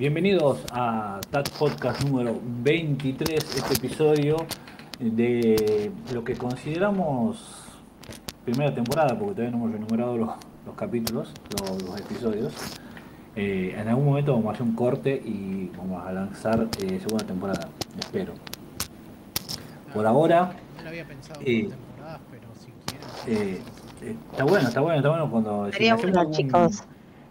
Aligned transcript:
bienvenidos 0.00 0.64
a 0.72 1.20
TAT 1.30 1.50
Podcast 1.58 2.02
número 2.04 2.40
23, 2.42 3.38
este 3.56 3.74
episodio 3.74 4.46
de 4.98 5.92
lo 6.14 6.24
que 6.24 6.34
consideramos 6.36 7.66
primera 8.44 8.74
temporada, 8.74 9.18
porque 9.18 9.34
todavía 9.34 9.50
no 9.50 9.58
hemos 9.58 9.72
renumerado 9.72 10.16
los, 10.16 10.30
los 10.64 10.74
capítulos, 10.74 11.30
los, 11.60 11.82
los 11.82 12.00
episodios. 12.00 12.54
Eh, 13.36 13.76
en 13.78 13.88
algún 13.88 14.06
momento 14.06 14.32
vamos 14.32 14.48
a 14.48 14.52
hacer 14.52 14.62
un 14.62 14.74
corte 14.74 15.12
y 15.14 15.70
vamos 15.76 16.02
a 16.06 16.12
lanzar 16.12 16.66
eh, 16.80 16.98
segunda 17.00 17.26
temporada, 17.26 17.68
espero. 17.98 18.32
Por 19.92 20.06
ahora, 20.06 20.54
No 20.78 20.82
lo 20.84 20.88
había 20.88 21.04
pensado 21.04 21.40
eh, 21.44 21.64
por 21.68 21.76
temporadas, 21.76 22.20
pero 22.30 22.42
si 22.58 22.72
quieren. 22.86 23.42
eh, 23.52 23.60
eh, 24.02 24.16
está 24.32 24.44
bueno, 24.44 24.68
está 24.68 24.80
bueno, 24.80 24.96
está 24.96 25.08
bueno 25.10 25.30
cuando 25.30 25.70
si 25.72 25.90
bueno, 25.90 26.20
algún- 26.20 26.34
chicos. 26.34 26.84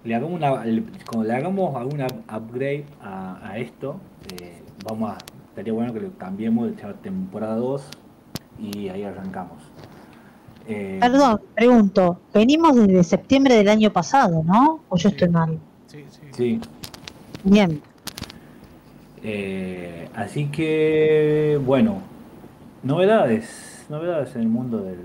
Le 0.04 0.16
hagamos 0.16 0.36
una, 0.38 0.66
le- 0.66 0.84
cuando 1.06 1.28
le 1.28 1.34
hagamos 1.36 1.76
algún 1.76 2.02
up- 2.02 2.24
upgrade 2.36 2.86
a, 3.02 3.40
a 3.50 3.58
esto, 3.58 4.00
eh, 4.42 4.62
vamos 4.86 5.12
a, 5.12 5.18
estaría 5.50 5.74
bueno 5.74 5.94
que 5.94 6.00
le 6.02 6.10
cambiemos 6.18 6.68
de 6.76 6.84
temporada 7.02 7.56
2 7.56 7.86
y 8.60 8.90
ahí 8.90 9.04
arrancamos. 9.04 9.58
Eh, 10.68 10.98
Perdón, 11.02 11.42
pregunto, 11.56 12.20
venimos 12.34 12.76
desde 12.76 13.04
septiembre 13.04 13.56
del 13.56 13.70
año 13.70 13.92
pasado, 13.92 14.44
¿no? 14.44 14.82
¿O 14.90 14.98
yo 14.98 15.10
Sí. 15.10 15.16
estoy 15.16 15.30
mal? 15.30 15.60
Sí, 15.88 16.06
sí. 16.10 16.20
Sí, 16.32 16.62
Bien, 17.44 17.82
eh, 19.24 20.08
así 20.16 20.46
que 20.48 21.60
bueno, 21.66 21.98
novedades, 22.84 23.86
novedades 23.90 24.36
en 24.36 24.42
el 24.42 24.48
mundo 24.50 24.80
del... 24.80 25.00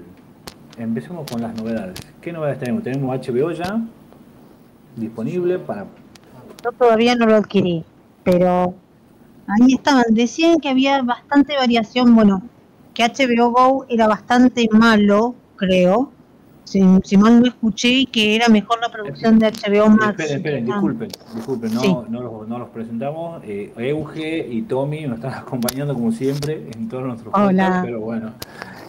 Empecemos 0.79 1.31
con 1.31 1.41
las 1.41 1.55
novedades. 1.55 1.95
¿Qué 2.20 2.33
novedades 2.33 2.58
tenemos? 2.58 2.83
Tenemos 2.83 3.17
HBO 3.17 3.53
ya 3.53 3.81
disponible 4.97 5.59
para... 5.59 5.87
yo 6.62 6.73
todavía 6.73 7.14
no 7.14 7.27
lo 7.27 7.37
adquirí, 7.37 7.84
pero 8.23 8.75
ahí 9.47 9.75
estaban, 9.75 10.05
decían 10.11 10.61
que 10.61 10.69
había 10.69 11.03
bastante 11.03 11.56
variación, 11.56 12.14
bueno, 12.14 12.42
que 12.95 13.05
HBO 13.05 13.51
Go 13.51 13.86
era 13.89 14.06
bastante 14.06 14.69
malo, 14.70 15.34
creo, 15.56 16.11
si, 16.64 16.81
si 17.05 17.17
mal 17.19 17.41
no 17.41 17.47
escuché, 17.48 17.89
y 17.89 18.06
que 18.06 18.36
era 18.36 18.48
mejor 18.48 18.78
la 18.81 18.89
producción 18.89 19.39
de 19.39 19.48
HBO 19.51 19.91
Max. 19.91 20.19
Esperen, 20.20 20.36
esperen, 20.36 20.64
Ah, 20.64 20.73
disculpen, 20.75 21.08
disculpen, 21.34 21.75
no, 21.75 21.81
Sí. 21.81 21.97
no, 22.08 22.23
los, 22.23 22.48
no 22.48 22.58
los 22.58 22.69
presentamos. 22.70 23.42
Eh, 23.45 23.73
Euge 23.77 24.47
y 24.48 24.62
Tommy 24.62 25.03
nos 25.06 25.17
están 25.17 25.34
acompañando 25.42 25.92
como 25.92 26.11
siempre 26.12 26.70
en 26.75 26.89
todos 26.89 27.05
nuestros 27.05 27.34
Hola. 27.34 27.83
pero 27.84 28.01
bueno. 28.01 28.31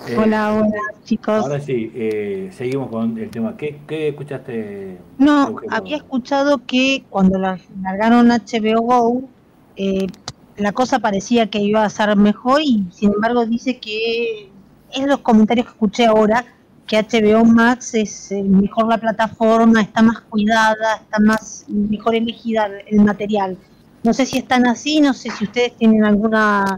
Eh, 0.08 0.18
Hola, 0.18 0.54
hola, 0.54 0.82
chicos. 1.04 1.44
Ahora 1.44 1.60
sí, 1.60 1.92
eh, 1.96 2.50
seguimos 2.52 2.90
con 2.90 3.18
el 3.18 3.30
tema. 3.30 3.56
¿Qué, 3.58 3.80
qué 3.88 4.10
escuchaste? 4.10 4.98
No, 5.18 5.56
había 5.70 5.98
escuchado 5.98 6.62
que 6.66 7.04
cuando 7.10 7.40
la- 7.40 7.60
largaron 7.82 8.30
HBO 8.32 8.82
Go, 8.82 9.22
eh, 9.76 10.08
la 10.58 10.72
cosa 10.74 11.00
parecía 11.00 11.48
que 11.48 11.60
iba 11.60 11.84
a 11.84 11.90
ser 11.90 12.16
mejor 12.16 12.62
y 12.62 12.86
sin 12.92 13.14
embargo 13.14 13.46
dice 13.46 13.80
que 13.80 14.50
es 14.94 15.08
los 15.08 15.20
comentarios 15.20 15.66
que 15.66 15.72
escuché 15.72 16.06
ahora, 16.06 16.46
que 16.88 16.98
HBO 16.98 17.44
Max 17.44 17.96
es 17.96 18.32
eh, 18.32 18.44
mejor 18.44 18.88
la 18.88 18.98
plataforma, 19.00 19.82
está 19.82 20.02
más 20.04 20.22
cuidada, 20.22 20.98
está 21.02 21.20
más 21.20 21.66
mejor 21.68 22.16
elegida 22.16 22.70
el 22.88 23.02
material. 23.02 23.58
No 24.04 24.14
sé 24.14 24.26
si 24.28 24.38
están 24.38 24.68
así, 24.68 25.02
no 25.02 25.14
sé 25.14 25.32
si 25.32 25.46
ustedes 25.46 25.76
tienen 25.78 26.06
alguna 26.06 26.78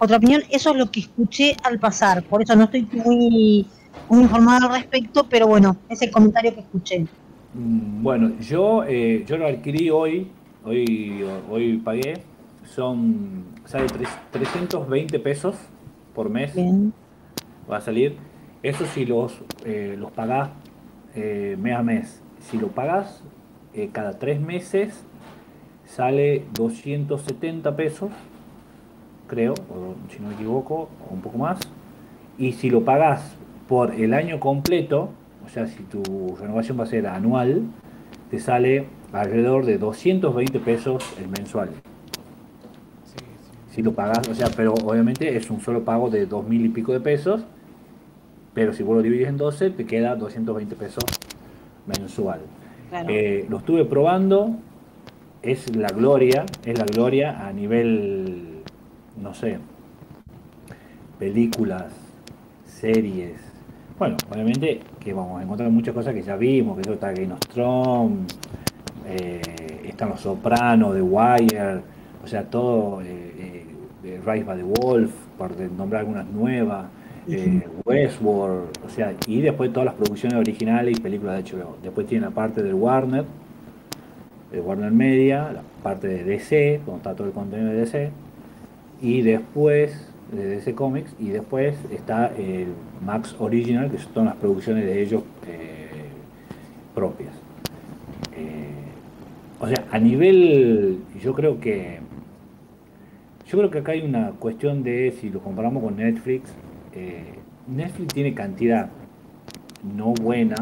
otra 0.00 0.16
opinión. 0.16 0.42
Eso 0.50 0.70
es 0.70 0.76
lo 0.76 0.90
que 0.90 1.00
escuché 1.00 1.56
al 1.62 1.78
pasar, 1.78 2.22
por 2.24 2.42
eso 2.42 2.54
no 2.56 2.64
estoy 2.64 2.86
muy, 2.92 3.66
muy 4.08 4.22
informada 4.22 4.66
al 4.66 4.72
respecto, 4.80 5.26
pero 5.28 5.46
bueno, 5.46 5.76
es 5.88 6.02
el 6.02 6.10
comentario 6.10 6.54
que 6.54 6.60
escuché. 6.60 7.06
Mm, 7.54 8.02
Bueno, 8.02 8.32
yo, 8.40 8.84
eh, 8.84 9.24
yo 9.26 9.36
lo 9.36 9.46
adquirí 9.46 9.90
hoy, 9.90 10.28
hoy, 10.64 11.24
hoy 11.50 11.78
pagué, 11.78 12.22
son, 12.64 13.44
sale 13.64 13.86
tres- 13.86 14.08
320 14.32 15.18
pesos 15.20 15.56
por 16.14 16.28
mes. 16.30 16.54
Bien. 16.54 16.92
va 17.70 17.78
a 17.78 17.80
salir. 17.80 18.16
Eso 18.62 18.84
si 18.86 19.04
los, 19.04 19.34
eh, 19.64 19.96
los 19.98 20.10
pagás 20.12 20.50
eh, 21.14 21.56
mes 21.60 21.74
a 21.74 21.82
mes. 21.82 22.22
Si 22.40 22.58
lo 22.58 22.68
pagas 22.68 23.22
eh, 23.74 23.90
cada 23.92 24.18
tres 24.18 24.40
meses, 24.40 25.02
sale 25.84 26.44
270 26.54 27.74
pesos, 27.76 28.10
creo, 29.26 29.54
o 29.54 29.94
si 30.10 30.20
no 30.20 30.28
me 30.28 30.34
equivoco, 30.34 30.88
o 31.08 31.14
un 31.14 31.20
poco 31.20 31.38
más. 31.38 31.58
Y 32.38 32.52
si 32.52 32.70
lo 32.70 32.84
pagas 32.84 33.34
por 33.68 33.94
el 33.94 34.14
año 34.14 34.40
completo, 34.40 35.10
o 35.44 35.48
sea, 35.48 35.66
si 35.66 35.82
tu 35.84 36.36
renovación 36.40 36.78
va 36.78 36.84
a 36.84 36.86
ser 36.86 37.06
anual, 37.06 37.62
te 38.30 38.38
sale 38.38 38.86
alrededor 39.12 39.64
de 39.64 39.78
220 39.78 40.58
pesos 40.60 41.04
el 41.20 41.28
mensual. 41.28 41.70
sí, 43.04 43.16
sí. 43.18 43.74
Si 43.76 43.82
lo 43.82 43.92
pagas, 43.92 44.28
o 44.28 44.34
sea, 44.34 44.48
pero 44.54 44.74
obviamente 44.74 45.36
es 45.36 45.50
un 45.50 45.60
solo 45.60 45.84
pago 45.84 46.10
de 46.10 46.26
dos 46.26 46.46
mil 46.46 46.64
y 46.64 46.68
pico 46.68 46.92
de 46.92 47.00
pesos, 47.00 47.44
pero 48.54 48.72
si 48.72 48.82
vos 48.82 48.96
lo 48.96 49.02
divides 49.02 49.28
en 49.28 49.36
12, 49.36 49.70
te 49.70 49.86
queda 49.86 50.16
220 50.16 50.74
pesos 50.76 51.04
mensual. 51.86 52.40
Claro. 52.88 53.08
Eh, 53.10 53.46
lo 53.48 53.58
estuve 53.58 53.84
probando, 53.84 54.56
es 55.42 55.74
la 55.76 55.88
gloria, 55.88 56.44
es 56.64 56.78
la 56.78 56.84
gloria 56.84 57.46
a 57.46 57.52
nivel, 57.52 58.55
no 59.20 59.34
sé, 59.34 59.58
películas, 61.18 61.92
series. 62.64 63.34
Bueno, 63.98 64.16
obviamente 64.30 64.80
que 65.00 65.12
vamos 65.12 65.40
a 65.40 65.44
encontrar 65.44 65.70
muchas 65.70 65.94
cosas 65.94 66.14
que 66.14 66.22
ya 66.22 66.36
vimos, 66.36 66.76
que 66.76 66.82
eso 66.82 66.92
está 66.94 67.12
Game 67.12 67.32
of 67.32 67.40
Thrones, 67.52 68.36
eh, 69.06 69.82
están 69.84 70.10
Los 70.10 70.20
Sopranos, 70.20 70.94
The 70.94 71.02
Wire, 71.02 71.80
o 72.22 72.26
sea, 72.26 72.44
todo, 72.44 73.00
eh, 73.02 73.06
eh, 73.38 73.64
de 74.02 74.18
Rise 74.18 74.44
by 74.44 74.56
the 74.58 74.64
Wolf, 74.64 75.12
por 75.38 75.58
nombrar 75.58 76.00
algunas 76.00 76.26
nuevas, 76.26 76.86
eh, 77.28 77.62
Westworld, 77.84 78.68
o 78.86 78.90
sea, 78.90 79.14
y 79.26 79.40
después 79.40 79.72
todas 79.72 79.86
las 79.86 79.94
producciones 79.94 80.38
originales 80.38 80.96
y 80.96 81.00
películas 81.00 81.36
de 81.36 81.50
HBO. 81.50 81.76
Después 81.82 82.06
tiene 82.06 82.26
la 82.26 82.30
parte 82.30 82.62
del 82.62 82.74
Warner, 82.74 83.24
de 84.52 84.60
Warner 84.60 84.92
Media, 84.92 85.50
la 85.52 85.62
parte 85.82 86.06
de 86.06 86.24
DC, 86.24 86.80
donde 86.84 86.98
está 86.98 87.14
todo 87.14 87.26
el 87.26 87.32
contenido 87.32 87.70
de 87.70 87.80
DC, 87.80 88.10
y 89.00 89.22
después 89.22 90.08
de 90.32 90.44
DC 90.46 90.74
Comics, 90.74 91.14
y 91.20 91.28
después 91.28 91.76
está 91.92 92.32
el 92.36 92.68
Max 93.04 93.36
Original, 93.38 93.90
que 93.90 93.98
son 93.98 94.26
las 94.26 94.36
producciones 94.36 94.84
de 94.84 95.02
ellos 95.02 95.22
eh, 95.46 95.88
propias. 96.94 97.32
Eh, 98.36 98.66
o 99.60 99.68
sea, 99.68 99.84
a 99.90 99.98
nivel, 99.98 100.98
yo 101.22 101.34
creo 101.34 101.60
que 101.60 102.00
yo 103.46 103.58
creo 103.58 103.70
que 103.70 103.78
acá 103.78 103.92
hay 103.92 104.02
una 104.02 104.32
cuestión 104.32 104.82
de 104.82 105.14
si 105.20 105.30
lo 105.30 105.38
comparamos 105.40 105.82
con 105.82 105.96
Netflix, 105.96 106.50
eh, 106.92 107.34
Netflix 107.68 108.12
tiene 108.12 108.34
cantidad 108.34 108.88
no 109.94 110.12
buena, 110.14 110.56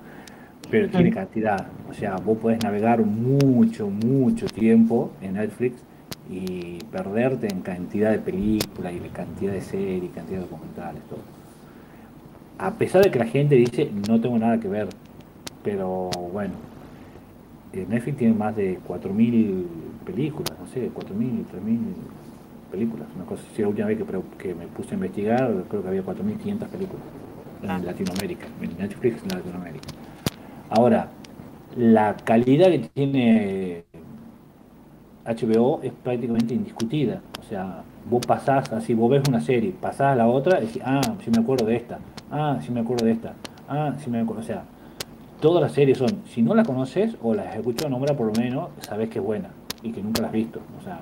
pero 0.70 0.88
tiene 0.88 1.10
cantidad. 1.10 1.66
O 1.90 1.94
sea, 1.94 2.16
vos 2.16 2.38
podés 2.38 2.62
navegar 2.62 3.04
mucho, 3.04 3.88
mucho 3.90 4.46
tiempo 4.46 5.10
en 5.20 5.34
Netflix 5.34 5.82
y 6.30 6.78
perderte 6.90 7.48
en 7.48 7.60
cantidad 7.62 8.10
de 8.10 8.18
películas 8.18 8.92
y 8.92 8.98
de 8.98 9.08
cantidad 9.08 9.52
de 9.52 9.60
series, 9.60 10.12
cantidad 10.12 10.38
de 10.38 10.46
documentales, 10.46 11.02
todo. 11.08 11.20
A 12.58 12.72
pesar 12.72 13.02
de 13.02 13.10
que 13.10 13.18
la 13.18 13.26
gente 13.26 13.54
dice 13.56 13.90
no 14.08 14.20
tengo 14.20 14.38
nada 14.38 14.58
que 14.58 14.68
ver, 14.68 14.88
pero 15.64 16.10
bueno, 16.32 16.54
eh, 17.72 17.86
Netflix 17.88 18.18
tiene 18.18 18.34
más 18.34 18.54
de 18.54 18.78
4.000 18.86 19.64
películas, 20.04 20.52
no 20.58 20.66
sé, 20.68 20.90
4.000, 20.92 21.44
3.000 21.46 21.78
películas, 22.70 23.08
una 23.16 23.24
cosa 23.24 23.42
así. 23.52 23.62
La 23.62 23.68
última 23.68 23.88
vez 23.88 23.98
que, 23.98 24.04
que 24.38 24.54
me 24.54 24.66
puse 24.66 24.90
a 24.90 24.94
investigar, 24.94 25.64
creo 25.68 25.82
que 25.82 25.88
había 25.88 26.02
4.500 26.02 26.66
películas 26.68 27.02
en 27.62 27.86
Latinoamérica, 27.86 28.46
en 28.60 28.78
Netflix 28.78 29.22
en 29.22 29.28
Latinoamérica. 29.28 29.88
Ahora, 30.70 31.08
la 31.76 32.16
calidad 32.16 32.68
que 32.68 32.78
tiene 32.80 33.84
HBO 35.24 35.80
es 35.82 35.92
prácticamente 35.92 36.54
indiscutida. 36.54 37.20
O 37.40 37.44
sea, 37.48 37.82
vos 38.08 38.24
pasás 38.26 38.72
así, 38.72 38.94
vos 38.94 39.10
ves 39.10 39.22
una 39.28 39.40
serie, 39.40 39.72
pasás 39.78 40.12
a 40.12 40.16
la 40.16 40.26
otra 40.26 40.58
y 40.58 40.66
decís, 40.66 40.82
ah, 40.84 41.00
sí 41.24 41.30
me 41.30 41.40
acuerdo 41.40 41.66
de 41.66 41.76
esta, 41.76 41.98
ah, 42.30 42.58
sí 42.60 42.72
me 42.72 42.80
acuerdo 42.80 43.06
de 43.06 43.12
esta, 43.12 43.34
ah, 43.68 43.94
sí 43.98 44.10
me 44.10 44.20
acuerdo. 44.20 44.42
O 44.42 44.44
sea, 44.44 44.64
todas 45.40 45.62
las 45.62 45.72
series 45.72 45.98
son, 45.98 46.22
si 46.28 46.42
no 46.42 46.54
las 46.54 46.66
conoces 46.66 47.16
o 47.22 47.34
las 47.34 47.46
has 47.46 47.56
escuchado 47.56 47.90
nombrar 47.90 48.16
por 48.16 48.26
lo 48.26 48.32
menos, 48.32 48.70
sabes 48.80 49.08
que 49.08 49.18
es 49.18 49.24
buena 49.24 49.50
y 49.82 49.92
que 49.92 50.02
nunca 50.02 50.22
las 50.22 50.28
has 50.28 50.34
visto. 50.34 50.60
O 50.80 50.84
sea, 50.84 51.00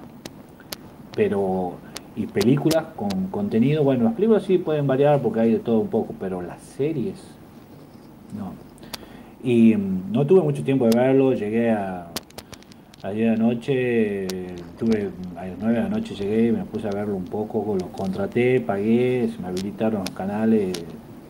pero, 1.14 1.74
y 2.16 2.26
películas 2.26 2.84
con 2.96 3.28
contenido, 3.28 3.82
bueno, 3.84 4.04
las 4.04 4.14
películas 4.14 4.42
sí 4.44 4.58
pueden 4.58 4.86
variar 4.86 5.20
porque 5.20 5.40
hay 5.40 5.52
de 5.52 5.58
todo 5.58 5.80
un 5.80 5.88
poco, 5.88 6.14
pero 6.18 6.42
las 6.42 6.60
series, 6.60 7.22
no. 8.36 8.52
Y 9.42 9.74
mm, 9.74 10.12
no 10.12 10.26
tuve 10.26 10.42
mucho 10.42 10.62
tiempo 10.62 10.86
de 10.86 10.96
verlo, 10.96 11.32
llegué 11.32 11.70
a, 11.70 12.09
ayer 13.02 13.30
anoche, 13.30 14.26
tuve, 14.78 15.10
a 15.36 15.46
las 15.46 15.58
9 15.58 15.74
de 15.74 15.82
la 15.82 15.88
noche 15.88 16.14
llegué, 16.14 16.52
me 16.52 16.64
puse 16.64 16.88
a 16.88 16.90
verlo 16.90 17.16
un 17.16 17.24
poco, 17.24 17.76
lo 17.78 17.88
contraté, 17.88 18.60
pagué, 18.60 19.30
se 19.34 19.40
me 19.40 19.48
habilitaron 19.48 20.00
los 20.00 20.10
canales, 20.10 20.84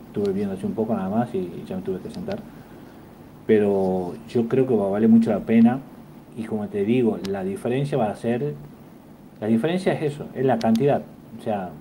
estuve 0.07 0.33
viendo 0.33 0.55
así 0.55 0.65
un 0.65 0.73
poco 0.73 0.93
nada 0.95 1.09
más 1.09 1.33
y 1.33 1.63
ya 1.67 1.77
me 1.77 1.81
tuve 1.81 1.99
que 1.99 2.09
sentar. 2.09 2.39
Pero 3.47 4.13
yo 4.29 4.47
creo 4.47 4.67
que 4.67 4.75
va 4.75 4.87
a 4.87 4.89
valer 4.89 5.09
mucho 5.09 5.29
la 5.29 5.39
pena 5.39 5.79
y 6.37 6.43
como 6.43 6.67
te 6.67 6.83
digo, 6.83 7.19
la 7.29 7.43
diferencia 7.43 7.97
va 7.97 8.09
a 8.09 8.15
ser, 8.15 8.53
la 9.39 9.47
diferencia 9.47 9.93
es 9.93 10.13
eso, 10.13 10.27
es 10.35 10.45
la 10.45 10.59
cantidad, 10.59 11.01
o 11.39 11.43
sea, 11.43 11.71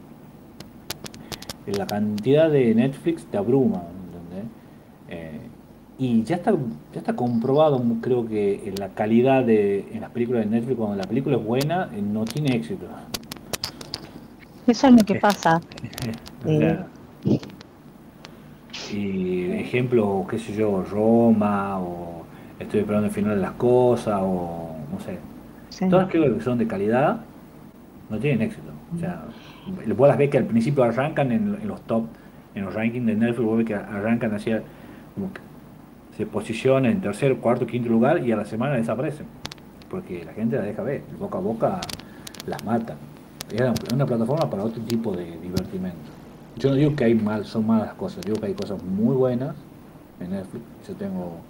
la 1.67 1.87
cantidad 1.87 2.51
de 2.51 2.75
Netflix 2.75 3.25
te 3.27 3.37
abruma, 3.37 3.83
eh, 5.09 5.40
y 6.00 6.23
ya 6.23 6.37
está, 6.37 6.52
ya 6.94 7.00
está 7.00 7.14
comprobado, 7.14 7.85
creo 8.00 8.26
que 8.26 8.67
en 8.67 8.76
la 8.76 8.88
calidad 8.88 9.44
de 9.44 9.87
en 9.93 10.00
las 10.00 10.08
películas 10.11 10.44
de 10.44 10.50
Netflix, 10.50 10.79
cuando 10.79 10.97
la 10.97 11.05
película 11.05 11.37
es 11.37 11.44
buena, 11.44 11.91
eh, 11.93 12.00
no 12.00 12.25
tiene 12.25 12.56
éxito. 12.56 12.87
Eso 14.67 14.87
es 14.87 14.94
lo 14.94 15.05
que 15.05 15.17
pasa. 15.17 15.61
y 18.94 19.50
ejemplo, 19.50 20.26
qué 20.31 20.38
sé 20.38 20.55
yo, 20.55 20.82
Roma, 20.91 21.79
o 21.79 22.25
estoy 22.58 22.81
esperando 22.81 23.08
el 23.08 23.12
final 23.12 23.37
de 23.37 23.43
las 23.43 23.52
cosas, 23.52 24.20
o 24.23 24.76
no 24.91 24.99
sé. 25.00 25.19
Todas 25.91 26.08
películas 26.08 26.38
que 26.38 26.44
son 26.44 26.56
de 26.56 26.67
calidad 26.67 27.20
no 28.08 28.19
tienen 28.19 28.41
éxito. 28.41 28.70
O 28.97 28.99
sea, 28.99 29.25
vos 29.94 30.08
las 30.08 30.17
ves 30.17 30.31
que 30.31 30.38
al 30.38 30.47
principio 30.47 30.82
arrancan 30.82 31.31
en, 31.31 31.69
los 31.69 31.82
top, 31.82 32.05
en 32.55 32.64
los 32.64 32.73
rankings 32.73 33.05
de 33.05 33.17
Netflix, 33.17 33.44
vos 33.44 33.58
ves 33.58 33.67
que 33.67 33.75
arrancan 33.75 34.32
hacia 34.35 34.62
como 35.14 35.31
que 35.35 35.50
se 36.17 36.27
posicionan 36.27 36.91
en 36.91 37.01
tercer, 37.01 37.37
cuarto, 37.37 37.67
quinto 37.67 37.89
lugar 37.89 38.27
y 38.27 38.33
a 38.33 38.37
la 38.37 38.45
semana 38.45 38.75
desaparecen. 38.75 39.27
Porque 39.89 40.25
la 40.25 40.33
gente 40.33 40.57
la 40.57 40.62
deja 40.62 40.83
ver, 40.83 41.03
boca 41.19 41.39
a 41.39 41.41
boca 41.41 41.81
las 42.47 42.65
mata. 42.65 42.97
Es 43.51 43.93
una 43.93 44.07
plataforma 44.07 44.49
para 44.49 44.65
otro 44.65 44.83
tipo 44.83 45.12
de 45.12 45.39
divertimento. 45.41 45.99
Yo 46.57 46.71
no 46.71 46.77
digo 46.77 46.95
que 46.95 47.05
hay 47.05 47.15
mal, 47.15 47.45
son 47.45 47.67
malas 47.67 47.95
cosas, 47.95 48.25
digo 48.25 48.39
que 48.39 48.47
hay 48.47 48.55
cosas 48.55 48.83
muy 48.83 49.17
buenas 49.17 49.57
en 50.21 50.31
Netflix. 50.31 50.65
Yo 50.87 50.95
tengo 50.95 51.41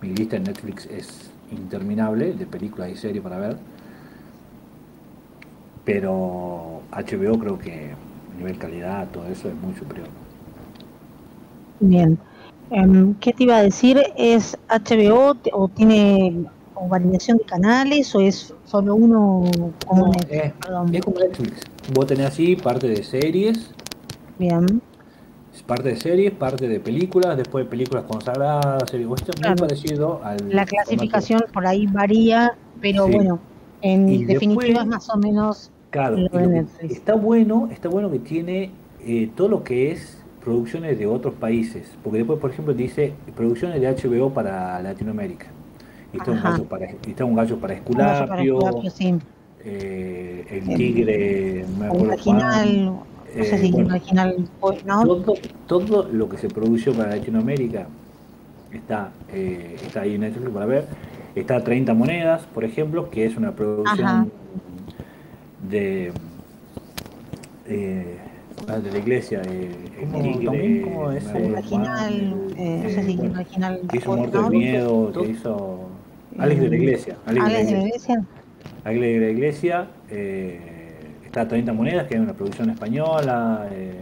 mi 0.00 0.10
lista 0.10 0.36
en 0.36 0.44
Netflix 0.44 0.86
es 0.86 1.30
interminable 1.50 2.32
de 2.32 2.46
películas 2.46 2.90
y 2.90 2.96
series 2.96 3.22
para 3.22 3.38
ver. 3.38 3.56
Pero 5.84 6.82
HBO 6.92 7.38
creo 7.38 7.58
que 7.58 7.92
a 7.92 8.38
nivel 8.38 8.58
calidad, 8.58 9.08
todo 9.08 9.26
eso 9.26 9.48
es 9.48 9.54
muy 9.54 9.74
superior. 9.74 10.06
Bien. 11.80 12.18
Em, 12.70 13.14
¿Qué 13.14 13.32
te 13.32 13.44
iba 13.44 13.56
a 13.56 13.62
decir? 13.62 14.02
¿Es 14.16 14.58
HBO 14.68 15.36
o 15.52 15.68
tiene 15.68 16.44
o 16.74 16.86
validación 16.86 17.38
de 17.38 17.44
canales 17.44 18.14
o 18.14 18.20
es 18.20 18.54
solo 18.64 18.94
uno 18.94 19.44
como 19.86 20.08
Netflix? 20.08 20.30
Es, 20.30 21.02
como 21.04 21.18
Netflix. 21.18 21.62
Vos 21.92 22.06
tenés 22.06 22.26
así 22.26 22.56
parte 22.56 22.88
de 22.88 23.02
series. 23.02 23.70
Bien. 24.38 24.82
Parte 25.66 25.88
de 25.90 25.96
series, 25.96 26.32
parte 26.32 26.68
de 26.68 26.80
películas, 26.80 27.36
después 27.36 27.64
de 27.64 27.70
películas 27.70 28.04
consagradas, 28.04 28.90
series. 28.90 29.08
Esto 29.16 29.32
es 29.34 29.48
muy 29.48 29.56
parecido 29.56 30.20
al. 30.22 30.36
La 30.48 30.64
clasificación 30.64 31.42
por 31.52 31.66
ahí 31.66 31.86
varía, 31.86 32.56
pero 32.80 33.08
bueno, 33.08 33.38
en 33.82 34.26
definitiva 34.26 34.82
es 34.82 34.86
más 34.86 35.10
o 35.10 35.16
menos. 35.16 35.70
Claro, 35.90 36.16
está 36.82 37.14
bueno, 37.14 37.68
está 37.72 37.88
bueno 37.88 38.10
que 38.10 38.18
tiene 38.18 38.70
eh, 39.04 39.30
todo 39.34 39.48
lo 39.48 39.64
que 39.64 39.92
es 39.92 40.17
producciones 40.42 40.98
de 40.98 41.06
otros 41.06 41.34
países, 41.34 41.90
porque 42.02 42.18
después, 42.18 42.38
por 42.38 42.50
ejemplo, 42.50 42.74
dice 42.74 43.12
producciones 43.36 43.80
de 43.80 43.88
HBO 43.88 44.30
para 44.30 44.80
Latinoamérica. 44.82 45.46
Y 46.12 46.18
está, 46.18 46.30
un 46.30 46.42
gallo 46.42 46.64
para, 46.64 46.86
está 46.86 47.24
un 47.24 47.34
gallo 47.34 47.58
para 47.58 47.74
Esculapio, 47.74 48.58
eh, 49.64 50.46
el 50.50 50.76
tigre, 50.76 51.64
me 51.78 51.88
no 53.36 53.44
sé 53.44 53.58
si 53.58 53.66
eh, 53.68 54.44
¿no? 54.86 55.04
todo, 55.04 55.34
todo, 55.66 56.08
lo 56.10 56.28
que 56.28 56.38
se 56.38 56.48
produjo 56.48 56.92
para 56.92 57.16
Latinoamérica 57.16 57.86
está, 58.72 59.10
eh, 59.32 59.76
está 59.82 60.02
ahí 60.02 60.14
en 60.14 60.22
Netflix 60.22 60.50
para 60.50 60.66
ver. 60.66 60.86
Está 61.34 61.62
30 61.62 61.94
monedas, 61.94 62.42
por 62.54 62.64
ejemplo, 62.64 63.10
que 63.10 63.26
es 63.26 63.36
una 63.36 63.52
producción 63.52 64.32
de 65.68 66.12
eh, 67.66 68.18
de 68.76 68.92
la 68.92 68.98
iglesia, 68.98 69.40
eh, 69.48 69.70
el 70.00 70.44
como 70.84 71.10
el 71.10 71.16
eh, 71.16 72.80
no 72.82 72.88
sé 72.90 73.02
si 73.02 73.12
el 73.12 73.30
original 73.34 73.80
que 73.90 73.96
hizo 73.96 74.16
Muerto 74.16 74.42
de 74.42 74.50
Miedo, 74.50 75.12
que 75.12 75.30
hizo 75.30 75.88
Alex 76.38 76.60
de 76.60 76.68
la 76.68 76.76
Iglesia. 76.76 77.16
Alex, 77.26 77.46
de 77.46 77.72
la 77.72 77.80
Iglesia. 77.80 78.24
Alex 78.84 79.00
de 79.00 79.20
la 79.20 79.30
Iglesia, 79.30 79.86
eh, 80.10 80.60
está 81.24 81.48
30 81.48 81.72
Monedas, 81.72 82.06
que 82.06 82.14
es 82.14 82.20
una 82.20 82.34
producción 82.34 82.70
española, 82.70 83.68
eh, 83.72 83.92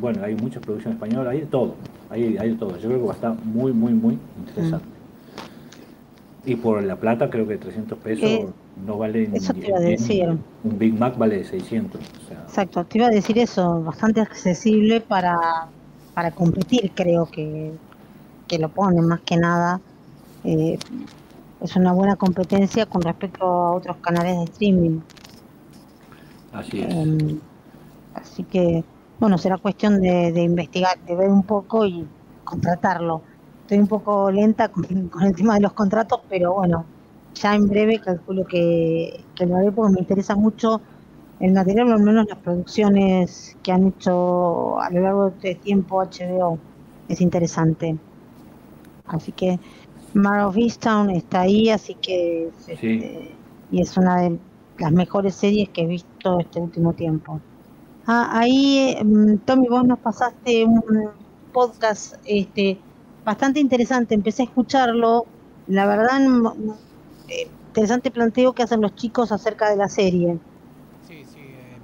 bueno, 0.00 0.22
hay 0.24 0.34
muchas 0.34 0.62
producciones 0.62 0.96
españolas, 0.96 1.32
hay 1.32 1.40
de 1.40 1.46
todo, 1.46 1.76
hay, 2.10 2.36
hay 2.38 2.50
de 2.50 2.56
todo. 2.56 2.76
Yo 2.78 2.88
creo 2.88 3.00
que 3.00 3.06
va 3.06 3.12
a 3.12 3.16
estar 3.16 3.34
muy, 3.44 3.72
muy, 3.72 3.92
muy 3.92 4.18
interesante. 4.38 4.86
Mm. 6.44 6.50
Y 6.50 6.56
por 6.56 6.82
la 6.82 6.96
plata 6.96 7.30
creo 7.30 7.46
que 7.46 7.56
300 7.56 7.98
pesos 7.98 8.24
eh, 8.24 8.46
no 8.86 8.98
vale 8.98 9.28
eso 9.32 9.52
te 9.54 9.68
iba 9.68 9.78
a 9.78 9.80
decir. 9.80 10.38
un 10.64 10.78
Big 10.78 10.98
Mac 10.98 11.16
vale 11.18 11.44
600. 11.44 12.00
Exacto, 12.46 12.84
te 12.84 12.98
iba 12.98 13.06
a 13.06 13.10
decir 13.10 13.38
eso, 13.38 13.82
bastante 13.82 14.20
accesible 14.20 15.00
para, 15.00 15.68
para 16.14 16.30
competir, 16.30 16.92
creo 16.94 17.26
que, 17.26 17.72
que 18.46 18.58
lo 18.58 18.68
ponen 18.68 19.06
más 19.06 19.20
que 19.20 19.36
nada. 19.36 19.80
Eh, 20.44 20.78
es 21.60 21.76
una 21.76 21.92
buena 21.92 22.16
competencia 22.16 22.86
con 22.86 23.02
respecto 23.02 23.44
a 23.44 23.72
otros 23.72 23.96
canales 23.98 24.36
de 24.38 24.44
streaming. 24.44 25.00
Así 26.52 26.80
es. 26.80 26.94
Em, 26.94 27.40
así 28.14 28.44
que, 28.44 28.84
bueno, 29.18 29.38
será 29.38 29.58
cuestión 29.58 30.00
de, 30.00 30.32
de, 30.32 30.42
investigar, 30.42 30.98
de 31.00 31.16
ver 31.16 31.28
un 31.28 31.42
poco 31.42 31.84
y 31.84 32.06
contratarlo. 32.44 33.22
Estoy 33.62 33.78
un 33.78 33.88
poco 33.88 34.30
lenta 34.30 34.68
con, 34.68 35.08
con 35.08 35.22
el 35.24 35.34
tema 35.34 35.54
de 35.54 35.60
los 35.60 35.72
contratos, 35.72 36.20
pero 36.28 36.54
bueno, 36.54 36.84
ya 37.34 37.54
en 37.54 37.68
breve 37.68 38.00
calculo 38.00 38.44
que, 38.46 39.24
que 39.34 39.46
lo 39.46 39.56
haré 39.56 39.72
porque 39.72 39.94
me 39.94 40.00
interesa 40.00 40.34
mucho 40.34 40.80
el 41.40 41.52
material, 41.52 41.92
o 41.92 41.94
al 41.94 42.02
menos 42.02 42.26
las 42.28 42.38
producciones 42.38 43.56
que 43.62 43.72
han 43.72 43.86
hecho 43.86 44.80
a 44.80 44.90
lo 44.90 45.00
largo 45.00 45.30
de 45.30 45.50
este 45.50 45.54
tiempo 45.56 46.02
HBO. 46.02 46.58
Es 47.08 47.20
interesante. 47.20 47.96
Así 49.06 49.32
que 49.32 49.58
Mar 50.14 50.40
of 50.40 50.56
Easttown 50.56 51.10
está 51.10 51.42
ahí, 51.42 51.70
así 51.70 51.94
que 51.94 52.50
este, 52.66 53.30
y 53.70 53.80
es 53.80 53.96
una 53.96 54.22
de 54.22 54.38
las 54.78 54.92
mejores 54.92 55.34
series 55.34 55.68
que 55.70 55.82
he 55.82 55.86
visto 55.86 56.40
este 56.40 56.60
último 56.60 56.92
tiempo. 56.92 57.40
Ah, 58.06 58.30
ahí, 58.32 58.94
em, 58.98 59.38
Tommy, 59.38 59.68
vos 59.68 59.84
nos 59.84 59.98
pasaste 59.98 60.64
un 60.64 61.10
podcast 61.52 62.14
este, 62.24 62.78
bastante 63.24 63.60
interesante. 63.60 64.14
Empecé 64.14 64.42
a 64.42 64.46
escucharlo. 64.46 65.26
La 65.66 65.86
verdad, 65.86 66.20
eh, 67.28 67.48
interesante 67.68 68.10
planteo 68.10 68.52
que 68.54 68.62
hacen 68.62 68.80
los 68.80 68.94
chicos 68.94 69.32
acerca 69.32 69.70
de 69.70 69.76
la 69.76 69.88
serie. 69.88 70.38
Sí, 71.06 71.24
sí, 71.24 71.40
en 71.40 71.82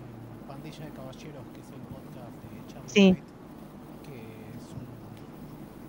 Pandilla 0.49 0.85
de 0.87 0.93
Caballeros, 0.93 1.45
que 1.53 1.61
es 1.61 1.71
el 1.71 1.81
podcast 1.93 2.35
de 2.43 2.67
Charlie 2.73 2.89
sí. 2.89 3.17
que 4.03 4.17
es 4.57 4.65
un, 4.75 4.87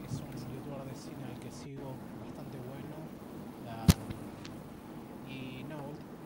es 0.05 0.21
un 0.21 0.29
youtuber 0.53 0.85
de 0.85 0.95
cine 0.95 1.23
al 1.25 1.39
que 1.39 1.51
sigo 1.51 1.95
bastante 2.19 2.57
bueno. 2.59 2.95
La, 3.65 3.85
y 5.31 5.63
no, 5.63 5.77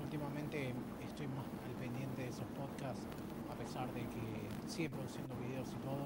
últimamente 0.03 0.74
estoy 1.00 1.27
más 1.27 1.45
al 1.65 1.75
pendiente 1.75 2.24
de 2.24 2.29
esos 2.29 2.48
podcasts, 2.57 3.05
a 3.48 3.55
pesar 3.55 3.93
de 3.93 4.01
que 4.01 4.59
sigue 4.65 4.89
produciendo 4.89 5.36
videos 5.38 5.67
y 5.74 5.77
todo. 5.77 6.05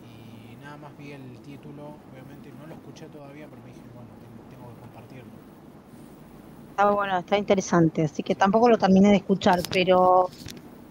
Y 0.00 0.56
nada 0.56 0.76
más 0.76 0.96
vi 0.96 1.12
el 1.12 1.40
título, 1.40 2.02
obviamente 2.10 2.52
no 2.52 2.66
lo 2.66 2.74
escuché 2.74 3.08
todavía, 3.08 3.48
pero 3.48 3.62
me 3.62 3.68
dije, 3.68 3.88
bueno, 3.94 4.10
tengo 4.48 4.68
que 4.68 4.76
compartirlo. 4.80 5.44
Está 6.74 6.90
bueno, 6.90 7.16
está 7.16 7.38
interesante, 7.38 8.02
así 8.02 8.24
que 8.24 8.34
tampoco 8.34 8.68
lo 8.68 8.76
terminé 8.76 9.10
de 9.10 9.18
escuchar, 9.18 9.60
pero 9.70 10.28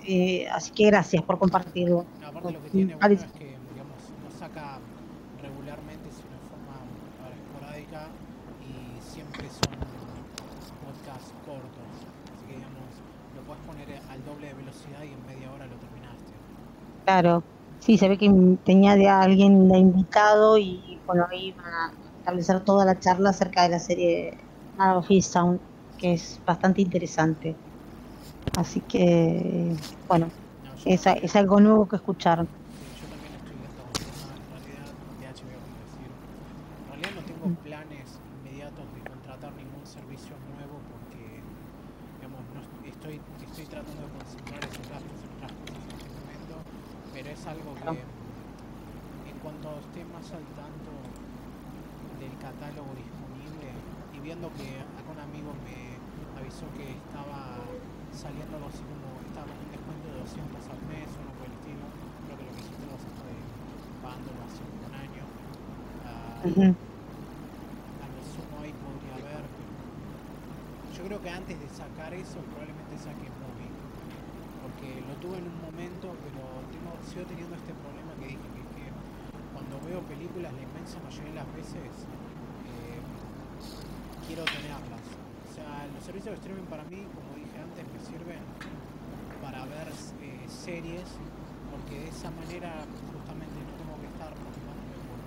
eh, 0.08 0.48
así 0.48 0.72
que 0.72 0.86
gracias 0.86 1.22
por 1.24 1.38
compartirlo. 1.38 2.06
No, 2.22 2.28
aparte 2.28 2.54
lo 2.54 2.63
que 2.63 2.70
tiene 2.70 2.96
bueno 2.96 3.16
es 3.16 3.25
que 3.34 3.44
digamos, 3.44 4.00
no 4.24 4.32
saca 4.40 4.80
regularmente, 5.42 6.08
sino 6.10 6.40
de 6.40 6.48
forma 6.48 6.80
esporádica 7.36 8.08
y 8.63 9.02
siempre 9.13 9.50
son 9.50 9.75
podcasts 10.88 11.34
cortos, 11.46 11.92
así 12.32 12.46
que 12.48 12.56
digamos, 12.56 12.88
lo 13.36 13.42
puedes 13.42 13.63
poner 13.68 13.90
al 14.10 14.24
doble 14.24 14.48
de 14.48 14.54
velocidad 14.54 15.04
y 15.04 15.12
en 15.12 15.25
media 15.28 15.52
hora 15.52 15.68
lo 15.68 15.75
terminaste. 15.75 16.32
Claro, 17.04 17.44
sí, 17.80 17.98
se 17.98 18.08
ve 18.08 18.18
que 18.18 18.32
tenía 18.63 18.96
de 18.96 19.10
alguien 19.10 19.68
de 19.68 19.80
invitado 19.80 20.58
y 20.58 21.02
bueno, 21.06 21.28
ahí 21.30 21.52
van 21.52 21.74
a 21.74 21.92
establecer 22.20 22.63
toda 22.63 22.86
la 22.86 22.98
charla 22.98 23.32
acerca 23.32 23.63
de 23.63 23.70
la 23.70 23.80
serie 23.80 24.38
of 24.80 25.08
Sound 25.22 25.60
que 26.03 26.15
es 26.15 26.41
bastante 26.45 26.81
interesante. 26.81 27.55
Así 28.57 28.81
que, 28.81 29.74
bueno, 30.05 30.27
es, 30.83 31.07
es 31.07 31.36
algo 31.38 31.62
nuevo 31.62 31.88
que 31.88 31.95
escuchar. 31.95 32.39
yo 32.39 33.05
también 33.07 33.31
estoy 33.39 33.55
viendo 33.55 33.88
en 33.88 34.43
realidad 34.51 34.91
de 35.15 35.25
HBO, 35.31 35.63
decir, 35.63 36.12
en 36.12 36.88
realidad 36.91 37.12
no 37.15 37.24
tengo 37.24 37.45
mm. 37.48 37.55
planes 37.63 38.19
inmediatos 38.36 38.83
de 38.83 39.00
contratar 39.07 39.53
ningún 39.55 39.86
servicio 39.88 40.36
nuevo 40.51 40.75
porque, 40.91 41.39
digamos, 42.19 42.43
no 42.51 42.60
estoy, 42.83 43.24
estoy 43.39 43.65
tratando 43.72 44.03
de 44.03 44.12
concentrar 44.12 44.60
esos 44.60 44.83
gastos 44.83 45.17
en 45.24 45.31
otras 45.39 45.55
cosas 45.55 45.79
en 45.88 45.95
este 46.03 46.12
momento, 46.19 46.55
pero 47.15 47.27
es 47.31 47.41
algo 47.48 47.72
que, 47.79 47.95
en 47.95 49.38
cuanto 49.39 49.72
esté 49.88 50.03
más 50.12 50.27
al 50.36 50.43
tanto 50.51 50.91
del 52.19 52.36
catálogo 52.43 52.91
disponible 52.91 53.72
y 54.12 54.19
viendo 54.19 54.51
que 54.60 54.83
algún 55.00 55.19
amigo 55.24 55.55
me 55.63 55.93
avisó 56.43 56.67
que 56.75 56.91
estaba 56.91 57.55
saliendo 58.12 58.57
algo 58.57 58.67
así 58.67 58.83
como 58.83 59.22
estaba 59.24 59.48
con 59.48 59.57
un 59.63 59.72
descuento 59.72 60.05
de 60.12 60.17
200 60.27 60.60
al 60.75 60.81
mes 60.91 61.07
o 61.07 61.17
algo 61.24 61.33
por 61.39 61.45
el 61.48 61.55
estilo. 61.55 61.86
Creo 62.27 62.36
que 62.36 62.45
lo 62.45 62.53
que 62.53 62.62
hiciste 62.62 62.83
lo 62.83 62.93
vas 62.93 63.05
pagándolo 64.03 64.39
hace 64.43 64.62
un 64.67 64.93
año. 64.93 65.24
Uh, 65.24 66.48
Ujú. 66.51 66.67
a 68.03 68.05
lo 68.12 68.22
sumo 68.27 68.55
ahí 68.60 68.74
podría 68.75 69.15
haber. 69.24 69.45
Yo 70.91 71.01
creo 71.07 71.19
que 71.24 71.31
antes 71.31 71.55
de 71.55 71.69
sacar 71.72 72.12
eso 72.13 72.38
probablemente 72.51 73.00
saque 73.00 73.27
Movie. 73.39 73.72
Porque 74.67 74.89
lo 75.07 75.15
tuve 75.24 75.39
en 75.39 75.48
un 75.48 75.60
momento, 75.63 76.12
pero 76.27 76.43
tengo, 76.72 76.91
sigo 77.07 77.24
teniendo 77.24 77.55
este 77.55 77.74
problema 77.79 78.12
que 78.19 78.36
dije 78.36 78.48
que, 78.51 78.62
es 78.63 78.72
que 78.75 78.86
cuando 79.55 79.79
veo 79.88 80.03
películas 80.07 80.51
la 80.53 80.63
inmensa 80.63 81.00
mayoría 81.03 81.31
de 81.36 81.39
las 81.39 81.50
veces 81.55 81.91
eh, 82.67 83.00
quiero 84.27 84.43
tenerlas. 84.43 85.24
O 85.53 85.55
sea, 85.55 85.86
los 85.93 86.01
servicios 86.01 86.33
de 86.33 86.39
streaming 86.41 86.65
para 86.65 86.81
mí, 86.89 87.05
como 87.13 87.38
dije 87.38 87.53
antes, 87.62 87.86
me 87.86 88.01
sirven 88.01 88.41
para 89.38 89.62
ver 89.69 89.86
eh, 89.86 90.50
series, 90.50 91.05
porque 91.69 91.93
de 91.93 92.09
esa 92.09 92.33
manera 92.33 92.74
justamente 93.13 93.53
no 93.62 93.74
tengo 93.77 93.93
que 94.01 94.09
estar 94.09 94.33
preocupándome 94.33 94.98
por 95.05 95.19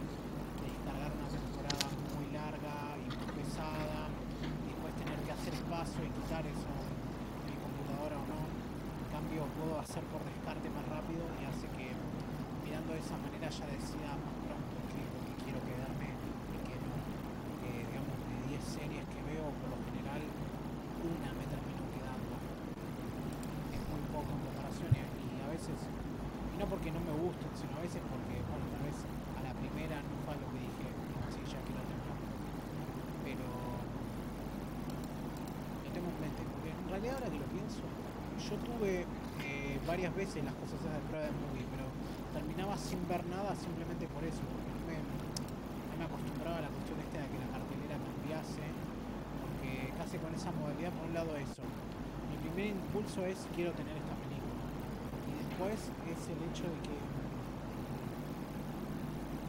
descargar 0.66 1.14
una 1.14 1.30
temporada 1.30 1.86
muy 2.18 2.26
larga 2.34 2.74
y 2.98 3.06
muy 3.06 3.30
pesada, 3.38 4.10
y 4.10 4.74
después 4.74 4.90
tener 4.98 5.18
que 5.22 5.30
hacer 5.30 5.54
espacio 5.54 6.02
y 6.02 6.10
quitar 6.10 6.42
eso 6.42 6.66
en 6.74 7.46
mi 7.46 7.56
computadora 7.62 8.18
o 8.18 8.26
no. 8.26 8.40
En 8.50 9.08
cambio, 9.14 9.46
puedo 9.54 9.78
hacer 9.78 10.02
por 10.10 10.26
descarte 10.26 10.66
más 10.74 10.90
rápido 10.90 11.22
y 11.38 11.46
hace 11.46 11.70
que 11.78 11.94
mirando 12.66 12.98
de 12.98 13.00
esa 13.06 13.14
manera 13.22 13.46
ya 13.46 13.66
decida 13.70 14.10
más 14.18 14.34
pronto 14.42 14.74
qué 14.90 14.98
es 14.98 15.10
lo 15.14 15.20
que 15.22 15.34
quiero 15.46 15.62
quedarme 15.62 16.10
y 16.10 16.58
qué 16.66 16.74
no. 16.82 16.98
Porque, 17.46 17.70
digamos, 17.86 18.18
de 18.26 18.58
10 18.58 18.64
series 18.66 19.06
que 19.06 19.20
veo, 19.30 19.46
por 19.62 19.70
lo 19.70 19.78
general, 19.86 20.22
una 21.06 21.30
me 21.38 21.46
termino 21.46 21.82
quedando. 21.94 22.34
Es 23.70 23.82
muy 23.86 24.02
poco 24.10 24.30
en 24.32 24.40
comparación 24.42 24.90
y, 24.90 25.02
y 25.06 25.38
a 25.44 25.48
veces, 25.52 25.78
y 25.78 26.54
no 26.58 26.66
porque 26.66 26.90
no 26.90 27.00
me 27.04 27.14
gusten, 27.14 27.50
sino 27.54 27.78
a 27.78 27.82
veces 27.84 28.02
porque, 28.10 28.42
bueno, 28.48 28.64
tal 28.74 28.82
vez 28.82 28.98
a 29.38 29.40
la 29.44 29.52
primera 29.54 30.02
no 30.02 30.14
fue 30.26 30.34
lo 30.40 30.48
que 30.50 30.60
dije, 30.66 30.86
sí, 31.30 31.40
ya 31.46 31.60
quiero 31.62 31.82
terminar. 31.86 32.18
Pero 33.22 33.46
lo 35.84 35.88
tengo 35.94 36.08
en 36.10 36.18
mente, 36.18 36.42
porque 36.42 36.70
en 36.74 36.88
realidad 36.90 37.22
ahora 37.22 37.30
que 37.30 37.38
lo 37.38 37.48
pienso, 37.54 37.84
yo 37.86 38.54
tuve 38.66 39.06
eh, 39.46 39.78
varias 39.86 40.10
veces 40.16 40.42
las 40.42 40.54
cosas 40.58 40.80
esas 40.80 40.92
de 40.96 41.02
prueba 41.06 41.30
de 41.30 41.34
movie, 41.38 41.66
pero 41.70 41.86
terminaba 42.34 42.74
sin 42.76 43.00
ver 43.06 43.22
nada 43.30 43.45
simplemente 43.56 44.06
por 44.12 44.22
eso, 44.24 44.40
porque 44.46 44.70
no 44.76 44.84
me, 44.86 46.04
acostumbraba 46.04 46.60
a 46.60 46.64
la 46.68 46.70
cuestión 46.70 47.00
esta 47.00 47.24
de 47.24 47.28
que 47.32 47.38
la 47.40 47.50
cartelera 47.50 47.96
cambiase, 47.96 48.64
porque 49.42 49.90
casi 49.96 50.20
con 50.20 50.30
esa 50.36 50.52
modalidad, 50.52 50.92
por 50.92 51.08
un 51.08 51.14
lado 51.16 51.34
eso, 51.36 51.64
mi 52.30 52.36
primer 52.46 52.76
impulso 52.76 53.24
es 53.24 53.48
quiero 53.56 53.72
tener 53.72 53.96
esta 53.96 54.14
película, 54.22 54.62
y 55.26 55.32
después 55.40 55.90
es 56.06 56.20
el 56.30 56.40
hecho 56.46 56.68
de 56.68 56.78
que, 56.84 56.96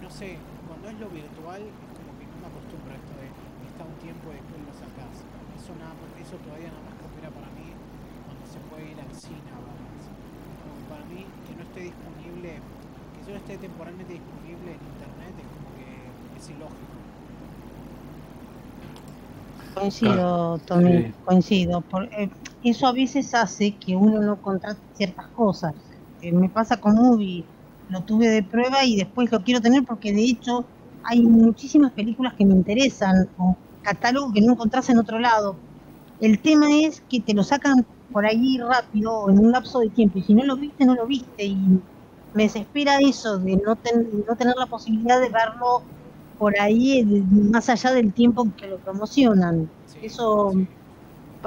no 0.01 0.09
sé, 0.09 0.39
cuando 0.65 0.87
es 0.89 0.97
lo 0.97 1.09
virtual, 1.11 1.61
es 1.61 1.91
como 1.93 2.15
que 2.15 2.25
no 2.31 2.37
me 2.41 2.47
acostumbro 2.47 2.95
a 2.95 2.97
esto 2.97 3.13
de 3.19 3.27
está 3.77 3.85
un 3.85 3.99
tiempo 4.01 4.33
y 4.33 4.41
después 4.41 4.57
lo 4.65 4.73
sacás. 4.73 5.21
Eso, 5.53 5.69
nada, 5.77 5.93
eso 6.17 6.33
todavía 6.41 6.73
nada 6.73 6.81
más 6.81 6.97
que 6.97 7.05
opera 7.05 7.29
para 7.29 7.45
mí 7.53 7.77
cuando 8.25 8.41
se 8.49 8.57
puede 8.73 8.89
ir 8.89 8.97
al 8.97 9.13
cine 9.13 9.45
a 9.53 9.61
para 10.89 11.03
mí 11.05 11.27
que 11.45 11.53
no 11.53 11.61
esté 11.61 11.91
disponible, 11.91 12.63
esté 13.35 13.57
temporalmente 13.57 14.13
disponible 14.13 14.71
en 14.73 14.79
internet 14.83 15.33
es 15.37 15.45
como 15.47 15.75
que 15.75 16.37
es 16.37 16.49
ilógico. 16.49 16.97
Coincido, 19.73 20.57
Tommy, 20.65 21.03
Sí. 21.03 21.13
coincido. 21.23 21.81
Por- 21.81 22.05
eh, 22.05 22.29
eso 22.63 22.87
a 22.87 22.93
veces 22.93 23.33
hace 23.33 23.77
que 23.77 23.95
uno 23.95 24.19
no 24.21 24.41
contrate 24.41 24.81
ciertas 24.93 25.27
cosas. 25.27 25.73
Eh, 26.21 26.31
me 26.31 26.49
pasa 26.49 26.77
con 26.81 26.95
Movie, 26.95 27.45
lo 27.89 28.03
tuve 28.03 28.27
de 28.29 28.43
prueba 28.43 28.83
y 28.83 28.95
después 28.97 29.31
lo 29.31 29.43
quiero 29.43 29.61
tener 29.61 29.83
porque 29.83 30.11
de 30.13 30.23
hecho 30.23 30.67
hay 31.03 31.21
muchísimas 31.21 31.93
películas 31.93 32.33
que 32.37 32.45
me 32.45 32.55
interesan 32.55 33.29
o 33.37 33.57
catálogo 33.81 34.33
que 34.33 34.41
no 34.41 34.53
encontrás 34.53 34.89
en 34.89 34.97
otro 34.97 35.19
lado. 35.19 35.59
El 36.19 36.41
tema 36.41 36.67
es 36.71 37.01
que 37.01 37.21
te 37.21 37.33
lo 37.35 37.43
sacan 37.43 37.85
por 38.11 38.25
ahí 38.25 38.57
rápido 38.57 39.29
en 39.29 39.37
un 39.39 39.51
lapso 39.51 39.79
de 39.79 39.89
tiempo 39.89 40.17
y 40.17 40.23
si 40.23 40.33
no 40.33 40.43
lo 40.43 40.57
viste, 40.57 40.85
no 40.85 40.95
lo 40.95 41.05
viste 41.05 41.45
y 41.45 41.79
me 42.37 42.43
desespera 42.43 42.97
eso 43.01 43.39
de 43.39 43.57
no, 43.65 43.75
ten- 43.77 44.09
no 44.27 44.35
tener 44.37 44.55
la 44.57 44.67
posibilidad 44.67 45.19
de 45.21 45.29
verlo 45.29 45.83
por 46.37 46.59
ahí 46.59 47.03
de- 47.05 47.23
más 47.51 47.69
allá 47.69 47.91
del 47.93 48.13
tiempo 48.13 48.45
que 48.57 48.67
lo 48.67 48.79
promocionan. 48.79 49.71
Sí, 49.85 49.99
Eso- 50.03 50.51
sí. 50.53 50.67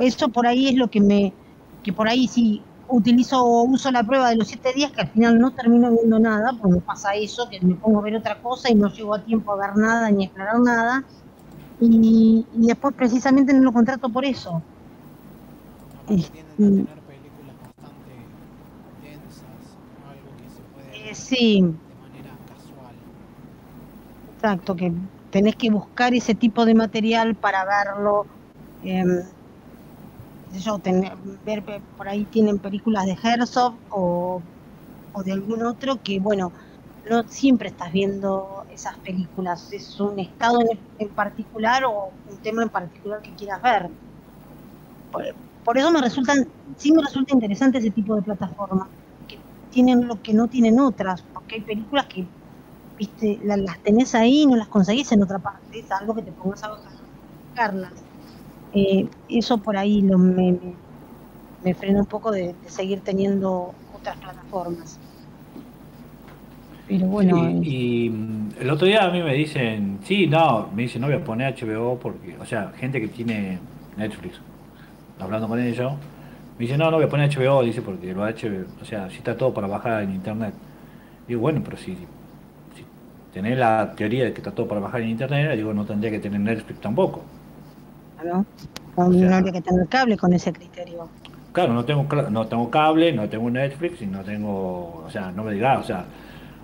Eso 0.00 0.28
por 0.30 0.46
ahí 0.46 0.68
es 0.68 0.74
lo 0.76 0.88
que 0.88 1.00
me, 1.00 1.36
que 1.82 1.92
por 1.92 2.08
ahí 2.08 2.26
si 2.28 2.64
utilizo 2.88 3.42
o 3.44 3.64
uso 3.64 3.90
la 3.92 4.02
prueba 4.04 4.30
de 4.30 4.36
los 4.36 4.48
siete 4.48 4.72
días 4.74 4.92
que 4.92 5.02
al 5.02 5.10
final 5.10 5.38
no 5.38 5.52
termino 5.54 5.90
viendo 5.92 6.18
nada, 6.18 6.50
porque 6.58 6.74
me 6.76 6.80
pasa 6.82 7.14
eso, 7.14 7.48
que 7.50 7.60
me 7.64 7.76
pongo 7.76 8.00
a 8.00 8.02
ver 8.02 8.16
otra 8.16 8.40
cosa 8.40 8.70
y 8.70 8.74
no 8.74 8.88
llego 8.92 9.14
a 9.14 9.22
tiempo 9.24 9.52
a 9.52 9.56
ver 9.56 9.76
nada 9.76 10.10
ni 10.10 10.24
a 10.24 10.26
explorar 10.26 10.60
nada. 10.60 11.04
Y, 11.80 12.46
y 12.52 12.66
después 12.66 12.94
precisamente 12.94 13.52
no 13.54 13.62
lo 13.62 13.72
contrato 13.72 14.10
por 14.10 14.24
eso. 14.24 14.62
Es- 16.08 16.30
tienden 16.30 16.52
a 16.58 16.70
mm. 16.70 16.84
tener 16.84 17.02
películas 17.02 17.56
bastante 17.62 18.12
densas, 19.02 19.78
no 19.96 20.08
algo 20.10 20.30
que 20.36 20.48
Eh, 21.10 21.14
sí, 21.14 21.60
exacto, 24.26 24.74
que 24.76 24.92
tenés 25.30 25.56
que 25.56 25.70
buscar 25.70 26.14
ese 26.14 26.34
tipo 26.34 26.64
de 26.64 26.74
material 26.74 27.36
para 27.36 27.64
verlo. 27.64 28.26
sé 30.48 30.60
yo, 30.60 30.78
tener- 30.80 31.12
ver 31.44 31.64
por 31.96 32.08
ahí 32.08 32.26
tienen 32.26 32.58
películas 32.60 33.06
de 33.06 33.16
Herzog 33.22 33.80
o, 33.88 34.44
o 35.12 35.22
de 35.24 35.32
algún 35.32 35.64
otro 35.64 36.02
que, 36.02 36.20
bueno, 36.20 36.52
no 37.04 37.24
siempre 37.28 37.68
estás 37.68 37.92
viendo 37.92 38.64
esas 38.68 38.98
películas, 39.00 39.72
es 39.72 39.98
un 40.00 40.18
estado 40.20 40.60
en, 40.62 40.86
en 40.98 41.14
particular 41.14 41.84
o 41.86 42.18
un 42.26 42.40
tema 42.40 42.62
en 42.62 42.70
particular 42.70 43.22
que 43.22 43.34
quieras 43.34 43.62
ver. 43.62 43.90
Por, 45.10 45.24
por 45.64 45.78
eso 45.78 45.90
me 45.92 46.00
resultan, 46.00 46.38
sí 46.76 46.92
me 46.92 47.02
resulta 47.02 47.34
interesante 47.34 47.78
ese 47.78 47.90
tipo 47.92 48.14
de 48.16 48.22
plataformas, 48.22 48.90
que 48.92 48.99
tienen 49.70 50.06
lo 50.06 50.20
que 50.22 50.34
no 50.34 50.48
tienen 50.48 50.78
otras, 50.78 51.24
porque 51.32 51.56
hay 51.56 51.60
películas 51.62 52.06
que 52.06 52.26
viste, 52.98 53.40
la- 53.44 53.56
las 53.56 53.82
tenés 53.82 54.14
ahí 54.14 54.42
y 54.42 54.46
no 54.46 54.56
las 54.56 54.68
conseguís 54.68 55.10
en 55.12 55.22
otra 55.22 55.38
parte, 55.38 55.78
es 55.78 55.90
algo 55.90 56.14
que 56.14 56.22
te 56.22 56.32
pongas 56.32 56.62
a 56.64 56.70
buscarlas. 57.48 57.92
Eh, 58.72 59.08
eso 59.28 59.58
por 59.58 59.76
ahí 59.76 60.02
lo, 60.02 60.18
me, 60.18 60.76
me, 61.62 61.74
frena 61.74 62.00
un 62.00 62.06
poco 62.06 62.30
de, 62.30 62.54
seguir 62.66 63.00
teniendo 63.00 63.74
otras 63.94 64.16
plataformas. 64.18 64.98
Pero 66.86 67.06
bueno, 67.06 67.50
y 67.62 68.10
mm, 68.10 68.48
el 68.60 68.70
otro 68.70 68.86
día 68.86 69.04
a 69.04 69.10
mí 69.10 69.22
me 69.22 69.34
dicen, 69.34 70.00
sí, 70.04 70.26
no, 70.26 70.68
me 70.74 70.82
dicen, 70.82 71.00
no 71.00 71.06
voy 71.06 71.16
a 71.16 71.24
poner 71.24 71.54
HBO 71.54 71.98
porque, 71.98 72.36
o 72.38 72.44
sea, 72.44 72.72
gente 72.78 73.00
que 73.00 73.08
tiene 73.08 73.58
Netflix, 73.96 74.38
hablando 75.18 75.48
con 75.48 75.60
ellos, 75.60 75.92
me 76.60 76.66
dicen, 76.66 76.78
no, 76.78 76.90
no 76.90 76.98
voy 76.98 77.06
a 77.06 77.08
poner 77.08 77.30
HBO, 77.30 77.62
dice, 77.62 77.82
porque 77.82 78.12
lo 78.12 78.22
HBO, 78.24 78.66
o 78.82 78.84
sea, 78.84 79.08
si 79.10 79.16
está 79.16 79.36
todo 79.36 79.52
para 79.54 79.66
bajar 79.66 80.02
en 80.02 80.12
internet. 80.12 80.54
Digo, 81.28 81.40
bueno, 81.40 81.62
pero 81.64 81.76
si, 81.76 81.94
si 82.76 82.84
tenés 83.32 83.58
la 83.58 83.94
teoría 83.96 84.24
de 84.24 84.32
que 84.32 84.40
está 84.40 84.52
todo 84.52 84.68
para 84.68 84.80
bajar 84.80 85.00
en 85.02 85.10
internet, 85.10 85.56
digo, 85.56 85.72
no 85.72 85.84
tendría 85.86 86.10
que 86.10 86.20
tener 86.20 86.40
Netflix 86.40 86.80
tampoco. 86.80 87.22
¿no? 88.24 88.44
No, 88.96 89.08
o 89.08 89.12
sea- 89.12 89.28
no 89.28 89.36
habría 89.36 89.52
que 89.52 89.62
tener 89.62 89.88
cable 89.88 90.16
con 90.16 90.32
ese 90.32 90.52
criterio. 90.52 91.08
Claro, 91.52 91.72
no 91.72 91.84
tengo, 91.84 92.06
no 92.30 92.46
tengo 92.46 92.70
cable, 92.70 93.12
no 93.12 93.28
tengo 93.28 93.50
Netflix 93.50 94.02
y 94.02 94.06
no 94.06 94.20
tengo, 94.22 95.02
o 95.06 95.10
sea, 95.10 95.32
no 95.32 95.42
me 95.44 95.52
diga, 95.54 95.78
o 95.78 95.82
sea, 95.82 96.04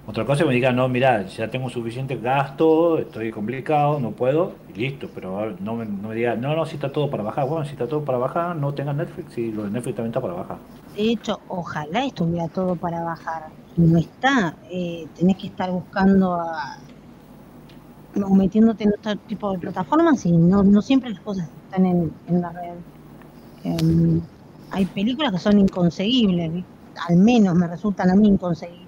otra 0.07 0.25
cosa 0.25 0.35
es 0.35 0.39
que 0.41 0.49
me 0.49 0.55
diga, 0.55 0.73
no, 0.73 0.89
mira, 0.89 1.27
ya 1.27 1.49
tengo 1.51 1.69
suficiente 1.69 2.17
gasto, 2.17 2.99
estoy 2.99 3.33
complicado, 3.33 3.99
no 3.99 4.13
puedo, 4.13 4.53
y 4.73 4.79
listo, 4.79 5.09
pero 5.15 5.57
no 5.59 5.75
me, 5.75 5.85
no 5.85 6.09
me 6.09 6.15
diga, 6.15 6.37
no, 6.37 6.55
no, 6.55 6.65
si 6.65 6.77
está 6.77 6.93
todo 6.93 7.11
para 7.11 7.25
bajar, 7.25 7.49
bueno, 7.49 7.65
si 7.65 7.73
está 7.73 7.89
todo 7.89 8.05
para 8.05 8.19
bajar, 8.19 8.55
no 8.55 8.73
tengas 8.73 8.95
Netflix, 8.95 9.37
y 9.37 9.51
lo 9.51 9.65
de 9.65 9.71
Netflix 9.71 9.97
también 9.97 10.11
está 10.11 10.21
para 10.21 10.35
bajar. 10.35 10.59
De 10.97 11.11
hecho, 11.11 11.41
ojalá 11.49 12.07
estuviera 12.07 12.49
todo 12.49 12.75
para 12.77 13.03
bajar. 13.03 13.49
No 13.77 13.99
está. 13.99 14.55
Eh, 14.71 15.07
tenés 15.15 15.37
que 15.37 15.49
estar 15.49 15.71
buscando 15.71 16.41
o 18.25 18.35
metiéndote 18.35 18.85
en 18.85 18.95
otro 18.99 19.17
tipo 19.27 19.53
de 19.53 19.59
plataformas 19.59 20.25
y 20.25 20.33
no, 20.33 20.63
no 20.63 20.81
siempre 20.81 21.11
las 21.11 21.21
cosas 21.21 21.51
están 21.67 21.85
en, 21.85 22.13
la 22.41 22.51
red. 22.51 22.75
Em, 23.65 24.23
hay 24.71 24.87
películas 24.87 25.33
que 25.33 25.39
son 25.39 25.59
inconseguibles, 25.59 26.65
al 27.09 27.17
menos 27.17 27.55
me 27.55 27.67
resultan 27.67 28.09
a 28.09 28.15
mí 28.15 28.29
inconseguibles. 28.29 28.86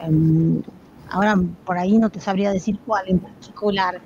Em, 0.00 0.62
ahora 1.10 1.36
por 1.64 1.78
ahí 1.78 1.98
no 1.98 2.10
te 2.10 2.20
sabría 2.20 2.50
decir 2.50 2.80
cuál 2.84 3.02
en 3.08 3.18
particular, 3.20 4.00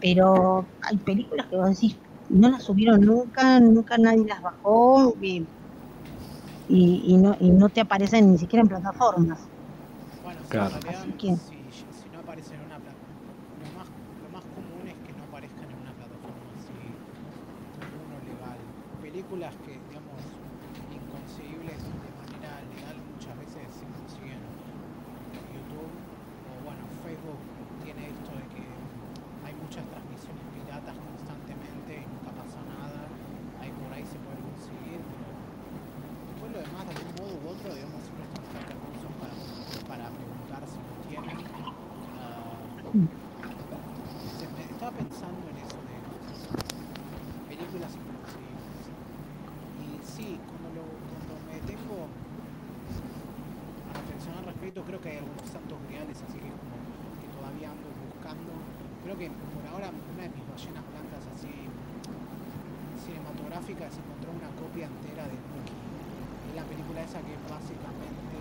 pero 0.00 0.66
hay 0.82 0.96
películas 0.98 1.46
que 1.48 1.56
vos 1.56 1.68
decís, 1.70 1.98
no 2.28 2.50
las 2.50 2.62
subieron 2.64 3.00
nunca, 3.00 3.60
nunca 3.60 3.96
nadie 3.98 4.24
las 4.26 4.42
bajó 4.42 5.14
y, 5.20 5.48
y, 6.68 7.02
y 7.06 7.16
no, 7.16 7.36
y 7.40 7.50
no 7.50 7.68
te 7.68 7.80
aparecen 7.80 8.30
ni 8.32 8.38
siquiera 8.38 8.62
en 8.62 8.68
plataformas. 8.68 9.40
Bueno, 10.22 10.40
Claro. 10.48 10.74
Así 10.88 11.12
que- 11.12 11.36
si, 11.36 11.56
si 11.72 12.08
no 12.12 12.20
aparecen 12.20 12.60
en 12.60 12.66
una 12.66 12.78
plataforma, 12.78 13.16
lo 13.64 13.78
más, 13.78 13.88
lo 14.22 14.28
más 14.30 14.44
común 14.44 14.86
es 14.88 14.96
que 15.06 15.12
no 15.14 15.24
aparezcan 15.24 15.64
en 15.70 15.78
una 15.78 15.92
plataforma 15.92 16.36
así 16.58 16.72
como 17.78 18.04
uno 18.04 18.16
legal. 18.24 18.58
películas 19.02 19.54
que, 19.64 19.78
digamos, 19.88 20.18
inconseguibles 20.92 21.78
de 21.78 22.10
manera 22.18 22.50
legal 22.74 22.96
muchas 23.14 23.34
veces 23.38 23.62
se 23.72 23.84
consiguen 23.94 24.40
en 24.42 25.44
YouTube 25.54 25.88
o 25.88 26.52
bueno, 26.66 26.82
Facebook 27.06 27.40
tiene 27.84 28.10
esto 28.10 28.30
de 28.34 28.44
que 28.52 28.64
hay 29.46 29.54
muchas 29.64 29.84
transmisiones 29.88 30.44
piratas 30.52 30.96
constantemente 30.98 31.92
y 32.02 32.04
nunca 32.10 32.30
pasa 32.36 32.58
nada. 32.68 33.00
Ahí 33.62 33.70
por 33.80 33.90
ahí 33.94 34.04
se 34.04 34.18
puede 34.20 34.40
conseguir, 34.44 34.98
pero 34.98 35.30
después 36.26 36.48
lo 36.52 36.60
demás 36.60 36.82
de 36.84 36.92
algún 36.98 37.14
modo 37.22 37.32
u 37.38 37.44
otro, 37.54 37.66
digamos, 37.72 38.00
siempre 38.02 38.24
están 38.26 38.42
los 38.44 38.50
hackers 38.58 38.80
rusos 38.82 39.12
para, 39.22 39.34
para 39.86 40.04
preguntar 40.10 40.60
si 40.66 40.78
lo 40.82 40.94
tienen. 41.06 41.38
Ah, 42.18 42.58
se 44.38 44.46
me 44.52 44.62
estaba 44.66 44.92
pensando 44.92 45.44
en 45.48 45.56
eso 45.62 45.78
de 45.86 45.96
películas 47.48 47.90
inconseguibles. 47.96 48.84
Y 49.82 49.88
sí, 50.04 50.28
cuando, 50.46 50.68
lo, 50.76 50.84
cuando 51.08 51.32
me 51.48 51.54
detengo 51.60 52.06
a 53.88 53.90
reflexionar 53.98 54.38
al 54.44 54.48
respecto, 54.52 54.82
creo 54.84 55.00
que 55.00 55.08
hay 55.10 55.18
algunos 55.18 55.46
santos 55.48 55.78
reales, 55.88 56.16
así 56.22 56.38
que 56.38 56.50
como 56.52 56.76
que 57.18 57.26
todavía 57.34 57.70
ando 57.72 57.88
buscando. 58.12 58.52
Creo 59.02 59.16
que 59.16 59.30
por 59.32 59.64
ahora 59.72 59.88
una 59.90 60.22
de 60.22 60.30
mis 60.30 60.44
ballenas 60.46 60.84
blancas 60.92 61.24
así 61.34 61.50
cinematográficas 63.04 63.90
encontró 63.96 64.30
una 64.36 64.50
copia 64.60 64.86
entera 64.86 65.24
de 65.24 65.36
Nuki. 65.38 65.76
Es 66.50 66.54
la 66.56 66.64
película 66.64 67.00
esa 67.02 67.20
que 67.24 67.32
es 67.34 67.42
básicamente 67.48 68.38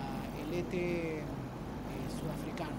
ah, 0.00 0.22
el 0.42 0.48
ET 0.58 0.74
eh, 0.74 1.22
sudafricano. 2.18 2.74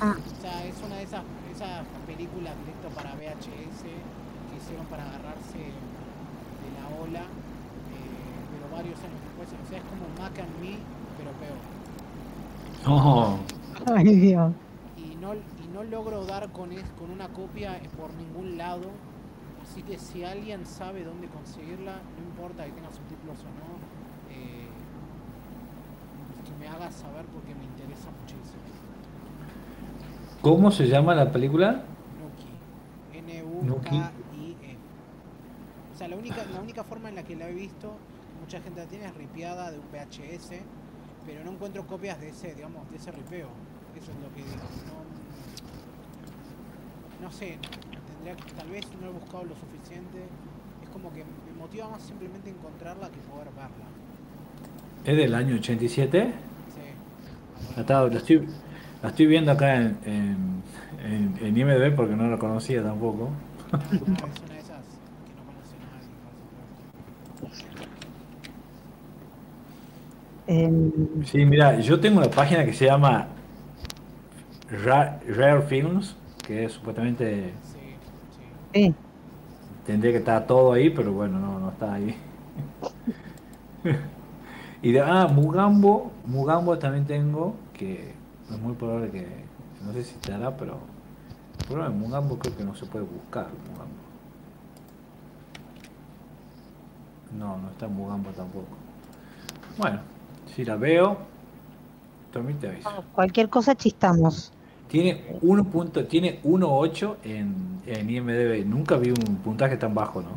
Ah. 0.00 0.16
O 0.18 0.40
sea, 0.40 0.64
es 0.66 0.74
una 0.82 0.96
de 0.96 1.04
esas, 1.04 1.22
esas 1.52 1.86
películas 2.06 2.58
directo 2.58 2.88
para 2.90 3.14
VHS 3.14 3.82
que 3.84 4.56
hicieron 4.58 4.86
para 4.86 5.04
agarrarse 5.06 5.58
de 5.62 6.68
la 6.74 6.88
ola, 7.00 7.22
eh, 7.22 8.40
pero 8.52 8.74
varios 8.74 8.98
años 9.04 9.20
después. 9.22 9.48
O 9.52 9.68
sea, 9.68 9.78
es 9.78 9.84
como 9.84 10.04
Mac 10.18 10.38
and 10.40 10.54
Me, 10.60 10.76
pero 11.16 11.30
peor. 11.38 11.58
Oh, 12.86 13.38
Ay, 13.86 14.04
Dios. 14.16 14.52
Y 14.96 15.16
no, 15.16 15.34
y 15.34 15.68
no 15.72 15.82
logro 15.84 16.24
dar 16.26 16.50
con, 16.64 16.72
es, 16.72 16.84
con 16.98 17.10
una 17.10 17.28
copia 17.28 17.78
por 17.96 18.14
ningún 18.14 18.56
lado. 18.56 18.90
Así 19.62 19.82
que 19.82 19.98
si 19.98 20.24
alguien 20.24 20.64
sabe 20.66 21.04
dónde 21.04 21.26
conseguirla, 21.28 21.92
no 21.92 22.24
importa 22.24 22.64
que 22.64 22.72
tenga 22.72 22.90
subtítulos 22.90 23.38
o 23.40 23.44
no, 23.44 23.76
eh, 24.30 24.66
que 26.44 26.52
me 26.58 26.68
haga 26.68 26.90
saber 26.90 27.24
porque 27.26 27.54
me 27.54 27.64
interesa 27.64 28.08
muchísimo. 28.20 28.62
¿Cómo 30.40 30.70
se 30.70 30.86
llama 30.86 31.14
la 31.14 31.30
película? 31.30 31.84
Nuki. 32.20 33.18
N-U-K-I-E. 33.18 34.76
O 35.94 35.96
sea, 35.96 36.08
la 36.08 36.16
única, 36.16 36.44
la 36.52 36.60
única 36.60 36.84
forma 36.84 37.08
en 37.08 37.14
la 37.14 37.22
que 37.22 37.36
la 37.36 37.48
he 37.48 37.54
visto, 37.54 37.92
mucha 38.40 38.60
gente 38.60 38.80
la 38.80 38.86
tiene, 38.86 39.06
es 39.06 39.14
ripeada 39.14 39.70
de 39.70 39.78
un 39.78 39.86
VHS, 39.90 40.50
pero 41.26 41.44
no 41.44 41.52
encuentro 41.52 41.86
copias 41.86 42.20
de 42.20 42.28
ese, 42.28 42.54
digamos, 42.54 42.90
de 42.90 42.96
ese 42.96 43.10
ripeo. 43.12 43.48
Eso 43.96 44.10
es 44.10 44.18
lo 44.18 44.28
que 44.34 44.42
digo. 44.42 44.62
No, 44.86 45.13
no 47.20 47.30
sé, 47.32 47.58
tendría 48.06 48.36
que, 48.36 48.52
tal 48.52 48.68
vez 48.70 48.86
no 49.00 49.06
he 49.08 49.10
buscado 49.10 49.44
lo 49.44 49.56
suficiente. 49.56 50.32
Es 50.82 50.88
como 50.90 51.12
que 51.12 51.24
me 51.24 51.52
motiva 51.52 51.88
más 51.88 52.02
simplemente 52.02 52.50
encontrarla 52.50 53.10
que 53.10 53.20
poder 53.22 53.50
verla. 53.52 53.94
¿Es 55.04 55.16
del 55.16 55.34
año 55.34 55.56
87? 55.56 56.32
Sí. 56.66 57.00
La, 57.76 57.82
estaba- 57.82 58.08
la 58.08 58.18
estoy, 58.18 58.46
la 59.02 59.08
estoy 59.10 59.26
viendo 59.26 59.52
acá 59.52 59.76
en, 59.76 59.98
en, 60.04 60.62
en, 61.04 61.38
en 61.40 61.56
IMDb 61.58 61.94
porque 61.94 62.16
no 62.16 62.28
la 62.28 62.38
conocía 62.38 62.82
tampoco. 62.82 63.30
Ah, 64.06 64.26
es 64.26 64.40
una 64.40 64.54
de 64.54 64.60
esas 64.60 64.84
que 65.24 65.34
no 65.34 65.44
conoce 65.44 65.78
nadie. 65.78 66.16
por 67.40 67.50
supuesto. 67.52 67.84
Em, 70.46 70.92
Sí, 71.24 71.44
mira, 71.46 71.80
yo 71.80 72.00
tengo 72.00 72.18
una 72.18 72.30
página 72.30 72.64
que 72.64 72.72
se 72.72 72.84
llama 72.86 73.28
Ra- 74.84 75.20
Rare 75.26 75.62
Films, 75.62 76.16
que 76.46 76.64
es 76.64 76.72
supuestamente 76.72 77.52
Sí, 78.72 78.94
tendría 79.86 80.12
que 80.12 80.18
estar 80.18 80.46
todo 80.46 80.72
ahí, 80.72 80.90
pero 80.90 81.12
bueno, 81.12 81.38
no, 81.38 81.60
no 81.60 81.70
está 81.70 81.94
ahí. 81.94 82.16
Y 84.82 84.92
de, 84.92 85.00
ah, 85.00 85.28
Mugambo, 85.28 86.10
Mugambo 86.26 86.78
también 86.78 87.06
tengo, 87.06 87.54
que 87.72 88.12
es 88.50 88.60
muy 88.60 88.74
probable 88.74 89.10
que, 89.10 89.26
no 89.84 89.92
sé 89.92 90.04
si 90.04 90.14
estará, 90.14 90.54
pero 90.56 90.78
el 91.60 91.66
problema 91.66 91.88
de 91.88 91.96
Mugambo 91.96 92.38
creo 92.38 92.56
que 92.56 92.64
no 92.64 92.74
se 92.74 92.84
puede 92.84 93.04
buscar, 93.04 93.46
Mugambo. 93.70 93.94
No, 97.38 97.56
no 97.58 97.70
está 97.70 97.88
Mugambo 97.88 98.30
tampoco. 98.30 98.66
Bueno, 99.78 100.00
si 100.54 100.64
la 100.64 100.76
veo, 100.76 101.16
también 102.32 102.58
te 102.58 102.68
aviso. 102.68 102.90
Cualquier 103.14 103.48
cosa 103.48 103.74
chistamos. 103.74 104.52
Tiene 104.88 105.24
1 105.40 105.64
punto, 105.64 106.04
tiene 106.06 106.40
1.8 106.42 107.16
en, 107.24 107.80
en 107.86 108.10
IMDb. 108.10 108.64
Nunca 108.66 108.96
vi 108.96 109.10
un 109.10 109.36
puntaje 109.42 109.76
tan 109.76 109.94
bajo, 109.94 110.20
¿no? 110.22 110.28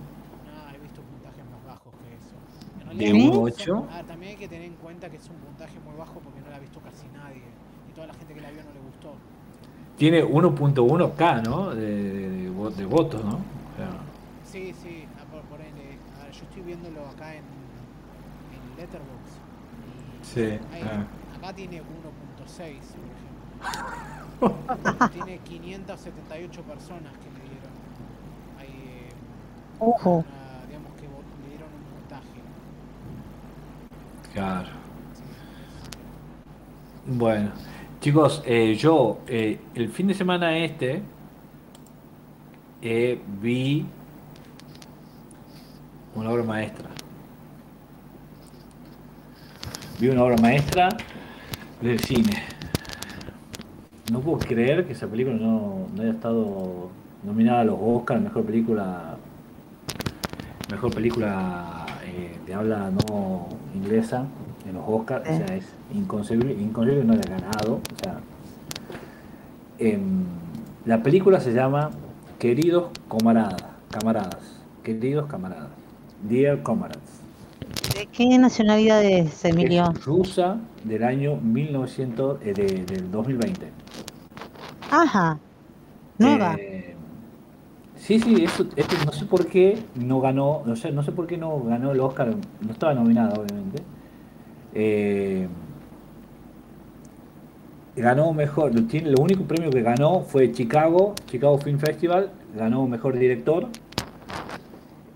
Ah, 0.56 0.72
he 0.76 0.80
visto 0.82 1.02
puntajes 1.02 1.44
más 1.52 1.64
bajos 1.66 1.94
que 2.02 2.16
eso. 2.16 2.92
En 2.92 2.98
De 2.98 3.06
realidad, 3.06 3.34
1.8. 3.34 3.86
Ah, 3.92 4.04
también 4.08 4.32
hay 4.32 4.38
que 4.38 4.48
tener 4.48 4.66
en 4.66 4.74
cuenta 4.76 5.10
que 5.10 5.18
es 5.18 5.30
un 5.30 5.36
puntaje 5.38 5.78
muy 5.86 5.96
bajo 5.98 6.20
porque 6.20 6.42
no 6.42 6.50
la 6.50 6.56
ha 6.56 6.60
visto 6.60 6.80
casi 6.80 7.06
nadie. 7.14 7.44
Y 7.90 7.94
toda 7.94 8.08
la 8.08 8.14
gente 8.16 8.34
que 8.34 8.42
la 8.42 8.50
vio 8.52 8.64
no 8.64 8.74
le 8.74 8.80
gustó. 8.80 9.14
Tiene 9.98 10.24
1.1K, 10.24 11.44
¿no? 11.44 11.74
De, 11.76 11.82
de- 11.86 12.30
de 12.30 12.70
de 12.72 12.86
votos, 12.86 13.24
¿no? 13.24 13.36
O 13.36 13.76
sea, 13.78 13.90
Sí, 14.44 14.74
sí, 14.82 15.06
ah, 15.20 15.26
por, 15.32 15.42
por 15.44 15.60
ende, 15.60 15.98
a 16.20 16.24
ver, 16.26 16.32
yo 16.34 16.44
estoy 16.44 16.62
viéndolo 16.64 17.06
acá 17.10 17.34
en, 17.36 17.44
en 17.44 18.78
Letterboxd. 18.78 19.36
Y 20.22 20.26
Sí, 20.26 20.42
hay- 20.72 20.82
ah. 20.84 21.06
acá 21.38 21.54
tiene 21.54 21.82
1.6, 21.82 21.84
por 22.48 22.64
ejemplo. 22.64 24.27
tiene 25.14 25.40
578 25.40 26.62
personas 26.64 27.12
que 27.14 27.30
le 27.32 27.40
dieron. 27.50 27.72
Hay, 28.60 28.68
eh, 28.68 29.10
Ojo. 29.80 30.18
una- 30.18 30.66
digamos 30.68 30.92
que 30.96 31.02
le 31.04 31.50
dieron 31.50 31.70
un 31.74 31.84
puntaje. 32.00 32.42
claro. 34.34 34.68
Sí, 35.16 35.24
Bueno, 37.08 37.52
chicos, 38.02 38.44
eh, 38.46 38.76
yo 38.76 39.20
eh, 39.28 39.60
el 39.76 39.90
fin 39.90 40.08
de 40.08 40.14
semana 40.14 40.58
este 40.58 41.02
eh, 42.82 43.20
vi 43.42 43.86
una 46.16 46.30
obra 46.30 46.44
maestra. 46.44 46.90
Vi 50.00 50.10
una 50.10 50.24
obra 50.24 50.36
maestra 50.42 50.90
del 51.82 52.00
cine. 52.00 52.44
No 54.12 54.22
puedo 54.22 54.38
creer 54.40 54.86
que 54.86 54.94
esa 54.94 55.08
película 55.08 55.36
no, 55.36 55.88
no 55.96 56.02
haya 56.02 56.12
estado 56.12 56.90
nominada 57.24 57.62
a 57.62 57.64
los 57.66 57.78
Oscars, 57.82 58.22
mejor 58.22 58.44
película, 58.46 59.18
mejor 60.72 60.94
película 60.94 61.86
eh, 62.06 62.38
de 62.46 62.54
habla 62.54 62.90
no 62.90 63.48
inglesa 63.76 64.26
en 64.68 64.76
los 64.76 64.84
Oscars. 64.88 65.24
O 65.30 65.38
sea, 65.46 65.56
es 65.58 65.66
inconcebible, 65.94 66.54
inconcebible 66.54 67.02
que 67.02 67.08
no 67.08 67.14
haya 67.14 67.30
ganado. 67.30 67.74
O 67.76 68.04
sea, 68.04 68.20
em, 69.80 70.24
la 70.86 71.04
película 71.04 71.40
se 71.42 71.54
llama 71.54 71.92
Queridos 72.40 72.92
camaradas, 73.10 73.62
camaradas, 73.92 74.38
queridos 74.84 75.26
camaradas, 75.28 75.70
Dear 76.30 76.62
Comrades. 76.64 77.00
¿De 77.96 78.06
qué 78.06 78.38
nacionalidad 78.38 79.04
es, 79.04 79.44
Emilio? 79.44 79.92
Es 79.92 80.06
rusa 80.06 80.58
del 80.84 81.04
año 81.04 81.36
1900, 81.38 82.40
eh, 82.44 82.54
de- 82.54 82.86
del 82.86 83.12
2020. 83.12 83.68
Ajá. 84.92 85.40
Nueva. 86.18 86.56
Eh, 86.60 86.96
sí, 87.98 88.20
sí, 88.20 88.44
eso, 88.44 88.66
esto 88.76 88.96
no 89.06 89.12
sé 89.12 89.26
por 89.26 89.46
qué 89.48 89.78
no 89.96 90.20
ganó, 90.22 90.64
no 90.66 90.76
sé, 90.76 90.92
no 90.92 91.04
sé 91.04 91.12
por 91.12 91.28
qué 91.28 91.38
no 91.38 91.60
ganó 91.64 91.92
el 91.92 92.00
Oscar, 92.00 92.34
no 92.62 92.72
estaba 92.72 92.94
nominada 92.94 93.34
obviamente. 93.40 93.84
Eh, 94.74 95.48
ganó 97.96 98.34
mejor, 98.34 98.74
lo, 98.76 98.84
tiene, 98.86 99.10
lo 99.12 99.22
único 99.22 99.44
premio 99.44 99.70
que 99.70 99.82
ganó 99.82 100.22
fue 100.22 100.52
Chicago, 100.52 101.16
Chicago 101.28 101.58
Film 101.58 101.80
Festival, 101.80 102.32
ganó 102.56 102.88
mejor 102.88 103.18
director. 103.18 103.68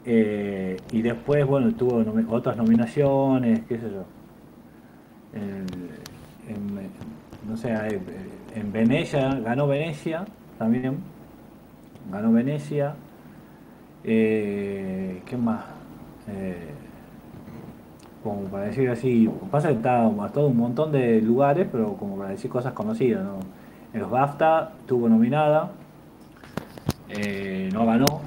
Eh, 0.03 0.77
y 0.91 1.01
después, 1.03 1.45
bueno, 1.45 1.73
tuvo 1.75 2.03
otras 2.35 2.57
nominaciones, 2.57 3.61
qué 3.67 3.77
sé 3.77 3.83
yo. 3.91 4.03
El- 5.33 5.91
en, 6.53 6.89
no 7.47 7.55
sé, 7.55 7.71
eh, 7.71 7.99
en 8.55 8.71
Venecia, 8.71 9.35
ganó 9.35 9.67
Venecia 9.67 10.25
también. 10.57 10.97
Ganó 12.11 12.31
Venecia. 12.31 12.93
Eh, 14.03 15.21
¿Qué 15.25 15.37
más? 15.37 15.63
Eh, 16.27 16.71
como 18.23 18.43
para 18.43 18.65
decir 18.65 18.89
así, 18.89 19.29
pasa 19.49 19.69
que 19.69 19.75
está 19.75 20.09
todo 20.33 20.47
un 20.47 20.57
montón 20.57 20.91
de 20.91 21.21
lugares, 21.21 21.67
pero 21.71 21.93
como 21.95 22.17
para 22.17 22.29
decir 22.29 22.51
cosas 22.51 22.73
conocidas, 22.73 23.23
¿no? 23.23 23.39
En 23.93 24.01
los 24.01 24.11
BAFTA 24.11 24.73
estuvo 24.79 25.09
nominada, 25.09 25.71
eh, 27.09 27.69
no 27.73 27.85
ganó. 27.85 28.21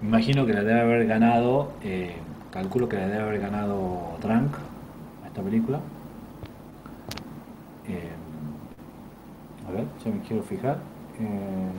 Me 0.00 0.08
imagino 0.08 0.46
que 0.46 0.52
la 0.52 0.62
debe 0.62 0.80
haber 0.80 1.06
ganado, 1.06 1.72
eh, 1.82 2.14
calculo 2.52 2.88
que 2.88 2.96
la 2.96 3.08
debe 3.08 3.22
haber 3.22 3.40
ganado 3.40 4.16
Drunk 4.22 4.54
a 5.24 5.26
esta 5.26 5.42
película. 5.42 5.80
A 9.68 9.72
ver, 9.72 9.84
ya 10.04 10.10
me 10.10 10.20
quiero 10.20 10.42
fijar. 10.42 10.78
Eh, 11.18 11.70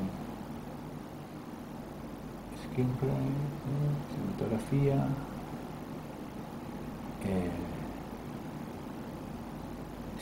screenplay, 2.63 3.10
eh, 3.12 3.93
cinematografía. 4.13 5.08
Eh, 7.26 7.50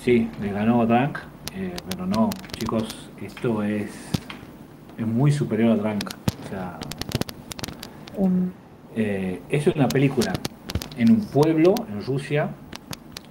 sí, 0.01 0.29
le 0.41 0.51
ganó 0.51 0.85
Drunk, 0.85 1.19
eh, 1.55 1.75
pero 1.89 2.05
no, 2.05 2.29
chicos, 2.57 3.09
esto 3.21 3.63
es, 3.63 3.91
es 4.97 5.07
muy 5.07 5.31
superior 5.31 5.71
a 5.71 5.75
Drunk. 5.75 6.09
O 6.45 6.49
sea, 6.49 6.79
Um, 8.15 8.51
eh, 8.95 9.41
es 9.49 9.65
una 9.67 9.87
película 9.87 10.33
en 10.97 11.09
un 11.09 11.21
pueblo, 11.21 11.73
en 11.89 12.05
Rusia, 12.05 12.49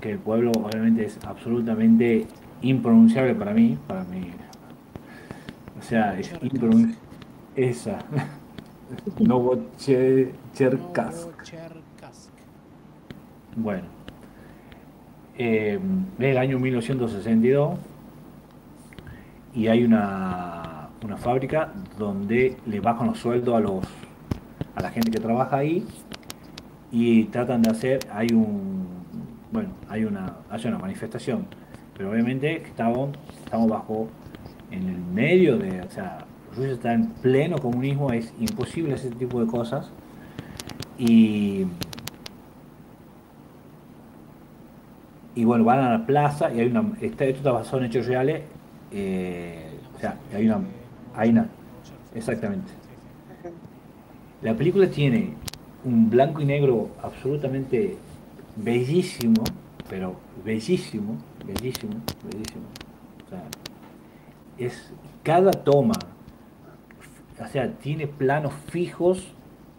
que 0.00 0.10
el 0.10 0.18
pueblo 0.18 0.50
obviamente 0.50 1.04
es 1.04 1.18
absolutamente 1.24 2.26
impronunciable 2.62 3.34
para 3.34 3.52
mí, 3.52 3.76
para 3.86 4.04
mí. 4.04 4.30
O 5.78 5.82
sea, 5.82 6.18
es 6.18 6.32
impronunciable. 6.42 6.96
Esa. 7.56 7.98
Novocherkassk. 9.18 11.28
Bueno. 13.56 13.84
Eh, 15.36 15.78
es 16.18 16.24
el 16.24 16.38
año 16.38 16.58
1962 16.58 17.78
y 19.54 19.68
hay 19.68 19.84
una, 19.84 20.88
una 21.02 21.16
fábrica 21.16 21.72
donde 21.98 22.56
le 22.66 22.80
bajan 22.80 23.06
los 23.08 23.18
sueldos 23.18 23.54
a 23.54 23.60
los 23.60 23.84
a 24.74 24.82
la 24.82 24.90
gente 24.90 25.10
que 25.10 25.20
trabaja 25.20 25.56
ahí 25.56 25.86
y 26.90 27.24
tratan 27.24 27.62
de 27.62 27.70
hacer, 27.70 28.00
hay 28.12 28.28
un 28.32 28.86
bueno, 29.50 29.70
hay 29.88 30.04
una, 30.04 30.36
hay 30.50 30.66
una 30.66 30.78
manifestación, 30.78 31.46
pero 31.96 32.10
obviamente 32.10 32.62
estamos, 32.62 33.10
estamos 33.44 33.68
bajo 33.68 34.08
en 34.70 34.88
el 34.88 34.98
medio 34.98 35.58
de, 35.58 35.82
o 35.82 35.90
sea, 35.90 36.24
Rusia 36.56 36.72
está 36.72 36.92
en 36.92 37.08
pleno 37.08 37.58
comunismo, 37.58 38.12
es 38.12 38.32
imposible 38.40 38.94
hacer 38.94 39.10
ese 39.10 39.18
tipo 39.18 39.40
de 39.40 39.46
cosas 39.46 39.90
y 40.98 41.66
y 45.34 45.44
bueno, 45.44 45.64
van 45.64 45.80
a 45.80 45.90
la 45.90 46.06
plaza 46.06 46.52
y 46.52 46.60
hay 46.60 46.66
una, 46.66 46.92
está, 47.00 47.24
esto 47.24 47.38
está 47.38 47.52
basado 47.52 47.78
en 47.78 47.84
hechos 47.84 48.06
reales, 48.06 48.42
eh, 48.90 49.70
o 49.96 50.00
sea, 50.00 50.16
hay 50.34 50.46
una, 50.46 50.60
hay 51.14 51.30
una, 51.30 51.46
exactamente. 52.14 52.72
La 54.42 54.54
película 54.54 54.88
tiene 54.88 55.34
un 55.84 56.10
blanco 56.10 56.40
y 56.40 56.44
negro 56.44 56.90
absolutamente 57.02 57.96
bellísimo, 58.56 59.42
pero 59.88 60.16
bellísimo, 60.44 61.16
bellísimo, 61.44 61.94
bellísimo. 62.24 62.64
O 63.26 63.30
sea, 63.30 63.42
es 64.58 64.92
cada 65.22 65.50
toma, 65.52 65.94
o 67.40 67.48
sea, 67.48 67.72
tiene 67.72 68.06
planos 68.06 68.52
fijos, 68.70 69.32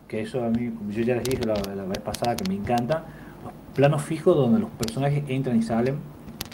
que 0.08 0.21
eso 0.21 0.43
a 0.43 0.49
mí, 0.49 0.69
como 0.69 0.91
yo 0.91 1.04
ya 1.04 1.15
les 1.15 1.23
dije 1.23 1.45
la, 1.45 1.56
la 1.76 1.84
vez 1.84 1.99
pasada 1.99 2.36
que 2.36 2.47
me 2.49 2.56
encanta, 2.56 3.06
los 3.43 3.54
planos 3.76 4.02
fijos 4.04 4.36
donde 4.36 4.60
los 4.60 4.69
personajes 4.71 5.23
entran 5.28 5.58
y 5.58 5.63
salen, 5.63 5.97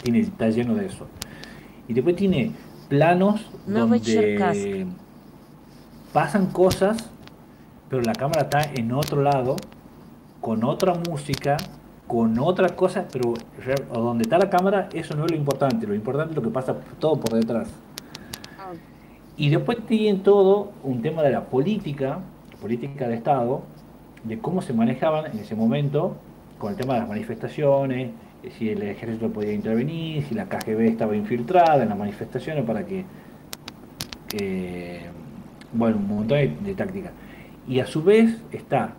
tiene, 0.02 0.20
está 0.20 0.48
lleno 0.50 0.74
de 0.74 0.86
eso. 0.86 1.06
Y 1.88 1.94
después 1.94 2.16
tiene 2.16 2.52
planos 2.88 3.50
Novocherkassk. 3.66 4.60
donde 4.62 4.86
pasan 6.12 6.46
cosas 6.46 7.10
pero 7.90 8.02
la 8.02 8.12
cámara 8.12 8.42
está 8.42 8.62
en 8.62 8.92
otro 8.92 9.20
lado, 9.20 9.56
con 10.40 10.62
otra 10.62 10.94
música, 10.94 11.56
con 12.10 12.36
otra 12.40 12.70
cosa, 12.70 13.06
pero 13.12 13.34
donde 13.92 14.22
está 14.22 14.36
la 14.36 14.50
cámara, 14.50 14.88
eso 14.92 15.14
no 15.14 15.26
es 15.26 15.30
lo 15.30 15.36
importante, 15.36 15.86
lo 15.86 15.94
importante 15.94 16.32
es 16.32 16.36
lo 16.36 16.42
que 16.42 16.50
pasa 16.50 16.74
todo 16.98 17.20
por 17.20 17.34
detrás. 17.34 17.68
Y 19.36 19.48
después 19.48 19.78
tienen 19.86 20.24
todo 20.24 20.72
un 20.82 21.02
tema 21.02 21.22
de 21.22 21.30
la 21.30 21.44
política, 21.44 22.18
política 22.60 23.06
de 23.06 23.14
Estado, 23.14 23.62
de 24.24 24.40
cómo 24.40 24.60
se 24.60 24.72
manejaban 24.72 25.30
en 25.30 25.38
ese 25.38 25.54
momento 25.54 26.16
con 26.58 26.72
el 26.72 26.76
tema 26.76 26.94
de 26.94 27.00
las 27.00 27.08
manifestaciones, 27.08 28.10
eh, 28.42 28.50
si 28.58 28.70
el 28.70 28.82
ejército 28.82 29.28
podía 29.28 29.52
intervenir, 29.52 30.24
si 30.24 30.34
la 30.34 30.46
KGB 30.46 30.80
estaba 30.88 31.14
infiltrada 31.14 31.80
en 31.80 31.90
las 31.90 31.98
manifestaciones 31.98 32.64
para 32.64 32.84
que, 32.86 33.04
eh, 34.36 35.02
bueno, 35.72 35.98
un 35.98 36.08
montón 36.08 36.38
de, 36.38 36.56
de 36.60 36.74
tácticas. 36.74 37.12
Y 37.68 37.78
a 37.78 37.86
su 37.86 38.02
vez 38.02 38.36
está 38.50 38.94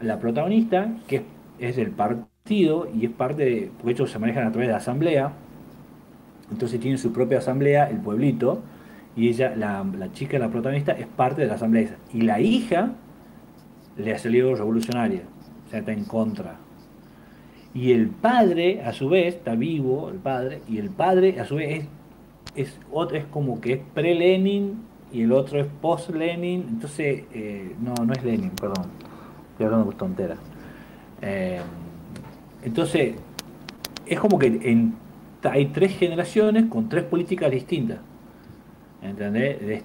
la 0.00 0.18
protagonista, 0.18 0.88
que 1.06 1.16
es, 1.16 1.22
es 1.60 1.76
del 1.76 1.92
partido 1.92 2.31
y 2.48 3.04
es 3.06 3.10
parte 3.10 3.44
de, 3.44 3.70
porque 3.78 3.92
ellos 3.92 4.10
se 4.10 4.18
manejan 4.18 4.46
a 4.46 4.50
través 4.50 4.68
de 4.68 4.72
la 4.72 4.78
asamblea, 4.78 5.32
entonces 6.50 6.80
tienen 6.80 6.98
su 6.98 7.12
propia 7.12 7.38
asamblea, 7.38 7.88
el 7.88 7.98
pueblito, 7.98 8.62
y 9.16 9.28
ella, 9.28 9.54
la, 9.56 9.84
la 9.84 10.12
chica, 10.12 10.38
la 10.38 10.48
protagonista, 10.48 10.92
es 10.92 11.06
parte 11.06 11.42
de 11.42 11.48
la 11.48 11.54
asamblea. 11.54 11.96
Y 12.12 12.22
la 12.22 12.40
hija 12.40 12.92
le 13.96 14.12
ha 14.12 14.18
salido 14.18 14.54
revolucionaria, 14.54 15.22
o 15.66 15.70
sea, 15.70 15.78
está 15.80 15.92
en 15.92 16.04
contra. 16.04 16.56
Y 17.74 17.92
el 17.92 18.08
padre, 18.08 18.82
a 18.82 18.92
su 18.92 19.08
vez, 19.08 19.36
está 19.36 19.54
vivo, 19.54 20.10
el 20.10 20.18
padre, 20.18 20.60
y 20.68 20.78
el 20.78 20.90
padre, 20.90 21.40
a 21.40 21.46
su 21.46 21.56
vez, 21.56 21.84
es, 22.54 22.68
es, 22.68 22.80
otro, 22.90 23.16
es 23.16 23.24
como 23.26 23.60
que 23.60 23.74
es 23.74 23.80
pre-Lenin 23.94 24.74
y 25.10 25.22
el 25.22 25.32
otro 25.32 25.60
es 25.60 25.66
post-Lenin, 25.80 26.66
entonces, 26.68 27.24
eh, 27.32 27.74
no, 27.80 27.94
no 28.04 28.12
es 28.12 28.22
Lenin, 28.24 28.50
perdón, 28.50 28.86
estoy 29.52 29.66
hablando 29.66 29.86
con 29.86 29.96
tontera. 29.96 30.36
Eh, 31.22 31.60
entonces, 32.64 33.14
es 34.06 34.18
como 34.20 34.38
que 34.38 34.46
en- 34.46 34.94
hay 35.42 35.66
tres 35.66 35.96
generaciones 35.98 36.66
con 36.66 36.88
tres 36.88 37.04
políticas 37.04 37.50
distintas. 37.50 37.98
¿Entendés? 39.02 39.82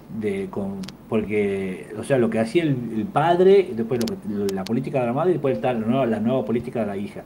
Porque, 1.08 1.88
o 1.98 2.04
sea, 2.04 2.18
lo 2.18 2.30
que 2.30 2.38
hacía 2.38 2.62
el, 2.62 2.76
el 2.96 3.04
padre, 3.06 3.70
después 3.74 4.00
lo 4.00 4.16
que- 4.46 4.54
la 4.54 4.64
política 4.64 5.00
de 5.00 5.06
la 5.06 5.12
madre 5.12 5.30
y 5.30 5.32
después 5.34 5.56
está 5.56 5.72
la 5.72 5.80
nueva, 5.80 6.06
la 6.06 6.20
nueva 6.20 6.44
política 6.44 6.80
de 6.80 6.86
la 6.86 6.96
hija. 6.96 7.22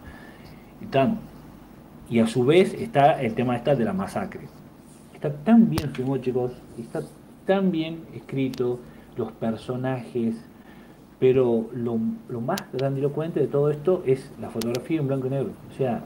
Y, 0.80 0.86
tan- 0.86 1.18
y 2.08 2.20
a 2.20 2.26
su 2.26 2.44
vez 2.44 2.74
está 2.74 3.20
el 3.20 3.34
tema 3.34 3.56
esta 3.56 3.74
de 3.74 3.84
la 3.84 3.92
masacre. 3.92 4.42
Está 5.14 5.32
tan 5.32 5.68
bien 5.68 5.90
filmado, 5.90 6.18
chicos, 6.18 6.52
está 6.78 7.02
tan 7.46 7.70
bien 7.70 7.98
escrito, 8.14 8.78
los 9.16 9.30
personajes, 9.32 10.36
pero 11.22 11.70
lo, 11.72 12.00
lo 12.28 12.40
más 12.40 12.61
grandilocuente 12.72 13.38
de 13.38 13.46
todo 13.46 13.70
esto 13.70 14.02
es 14.04 14.28
la 14.40 14.50
fotografía 14.50 14.98
en 14.98 15.06
blanco 15.06 15.28
y 15.28 15.30
negro. 15.30 15.50
O 15.72 15.76
sea, 15.76 16.02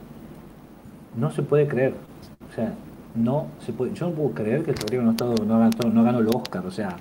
no 1.15 1.31
se 1.31 1.41
puede 1.41 1.67
creer. 1.67 1.95
O 2.47 2.53
sea, 2.53 2.75
no 3.15 3.47
se 3.65 3.73
puede. 3.73 3.95
Yo 3.95 4.09
no 4.09 4.11
puedo 4.13 4.29
creer 4.35 4.63
que 4.63 4.69
esta 4.69 4.85
película 4.85 5.11
no, 5.19 5.35
no, 5.43 5.91
no 5.91 6.03
ganó 6.03 6.19
el 6.19 6.27
Oscar. 6.27 6.63
O 6.67 6.69
sea, 6.69 6.97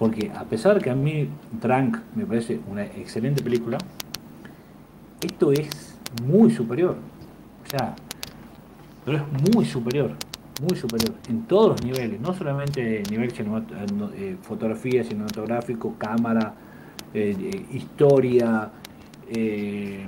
porque 0.00 0.32
a 0.34 0.42
pesar 0.46 0.82
que 0.82 0.90
a 0.90 0.96
mí 0.96 1.28
Drunk 1.62 1.98
me 2.16 2.26
parece 2.26 2.58
una 2.68 2.82
excelente 2.82 3.40
película, 3.40 3.78
esto 5.22 5.52
es 5.52 5.96
muy 6.26 6.50
superior. 6.50 6.96
O 7.64 7.70
sea, 7.70 7.94
pero 9.04 9.18
es 9.18 9.54
muy 9.54 9.64
superior, 9.64 10.10
muy 10.60 10.76
superior 10.76 11.14
en 11.28 11.42
todos 11.42 11.68
los 11.68 11.84
niveles, 11.84 12.20
no 12.20 12.34
solamente 12.34 13.04
nivel 13.08 13.30
eh, 13.30 13.86
eh, 14.16 14.36
fotografía, 14.42 15.04
cinematográfico, 15.04 15.94
cámara, 15.98 16.54
eh, 17.14 17.34
eh, 17.40 17.66
historia, 17.72 18.70
eh, 19.30 20.06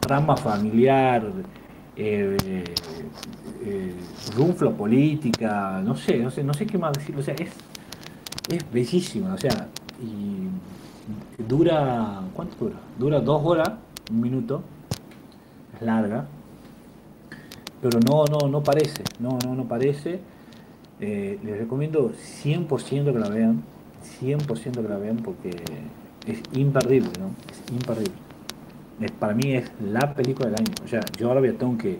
trama 0.00 0.36
familiar, 0.36 1.30
eh, 1.94 2.64
runfla 4.34 4.70
política, 4.70 5.82
no 5.84 5.94
sé, 5.94 6.18
no 6.18 6.30
sé, 6.30 6.42
no 6.42 6.54
sé 6.54 6.66
qué 6.66 6.78
más 6.78 6.92
decir, 6.94 7.14
o 7.16 7.22
sea, 7.22 7.34
es, 7.34 7.50
es 8.48 8.72
bellísima, 8.72 9.34
o 9.34 9.38
sea, 9.38 9.68
y 10.02 11.42
dura, 11.42 12.20
¿cuánto 12.34 12.56
dura? 12.64 12.76
Dura 12.98 13.20
dos 13.20 13.42
horas, 13.44 13.72
un 14.10 14.20
minuto, 14.22 14.62
es 15.76 15.82
larga, 15.82 16.26
pero 17.82 18.00
no, 18.00 18.24
no, 18.24 18.48
no 18.48 18.62
parece, 18.62 19.02
no, 19.18 19.38
no, 19.44 19.54
no 19.54 19.64
parece. 19.64 20.20
Les 20.98 21.58
recomiendo 21.58 22.12
100% 22.12 23.12
que 23.12 23.18
la 23.18 23.30
vean, 23.30 23.62
100% 24.20 24.82
que 24.82 24.88
la 24.88 24.96
vean 24.98 25.16
porque 25.18 25.50
es 26.26 26.42
imperdible, 26.52 27.10
¿no? 27.18 27.30
Es 27.50 27.72
imperdible. 27.72 28.12
Es, 29.00 29.10
para 29.12 29.34
mí 29.34 29.52
es 29.52 29.70
la 29.82 30.14
película 30.14 30.50
del 30.50 30.60
año. 30.60 30.72
O 30.84 30.88
sea, 30.88 31.00
yo 31.18 31.28
ahora 31.28 31.40
voy 31.40 31.50
a 31.50 31.58
tengo 31.58 31.76
que 31.78 31.98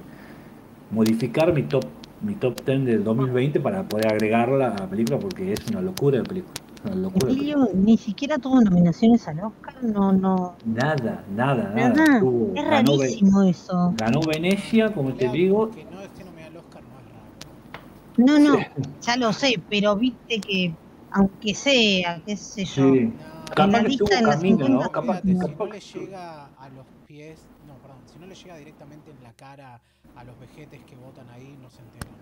modificar 0.91 1.53
mi 1.53 1.63
top 1.63 1.85
mi 2.23 2.35
top 2.35 2.61
10 2.67 2.85
del 2.85 3.03
2020 3.05 3.61
para 3.61 3.83
poder 3.83 4.09
agregarla 4.09 4.69
a 4.75 4.81
la 4.81 4.87
película 4.87 5.19
porque 5.19 5.55
es 5.55 5.67
una 5.71 5.81
locura 5.81 6.19
de 6.19 6.25
película. 6.25 6.53
Una 6.85 6.95
locura 6.97 7.29
de 7.29 7.35
película. 7.35 7.67
Emilio 7.73 7.83
ni 7.83 7.97
siquiera 7.97 8.37
tuvo 8.39 8.61
nominaciones 8.61 9.27
al 9.27 9.41
Oscar, 9.41 9.83
no, 9.83 10.13
no. 10.13 10.55
Nada, 10.67 11.25
nada, 11.35 11.73
nada. 11.75 11.89
Nada. 11.95 12.21
Tuvo- 12.21 12.53
Es 12.55 12.65
ganó, 12.65 12.97
rarísimo 12.99 13.43
eso. 13.45 13.95
ganó 13.97 14.21
Venecia, 14.21 14.93
como 14.93 15.15
te 15.15 15.29
digo, 15.31 15.71
Que 15.71 15.85
no 15.87 16.01
esté 16.03 16.25
nominado 16.25 16.51
al 16.51 16.57
Oscar 16.59 16.83
no 16.83 18.29
es 18.29 18.37
raro. 18.37 18.45
No, 18.45 18.59
no, 18.59 18.59
ya 19.01 19.17
lo 19.17 19.33
sé, 19.33 19.63
pero 19.71 19.97
viste 19.97 20.41
que, 20.41 20.75
aunque 21.13 21.55
sea, 21.55 22.23
qué 22.25 22.37
sé 22.37 22.65
yo, 22.65 22.93
sí. 22.95 23.01
No, 23.01 23.55
Capaz 23.55 23.67
la 23.83 23.85
que 23.85 23.97
camino, 24.23 24.59
50 24.67 24.69
¿no? 24.69 24.93
Capaz- 24.93 25.23
si 25.23 25.35
capaz 25.35 25.57
no 25.59 25.67
le 25.73 25.81
llega 25.81 26.47
a 26.47 26.69
los 26.69 26.87
pies, 27.07 27.41
no, 27.67 27.75
perdón, 27.79 27.99
si 28.07 28.19
no 28.21 28.27
le 28.27 28.35
llega 28.35 28.57
directamente 28.57 29.11
en 29.11 29.23
la 29.25 29.33
cara 29.33 29.81
a 30.17 30.25
los 30.25 30.39
vejetes 30.39 30.81
que 30.85 30.97
votan 30.97 31.29
ahí, 31.31 31.57
no 31.61 31.69
se 31.71 31.81
enteran. 31.83 32.15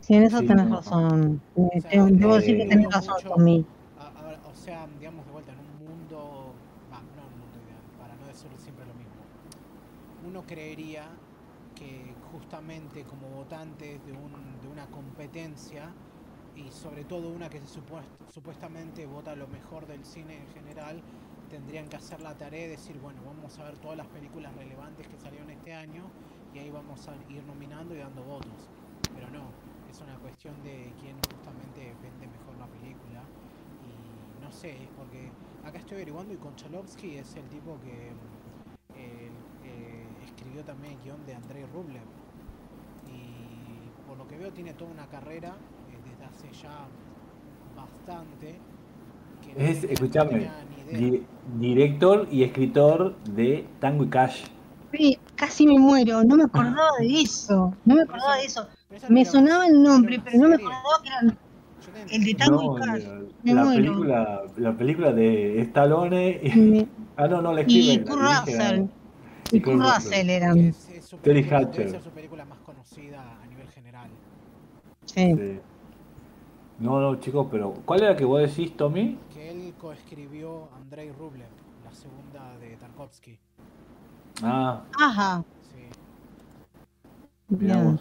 Sí, 0.00 0.14
en 0.14 0.22
eso 0.22 0.38
Sí, 0.38 0.46
tenés 0.46 0.66
no. 0.66 0.76
razón. 0.76 1.40
Eh, 1.56 1.60
O 1.60 1.80
sea, 1.80 1.90
tengo- 1.90 2.06
debo 2.10 2.34
decir 2.36 2.56
que 2.56 2.62
eh, 2.62 2.68
tenés 2.68 2.90
razón, 2.90 3.16
ver, 4.24 4.38
o 4.50 4.54
sea, 4.56 4.86
digamos 4.98 5.26
de 5.26 5.32
vuelta, 5.32 5.52
en 5.52 5.58
un 5.58 5.88
mundo, 5.88 6.54
va, 6.90 7.00
no 7.00 7.22
en 7.22 7.32
un 7.34 7.40
mundo 7.40 7.58
ideal, 7.66 7.82
para 7.98 8.14
no 8.16 8.26
decir 8.26 8.48
siempre 8.56 8.86
lo 8.86 8.94
mismo, 8.94 9.10
uno 10.26 10.42
creería 10.46 11.04
que 11.74 12.12
justamente 12.32 13.04
como 13.04 13.28
votantes 13.28 14.04
de, 14.06 14.12
un, 14.12 14.32
de 14.62 14.68
una 14.68 14.86
competencia 14.86 15.92
y 16.54 16.70
sobre 16.72 17.04
todo 17.04 17.30
una 17.30 17.48
que 17.48 17.60
supuest- 17.62 18.10
supuestamente 18.26 19.06
vota 19.06 19.34
lo 19.36 19.48
mejor 19.48 19.86
del 19.86 20.04
cine 20.04 20.36
en 20.42 20.48
general, 20.48 21.02
tendrían 21.48 21.88
que 21.88 21.96
hacer 21.96 22.20
la 22.20 22.36
tarea 22.36 22.62
de 22.62 22.68
decir, 22.68 22.98
bueno, 22.98 23.24
vamos 23.24 23.58
a 23.58 23.64
ver 23.64 23.78
todas 23.78 23.96
las 23.96 24.08
películas 24.08 24.54
relevantes 24.54 25.08
que 25.08 25.16
salieron 25.16 25.50
este 25.50 25.72
año 25.74 26.10
y 26.52 26.58
ahí 26.58 26.70
vamos 26.70 27.08
a 27.08 27.16
ir 27.28 27.44
nominando 27.44 27.94
y 27.94 27.98
dando 27.98 28.22
votos. 28.24 28.70
Pero 29.14 29.30
no, 29.30 29.54
es 29.88 30.00
una 30.00 30.18
cuestión 30.18 30.62
de 30.62 30.94
quién 30.98 31.20
justamente 31.22 31.94
vende 32.02 32.26
mejor 32.28 32.56
la 32.56 32.68
película. 32.68 33.28
Y 33.82 34.36
no 34.40 34.52
sé, 34.52 34.90
porque 34.94 35.32
acá 35.62 35.78
estoy 35.78 35.96
averiguando 35.96 36.34
y 36.34 36.38
Konchalovsky 36.38 37.16
es 37.16 37.36
el 37.36 37.48
tipo 37.48 37.80
que 37.80 38.14
escribió 40.22 40.64
también 40.64 40.94
el 40.94 41.00
guion 41.00 41.24
de 41.24 41.34
Andrei 41.34 41.64
Rublev. 41.64 42.06
Y 43.06 43.90
por 44.04 44.16
lo 44.18 44.26
que 44.26 44.36
veo 44.38 44.52
tiene 44.52 44.74
toda 44.74 44.90
una 44.90 45.08
carrera 45.08 45.58
hace 46.34 46.62
ya 46.62 46.86
bastante. 47.76 48.58
Que 49.42 49.70
Es, 49.70 50.00
no 50.00 50.36
idea. 50.36 50.52
di- 50.92 51.22
director 51.58 52.28
y 52.30 52.42
escritor 52.44 53.16
de 53.24 53.66
Tango 53.80 54.04
y 54.04 54.08
Cash. 54.08 54.44
Sí, 54.92 55.18
casi 55.36 55.66
me 55.66 55.78
muero, 55.78 56.24
no 56.24 56.36
me 56.36 56.44
acordaba 56.44 56.90
de 56.98 57.20
eso. 57.22 57.74
No 57.84 57.94
me 57.94 58.02
acordaba 58.02 58.36
de 58.36 58.44
eso. 58.46 58.66
Me 59.08 59.24
sonaba 59.24 59.66
el 59.66 59.80
nombre, 59.82 60.20
pero 60.24 60.38
no 60.38 60.48
me 60.48 60.54
acordaba 60.56 60.82
que 61.02 61.08
era 61.08 61.36
el 62.10 62.24
de 62.24 62.34
Tango 62.34 62.62
No, 62.62 62.78
y 62.78 62.80
Cash. 62.80 63.04
la, 63.04 63.20
Me 63.44 63.54
la 63.54 63.64
muero. 63.64 63.82
película, 63.82 64.42
la 64.56 64.76
película 64.76 65.12
de 65.12 65.60
Stallone. 65.62 66.40
y- 66.42 66.88
ah, 67.16 67.28
no, 67.28 67.40
no, 67.42 67.52
la 67.52 67.60
Y 67.62 67.64
escribe. 67.78 68.04
Kurt 68.04 68.20
Russell. 68.20 68.86
y 69.52 69.56
Y 69.56 69.60
Kurt 69.60 69.80
Russell 69.80 70.28
eran. 70.30 70.58
es, 70.58 70.88
es 70.90 71.04
su 71.04 71.16
Terry 71.18 71.42
película- 71.42 71.58
Hatcher. 71.60 71.78
debe 71.86 71.90
ser 71.90 72.02
su 72.02 72.10
película 72.10 72.44
más 72.44 72.58
conocida 72.60 73.22
a 73.42 73.46
nivel 73.46 73.68
general. 73.70 74.10
Sí. 75.06 75.34
Sí. 75.36 75.60
No, 76.80 76.98
no, 76.98 77.16
chicos, 77.16 77.46
pero 77.50 77.74
¿cuál 77.84 78.02
era 78.02 78.16
que 78.16 78.24
vos 78.24 78.40
decís, 78.40 78.74
Tommy? 78.74 79.18
Que 79.34 79.50
él 79.50 79.74
coescribió 79.78 80.68
Andrei 80.76 81.12
Rublev, 81.12 81.46
la 81.84 81.92
segunda 81.92 82.56
de 82.58 82.76
Tarkovsky. 82.76 83.38
Ah, 84.42 84.80
Ajá. 84.98 85.44
Sí. 85.74 87.56
vos. 87.58 88.00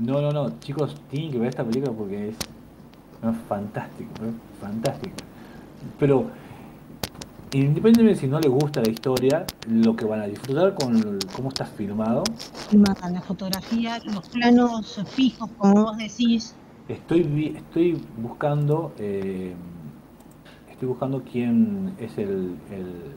No, 0.00 0.20
no, 0.20 0.30
no, 0.30 0.60
chicos, 0.60 0.94
tienen 1.10 1.32
que 1.32 1.38
ver 1.38 1.48
esta 1.48 1.64
película 1.64 1.92
porque 1.92 2.28
es, 2.28 2.36
es 2.36 3.36
fantástico, 3.48 4.10
¿eh? 4.24 4.32
fantástico. 4.60 5.16
Pero 5.98 6.26
independientemente 7.52 8.20
si 8.20 8.28
no 8.28 8.38
les 8.38 8.50
gusta 8.50 8.82
la 8.82 8.90
historia, 8.90 9.46
lo 9.68 9.96
que 9.96 10.04
van 10.04 10.20
a 10.20 10.26
disfrutar 10.26 10.74
con 10.74 10.94
el- 10.96 11.18
cómo 11.34 11.48
está 11.48 11.64
filmado, 11.64 12.22
Matan 12.72 13.14
la 13.14 13.22
fotografía, 13.22 13.98
los 14.04 14.28
planos 14.28 15.00
fijos, 15.08 15.50
como 15.58 15.84
vos 15.84 15.96
decís. 15.96 16.54
Estoy 16.88 17.54
estoy 17.56 18.00
buscando 18.22 18.92
eh, 18.98 19.54
estoy 20.70 20.88
buscando 20.88 21.22
quién 21.22 21.94
es 21.98 22.16
el, 22.18 22.56
el- 22.70 23.16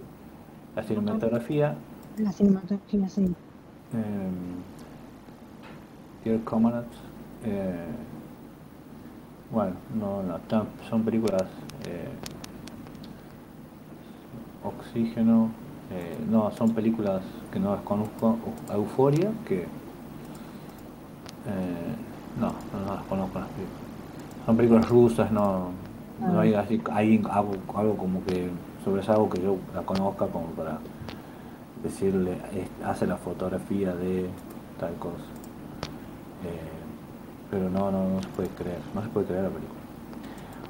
la 0.75 0.84
cinematografía 0.84 1.75
La 2.17 2.32
cinematografía, 2.32 3.10
sí. 3.10 3.25
eh, 3.25 4.29
Pierre 6.23 6.43
Comanat 6.43 6.86
eh, 7.45 7.86
bueno 9.51 9.75
no, 9.99 10.23
no 10.23 10.39
son 10.89 11.03
películas 11.03 11.43
eh, 11.88 12.08
Oxígeno 14.63 15.49
eh, 15.91 16.17
no 16.29 16.51
son 16.51 16.71
películas 16.73 17.21
que 17.51 17.60
no 17.60 17.73
las 17.75 17.82
conozco 17.84 18.38
Euforia 18.71 19.32
que 19.47 19.65
no, 22.39 22.47
no, 22.47 22.86
no 22.86 22.95
las 22.95 23.04
conozco 23.06 23.39
las 23.39 23.47
películas. 23.49 23.80
Son 24.45 24.58
películas 24.58 24.89
rusas, 24.89 25.32
no, 25.32 25.71
no 26.19 26.39
hay 26.39 26.54
así, 26.54 26.82
hay 26.91 27.21
algo, 27.30 27.54
algo 27.75 27.95
como 27.97 28.23
que 28.25 28.49
sobre 28.84 29.02
algo 29.08 29.30
que 29.30 29.41
yo 29.41 29.58
la 29.75 29.82
conozca 29.82 30.28
como 30.28 30.47
para 30.47 30.80
decirle, 31.84 32.34
es- 32.54 32.86
hace 32.88 33.08
la 33.08 33.17
fotografía 33.17 33.93
de 33.95 34.25
tal 34.80 34.93
cosa. 34.95 35.23
Eh, 36.45 36.69
pero 37.52 37.69
no, 37.69 37.91
no, 37.91 38.10
no 38.10 38.21
se 38.21 38.28
puede 38.30 38.49
creer, 38.49 38.80
no 38.93 39.02
se 39.02 39.10
puede 39.10 39.25
creer 39.28 39.43
la 39.43 39.49
película. 39.49 39.80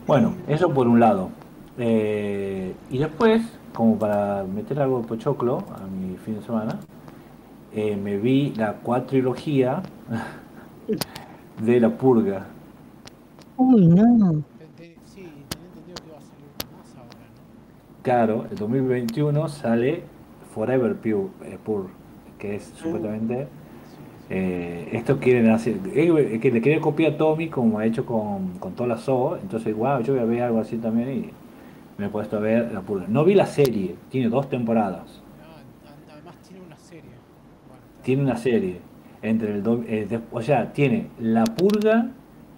Bueno, 0.07 0.33
eso 0.47 0.69
por 0.73 0.87
un 0.87 0.99
lado. 0.99 1.29
Eh, 1.77 2.73
y 2.89 2.97
después, 2.97 3.41
como 3.73 3.97
para 3.97 4.43
meter 4.43 4.81
algo 4.81 5.01
de 5.01 5.07
pochoclo 5.07 5.59
a 5.75 5.85
mi 5.87 6.17
fin 6.17 6.35
de 6.35 6.41
semana, 6.41 6.79
eh, 7.73 7.95
me 7.95 8.17
vi 8.17 8.53
la 8.55 8.73
cuatrilogía 8.73 9.81
de 11.59 11.79
La 11.79 11.95
Purga. 11.97 12.47
Uy, 13.57 13.85
no. 13.87 14.43
Claro, 18.01 18.47
el 18.49 18.57
2021 18.57 19.47
sale 19.49 20.09
Forever 20.53 20.95
Pure, 20.97 21.29
eh, 21.43 21.59
Pure, 21.63 21.89
que 22.37 22.55
es 22.55 22.71
supuestamente... 22.75 23.51
eh, 24.29 24.89
esto 24.93 25.19
quieren 25.19 25.49
hacer... 25.51 25.79
eh, 25.93 26.39
que 26.41 26.51
le 26.51 26.61
quiere 26.61 26.81
copiar 26.81 27.13
a 27.13 27.17
Tommy 27.17 27.49
como 27.49 27.79
ha 27.79 27.85
hecho 27.85 28.05
con, 28.05 28.59
con 28.59 28.75
toda 28.75 28.89
la 28.89 28.97
SO, 28.97 29.37
entonces, 29.37 29.75
wow, 29.75 30.01
yo 30.01 30.13
voy 30.13 30.21
a 30.23 30.25
ver 30.25 30.43
algo 30.43 30.59
así 30.61 30.77
también 30.77 31.09
y 31.13 31.37
me 31.97 32.07
he 32.07 32.09
puesto 32.09 32.37
a 32.37 32.39
ver 32.41 32.71
La 32.73 32.81
Purga. 32.81 33.07
No 33.09 33.25
vi 33.25 33.35
la 33.35 33.47
serie, 33.47 33.95
tiene 34.09 34.29
dos 34.29 34.49
temporadas. 34.49 35.23
No, 35.37 35.65
además 36.07 36.39
tiene 36.41 36.61
una 36.61 36.77
serie. 36.77 37.21
Bueno, 37.67 37.83
Tiene 38.01 38.23
una 38.23 38.35
serie. 38.37 38.81
Entre 39.21 39.53
el 39.53 39.63
do- 39.63 39.83
eh, 39.87 40.05
de- 40.05 40.21
o 40.31 40.41
sea, 40.41 40.71
tiene 40.71 41.09
La 41.19 41.43
Purga, 41.43 42.09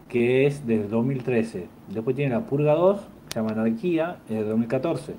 que 0.08 0.46
es 0.46 0.66
desde 0.68 0.88
2013. 0.88 1.68
Después 1.88 2.16
tiene 2.16 2.34
La 2.36 2.42
Purga 2.42 2.74
2, 2.76 3.00
que 3.02 3.34
se 3.34 3.40
llama 3.40 3.52
Anarquía, 3.54 4.18
es 4.30 4.36
de 4.36 4.44
2014. 4.44 5.14
sí, 5.14 5.18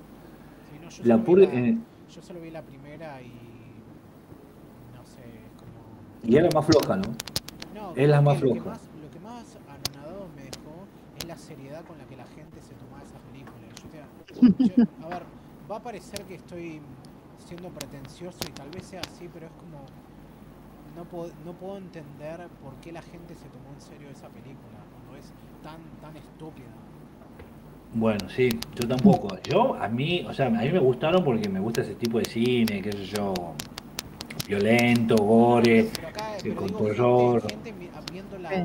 no, 0.81 0.88
yo 0.88 1.05
La 1.05 1.14
solo 1.14 1.18
vi 1.18 1.24
Purga... 1.24 1.46
la- 1.52 1.59
eh, 1.68 1.78
Yo 2.14 2.22
solo 2.22 2.40
vi 2.40 2.50
la 2.50 2.62
primera 2.62 3.20
y. 3.22 3.33
No 4.94 5.05
sé, 5.05 5.22
como. 5.59 6.31
y 6.31 6.37
es 6.37 6.42
la 6.42 6.50
más 6.55 6.66
floja, 6.66 6.96
¿no? 6.96 7.02
No, 7.74 7.92
Es 7.96 8.09
la 8.09 8.20
más 8.20 8.35
que 8.38 8.46
lo 8.46 8.52
que 8.55 8.61
floja. 8.61 8.70
más, 8.76 8.88
lo 9.02 9.11
que 9.11 9.18
más 9.20 9.57
anonadado 9.66 10.28
me 10.37 10.42
dejó 10.42 10.74
es 11.18 11.24
la 11.26 11.37
seriedad 11.37 11.85
con 11.85 11.98
la 11.98 12.05
que 12.05 12.16
la 12.16 12.26
gente 12.26 12.61
se 12.61 12.74
tomaba 12.74 13.02
esa 13.02 13.18
película. 13.31 13.66
Yo 14.31 14.66
yo- 14.66 15.07
a 15.07 15.09
ver, 15.09 15.22
va 15.70 15.76
a 15.76 15.83
parecer 15.83 16.22
que 16.24 16.35
estoy 16.37 16.81
siendo 17.46 17.68
pretencioso 17.70 18.38
y 18.48 18.52
tal 18.52 18.68
vez 18.70 18.85
sea 18.85 19.00
así, 19.00 19.28
pero 19.33 19.46
es 19.46 19.52
como. 19.52 19.85
No 20.96 21.05
puedo, 21.05 21.31
no 21.44 21.52
puedo 21.55 21.78
entender 21.78 22.48
por 22.62 22.74
qué 22.83 22.92
la 22.92 23.02
gente 23.02 23.35
se 23.35 23.46
tomó 23.48 23.72
en 23.74 23.81
serio 23.81 24.09
esa 24.11 24.28
película 24.28 24.78
cuando 24.92 25.16
es 25.18 25.33
tan, 25.62 25.81
tan 26.00 26.16
estúpida. 26.16 26.68
Bueno, 27.94 28.28
sí, 28.28 28.48
yo 28.74 28.88
tampoco. 28.88 29.37
Yo, 29.42 29.74
a 29.74 29.88
mí, 29.88 30.24
o 30.28 30.33
sea, 30.33 30.46
a 30.46 30.50
mí 30.50 30.70
me 30.70 30.78
gustaron 30.78 31.24
porque 31.24 31.48
me 31.48 31.61
gusta 31.61 31.83
ese 31.83 31.94
tipo 31.94 32.18
de 32.18 32.24
cine, 32.24 32.81
qué 32.83 32.92
sé 32.92 33.05
yo, 33.07 33.33
violento, 34.48 35.16
gore, 35.16 35.90
Pero 35.94 36.09
acá, 36.09 36.37
eh, 36.37 36.40
pero 36.42 36.57
con 36.57 36.66
digo, 36.68 36.78
terror. 36.87 37.42
gente, 37.48 37.72
gente 37.72 37.90
viéndola 38.12 38.55
y, 38.55 38.64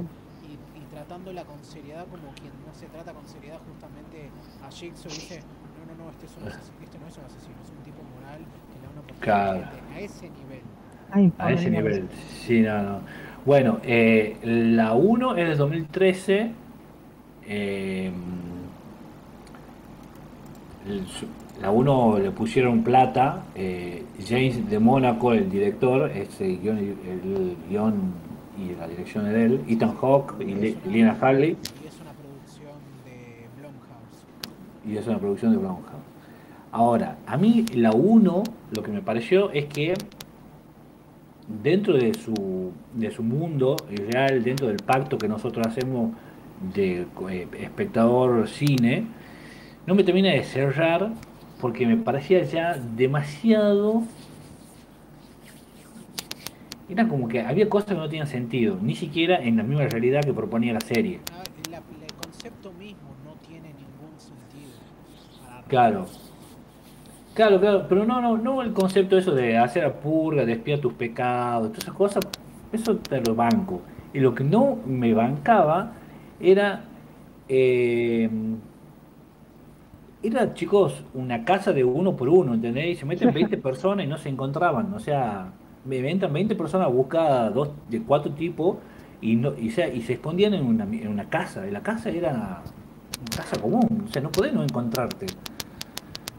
y 0.80 0.84
tratándola 0.92 1.44
con 1.46 1.63
seriedad 1.63 2.06
como 2.08 2.34
quien 2.36 2.52
no 2.66 2.74
se 2.74 2.86
trata 2.88 3.13
con 3.13 3.28
seriedad 3.28 3.60
justamente 3.70 4.30
a 4.66 4.72
Jigsaw 4.72 5.12
dice, 5.12 5.40
no, 5.42 5.94
no, 5.94 6.04
no, 6.06 6.10
este, 6.12 6.26
es 6.26 6.38
un 6.38 6.44
asesino, 6.48 6.78
este 6.84 7.00
no 7.00 7.08
es 7.08 7.18
un 7.18 7.24
asesino, 7.26 7.56
es 7.63 7.70
un 7.72 7.84
tipo 7.84 8.02
moral 8.16 8.40
que 8.40 8.80
le 8.80 8.86
da 8.86 8.92
una 8.92 9.02
oportunidad 9.02 9.40
a 9.42 9.54
la 9.54 9.60
Claro. 9.60 9.78
gente". 9.78 9.94
a 9.96 10.00
ese 10.00 10.30
nivel. 10.30 10.62
Ay, 11.12 11.32
A 11.38 11.52
ese 11.52 11.70
nivel. 11.70 12.08
Sí, 12.46 12.62
no, 12.62 12.82
no. 12.84 13.00
Bueno, 13.46 13.80
eh, 13.84 14.38
la 14.43 14.93
1 14.93 15.36
es 15.36 15.48
de 15.50 15.56
2013. 15.56 16.52
eh, 17.50 18.12
el 20.88 21.06
su- 21.08 21.26
la 21.62 21.72
1 21.72 22.20
le 22.20 22.32
pusieron 22.32 22.84
plata. 22.84 23.43
eh, 23.56 24.04
James 24.28 24.70
de 24.70 24.80
Mónaco, 24.80 25.34
el 25.34 25.50
director, 25.50 26.12
este 26.12 26.58
guion, 26.58 26.78
y- 26.80 27.10
el 27.10 27.56
guion 27.70 27.96
y 28.60 28.76
la 28.80 28.88
dirección 28.88 29.28
es 29.28 29.34
de 29.34 29.46
él. 29.46 29.62
Ethan 29.67 29.96
Hawke 29.96 30.36
y 30.46 30.52
Es 30.67 30.86
Lena 30.86 31.17
Harley. 31.22 31.52
Y 31.84 31.88
es 31.88 32.00
una 32.02 32.12
producción 32.12 32.74
de 33.06 33.48
Blumhouse. 33.58 34.86
y 34.86 34.98
es 34.98 35.08
una 35.08 35.17
producción 35.20 35.52
de 35.54 35.58
Blumhouse. 35.58 35.84
Ahora, 36.72 37.17
a 37.26 37.38
mí 37.38 37.65
la 37.74 37.91
1 37.91 38.43
lo 38.76 38.84
que 38.84 38.91
me 38.91 39.02
pareció 39.02 39.52
es 39.52 39.65
que 39.65 39.93
dentro 41.48 41.94
de 41.96 42.14
su, 42.14 42.72
de 42.94 43.12
su 43.12 43.24
mundo 43.24 43.76
real, 43.90 44.44
dentro 44.44 44.68
del 44.68 44.78
pacto 44.78 45.18
que 45.18 45.28
nosotros 45.28 45.66
hacemos 45.68 46.12
de 46.74 47.06
eh, 47.30 47.48
espectador 47.60 48.48
cine, 48.48 49.06
no 49.86 49.96
me 49.96 50.04
termina 50.04 50.32
de 50.32 50.44
cerrar 50.44 51.12
porque 51.62 51.86
me 51.88 51.98
parecía 51.98 52.44
ya 52.44 52.74
demasiado 52.76 54.04
era 56.90 57.08
como 57.08 57.28
que 57.28 57.42
había 57.42 57.68
cosas 57.68 57.90
que 57.90 57.96
no 57.96 58.08
tenían 58.08 58.28
sentido, 58.28 58.78
ni 58.82 58.96
siquiera 58.96 59.44
en 59.44 59.58
la 59.58 59.64
misma 59.64 59.86
realidad 59.88 60.22
que 60.24 60.34
proponía 60.34 60.72
la 60.74 60.80
serie. 60.80 61.20
Ah, 61.34 61.44
la- 61.70 61.78
el 61.78 62.14
concepto 62.14 62.72
mismo 62.74 63.10
no 63.26 63.34
tiene 63.46 63.68
ningún 63.74 64.18
sentido. 64.18 64.72
para 65.46 65.64
Claro. 65.64 66.06
Claro, 67.38 67.60
claro, 67.60 67.86
pero 67.88 68.04
no, 68.04 68.19
no, 68.19 68.36
no 68.36 68.63
el 68.63 68.73
concepto 68.73 69.15
eso 69.15 69.32
de 69.36 69.60
hacer 69.60 69.86
a 69.86 69.93
purga, 69.93 70.43
de 70.43 70.54
espiar 70.54 70.80
tus 70.80 70.93
pecados, 70.93 71.67
todas 71.67 71.84
esas 71.84 71.93
cosas, 71.93 72.23
eso 72.71 72.95
te 72.95 73.21
lo 73.21 73.36
banco. 73.36 73.80
Y 74.12 74.21
lo 74.21 74.34
que 74.34 74.43
no 74.43 74.80
me 74.88 75.13
bancaba 75.13 75.91
era, 76.39 76.86
eh, 77.47 78.28
era, 80.23 80.56
chicos, 80.56 81.04
una 81.13 81.45
casa 81.45 81.73
de 81.73 81.84
uno 81.84 82.15
por 82.15 82.28
uno, 82.28 82.56
¿entendés? 82.56 82.88
Y 82.88 82.95
se 82.95 83.06
meten 83.06 83.32
20 83.32 83.56
personas 83.69 84.04
y 84.08 84.10
no 84.10 84.17
se 84.17 84.30
encontraban, 84.30 84.91
o 84.95 85.00
sea, 85.00 85.52
me 85.86 86.00
entran 86.10 86.34
20 86.34 86.56
personas 86.56 86.88
a 86.88 86.89
buscar 86.89 87.54
dos, 87.54 87.69
de 87.88 88.02
cuatro 88.02 88.32
tipos 88.32 88.78
y, 89.21 89.36
no, 89.36 89.54
y, 89.56 89.69
sea, 89.69 89.88
y 89.93 90.02
se 90.02 90.13
escondían 90.13 90.56
en 90.56 90.65
una, 90.65 90.86
en 90.86 91.08
una 91.08 91.30
casa, 91.30 91.67
y 91.67 91.69
la 91.69 91.84
casa 91.84 92.10
era 92.10 92.32
una 92.32 93.38
casa 93.38 93.62
común, 93.62 94.06
o 94.10 94.12
sea, 94.12 94.23
no 94.23 94.32
podés 94.32 94.54
no 94.54 94.63
encontrarte. 94.63 95.28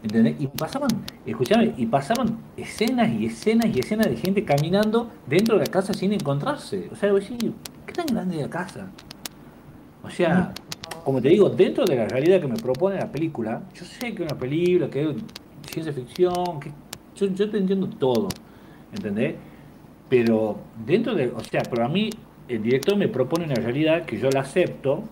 ¿Entendés? 0.01 0.35
Y 0.39 0.47
pasaban, 0.47 0.89
escuchame, 1.25 1.73
y 1.77 1.85
pasaban 1.85 2.37
escenas 2.55 3.11
y 3.11 3.25
escenas 3.25 3.67
y 3.75 3.79
escenas 3.79 4.07
de 4.07 4.15
gente 4.15 4.45
caminando 4.45 5.09
dentro 5.27 5.57
de 5.57 5.65
la 5.65 5.71
casa 5.71 5.93
sin 5.93 6.13
encontrarse. 6.13 6.87
O 6.91 6.95
sea, 6.95 7.11
decís, 7.11 7.37
¿qué 7.85 7.93
tan 7.93 8.05
grande 8.05 8.37
es 8.37 8.43
la 8.43 8.49
casa? 8.49 8.89
O 10.03 10.09
sea, 10.09 10.53
como 11.03 11.21
te 11.21 11.29
digo, 11.29 11.49
dentro 11.49 11.85
de 11.85 11.95
la 11.95 12.07
realidad 12.07 12.39
que 12.39 12.47
me 12.47 12.55
propone 12.55 12.97
la 12.97 13.11
película, 13.11 13.63
yo 13.73 13.83
sé 13.83 14.13
que 14.13 14.23
es 14.23 14.31
una 14.31 14.39
película, 14.39 14.89
que 14.89 15.09
es 15.09 15.15
ciencia 15.69 15.91
ficción, 15.91 16.59
que 16.59 16.71
yo, 17.15 17.27
yo 17.27 17.49
te 17.49 17.57
entiendo 17.57 17.87
todo, 17.87 18.29
¿entendés? 18.93 19.35
Pero 20.07 20.59
dentro 20.85 21.13
de, 21.13 21.27
o 21.27 21.41
sea, 21.41 21.61
pero 21.69 21.85
a 21.85 21.89
mí 21.89 22.09
el 22.47 22.63
director 22.63 22.95
me 22.95 23.07
propone 23.07 23.45
una 23.45 23.55
realidad 23.55 24.05
que 24.05 24.17
yo 24.17 24.29
la 24.31 24.41
acepto, 24.41 25.03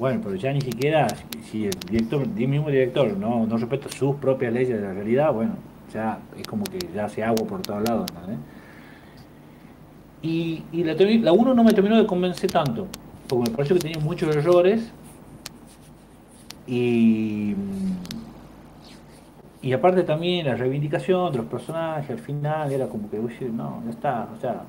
bueno, 0.00 0.20
pero 0.24 0.34
ya 0.36 0.52
ni 0.52 0.62
siquiera, 0.62 1.06
si- 1.44 1.66
el 1.66 1.78
director, 1.88 2.22
el 2.22 2.48
mismo 2.48 2.70
director 2.70 3.16
no, 3.16 3.46
no 3.46 3.56
respeta 3.58 3.88
sus 3.90 4.16
propias 4.16 4.52
leyes 4.52 4.76
de 4.80 4.82
la 4.88 4.94
realidad, 4.94 5.32
bueno, 5.32 5.54
ya 5.92 6.18
es 6.38 6.46
como 6.46 6.64
que 6.64 6.78
ya 6.94 7.04
hace 7.06 7.22
agua 7.24 7.46
por 7.46 7.62
todos 7.62 7.82
lados, 7.88 8.10
¿entendés? 8.14 8.38
Y, 10.22 10.64
y 10.72 10.84
la, 10.84 10.94
termi- 10.96 11.20
la 11.22 11.32
1 11.32 11.54
no 11.54 11.64
me 11.64 11.72
terminó 11.72 11.96
de 11.96 12.06
convencer 12.06 12.50
tanto, 12.50 12.86
porque 13.28 13.50
me 13.50 13.56
pareció 13.56 13.76
que 13.76 13.82
tenía 13.82 14.00
muchos 14.00 14.34
errores 14.36 14.90
y, 16.66 17.54
y 19.62 19.72
aparte 19.72 20.02
también 20.04 20.46
la 20.46 20.54
reivindicación 20.54 21.32
de 21.32 21.38
los 21.38 21.46
personajes 21.46 22.10
al 22.10 22.18
final 22.18 22.72
era 22.72 22.86
como 22.88 23.10
que, 23.10 23.18
uy, 23.18 23.32
no, 23.52 23.80
no 23.84 23.90
está, 23.90 24.28
o 24.36 24.40
sea, 24.40 24.62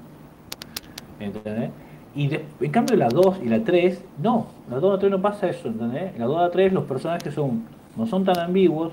¿entendés? 1.19 1.69
Y 2.13 2.27
de- 2.27 2.45
en 2.59 2.71
cambio 2.71 2.95
la 2.97 3.07
2 3.07 3.39
y 3.41 3.47
la 3.47 3.63
3, 3.63 4.03
no, 4.21 4.47
la 4.69 4.79
2 4.79 4.89
y 4.89 4.93
la 4.95 4.99
3 4.99 5.11
no 5.11 5.21
pasa 5.21 5.49
eso, 5.49 5.69
¿entendés? 5.69 6.13
En 6.13 6.19
la 6.19 6.25
2 6.25 6.37
y 6.37 6.41
la 6.41 6.51
3 6.51 6.73
los 6.73 6.83
personajes 6.83 7.33
son, 7.33 7.63
no 7.95 8.05
son 8.05 8.25
tan 8.25 8.37
ambiguos, 8.39 8.91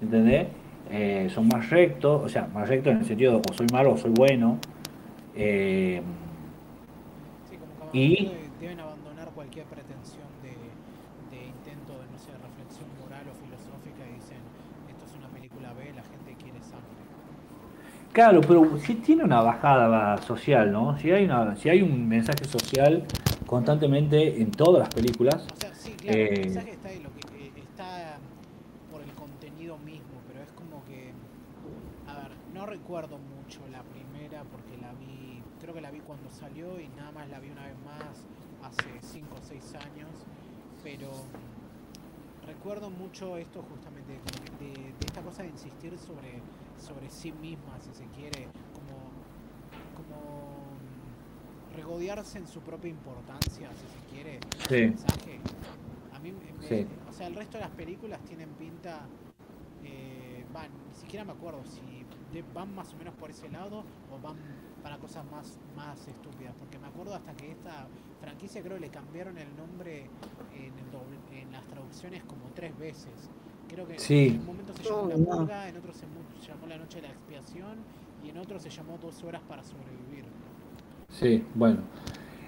¿entendés? 0.00 0.46
Eh, 0.90 1.28
son 1.34 1.48
más 1.48 1.68
rectos, 1.70 2.22
o 2.24 2.28
sea, 2.28 2.48
más 2.52 2.68
rectos 2.68 2.92
en 2.92 2.98
el 3.00 3.04
sentido 3.04 3.32
de 3.34 3.38
o 3.48 3.54
soy 3.54 3.66
malo 3.72 3.92
o 3.92 3.96
soy 3.98 4.10
bueno. 4.16 4.56
eh, 5.36 6.00
Sí, 7.48 7.56
como 7.56 7.92
que 7.92 7.98
Y- 7.98 8.26
debe- 8.26 8.50
deben 8.60 8.80
abandonar 8.80 9.28
cualquier 9.34 9.64
pretensión 9.66 10.26
de, 10.42 10.50
de 10.50 11.44
intento 11.46 11.92
de, 11.92 12.06
no 12.10 12.18
sé, 12.18 12.32
reflexión 12.34 12.88
moral 13.04 13.22
o 13.30 13.34
filosófica 13.38 14.02
y 14.10 14.14
dicen, 14.18 14.40
esto 14.90 15.04
es 15.06 15.12
una 15.16 15.28
película 15.28 15.72
B, 15.74 15.92
la 15.94 16.02
gente 16.02 16.34
quiere 16.42 16.58
sangre. 16.64 17.04
Claro, 18.12 18.40
pero 18.40 18.76
si 18.78 18.96
tiene 18.96 19.22
una 19.22 19.40
bajada 19.40 20.18
social, 20.22 20.72
¿no? 20.72 20.98
Si 20.98 21.10
hay, 21.12 21.24
una, 21.24 21.54
si 21.56 21.68
hay 21.68 21.80
un 21.82 22.08
mensaje 22.08 22.44
social 22.44 23.04
constantemente 23.46 24.42
en 24.42 24.50
todas 24.50 24.80
las 24.80 24.94
películas, 24.94 25.46
O 25.52 25.60
sea, 25.60 25.72
sí, 25.74 25.92
claro, 25.92 26.18
Eh, 26.18 26.34
el 26.34 26.40
mensaje 26.40 26.70
está 26.72 26.88
ahí, 26.88 26.98
lo 27.00 27.10
que 27.14 27.20
eh, 27.38 27.52
está 27.56 28.18
por 28.90 29.02
el 29.02 29.12
contenido 29.12 29.78
mismo, 29.78 30.18
pero 30.26 30.42
es 30.42 30.50
como 30.52 30.84
que, 30.86 31.12
a 32.08 32.14
ver, 32.22 32.32
no 32.52 32.66
recuerdo 32.66 33.18
mucho 33.18 33.60
la 33.70 33.82
primera 33.84 34.42
porque 34.50 34.76
la 34.80 34.92
vi, 34.94 35.40
creo 35.60 35.72
que 35.72 35.80
la 35.80 35.92
vi 35.92 36.00
cuando 36.00 36.28
salió 36.30 36.80
y 36.80 36.88
nada 36.96 37.12
más 37.12 37.28
la 37.28 37.38
vi 37.38 37.50
una 37.50 37.66
vez 37.66 37.76
más 37.84 38.26
hace 38.66 38.90
5 39.00 39.36
o 39.40 39.42
6 39.42 39.74
años, 39.76 40.10
pero 40.82 41.10
recuerdo 42.44 42.90
mucho 42.90 43.36
esto 43.36 43.62
justamente, 43.70 44.18
de 44.58 45.06
esta 45.06 45.22
cosa 45.22 45.44
de 45.44 45.50
insistir 45.50 45.96
sobre, 45.96 46.42
sobre 46.80 47.10
sí 47.10 47.32
misma, 47.32 47.78
si 47.80 47.92
se 47.92 48.06
quiere, 48.06 48.48
como, 48.74 48.98
como 49.96 50.60
regodearse 51.76 52.38
en 52.38 52.46
su 52.46 52.60
propia 52.60 52.90
importancia, 52.90 53.70
si 53.72 53.86
se 53.88 54.14
quiere, 54.14 54.40
Sí. 54.68 54.80
mensaje. 54.88 55.40
A 56.12 56.18
mí, 56.18 56.32
me- 56.32 56.66
Sí. 56.66 56.86
o 57.08 57.12
sea, 57.12 57.26
el 57.26 57.34
resto 57.34 57.58
de 57.58 57.64
las 57.64 57.70
películas 57.72 58.20
tienen 58.24 58.48
pinta, 58.50 59.00
eh, 59.84 60.44
van, 60.52 60.68
ni 60.88 60.94
siquiera 60.94 61.24
me 61.24 61.32
acuerdo 61.32 61.60
si 61.64 61.80
de- 62.32 62.44
van 62.54 62.74
más 62.74 62.92
o 62.92 62.96
menos 62.96 63.14
por 63.14 63.30
ese 63.30 63.48
lado 63.48 63.84
o 64.12 64.18
van 64.20 64.36
para 64.82 64.98
cosas 64.98 65.24
más, 65.30 65.58
más 65.76 66.06
estúpidas, 66.08 66.54
porque 66.58 66.78
me 66.78 66.86
acuerdo 66.88 67.14
hasta 67.14 67.34
que 67.34 67.50
esta 67.52 67.86
franquicia 68.20 68.62
creo 68.62 68.74
que 68.76 68.80
le 68.80 68.90
cambiaron 68.90 69.36
el 69.38 69.54
nombre 69.56 70.06
en, 70.54 70.64
el 70.78 70.90
dobl- 70.90 71.32
en 71.32 71.52
las 71.52 71.64
traducciones 71.66 72.22
como 72.24 72.46
tres 72.54 72.76
veces. 72.78 73.30
Creo 73.70 73.86
que 73.86 73.98
Sí. 73.98 74.26
en 74.28 74.40
un 74.40 74.46
momento 74.46 74.72
se 74.74 74.82
llamó 74.84 75.02
Oh, 75.02 75.08
La 75.08 75.16
no. 75.16 75.24
Purga, 75.26 75.68
en 75.68 75.76
otro 75.76 75.92
se 75.92 76.00
llamó 76.48 76.66
La 76.66 76.76
Noche 76.78 76.96
de 77.00 77.02
la 77.02 77.12
Expiación 77.14 77.86
y 78.24 78.28
en 78.30 78.38
otro 78.38 78.58
se 78.58 78.70
llamó 78.70 78.98
12 78.98 79.26
horas 79.26 79.42
para 79.48 79.62
sobrevivir. 79.62 80.24
Sí, 81.08 81.44
bueno. 81.54 81.78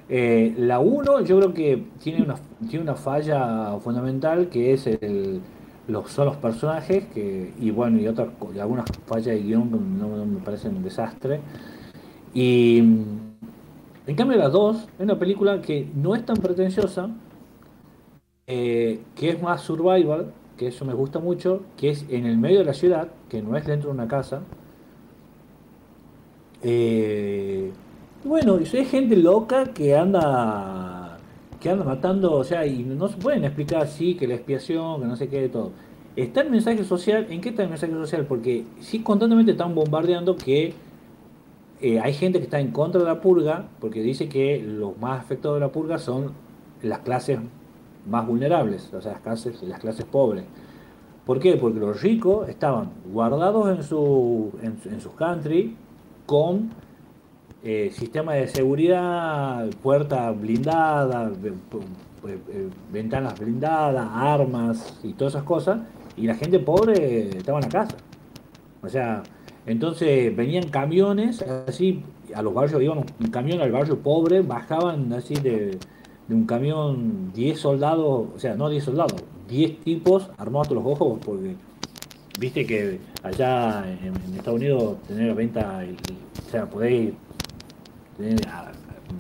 Eh, 0.09 0.55
la 0.59 0.81
1 0.81 1.21
yo 1.23 1.39
creo 1.39 1.55
que 1.55 1.85
tiene 1.99 2.23
una, 2.23 2.37
tiene 2.69 2.83
una 2.83 2.97
falla 2.97 3.79
fundamental 3.81 4.49
que 4.49 4.73
es 4.73 4.87
el, 4.87 5.41
los, 5.89 6.11
son 6.11 6.27
los 6.27 6.37
personajes 6.37 7.07
que, 7.07 7.55
y 7.59 7.71
bueno, 7.71 7.99
y, 8.01 8.07
otras, 8.09 8.29
y 8.55 8.59
algunas 8.59 8.87
fallas 9.07 9.27
de 9.37 9.43
guion 9.43 9.71
que 9.71 9.77
no, 9.79 10.17
no 10.17 10.27
me 10.27 10.41
parecen 10.41 10.77
un 10.77 10.83
desastre. 10.83 11.41
Y 12.35 12.79
en 12.79 14.17
cambio 14.17 14.37
la 14.39 14.49
2 14.49 14.77
es 14.99 15.01
una 15.01 15.19
película 15.19 15.61
que 15.63 15.89
no 15.95 16.15
es 16.15 16.25
tan 16.27 16.37
pretenciosa, 16.39 17.11
eh, 18.47 19.01
que 19.15 19.31
es 19.31 19.43
más 19.43 19.61
survival, 19.63 20.33
que 20.57 20.69
eso 20.69 20.85
me 20.85 20.95
gusta 20.95 21.19
mucho, 21.19 21.63
que 21.77 21.91
es 21.91 22.07
en 22.09 22.27
el 22.27 22.39
medio 22.39 22.61
de 22.61 22.65
la 22.65 22.75
ciudad, 22.75 23.09
que 23.29 23.43
no 23.43 23.57
es 23.57 23.67
dentro 23.67 23.91
de 23.91 23.95
una 23.95 24.09
casa. 24.09 24.43
Eh, 26.63 27.73
bueno, 28.25 28.57
hay 28.57 28.85
gente 28.85 29.17
loca 29.17 29.73
que 29.73 29.97
anda 29.97 31.19
que 31.61 31.71
anda 31.71 31.85
matando, 31.85 32.33
o 32.33 32.45
sea, 32.45 32.67
y 32.67 32.83
no 32.83 33.09
se 33.09 33.17
pueden 33.17 33.45
explicar 33.45 33.83
así 33.83 34.17
que 34.17 34.27
la 34.27 34.35
expiación, 34.35 35.01
que 35.01 35.07
no 35.07 35.17
sé 35.17 35.29
qué 35.29 35.43
de 35.43 35.49
todo. 35.49 35.71
Está 36.17 36.41
el 36.41 36.51
mensaje 36.51 36.83
social, 36.85 37.29
¿en 37.31 37.41
qué 37.41 37.51
está 37.51 37.63
el 37.63 37.69
mensaje 37.69 37.93
social? 37.93 38.27
Porque 38.27 38.65
sí 38.81 39.01
constantemente 39.01 39.53
están 39.53 39.75
bombardeando 39.75 40.37
que 40.37 40.75
eh, 41.81 42.01
hay 42.01 42.15
gente 42.15 42.39
que 42.39 42.45
está 42.45 42.59
en 42.61 42.73
contra 42.73 43.01
de 43.01 43.07
la 43.07 43.21
purga, 43.21 43.69
porque 43.81 44.03
dice 44.03 44.29
que 44.29 44.61
los 44.61 44.99
más 44.99 45.21
afectados 45.21 45.57
de 45.57 45.61
la 45.61 45.73
purga 45.73 45.99
son 45.99 46.33
las 46.83 46.99
clases 47.01 47.39
más 48.07 48.27
vulnerables, 48.27 48.93
o 48.93 49.01
sea, 49.01 49.13
las 49.13 49.21
clases, 49.21 49.63
las 49.63 49.79
clases 49.81 50.05
pobres. 50.05 50.45
¿Por 51.27 51.39
qué? 51.39 51.57
Porque 51.57 51.79
los 51.79 52.03
ricos 52.03 52.49
estaban 52.49 52.91
guardados 53.13 53.77
en 53.77 53.83
su 53.85 54.51
en, 54.61 54.77
en 54.91 55.01
sus 55.01 55.13
country 55.13 55.77
con 56.27 56.71
eh, 57.63 57.91
sistema 57.93 58.35
de 58.35 58.49
seguridad, 58.49 59.69
puertas 59.83 60.41
blindadas, 60.41 61.41
ve- 61.41 61.53
pu- 61.53 62.29
eh, 62.29 62.39
eh, 62.49 62.69
ventanas 62.93 63.39
blindadas, 63.39 64.09
armas 64.13 64.99
y 65.05 65.13
todas 65.13 65.35
esas 65.35 65.45
cosas, 65.45 65.79
y 66.17 66.27
la 66.27 66.35
gente 66.35 66.59
pobre 66.59 67.29
estaba 67.37 67.59
en 67.61 67.65
la 67.67 67.71
casa. 67.71 67.97
O 68.83 68.89
sea, 68.89 69.23
entonces 69.65 70.35
venían 70.35 70.69
camiones 70.71 71.41
así, 71.69 72.03
a 72.35 72.43
los 72.43 72.53
barrios, 72.53 72.83
iban 72.83 72.99
un 72.99 73.31
camión 73.31 73.61
al 73.61 73.71
barrio 73.71 73.97
pobre, 74.01 74.43
bajaban 74.43 75.13
así 75.13 75.35
de, 75.35 75.79
de 76.33 76.39
un 76.39 76.47
camión 76.47 77.31
10 77.35 77.59
soldados, 77.61 78.29
o 78.35 78.39
sea, 78.39 78.55
no 78.55 78.71
10 78.71 78.85
soldados, 78.85 79.23
10 79.49 79.81
tipos 79.81 80.31
armados 80.39 80.67
hasta 80.67 80.75
los 80.75 80.87
ojos, 80.87 81.19
porque 81.23 81.57
viste 82.41 82.65
que 82.67 82.99
allá 83.23 83.85
en, 84.03 84.15
Estados 84.35 84.59
Unidos 84.59 84.97
tener 85.07 85.35
venta, 85.35 85.85
el- 85.85 85.97
o 86.47 86.51
sea, 86.51 86.65
podéis 86.65 87.13
tener, 88.17 88.41
ah, 88.49 88.73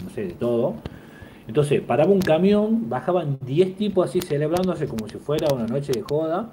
no 0.02 0.10
sé, 0.10 0.24
de 0.28 0.32
todo. 0.32 0.74
Entonces, 1.46 1.82
paraba 1.82 2.10
un 2.10 2.20
camión, 2.20 2.88
bajaban 2.88 3.38
10 3.44 3.76
tipos 3.76 4.08
así 4.08 4.22
celebrándose 4.22 4.86
como 4.86 5.06
si 5.08 5.18
fuera 5.18 5.52
una 5.54 5.66
noche 5.66 5.92
de 5.92 6.00
joda 6.00 6.50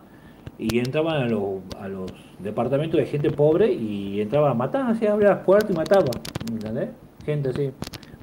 y 0.58 0.80
entraban 0.80 1.24
a 1.24 1.28
los, 1.28 1.62
a 1.80 1.88
los 1.88 2.12
departamentos 2.40 3.00
de 3.00 3.06
gente 3.06 3.32
pobre 3.32 3.72
y 3.72 4.20
entraban 4.20 4.52
a 4.52 4.56
matar, 4.56 4.92
así 4.92 5.08
abría 5.08 5.30
las 5.30 5.46
puertas 5.46 5.72
y 5.72 5.74
mataban, 5.74 6.10
¿entendés? 6.52 6.90
Gente 7.26 7.50
así. 7.50 7.72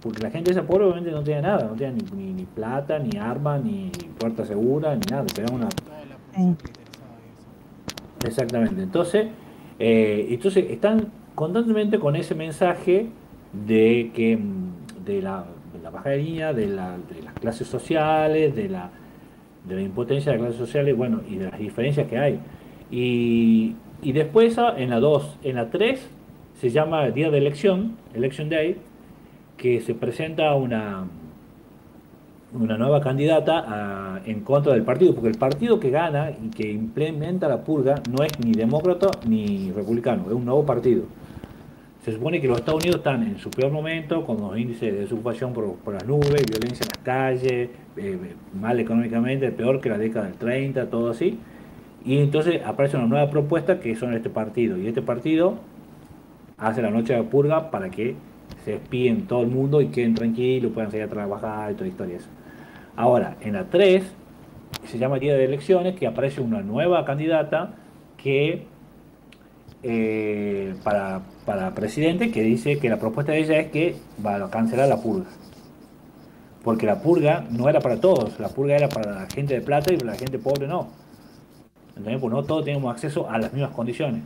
Porque 0.07 0.23
la 0.23 0.31
gente 0.31 0.51
esa 0.53 0.63
pobre 0.63 0.85
obviamente 0.85 1.11
no 1.11 1.23
tenía 1.23 1.43
nada, 1.43 1.65
no 1.65 1.75
tenía 1.75 1.93
ni, 2.17 2.33
ni, 2.33 2.45
plata, 2.45 2.99
ni 2.99 3.19
arma, 3.19 3.59
ni 3.59 3.91
puerta 4.19 4.45
segura, 4.45 4.95
ni 4.95 5.01
nada. 5.11 5.25
Pegaban 5.35 5.57
una. 5.57 5.69
Exactamente. 8.25 8.83
Entonces, 8.83 9.27
eh, 9.79 10.27
entonces 10.31 10.67
están 10.71 11.09
constantemente 11.35 11.99
con 11.99 12.17
ese 12.17 12.35
mensaje 12.35 13.07
de 13.67 14.11
que 14.15 14.37
mm, 14.37 15.05
de 15.05 15.23
la, 15.23 15.45
de 15.75 15.83
la 15.83 15.91
de 15.91 16.53
de, 16.53 16.67
la- 16.69 16.97
de 16.97 17.23
las 17.23 17.35
clases 17.35 17.67
sociales, 17.69 18.55
de 18.57 18.69
la, 18.69 18.91
de 19.69 19.75
la 19.77 19.83
impotencia 19.83 20.33
de 20.33 20.39
las 20.39 20.47
clases 20.47 20.61
sociales, 20.67 20.97
bueno, 20.97 21.21
y 21.29 21.37
de 21.37 21.51
las 21.51 21.59
diferencias 21.59 22.07
que 22.09 22.19
hay. 22.19 22.41
Y, 22.91 23.75
y 24.03 24.13
después 24.13 24.59
ah, 24.59 24.75
en 24.77 24.91
la 24.91 25.01
2, 25.01 25.39
en 25.45 25.57
la 25.57 25.71
3 25.71 26.09
se 26.61 26.71
llama 26.71 27.09
Día 27.11 27.31
de 27.31 27.39
Elección, 27.39 27.97
Election 28.15 28.49
Day, 28.49 28.77
que 29.57 29.81
se 29.81 29.95
presenta 29.95 30.55
una, 30.55 31.05
una 32.53 32.77
nueva 32.79 33.01
candidata 33.01 33.65
a- 33.67 34.21
en 34.25 34.41
contra 34.41 34.73
del 34.73 34.83
partido, 34.83 35.15
porque 35.15 35.29
el 35.29 35.39
partido 35.39 35.79
que 35.81 35.91
gana 35.91 36.31
y 36.31 36.49
que 36.51 36.71
implementa 36.71 37.49
la 37.49 37.63
purga 37.65 37.97
no 38.11 38.23
es 38.25 38.33
ni 38.39 38.53
demócrata 38.53 39.11
ni 39.29 39.71
republicano, 39.73 40.25
es 40.29 40.33
un 40.33 40.45
nuevo 40.45 40.65
partido. 40.65 41.05
Se 42.05 42.13
supone 42.13 42.41
que 42.41 42.47
los 42.47 42.59
Estados 42.59 42.83
Unidos 42.85 42.99
están 42.99 43.23
en 43.25 43.39
su 43.39 43.51
peor 43.51 43.73
momento, 43.73 44.25
con 44.25 44.41
los 44.41 44.57
índices 44.57 44.93
de 44.93 45.01
desocupación 45.01 45.53
por, 45.53 45.75
por 45.77 45.95
las 45.95 46.07
nubes, 46.07 46.45
violencia 46.47 46.85
en 46.85 46.89
las 46.95 46.99
calles, 47.03 47.71
eh, 47.97 48.19
mal 48.55 48.79
económicamente, 48.79 49.51
peor 49.51 49.81
que 49.81 49.89
la 49.89 49.99
década 49.99 50.27
del 50.27 50.35
30, 50.37 50.87
todo 50.89 51.11
así. 51.11 51.39
Y 52.05 52.19
entonces 52.19 52.63
aparece 52.65 52.97
una 52.97 53.07
nueva 53.07 53.29
propuesta 53.29 53.81
que 53.81 53.97
son 53.97 54.15
este 54.15 54.31
partido. 54.31 54.79
Y 54.79 54.87
este 54.87 55.03
partido 55.03 55.55
hace 56.59 56.81
la 56.81 56.91
noche 56.91 57.13
de 57.15 57.25
purga 57.25 57.73
para 57.73 57.91
que 57.91 58.15
se 58.67 58.75
espíen 58.75 59.29
todo 59.29 59.43
el 59.43 59.49
mundo 59.49 59.81
y 59.81 59.87
queden 59.91 60.17
tranquilos, 60.17 60.73
puedan 60.73 60.91
salir 60.91 61.07
a 61.07 61.09
trabajar 61.09 61.71
y 61.71 61.75
toda 61.77 61.87
historia. 61.87 62.19
Ahora, 62.97 63.37
en 63.41 63.53
la 63.53 63.67
3, 63.67 64.03
se 64.89 64.99
llama 64.99 65.21
Día 65.21 65.35
de 65.37 65.45
Elecciones, 65.45 65.95
que 65.95 66.09
aparece 66.09 66.41
una 66.41 66.63
nueva 66.63 67.05
candidata 67.05 67.75
que 68.17 68.67
eh, 69.85 70.75
para, 70.83 71.23
para 71.45 71.77
presidente 71.77 72.33
que 72.33 72.43
dice 72.43 72.81
que 72.81 72.89
la 72.89 72.99
propuesta 72.99 73.31
de 73.31 73.39
ella 73.39 73.61
es 73.61 73.71
que 73.71 73.95
va 74.25 74.35
a 74.35 74.51
cancelar 74.51 74.89
la 74.89 75.01
purga. 75.01 75.27
Porque 76.65 76.87
la 76.87 77.01
purga 77.01 77.47
no 77.49 77.69
era 77.69 77.79
para 77.79 78.01
todos, 78.01 78.41
la 78.41 78.49
purga 78.49 78.75
era 78.75 78.89
para 78.89 79.13
la 79.13 79.27
gente 79.29 79.55
de 79.55 79.61
plata 79.61 79.93
y 79.93 79.97
para 79.97 80.11
la 80.11 80.19
gente 80.19 80.41
pobre 80.41 80.67
no. 80.67 80.89
¿Entendés? 81.91 82.21
Pues 82.21 82.33
no 82.33 82.43
todos 82.43 82.65
tenemos 82.65 82.93
acceso 82.93 83.31
a 83.31 83.39
las 83.39 83.53
mismas 83.53 83.71
condiciones. 83.71 84.25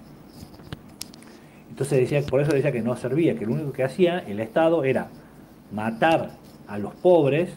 Entonces 1.80 2.00
decía, 2.00 2.20
por 2.28 2.42
eso 2.42 2.52
decía 2.52 2.72
que 2.72 2.82
no 2.82 2.94
servía, 2.94 3.34
que 3.36 3.46
lo 3.46 3.54
único 3.54 3.72
que 3.72 3.82
hacía 3.82 4.18
el 4.18 4.38
Estado 4.38 4.84
era 4.84 5.08
matar 5.72 6.32
a 6.68 6.76
los 6.76 6.94
pobres, 6.94 7.56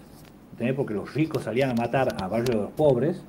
¿entendés? 0.54 0.78
porque 0.78 0.94
los 0.94 1.14
ricos 1.14 1.44
salían 1.44 1.72
a 1.72 1.74
matar 1.74 2.16
a 2.22 2.30
barrios 2.30 2.56
de 2.56 2.62
los 2.62 2.72
pobres, 2.72 3.22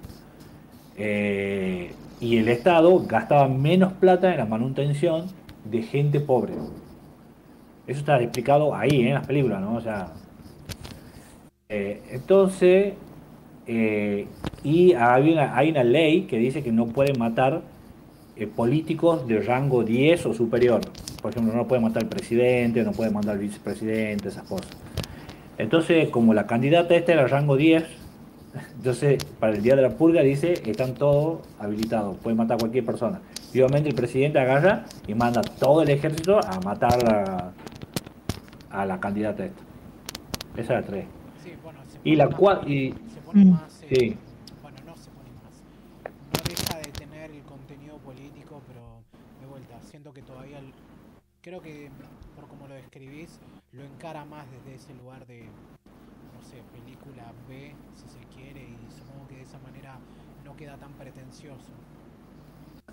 eh, 0.96 1.90
y 2.20 2.36
el 2.36 2.48
Estado 2.48 2.96
gastaba 3.08 3.48
menos 3.48 3.92
plata 3.94 4.30
en 4.30 4.38
la 4.38 4.44
manutención 4.44 5.26
de 5.64 5.82
gente 5.82 6.20
pobre. 6.20 6.52
Eso 7.88 7.98
está 7.98 8.22
explicado 8.22 8.72
ahí, 8.72 8.90
¿eh? 8.90 9.08
en 9.08 9.14
las 9.14 9.26
películas, 9.26 9.60
¿no? 9.62 9.74
O 9.74 9.80
sea, 9.80 10.12
eh, 11.70 12.02
entonces, 12.12 12.94
eh, 13.66 14.28
y 14.62 14.92
hay 14.92 15.70
una 15.70 15.82
ley 15.82 16.26
que 16.26 16.38
dice 16.38 16.62
que 16.62 16.70
no 16.70 16.86
pueden 16.86 17.18
matar 17.18 17.73
eh, 18.36 18.46
políticos 18.46 19.26
de 19.28 19.40
rango 19.40 19.84
10 19.84 20.26
o 20.26 20.34
superior. 20.34 20.80
Por 21.22 21.30
ejemplo, 21.32 21.54
no 21.54 21.66
puede 21.66 21.80
matar 21.82 22.02
al 22.04 22.08
presidente, 22.08 22.82
no 22.82 22.92
puede 22.92 23.10
mandar 23.10 23.34
al 23.36 23.40
vicepresidente, 23.40 24.28
esas 24.28 24.44
cosas. 24.44 24.68
Entonces, 25.58 26.08
como 26.08 26.34
la 26.34 26.46
candidata 26.46 26.94
esta 26.94 27.12
era 27.12 27.26
rango 27.28 27.56
10, 27.56 27.84
entonces 28.76 29.24
para 29.38 29.54
el 29.54 29.62
día 29.62 29.76
de 29.76 29.82
la 29.82 29.90
purga 29.90 30.22
dice, 30.22 30.54
están 30.66 30.94
todos 30.94 31.40
habilitados, 31.58 32.16
pueden 32.18 32.36
matar 32.38 32.56
a 32.56 32.58
cualquier 32.58 32.84
persona. 32.84 33.20
Y 33.52 33.60
obviamente 33.60 33.88
el 33.88 33.94
presidente 33.94 34.38
agarra 34.40 34.84
y 35.06 35.14
manda 35.14 35.40
todo 35.42 35.82
el 35.82 35.90
ejército 35.90 36.40
a 36.44 36.58
matar 36.60 36.98
a, 37.08 37.52
a 38.70 38.84
la 38.86 38.98
candidata 38.98 39.44
esta. 39.44 39.62
Esa 40.56 40.62
es 40.78 40.80
la 40.80 40.82
3. 40.86 41.04
Sí, 41.44 41.52
bueno, 41.62 41.78
Y 42.02 42.16
la 42.16 42.28
pone 42.28 42.36
cua- 42.38 42.58
más- 42.60 42.68
y- 42.68 42.90
se 43.14 43.20
pone 43.24 43.44
Mm. 43.44 43.50
más, 43.50 43.82
eh, 43.82 43.86
Sí 43.96 44.16
no 44.86 44.96
se 44.96 45.10
pone 45.10 45.30
más. 45.42 45.54
No 46.32 46.40
deja 46.48 46.78
de 46.78 46.92
tener 46.92 47.30
el 47.30 47.42
contenido 47.42 47.96
político, 47.98 48.60
pero 48.66 48.82
de 49.40 49.46
vuelta, 49.46 49.74
siento 49.88 50.12
que 50.12 50.22
todavía, 50.22 50.58
el- 50.58 50.72
creo 51.44 51.60
que 51.60 51.90
por 52.34 52.48
como 52.48 52.66
lo 52.66 52.74
describís, 52.74 53.38
lo 53.72 53.84
encara 53.84 54.24
más 54.24 54.46
desde 54.50 54.76
ese 54.76 54.94
lugar 54.94 55.26
de, 55.26 55.42
no 55.42 56.42
sé, 56.42 56.56
película 56.72 57.32
B, 57.46 57.74
si 57.94 58.08
se 58.08 58.24
quiere, 58.34 58.60
y 58.60 58.76
supongo 58.90 59.28
que 59.28 59.36
de 59.36 59.42
esa 59.42 59.58
manera 59.58 59.98
no 60.42 60.56
queda 60.56 60.76
tan 60.78 60.92
pretencioso. 60.92 61.70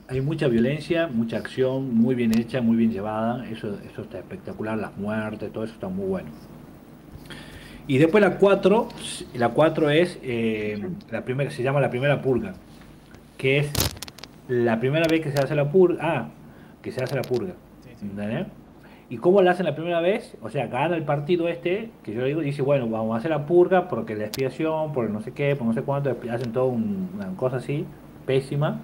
Hay 0.10 0.20
mucha 0.20 0.50
violencia, 0.50 1.08
mucha 1.08 1.38
acción, 1.38 1.96
muy 1.96 2.14
bien 2.14 2.38
hecha, 2.38 2.62
muy 2.62 2.76
bien 2.76 2.92
llevada. 2.92 3.48
Eso, 3.50 3.80
eso 3.90 4.02
está 4.02 4.20
espectacular, 4.20 4.78
las 4.78 4.98
muertes, 4.98 5.52
todo 5.54 5.64
eso 5.64 5.74
está 5.74 5.88
muy 5.88 6.08
bueno. 6.08 6.30
Y 7.88 8.00
después 8.00 8.22
la 8.22 8.38
4, 8.38 8.90
la 9.36 9.50
4 9.50 9.90
es 9.92 10.20
eh, 10.24 10.90
la 11.10 11.24
primera, 11.24 11.52
se 11.52 11.64
llama 11.64 11.80
la 11.80 11.90
primera 11.90 12.22
purga, 12.22 12.56
que 13.38 13.60
es 13.60 13.72
la 14.50 14.80
primera 14.82 15.08
vez 15.10 15.22
que 15.22 15.32
se 15.32 15.40
hace 15.40 15.56
la 15.56 15.72
purga, 15.72 16.00
ah, 16.02 16.30
que 16.82 16.92
se 16.92 17.02
hace 17.02 17.16
la 17.16 17.22
purga. 17.22 17.54
¿Entendés? 18.02 18.48
¿Y 19.10 19.18
cómo 19.18 19.42
la 19.42 19.52
hacen 19.52 19.66
la 19.66 19.76
primera 19.76 20.00
vez? 20.00 20.38
O 20.42 20.50
sea, 20.50 20.68
gana 20.68 20.96
el 20.96 21.04
partido 21.04 21.50
este, 21.50 21.90
que 22.04 22.14
yo 22.14 22.24
digo, 22.24 22.40
dice, 22.42 22.62
bueno, 22.62 22.88
vamos 22.88 23.14
a 23.14 23.18
hacer 23.18 23.32
la 23.32 23.46
purga 23.46 23.90
porque 23.90 24.16
la 24.16 24.24
expiación, 24.26 24.94
por 24.94 25.10
no 25.10 25.22
sé 25.22 25.34
qué, 25.34 25.56
por 25.58 25.68
no 25.68 25.74
sé 25.74 25.82
cuánto, 25.82 26.16
hacen 26.32 26.54
toda 26.54 26.66
un- 26.68 27.10
una 27.16 27.28
cosa 27.36 27.58
así, 27.58 27.86
pésima. 28.26 28.80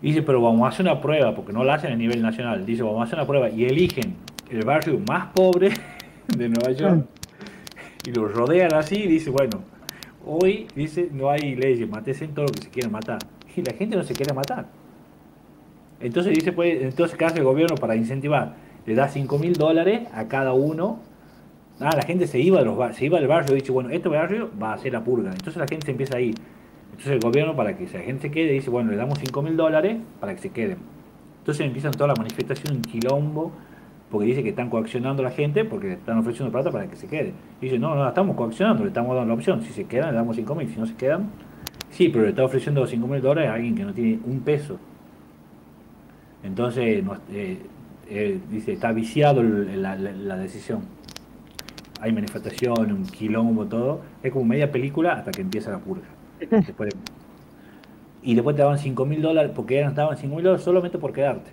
Dice, 0.00 0.22
pero 0.22 0.40
vamos 0.40 0.62
a 0.62 0.68
hacer 0.68 0.86
una 0.86 1.00
prueba, 1.00 1.34
porque 1.34 1.52
no 1.52 1.64
la 1.64 1.74
hacen 1.74 1.92
a 1.92 1.96
nivel 1.96 2.22
nacional. 2.22 2.64
Dice, 2.64 2.82
vamos 2.82 3.00
a 3.00 3.04
hacer 3.04 3.18
una 3.18 3.26
prueba 3.26 3.50
y 3.50 3.64
eligen 3.64 4.14
el 4.50 4.64
barrio 4.64 4.98
más 5.08 5.26
pobre 5.34 5.70
de 6.36 6.48
Nueva 6.48 6.70
York 6.72 7.04
y 8.06 8.12
lo 8.12 8.28
rodean 8.28 8.72
así 8.74 8.94
y 8.96 9.06
dice, 9.08 9.28
bueno, 9.30 9.60
hoy 10.24 10.68
dice, 10.74 11.08
no 11.12 11.28
hay 11.30 11.54
leyes, 11.56 11.88
matesen 11.88 12.32
todo 12.32 12.46
lo 12.46 12.52
que 12.52 12.62
se 12.62 12.70
quieren 12.70 12.92
matar. 12.92 13.18
Y 13.56 13.62
la 13.62 13.72
gente 13.74 13.96
no 13.96 14.04
se 14.04 14.14
quiere 14.14 14.32
matar. 14.32 14.66
Entonces 16.00 16.34
dice, 16.34 16.52
pues, 16.52 16.82
entonces 16.82 17.16
¿qué 17.16 17.24
hace 17.24 17.38
el 17.38 17.44
gobierno 17.44 17.76
para 17.76 17.94
incentivar? 17.96 18.54
Le 18.86 18.94
da 18.94 19.08
5 19.08 19.38
mil 19.38 19.54
dólares 19.54 20.08
a 20.12 20.28
cada 20.28 20.52
uno. 20.52 21.00
Ah, 21.78 21.94
la 21.94 22.02
gente 22.02 22.26
se 22.26 22.38
iba, 22.40 22.58
de 22.58 22.64
los 22.64 22.96
se 22.96 23.06
iba 23.06 23.18
del 23.18 23.28
barrio 23.28 23.56
y 23.56 23.60
dice, 23.60 23.72
bueno, 23.72 23.90
este 23.90 24.08
barrio 24.08 24.50
va 24.60 24.72
a 24.72 24.78
ser 24.78 24.92
la 24.92 25.04
purga. 25.04 25.30
Entonces 25.30 25.56
la 25.56 25.66
gente 25.66 25.86
se 25.86 25.92
empieza 25.92 26.16
a 26.16 26.20
ir. 26.20 26.34
Entonces 26.90 27.12
el 27.12 27.20
gobierno, 27.20 27.56
para 27.56 27.76
que 27.76 27.84
la 27.84 28.00
gente 28.00 28.22
se 28.22 28.30
quede, 28.30 28.52
dice, 28.52 28.70
bueno, 28.70 28.90
le 28.90 28.96
damos 28.96 29.18
5 29.18 29.42
mil 29.42 29.56
dólares 29.56 29.98
para 30.20 30.34
que 30.34 30.40
se 30.40 30.50
queden. 30.50 30.78
Entonces 31.38 31.66
empiezan 31.66 31.92
toda 31.92 32.08
la 32.08 32.14
manifestación, 32.14 32.76
un 32.76 32.82
quilombo, 32.82 33.52
porque 34.10 34.26
dice 34.26 34.42
que 34.42 34.50
están 34.50 34.68
coaccionando 34.68 35.22
a 35.22 35.26
la 35.26 35.30
gente 35.30 35.64
porque 35.64 35.86
le 35.86 35.92
están 35.94 36.18
ofreciendo 36.18 36.50
plata 36.50 36.70
para 36.70 36.86
que 36.88 36.96
se 36.96 37.06
quede. 37.06 37.32
Y 37.60 37.66
dice, 37.66 37.78
no, 37.78 37.94
no 37.94 38.08
estamos 38.08 38.36
coaccionando, 38.36 38.82
le 38.82 38.88
estamos 38.88 39.14
dando 39.14 39.28
la 39.28 39.34
opción. 39.34 39.62
Si 39.62 39.72
se 39.72 39.84
quedan, 39.84 40.10
le 40.10 40.16
damos 40.16 40.36
5 40.36 40.54
mil. 40.54 40.68
Si 40.68 40.78
no 40.78 40.86
se 40.86 40.94
quedan, 40.94 41.30
sí, 41.90 42.08
pero 42.08 42.24
le 42.24 42.30
está 42.30 42.44
ofreciendo 42.44 42.86
5 42.86 43.06
mil 43.06 43.22
dólares 43.22 43.50
a 43.50 43.54
alguien 43.54 43.74
que 43.74 43.84
no 43.84 43.94
tiene 43.94 44.18
un 44.26 44.40
peso. 44.40 44.78
Entonces, 46.42 47.04
no, 47.04 47.14
eh, 47.32 47.58
eh, 48.08 48.40
dice, 48.50 48.72
está 48.72 48.92
viciado 48.92 49.42
la, 49.42 49.96
la- 49.96 50.12
la 50.12 50.36
decisión. 50.36 50.80
Hay 52.00 52.12
manifestación, 52.12 52.92
un 52.92 53.04
quilombo, 53.06 53.66
todo. 53.66 54.00
Es 54.22 54.32
como 54.32 54.44
media 54.46 54.70
película 54.72 55.12
hasta 55.14 55.30
que 55.32 55.42
empieza 55.42 55.70
la 55.70 55.78
purga. 55.78 56.06
Después 56.50 56.90
y 58.22 58.34
después 58.34 58.54
te 58.56 58.62
daban 58.62 58.78
5 58.78 59.06
mil 59.06 59.22
dólares, 59.22 59.52
porque 59.54 59.78
eran, 59.78 59.94
daban 59.94 60.16
5 60.16 60.34
mil 60.34 60.44
dólares 60.44 60.64
solamente 60.64 60.98
por 60.98 61.12
quedarte. 61.12 61.50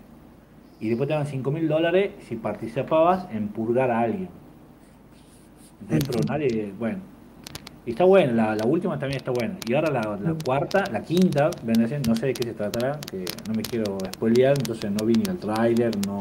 Y 0.79 0.89
después 0.89 1.07
te 1.07 1.13
daban 1.13 1.27
5 1.27 1.51
mil 1.51 1.67
dólares 1.67 2.11
si 2.27 2.35
participabas 2.35 3.27
en 3.31 3.47
purgar 3.47 3.89
a 3.91 4.01
alguien. 4.01 4.29
Dentro 5.89 6.19
nadie, 6.27 6.73
bueno. 6.77 6.99
Y 7.87 7.91
está 7.91 8.03
buena, 8.03 8.33
la, 8.33 8.55
la 8.57 8.65
última 8.65 8.99
también 8.99 9.17
está 9.17 9.31
buena. 9.31 9.55
Y 9.65 9.73
ahora 9.73 9.89
la, 9.89 10.01
la 10.21 10.33
cuarta, 10.45 10.83
la 10.91 11.01
quinta, 11.01 11.49
no 12.05 12.15
sé 12.17 12.25
de 12.27 12.33
qué 12.33 12.43
se 12.43 12.53
tratará, 12.53 12.99
que 13.09 13.23
no 13.47 13.53
me 13.55 13.61
quiero 13.63 13.97
spoilear, 14.13 14.57
entonces 14.57 14.91
no 14.91 15.05
vi 15.05 15.13
ni 15.13 15.23
el 15.23 15.37
tráiler, 15.37 15.91
no. 16.05 16.17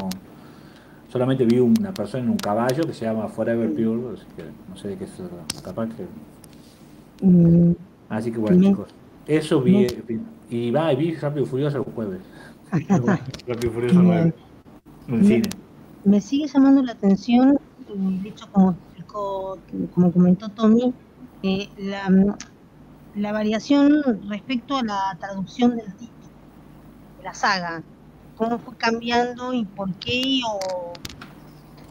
Solamente 1.11 1.43
vi 1.45 1.59
una 1.59 1.93
persona 1.93 2.23
en 2.23 2.29
un 2.29 2.37
caballo 2.37 2.83
que 2.85 2.93
se 2.93 3.03
llama 3.05 3.27
Forever 3.27 3.69
Pure, 3.73 4.13
así 4.15 4.25
que 4.37 4.43
no 4.69 4.77
sé 4.77 4.87
de 4.87 4.97
qué 4.97 5.07
se 5.07 5.23
trata. 5.23 5.61
Capaz 5.61 5.89
que. 5.89 6.05
Mm, 7.25 7.73
Así 8.09 8.31
que 8.31 8.37
bueno, 8.37 8.57
No. 8.57 8.69
chicos. 8.69 8.87
Eso 9.27 9.61
vi. 9.61 9.87
Y 10.49 10.71
va, 10.71 10.93
y 10.93 10.95
vi 10.95 11.15
Rápido 11.15 11.43
y 11.45 11.49
Furioso 11.49 11.77
el 11.79 11.83
jueves. 11.93 12.21
Rápido 12.71 13.71
y 13.71 13.73
Furioso 13.73 14.01
9. 14.01 14.33
En 15.09 15.17
Me- 15.19 15.23
cine. 15.27 15.49
me 16.05 16.21
sigue 16.21 16.47
llamando 16.47 16.81
la 16.83 16.93
atención, 16.93 17.59
hecho, 18.23 18.47
como 18.53 18.71
explicó, 18.71 19.57
como 19.93 20.11
comentó 20.13 20.47
Tommy, 20.49 20.93
eh, 21.43 21.69
la, 21.77 22.09
la 23.15 23.31
variación 23.31 24.03
respecto 24.29 24.77
a 24.77 24.83
la 24.83 25.17
traducción 25.19 25.75
del 25.75 25.95
título 25.97 26.27
de 27.17 27.23
la 27.23 27.33
saga. 27.33 27.83
Cómo 28.35 28.59
fue 28.59 28.75
cambiando 28.77 29.53
y 29.53 29.65
por 29.65 29.93
qué, 29.95 30.39
o 30.47 30.93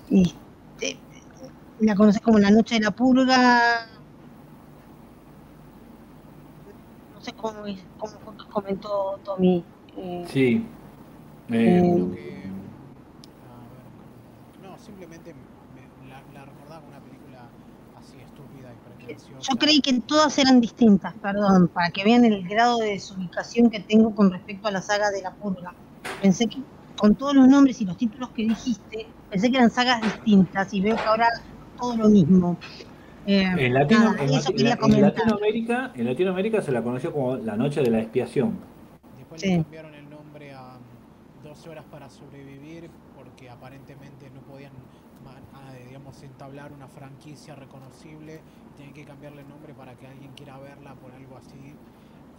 este, 0.08 0.98
la 1.80 1.94
conoces 1.96 2.20
como 2.22 2.38
La 2.38 2.50
Noche 2.50 2.76
de 2.76 2.82
la 2.82 2.90
Purga. 2.92 3.60
No 7.12 7.20
sé 7.20 7.32
cómo, 7.32 7.64
cómo 7.98 8.12
fue 8.20 8.36
que 8.36 8.44
comentó 8.52 9.18
Tommy. 9.24 9.64
Eh, 9.96 10.26
Sí. 10.28 10.64
Eh, 11.48 11.80
Eh, 11.80 12.10
que. 12.14 12.50
A 13.42 13.54
ver, 13.72 14.70
no, 14.70 14.78
simplemente 14.78 15.32
me- 15.34 16.08
la, 16.08 16.22
la 16.32 16.44
recordaba 16.44 16.80
como 16.80 16.90
una 16.92 17.00
película 17.00 17.48
así 17.98 18.16
estúpida 18.20 18.72
y 18.72 18.76
pretenciosa. 18.98 19.35
Yo 19.48 19.56
creí 19.56 19.80
que 19.80 20.00
todas 20.00 20.36
eran 20.38 20.60
distintas, 20.60 21.14
perdón, 21.14 21.68
para 21.68 21.90
que 21.90 22.02
vean 22.04 22.24
el 22.24 22.46
grado 22.48 22.78
de 22.78 22.90
desubicación 22.90 23.70
que 23.70 23.80
tengo 23.80 24.14
con 24.14 24.30
respecto 24.30 24.66
a 24.68 24.70
la 24.70 24.82
saga 24.82 25.10
de 25.10 25.22
la 25.22 25.32
purga. 25.34 25.72
Pensé 26.20 26.46
que 26.48 26.58
con 26.96 27.14
todos 27.14 27.34
los 27.34 27.46
nombres 27.46 27.80
y 27.80 27.84
los 27.84 27.96
títulos 27.96 28.30
que 28.30 28.42
dijiste, 28.42 29.06
pensé 29.30 29.50
que 29.50 29.56
eran 29.58 29.70
sagas 29.70 30.02
distintas 30.02 30.72
y 30.74 30.80
veo 30.80 30.96
que 30.96 31.02
ahora 31.02 31.28
todo 31.78 31.96
lo 31.96 32.08
mismo. 32.08 32.56
Eh, 33.26 33.42
en, 33.42 33.74
Latino- 33.74 34.12
nada, 34.12 34.22
en 34.24 34.30
eso 34.34 34.50
Lati- 34.50 34.56
quería 34.56 34.72
en 34.72 34.78
comentar. 34.78 35.12
Latinoamérica, 35.14 35.92
en 35.94 36.06
Latinoamérica 36.06 36.62
se 36.62 36.72
la 36.72 36.82
conoció 36.82 37.12
como 37.12 37.36
la 37.36 37.56
noche 37.56 37.82
de 37.82 37.90
la 37.90 37.98
expiación. 38.00 38.56
Después 39.18 39.40
Sí. 39.40 39.48
le 39.50 39.62
cambiaron 39.62 39.94
el 39.94 40.08
nombre 40.10 40.54
a 40.54 40.78
mm, 40.78 41.44
12 41.44 41.68
horas 41.70 41.84
para 41.90 42.08
sobrevivir 42.08 42.88
porque 43.16 43.50
aparentemente 43.50 44.30
no 44.30 44.40
podían 44.42 44.72
ah, 45.54 45.72
digamos 45.86 46.22
entablar 46.22 46.72
una 46.72 46.86
franquicia 46.86 47.54
reconocible 47.56 48.40
tienen 48.76 48.94
que 48.94 49.04
cambiarle 49.04 49.42
el 49.42 49.48
nombre 49.48 49.74
para 49.74 49.94
que 49.94 50.06
alguien 50.06 50.32
quiera 50.32 50.58
verla 50.58 50.94
por 50.94 51.12
algo 51.12 51.36
así 51.36 51.74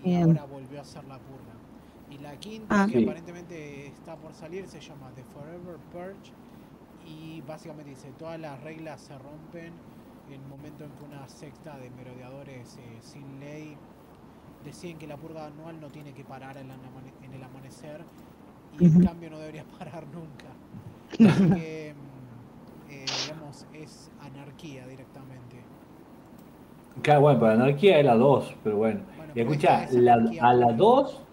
y 0.03 0.09
Bien. 0.09 0.23
ahora 0.23 0.45
volvió 0.45 0.79
a 0.81 0.85
ser 0.85 1.03
la 1.05 1.17
purga 1.17 1.53
y 2.09 2.17
la 2.19 2.37
quinta 2.39 2.83
Ah. 2.83 2.87
que 2.87 2.99
Sí. 2.99 3.03
aparentemente 3.03 3.87
está 3.87 4.15
por 4.15 4.33
salir 4.33 4.67
se 4.67 4.79
llama 4.79 5.11
The 5.15 5.23
Forever 5.25 5.77
Purge 5.91 6.31
y 7.05 7.41
básicamente 7.41 7.89
dice 7.91 8.11
todas 8.17 8.39
las 8.39 8.61
reglas 8.61 9.01
se 9.01 9.17
rompen 9.17 9.73
en 10.27 10.33
el 10.33 10.41
momento 10.47 10.83
en 10.83 10.91
que 10.91 11.03
una 11.05 11.27
secta 11.29 11.77
de 11.77 11.89
merodeadores 11.91 12.77
eh, 12.77 12.97
sin 13.01 13.39
ley 13.39 13.75
deciden 14.65 14.97
que 14.97 15.07
la 15.07 15.15
purga 15.17 15.45
anual 15.45 15.79
no 15.79 15.87
tiene 15.89 16.13
que 16.13 16.23
parar 16.25 16.57
en, 16.57 16.67
la 16.67 16.75
amane- 16.75 17.13
en 17.25 17.33
el 17.33 17.43
amanecer 17.43 18.03
y 18.79 18.85
Ujú. 18.87 18.99
en 18.99 19.05
cambio 19.05 19.29
no 19.29 19.39
debería 19.39 19.63
parar 19.79 20.05
nunca. 20.07 20.47
Así 21.31 21.49
que, 21.53 21.95
mm, 21.95 22.91
eh, 22.91 23.05
digamos, 23.25 23.65
es 23.73 24.11
anarquía 24.19 24.85
directamente. 24.85 25.46
Claro, 27.01 27.21
bueno, 27.21 27.39
para 27.39 27.53
anarquía 27.53 27.99
es 27.99 28.05
la 28.05 28.15
2, 28.15 28.55
pero 28.63 28.77
bueno. 28.77 29.01
Bueno, 29.15 29.33
Y 29.35 29.39
pero 29.43 29.49
escucha, 29.51 29.83
es 29.83 29.93
la- 29.93 30.33
a 30.41 30.53
la 30.53 30.67
pura. 30.67 30.77
2, 30.77 31.23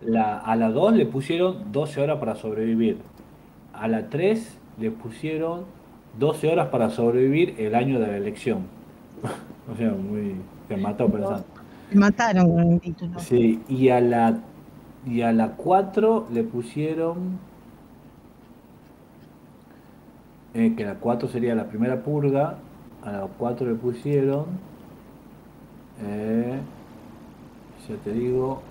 la, 0.00 0.38
a 0.38 0.56
la 0.56 0.70
2 0.70 0.94
le 0.94 1.06
pusieron 1.06 1.72
12 1.72 2.00
horas 2.00 2.18
para 2.18 2.34
sobrevivir. 2.36 2.98
A 3.72 3.88
la 3.88 4.08
3 4.08 4.58
le 4.78 4.90
pusieron 4.90 5.64
12 6.18 6.50
horas 6.50 6.68
para 6.68 6.90
sobrevivir 6.90 7.54
el 7.58 7.74
año 7.74 8.00
de 8.00 8.06
la 8.08 8.16
elección. 8.16 8.66
o 9.72 9.76
sea, 9.76 9.90
muy. 9.92 10.34
Se 10.68 10.76
mató 10.76 11.08
pensando. 11.08 11.44
Mataron 11.94 12.50
con 12.52 12.72
el 12.72 12.80
título. 12.80 13.18
Sí, 13.20 13.62
y 13.68 13.88
a 13.88 14.00
la 14.00 14.38
y 15.06 15.22
a 15.22 15.32
la 15.32 15.52
4 15.52 16.26
le 16.30 16.42
pusieron 16.44 17.38
eh, 20.54 20.74
que 20.76 20.84
la 20.84 20.94
4 20.96 21.28
sería 21.28 21.54
la 21.54 21.68
primera 21.68 22.02
purga, 22.02 22.56
a 23.04 23.12
la 23.12 23.26
4 23.38 23.66
le 23.68 23.74
pusieron 23.74 24.46
eh, 26.02 26.60
ya 27.88 27.96
te 27.96 28.12
digo 28.12 28.62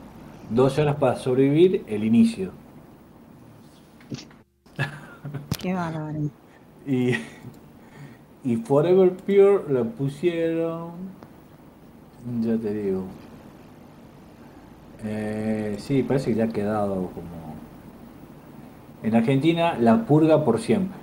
12 0.50 0.82
horas 0.82 0.96
para 0.98 1.16
sobrevivir 1.16 1.84
el 1.88 2.04
inicio. 2.04 2.52
Qué 5.60 5.74
bárbaro. 5.74 6.30
Y 6.86 7.14
y 8.44 8.56
Forever 8.56 9.12
Pure 9.12 9.74
le 9.74 9.84
pusieron 9.84 10.92
ya 12.42 12.58
te 12.58 12.74
digo 12.74 13.06
Eh, 15.04 15.76
sí, 15.80 16.04
parece 16.04 16.32
que 16.32 16.38
ya 16.38 16.46
ha 16.46 16.50
quedado 16.50 16.96
como. 17.14 17.56
En 19.04 19.16
Argentina, 19.16 19.78
la 19.80 20.06
purga 20.06 20.44
por 20.44 20.60
siempre. 20.60 20.98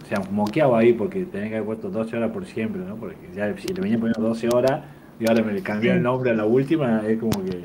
sea, 0.15 0.31
moqueaba 0.31 0.79
ahí 0.79 0.93
porque 0.93 1.25
tenía 1.25 1.49
que 1.49 1.55
haber 1.55 1.65
puesto 1.65 1.89
12 1.89 2.17
horas 2.17 2.31
por 2.31 2.45
siempre, 2.45 2.81
¿no? 2.81 2.95
Porque 2.95 3.17
ya 3.35 3.55
si 3.57 3.67
le 3.69 3.81
venía 3.81 3.97
poniendo 3.99 4.21
12 4.21 4.49
horas 4.53 4.81
y 5.19 5.27
ahora 5.29 5.43
me 5.43 5.53
le 5.53 5.61
cambió 5.61 5.93
el 5.93 6.01
nombre 6.03 6.31
a 6.31 6.33
la 6.33 6.45
última, 6.45 7.01
es 7.07 7.19
como 7.19 7.43
que. 7.43 7.61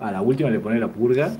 A 0.00 0.10
la 0.10 0.20
última 0.22 0.50
le 0.50 0.58
pone 0.60 0.78
la 0.80 0.88
purga. 0.88 1.30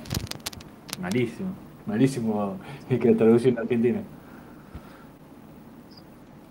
Malísimo. 1.00 1.48
Malísimo 1.86 2.56
el 2.88 2.98
que 3.00 3.12
traduce 3.14 3.48
en 3.48 3.58
Argentina. 3.58 4.00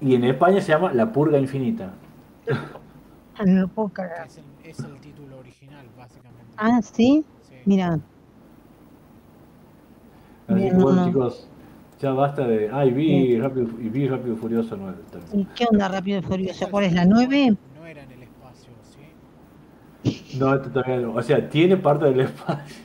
Y 0.01 0.15
en 0.15 0.23
España 0.25 0.59
se 0.61 0.71
llama 0.73 0.91
La 0.93 1.11
Purga 1.13 1.37
Infinita. 1.37 1.93
Ah, 3.37 3.45
No 3.45 3.61
lo 3.61 3.67
puedo 3.67 3.87
que 3.89 3.93
cargar. 3.95 4.27
es 4.27 4.37
el, 4.37 4.43
es 4.69 4.79
el 4.79 4.95
título 4.99 5.37
original, 5.37 5.85
básicamente. 5.97 6.53
Ah, 6.57 6.81
sí. 6.81 7.23
Sí. 7.47 7.55
Mira, 7.65 7.99
Así 10.47 10.59
que 10.69 10.73
bueno, 10.73 10.91
no. 11.01 11.07
chicos, 11.07 11.47
ya 12.01 12.11
basta 12.13 12.47
de. 12.47 12.69
Ay, 12.71 12.91
vi 12.91 13.39
Rápido, 13.39 13.67
y 13.79 13.89
vi 13.89 14.07
Rápido 14.07 14.33
y 14.35 14.37
Furioso 14.37 14.75
9 14.77 14.97
también. 15.11 15.37
¿y 15.41 15.45
qué 15.55 15.65
onda 15.71 15.87
Rápido 15.87 16.19
y 16.19 16.21
Furioso? 16.23 16.69
¿Cuál 16.69 16.85
es 16.85 16.93
la 16.93 17.05
al 17.05 17.09
final 17.09 17.27
9? 17.27 17.57
No 17.73 17.85
era 17.85 18.03
en 18.03 18.11
el 18.11 18.23
espacio, 18.23 18.73
¿sí? 18.81 19.17
No, 20.31 20.53
esto 20.55 20.69
todavía 20.71 20.97
no. 21.01 21.13
O 21.15 21.21
sea, 21.21 21.49
tiene 21.49 21.77
parte 21.77 22.05
del 22.05 22.21
espacio. 22.21 22.75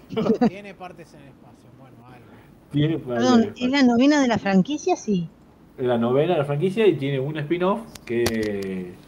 Tiene 0.46 0.74
partes 0.74 1.14
en 1.14 1.20
el 1.22 1.28
espacio, 1.28 1.70
bueno, 1.78 2.06
algo. 2.06 2.40
Tiene 2.70 2.98
parte 2.98 3.14
Perdón, 3.14 3.52
¿es 3.56 3.70
la 3.70 3.82
novena 3.82 4.20
de 4.20 4.28
la 4.28 4.38
franquicia? 4.38 4.96
Sí. 4.96 5.30
Es 5.76 5.86
la 5.86 5.98
novena 5.98 6.32
de 6.34 6.38
la 6.38 6.44
franquicia 6.44 6.86
y 6.86 6.96
tiene 6.96 7.20
un 7.20 7.36
spin-off 7.38 7.80
que. 8.04 8.98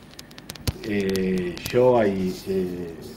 Eh, 0.83 1.57
yo 1.71 1.99
ahí. 1.99 2.43
eh, 2.47 3.17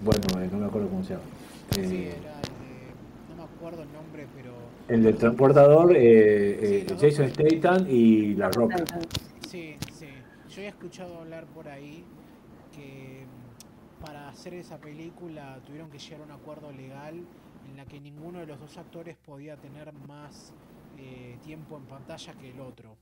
bueno, 0.00 0.40
eh, 0.40 0.48
no 0.50 0.58
me 0.58 0.66
acuerdo 0.66 0.88
cómo 0.88 1.02
se 1.04 1.14
llama. 1.14 1.24
Sí, 1.70 1.80
Eh, 1.80 2.16
era 2.20 2.40
el 2.40 2.58
de. 2.58 2.96
No 3.28 3.36
me 3.36 3.42
acuerdo 3.44 3.82
el 3.82 3.92
nombre, 3.92 4.28
pero. 4.34 4.73
El 4.88 5.02
del 5.02 5.16
transportador, 5.16 5.96
eh, 5.96 6.82
eh, 6.82 6.86
Sí, 6.88 6.94
Jason. 7.00 7.30
Statham 7.30 7.86
y 7.88 8.34
La 8.34 8.50
Roca. 8.50 8.76
Sí, 9.48 9.76
sí. 9.92 10.08
Yo 10.50 10.62
he 10.62 10.66
escuchado 10.68 11.18
hablar 11.18 11.46
por 11.46 11.68
ahí 11.68 12.04
que 12.72 13.24
mm, 13.24 14.04
para 14.04 14.28
hacer 14.28 14.54
esa 14.54 14.78
película 14.78 15.58
tuvieron 15.66 15.90
que 15.90 15.98
llegar 15.98 16.20
a 16.20 16.24
un 16.24 16.30
acuerdo 16.32 16.70
legal 16.72 17.14
en 17.68 17.76
la 17.76 17.86
que 17.86 18.00
ninguno 18.00 18.40
de 18.40 18.46
los 18.46 18.60
dos 18.60 18.76
actores 18.76 19.16
podía 19.16 19.56
tener 19.56 19.92
más 20.06 20.52
eh, 20.98 21.36
tiempo 21.42 21.76
en 21.76 21.84
pantalla 21.84 22.34
que 22.34 22.50
el 22.50 22.60
otro. 22.60 22.94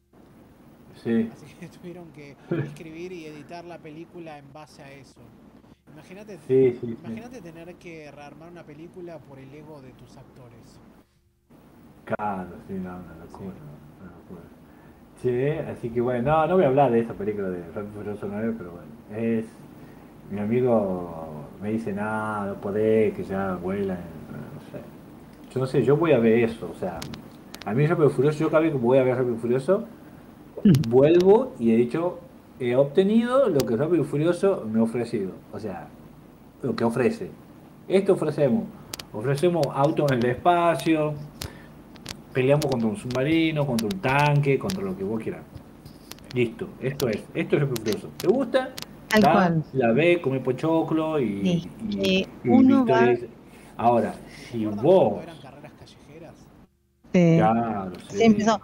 Sí. 1.03 1.28
Así 1.33 1.47
que 1.59 1.66
tuvieron 1.80 2.12
que 2.12 2.37
escribir 2.64 3.12
y 3.12 3.26
editar 3.26 3.64
la 3.64 3.78
película 3.78 4.39
en 4.39 4.53
base 4.53 4.83
a 4.83 4.93
eso. 4.93 5.20
Imagínate, 5.93 6.39
Sí, 6.47 6.78
sí, 6.80 6.97
tener 7.43 7.74
que 7.74 8.11
rearmar 8.11 8.51
una 8.51 8.64
película 8.64 9.18
por 9.18 9.39
el 9.39 9.53
ego 9.53 9.83
de 9.83 9.91
tus 9.91 10.16
actores. 10.16 10.80
Claro, 12.05 12.48
sí, 12.66 12.74
no, 12.74 12.90
una 12.90 13.24
locura, 13.24 13.55
una 14.00 14.11
locura. 14.11 14.42
Sí, 15.22 15.48
así 15.70 15.90
que 15.90 16.00
bueno, 16.00 16.30
no, 16.30 16.46
no 16.46 16.55
voy 16.57 16.64
a 16.64 16.68
hablar 16.68 16.90
de 16.90 17.00
esta 17.00 17.14
película 17.14 17.48
de 17.48 17.62
Rápido 17.74 17.92
Furioso 17.94 18.26
9, 18.30 18.55
pero 18.59 18.70
bueno, 18.72 18.88
es... 19.16 19.46
Mi 20.30 20.40
amigo 20.40 21.26
me 21.61 21.72
dice, 21.72 21.92
nada, 21.92 22.46
no 22.46 22.55
podés, 22.55 23.12
que 23.12 23.22
ya 23.22 23.55
vuelan, 23.57 23.98
no 23.98 24.61
sé. 24.70 24.82
Yo 25.53 25.61
no 25.61 25.66
sé, 25.66 25.84
yo 25.84 25.94
voy 25.98 26.12
a 26.12 26.18
ver 26.18 26.44
eso, 26.44 26.70
o 26.70 26.78
sea, 26.78 27.00
a 27.66 27.74
mí 27.74 27.86
Rápido 27.86 28.09
Furioso, 28.09 28.38
yo 28.38 28.48
cada 28.48 28.62
vez 28.62 28.72
que 28.72 28.78
voy 28.78 28.96
a 28.96 29.03
ver 29.03 29.14
Rápido 29.14 29.36
Furioso, 29.36 29.84
vuelvo 30.88 31.53
y 31.59 31.72
he 31.72 31.76
dicho, 31.76 32.18
he 32.59 32.74
obtenido 32.76 33.50
lo 33.50 33.61
que 33.61 33.76
Rápido 33.76 34.05
y 34.05 34.07
Furioso 34.07 34.66
me 34.72 34.80
ha 34.80 34.84
ofrecido, 34.84 35.32
o 35.53 35.59
sea, 35.59 35.88
lo 36.62 36.74
que 36.74 36.84
ofrece. 36.84 37.30
Esto 37.86 38.14
ofrecemos, 38.14 38.64
ofrecemos 39.12 39.66
autos 39.74 40.12
en 40.12 40.18
el 40.20 40.30
espacio, 40.30 41.12
peleamos 42.33 42.66
contra 42.66 42.89
un 42.89 42.97
submarino, 42.97 43.66
contra 43.66 43.87
un 43.87 44.01
tanque, 44.01 44.59
contra 44.59 44.83
lo 44.83 44.97
que 44.97 45.05
vos 45.05 45.20
quieras. 45.22 45.43
Listo, 46.35 46.68
esto 46.80 47.09
es, 47.09 47.22
esto 47.35 47.57
es 47.57 47.64
Furioso. 47.68 48.09
¿Te 48.18 48.26
gusta? 48.28 48.70
Tal 49.09 49.20
Da, 49.22 49.33
cual. 49.33 49.64
La 49.74 49.93
ve, 49.93 50.20
come 50.22 50.41
pochoclo 50.41 51.20
y, 51.20 51.43
Sí. 51.43 51.70
y- 51.91 52.20
Eh, 52.22 52.28
y 52.45 52.49
uno 52.49 52.85
Victoria 52.85 53.18
va- 53.20 53.28
Ahora, 53.85 54.14
si 54.51 54.59
¿Recuerdan 54.64 54.85
vos... 54.85 55.22
eran 55.22 55.37
carreras 55.41 55.72
callejeras? 55.78 56.35
Sí. 57.12 57.35
Claro, 57.39 57.93
sí. 58.11 58.16
Se 58.16 58.24
empezó. 58.24 58.61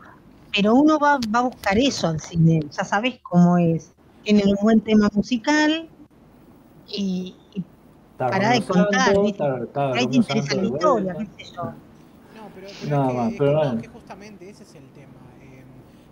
Pero 0.55 0.75
uno 0.75 0.99
va, 0.99 1.19
va 1.35 1.39
a 1.41 1.43
buscar 1.43 1.77
eso 1.79 2.09
al 2.09 2.21
cine, 2.21 2.61
ya 2.71 2.85
sabes 2.85 3.19
cómo 3.23 3.59
es. 3.59 3.93
Tienen 4.25 4.49
un 4.49 4.57
buen 4.63 4.81
tema 4.81 5.09
musical 5.13 5.89
y, 6.89 7.35
y 7.55 7.63
pará 8.17 8.51
de 8.53 8.63
contar, 8.63 9.15
está- 9.27 9.59
está 9.63 9.93
ahí 9.93 10.07
te 10.07 10.17
interesa 10.17 10.55
la 10.55 10.63
historia, 10.65 11.17
qué 11.37 11.45
sé 11.45 11.53
yo. 11.55 11.73
Pero, 12.59 12.75
pero 12.81 12.91
Nada 12.91 13.05
es 13.05 13.07
que, 13.07 13.17
más, 13.17 13.37
es 13.37 13.43
pero 13.43 13.53
que 13.53 13.57
no, 13.57 13.77
bueno. 13.77 13.79
que 13.79 13.89
justamente 13.89 14.49
ese 14.51 14.65
es 14.65 14.75
el 14.75 14.91
tema. 14.93 15.37
Eh, 15.41 15.65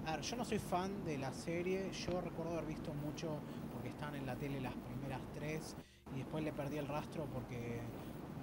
a 0.04 0.12
ver, 0.16 0.20
yo 0.24 0.36
no 0.36 0.44
soy 0.44 0.58
fan 0.58 1.02
de 1.04 1.18
la 1.18 1.32
serie, 1.32 1.90
yo 1.92 2.20
recuerdo 2.20 2.52
haber 2.52 2.66
visto 2.66 2.94
mucho 2.94 3.42
porque 3.72 3.88
estaban 3.88 4.14
en 4.14 4.26
la 4.26 4.36
tele 4.38 4.60
las 4.60 4.76
primeras 4.76 5.22
tres 5.32 5.76
y 6.12 6.18
después 6.18 6.44
le 6.44 6.52
perdí 6.52 6.78
el 6.78 6.86
rastro 6.88 7.28
porque 7.32 7.88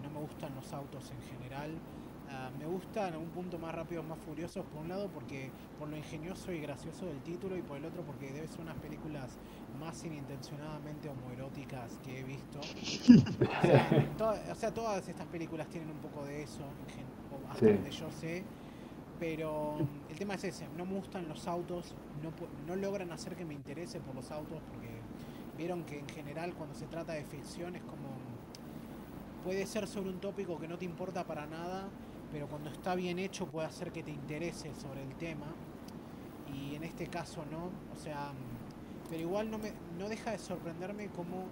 no 0.02 0.10
me 0.10 0.20
gustan 0.20 0.54
los 0.56 0.74
autos 0.74 1.12
en 1.12 1.22
general. 1.22 1.82
Ah, 2.28 2.52
me 2.58 2.66
gusta 2.66 3.08
en 3.08 3.14
algún 3.14 3.32
punto 3.32 3.60
más 3.60 3.74
rápido, 3.76 4.04
más 4.04 4.20
furiosos, 4.20 4.66
por 4.66 4.82
un 4.82 4.90
lado 4.90 5.12
porque 5.12 5.54
por 5.78 5.88
lo 5.90 5.98
ingenioso 5.98 6.52
y 6.52 6.60
gracioso 6.62 7.06
del 7.06 7.22
título 7.24 7.58
y 7.58 7.62
por 7.62 7.78
el 7.78 7.86
otro 7.86 8.04
porque 8.06 8.32
debe 8.34 8.48
ser 8.48 8.62
unas 8.62 8.78
películas 8.78 9.40
más 9.80 10.04
inintencionadamente 10.04 11.10
homoeróticas 11.10 12.00
que 12.00 12.20
he 12.20 12.24
visto. 12.24 12.68
O 14.50 14.56
sea, 14.56 14.74
todas 14.74 15.08
estas 15.08 15.28
películas 15.28 15.70
tienen 15.70 15.90
un 15.92 16.00
poco 16.00 16.26
de 16.26 16.44
eso, 16.44 16.76
hasta 17.54 17.66
donde 17.66 17.92
yo 17.92 18.12
sé. 18.12 18.44
Pero 19.20 19.78
el 20.10 20.18
tema 20.18 20.34
es 20.36 20.44
ese, 20.44 20.68
no 20.76 20.86
me 20.86 20.96
gustan 20.96 21.28
los 21.30 21.48
autos, 21.48 21.94
no, 22.68 22.76
logran 22.76 23.12
hacer 23.12 23.36
que 23.36 23.46
me 23.46 23.54
interese 23.54 24.00
por 24.00 24.16
los 24.16 24.32
autos 24.32 24.60
porque 24.70 24.90
vieron 25.58 25.84
que 25.86 26.00
en 26.00 26.10
general 26.10 26.54
cuando 26.56 26.76
se 26.76 26.88
trata 26.88 27.14
de 27.14 27.24
ficción 27.24 27.76
es 27.76 27.84
como 27.84 28.10
puede 29.44 29.66
ser 29.66 29.88
sobre 29.88 30.10
un 30.10 30.20
tópico 30.20 30.60
que 30.60 30.68
no 30.68 30.78
te 30.78 30.86
importa 30.86 31.26
para 31.26 31.46
nada, 31.46 31.88
pero 32.32 32.48
cuando 32.48 32.70
está 32.70 32.96
bien 32.96 33.20
hecho 33.20 33.46
puede 33.46 33.68
hacer 33.68 33.92
que 33.92 34.04
te 34.04 34.12
interese 34.12 34.74
sobre 34.76 35.04
el 35.04 35.16
tema. 35.16 35.54
Y 36.54 36.76
en 36.76 36.84
este 36.84 37.08
caso 37.08 37.46
no, 37.50 37.70
o 37.96 38.04
sea, 38.04 38.32
pero 39.10 39.22
igual 39.22 39.50
no, 39.50 39.58
me, 39.58 39.72
no 39.98 40.10
deja 40.10 40.32
de 40.32 40.40
sorprenderme 40.40 41.08
cómo 41.10 41.46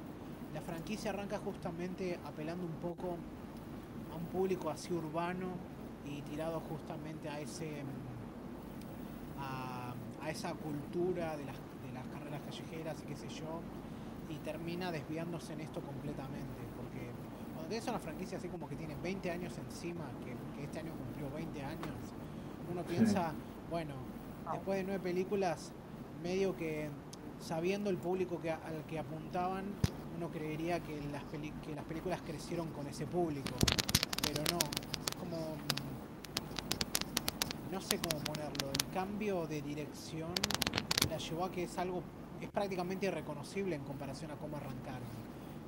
la 0.53 0.61
franquicia 0.61 1.11
arranca 1.11 1.37
justamente 1.37 2.19
apelando 2.25 2.65
un 2.65 2.73
poco 2.73 3.17
a 4.11 4.15
un 4.15 4.25
público 4.25 4.69
así 4.69 4.93
urbano 4.93 5.47
y 6.05 6.21
tirado 6.21 6.59
justamente 6.61 7.29
a 7.29 7.39
ese 7.39 7.83
a, 9.39 9.93
esa 10.29 10.53
cultura 10.53 11.35
de 11.35 11.45
las, 11.45 11.55
de 11.55 11.91
las 11.93 12.05
carreras 12.13 12.41
callejeras 12.45 12.95
y 13.01 13.07
qué 13.07 13.15
sé 13.15 13.27
yo 13.29 13.59
y 14.29 14.37
termina 14.45 14.91
desviándose 14.91 15.53
en 15.53 15.61
esto 15.61 15.81
completamente 15.81 16.61
porque 16.77 17.09
cuando 17.53 17.69
tienes 17.69 17.87
una 17.87 17.99
franquicia 17.99 18.37
así 18.37 18.47
como 18.47 18.69
que 18.69 18.75
tiene 18.75 18.95
20 19.01 19.31
años 19.31 19.53
encima 19.57 20.05
que, 20.23 20.63
este 20.63 20.79
año 20.79 20.91
cumplió 20.91 21.29
20 21.35 21.63
años 21.63 21.95
uno 22.71 22.83
piensa 22.83 23.33
bueno 23.69 23.93
después 24.51 24.77
de 24.77 24.83
nueve 24.83 24.99
películas 24.99 25.71
medio 26.23 26.55
que 26.55 26.89
sabiendo 27.41 27.89
el 27.89 27.97
público 27.97 28.39
que, 28.39 28.51
al 28.51 28.85
que 28.87 28.99
apuntaban 28.99 29.65
uno 30.15 30.29
creería 30.29 30.79
que 30.79 31.01
las, 31.11 31.23
que 31.23 31.75
las 31.75 31.85
películas 31.85 32.21
crecieron 32.21 32.67
con 32.69 32.85
ese 32.87 33.07
público 33.07 33.55
pero 34.23 34.43
no 34.53 34.59
no 37.71 37.79
sé 37.81 37.97
cómo 37.99 38.21
ponerlo, 38.23 38.69
el 38.69 38.93
cambio 38.93 39.47
de 39.47 39.61
dirección 39.61 40.31
la 41.09 41.17
llevó 41.17 41.45
a 41.45 41.51
que 41.51 41.63
es 41.63 41.77
algo, 41.77 42.03
es 42.41 42.49
prácticamente 42.49 43.05
irreconocible 43.05 43.75
en 43.75 43.83
comparación 43.83 44.31
a 44.31 44.35
cómo 44.35 44.57
arrancaron. 44.57 45.07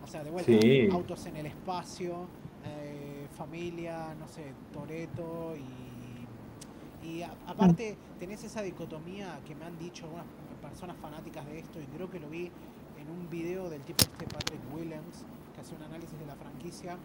O 0.03 0.07
sea, 0.07 0.23
de 0.23 0.29
vuelta, 0.29 0.51
autos 0.93 1.25
en 1.27 1.37
el 1.37 1.45
espacio, 1.45 2.27
eh, 2.65 3.27
familia, 3.37 4.13
no 4.19 4.27
sé, 4.27 4.53
Toreto 4.73 5.55
y, 5.55 7.07
y 7.07 7.23
aparte 7.23 7.97
tenés 8.19 8.43
esa 8.43 8.61
dicotomía 8.61 9.39
que 9.45 9.55
me 9.55 9.65
han 9.65 9.79
dicho 9.79 10.05
algunas 10.05 10.25
personas 10.61 10.97
fanáticas 10.97 11.45
de 11.45 11.59
esto 11.59 11.79
y 11.81 11.85
creo 11.85 12.09
que 12.09 12.19
lo 12.19 12.29
vi 12.29 12.51
en 12.99 13.09
un 13.09 13.29
video 13.29 13.69
del 13.69 13.81
tipo 13.81 14.03
este 14.03 14.25
Patrick 14.25 14.61
Williams 14.73 15.25
que 15.53 15.61
hace 15.61 15.75
un 15.75 15.83
análisis 15.83 16.17
de 16.19 16.25
la 16.25 16.35
franquicia 16.35 16.97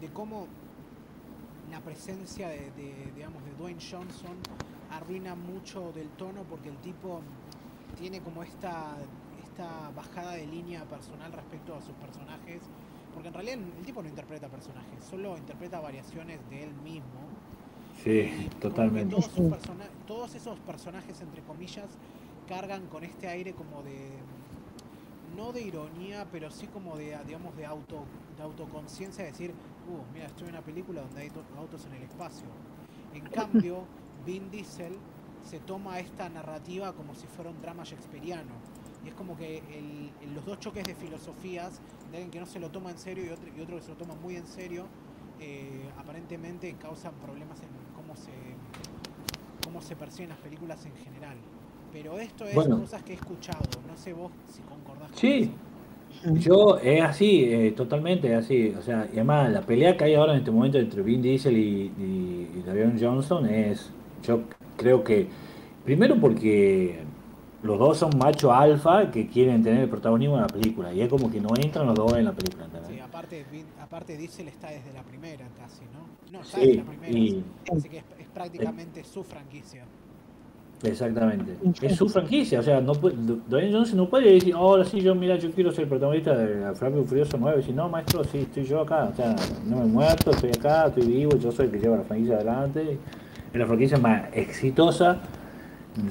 de 0.00 0.08
cómo 0.08 0.46
la 1.70 1.80
presencia 1.80 2.48
de, 2.48 2.70
digamos, 3.14 3.44
de 3.44 3.52
Dwayne 3.52 3.80
Johnson 3.80 4.36
arruina 4.90 5.34
mucho 5.34 5.92
del 5.92 6.08
tono 6.10 6.42
porque 6.44 6.68
el 6.68 6.76
tipo 6.78 7.20
tiene 7.98 8.20
como 8.20 8.42
esta, 8.42 8.96
esta 9.44 9.90
bajada 9.94 10.32
de 10.32 10.46
línea 10.46 10.84
personal 10.84 11.32
respecto 11.32 11.74
a 11.74 11.80
sus 11.80 11.94
personajes. 11.94 12.62
Porque 13.14 13.28
en 13.28 13.34
realidad 13.34 13.58
el 13.78 13.84
tipo 13.84 14.02
no 14.02 14.08
interpreta 14.08 14.48
personajes, 14.48 15.04
solo 15.08 15.36
interpreta 15.36 15.80
variaciones 15.80 16.38
de 16.48 16.64
él 16.64 16.72
mismo. 16.84 17.20
Sí, 18.04 18.48
totalmente. 18.60 19.14
Todos, 19.14 19.30
todos, 20.06 20.34
esos 20.34 20.58
personajes, 20.60 21.20
entre 21.20 21.42
comillas, 21.42 21.86
cargan 22.48 22.86
con 22.86 23.04
este 23.04 23.28
aire 23.28 23.52
como 23.52 23.82
de. 23.82 24.10
no 25.36 25.52
de 25.52 25.62
ironía, 25.62 26.26
pero 26.30 26.50
sí 26.50 26.66
como 26.68 26.96
de, 26.96 27.18
digamos, 27.26 27.56
de 27.56 27.66
auto 27.66 28.04
de 28.36 28.44
autoconciencia, 28.44 29.24
decir, 29.24 29.52
uh, 29.88 30.12
mira, 30.12 30.26
estoy 30.26 30.48
en 30.48 30.54
una 30.54 30.62
película 30.62 31.02
donde 31.02 31.22
hay 31.22 31.32
autos 31.56 31.86
en 31.86 31.94
el 31.94 32.02
espacio. 32.02 32.46
En 33.14 33.24
cambio, 33.26 33.84
Vin 34.26 34.50
Diesel 34.50 34.96
se 35.44 35.60
toma 35.60 35.98
esta 35.98 36.28
narrativa 36.28 36.92
como 36.92 37.14
si 37.14 37.26
fuera 37.26 37.50
un 37.50 37.60
drama 37.60 37.84
shakespeariano. 37.84 38.52
Y 39.04 39.08
es 39.08 39.14
como 39.14 39.36
que 39.36 39.62
los 40.34 40.44
dos 40.44 40.58
choques 40.58 40.84
de 40.84 40.94
filosofías, 40.94 41.80
de 42.10 42.18
alguien 42.18 42.30
que 42.30 42.40
no 42.40 42.46
se 42.46 42.60
lo 42.60 42.70
toma 42.70 42.90
en 42.90 42.98
serio 42.98 43.24
y 43.24 43.28
otro, 43.30 43.50
y 43.56 43.60
otro 43.60 43.76
que 43.76 43.82
se 43.82 43.88
lo 43.88 43.96
toma 43.96 44.14
muy 44.14 44.36
en 44.36 44.46
serio, 44.46 44.86
eh, 45.40 45.90
aparentemente 45.98 46.74
causan 46.74 47.14
problemas 47.14 47.58
en 47.62 47.68
cómo 47.96 48.14
se, 48.14 48.32
cómo 49.64 49.80
se 49.80 49.96
perciben 49.96 50.28
las 50.28 50.38
películas 50.38 50.84
en 50.84 50.94
general. 50.96 51.38
Pero 51.92 52.18
esto 52.18 52.44
es 52.44 52.54
cosas 52.54 53.02
que 53.02 53.12
he 53.12 53.16
escuchado, 53.16 53.64
no 53.88 53.96
sé 53.96 54.12
vos 54.12 54.30
si 54.52 54.60
concordás 54.62 55.10
sí. 55.14 55.46
con 55.46 55.48
eso. 55.48 55.69
Yo 56.34 56.78
es 56.78 57.02
así, 57.02 57.44
eh, 57.44 57.72
totalmente 57.72 58.34
así. 58.34 58.74
O 58.78 58.82
sea, 58.82 59.08
y 59.10 59.16
además 59.16 59.50
la 59.50 59.62
pelea 59.62 59.96
que 59.96 60.04
hay 60.04 60.14
ahora 60.14 60.32
en 60.32 60.40
este 60.40 60.50
momento 60.50 60.78
entre 60.78 61.02
Vin 61.02 61.22
Diesel 61.22 61.56
y, 61.56 61.92
y, 61.98 63.00
Johnson 63.00 63.46
es, 63.46 63.90
yo 64.22 64.42
creo 64.76 65.02
que, 65.02 65.28
primero 65.84 66.16
porque 66.20 66.98
los 67.62 67.78
dos 67.78 67.98
son 67.98 68.10
macho 68.18 68.52
alfa 68.52 69.10
que 69.10 69.28
quieren 69.28 69.62
tener 69.62 69.82
el 69.82 69.88
protagonismo 69.88 70.36
en 70.36 70.42
la 70.42 70.48
película 70.48 70.92
y 70.92 71.00
es 71.00 71.08
como 71.08 71.30
que 71.30 71.40
no 71.40 71.48
entran 71.56 71.86
los 71.86 71.94
dos 71.94 72.12
en 72.14 72.26
la 72.26 72.32
película. 72.32 72.66
Sí, 72.86 72.98
aparte, 73.00 73.44
aparte 73.80 74.16
Diesel 74.16 74.48
está 74.48 74.68
desde 74.68 74.92
la 74.92 75.02
primera 75.02 75.46
casi, 75.58 75.82
¿no? 75.92 76.30
No, 76.30 76.42
está 76.42 76.58
desde 76.58 76.74
la 76.76 76.84
primera, 76.84 77.42
así 77.72 77.88
que 77.88 77.98
es, 77.98 78.04
es 78.18 78.28
prácticamente 78.28 79.04
su 79.04 79.24
franquicia. 79.24 79.84
Exactamente. 80.82 81.56
Es 81.82 81.96
su 81.96 82.08
franquicia, 82.08 82.60
o 82.60 82.62
sea, 82.62 82.80
no 82.80 82.92
puede, 82.92 83.16
Dwayne 83.48 83.72
Johnson 83.72 83.98
no 83.98 84.08
puede 84.08 84.32
decir, 84.32 84.54
ahora 84.54 84.84
sí, 84.84 85.00
yo 85.00 85.14
mira, 85.14 85.36
yo 85.36 85.50
quiero 85.50 85.70
ser 85.72 85.86
protagonista 85.86 86.34
de 86.34 86.74
Flavio 86.74 87.04
Furioso 87.04 87.36
9, 87.38 87.62
si 87.62 87.72
no, 87.72 87.88
maestro, 87.88 88.24
sí, 88.24 88.38
estoy 88.38 88.64
yo 88.64 88.80
acá, 88.80 89.10
o 89.12 89.14
sea, 89.14 89.36
no 89.66 89.76
me 89.76 89.82
he 89.82 89.86
muerto, 89.86 90.30
estoy 90.30 90.50
acá, 90.50 90.86
estoy 90.86 91.06
vivo, 91.06 91.36
yo 91.36 91.52
soy 91.52 91.66
el 91.66 91.72
que 91.72 91.78
lleva 91.80 91.98
la 91.98 92.04
franquicia 92.04 92.36
adelante, 92.36 92.98
es 93.52 93.58
la 93.58 93.66
franquicia 93.66 93.98
más 93.98 94.22
exitosa 94.32 95.18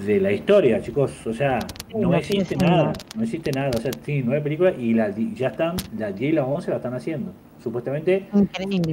de 0.05 0.20
la 0.20 0.32
historia, 0.32 0.82
chicos, 0.82 1.26
o 1.26 1.34
sea, 1.34 1.59
no 1.95 2.13
existe 2.13 2.55
nada, 2.55 2.93
no 3.15 3.24
existe 3.24 3.51
nada, 3.51 3.72
o 3.76 3.82
sea, 3.82 3.91
tiene 3.91 4.24
nueve 4.26 4.41
películas 4.41 4.76
y 4.78 4.93
la, 4.93 5.09
ya 5.09 5.47
están, 5.47 5.78
la 5.97 6.11
10 6.11 6.34
y 6.34 6.36
la 6.36 6.45
11 6.45 6.70
la 6.72 6.78
están 6.78 6.93
haciendo. 6.93 7.32
Supuestamente, 7.63 8.28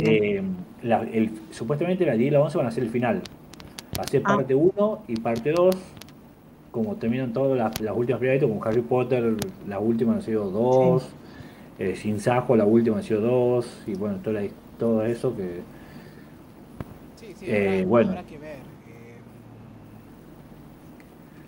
eh, 0.00 0.42
la, 0.82 1.02
el, 1.02 1.30
supuestamente 1.50 2.04
la 2.06 2.14
10 2.14 2.28
y 2.28 2.30
la 2.30 2.40
11 2.40 2.58
van 2.58 2.66
a 2.66 2.70
ser 2.70 2.84
el 2.84 2.90
final, 2.90 3.22
Va 3.98 4.02
a 4.02 4.06
ser 4.06 4.22
ah. 4.24 4.36
parte 4.36 4.54
1 4.54 5.02
y 5.08 5.16
parte 5.16 5.52
2. 5.52 5.74
Como 6.70 6.96
terminan 6.96 7.32
todas 7.32 7.72
las, 7.80 7.96
últimas 7.96 8.18
proyectos, 8.18 8.50
con 8.50 8.68
Harry 8.68 8.82
Potter, 8.82 9.34
la 9.66 9.78
última 9.78 10.14
han 10.14 10.22
sido 10.22 10.50
2. 10.50 11.08
Eh, 11.78 11.96
Sin 11.96 12.20
Sajo, 12.20 12.56
la 12.56 12.64
última 12.64 12.98
han 12.98 13.02
sido 13.02 13.20
2. 13.20 13.84
Y 13.86 13.94
bueno, 13.94 14.18
todo, 14.22 14.38
todo 14.78 15.04
eso 15.04 15.34
que. 15.34 15.60
Sí, 17.16 17.34
sí, 17.34 17.46
eh, 17.48 17.84
bueno. 17.86 18.14
que 18.28 18.38
ver. 18.38 18.56
Eh. 18.56 18.60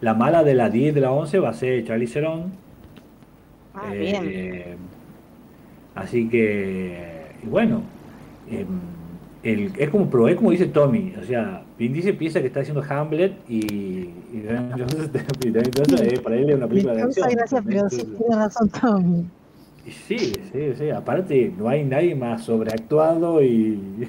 La 0.00 0.14
mala 0.14 0.42
de 0.44 0.54
la 0.54 0.70
10 0.70 0.88
y 0.88 0.92
de 0.92 1.00
la 1.00 1.12
11 1.12 1.38
va 1.40 1.50
a 1.50 1.54
ser 1.54 1.84
Charlie 1.84 2.06
Theron. 2.06 2.52
Ah, 3.74 3.92
bien. 3.92 4.76
Así 5.98 6.28
que, 6.28 7.26
y 7.42 7.46
bueno, 7.46 7.82
em, 8.48 8.66
el, 9.42 9.72
es 9.76 9.90
como 9.90 10.28
es 10.28 10.36
como 10.36 10.52
dice 10.52 10.66
Tommy, 10.66 11.12
o 11.20 11.24
sea, 11.24 11.62
Vin 11.78 11.92
Diesel 11.92 12.16
piensa 12.16 12.40
que 12.40 12.48
está 12.48 12.60
haciendo 12.60 12.82
Hamlet 12.82 13.34
y, 13.48 13.56
y 13.56 14.44
entonces, 14.44 15.10
entonces 15.44 16.20
para 16.20 16.36
él 16.36 16.50
es 16.50 16.56
una 16.56 16.66
película 16.66 16.94
de 16.94 17.02
acción. 17.02 17.28
Gracias, 17.30 17.62
pero 17.64 17.88
sí 17.88 18.04
tiene 18.04 18.36
razón 18.36 18.68
Tommy. 18.68 19.24
Sí, 20.06 20.32
sí, 20.52 20.74
sí, 20.76 20.90
aparte 20.90 21.52
no 21.56 21.68
hay 21.68 21.84
nadie 21.84 22.14
más 22.14 22.44
sobreactuado 22.44 23.42
y 23.42 24.08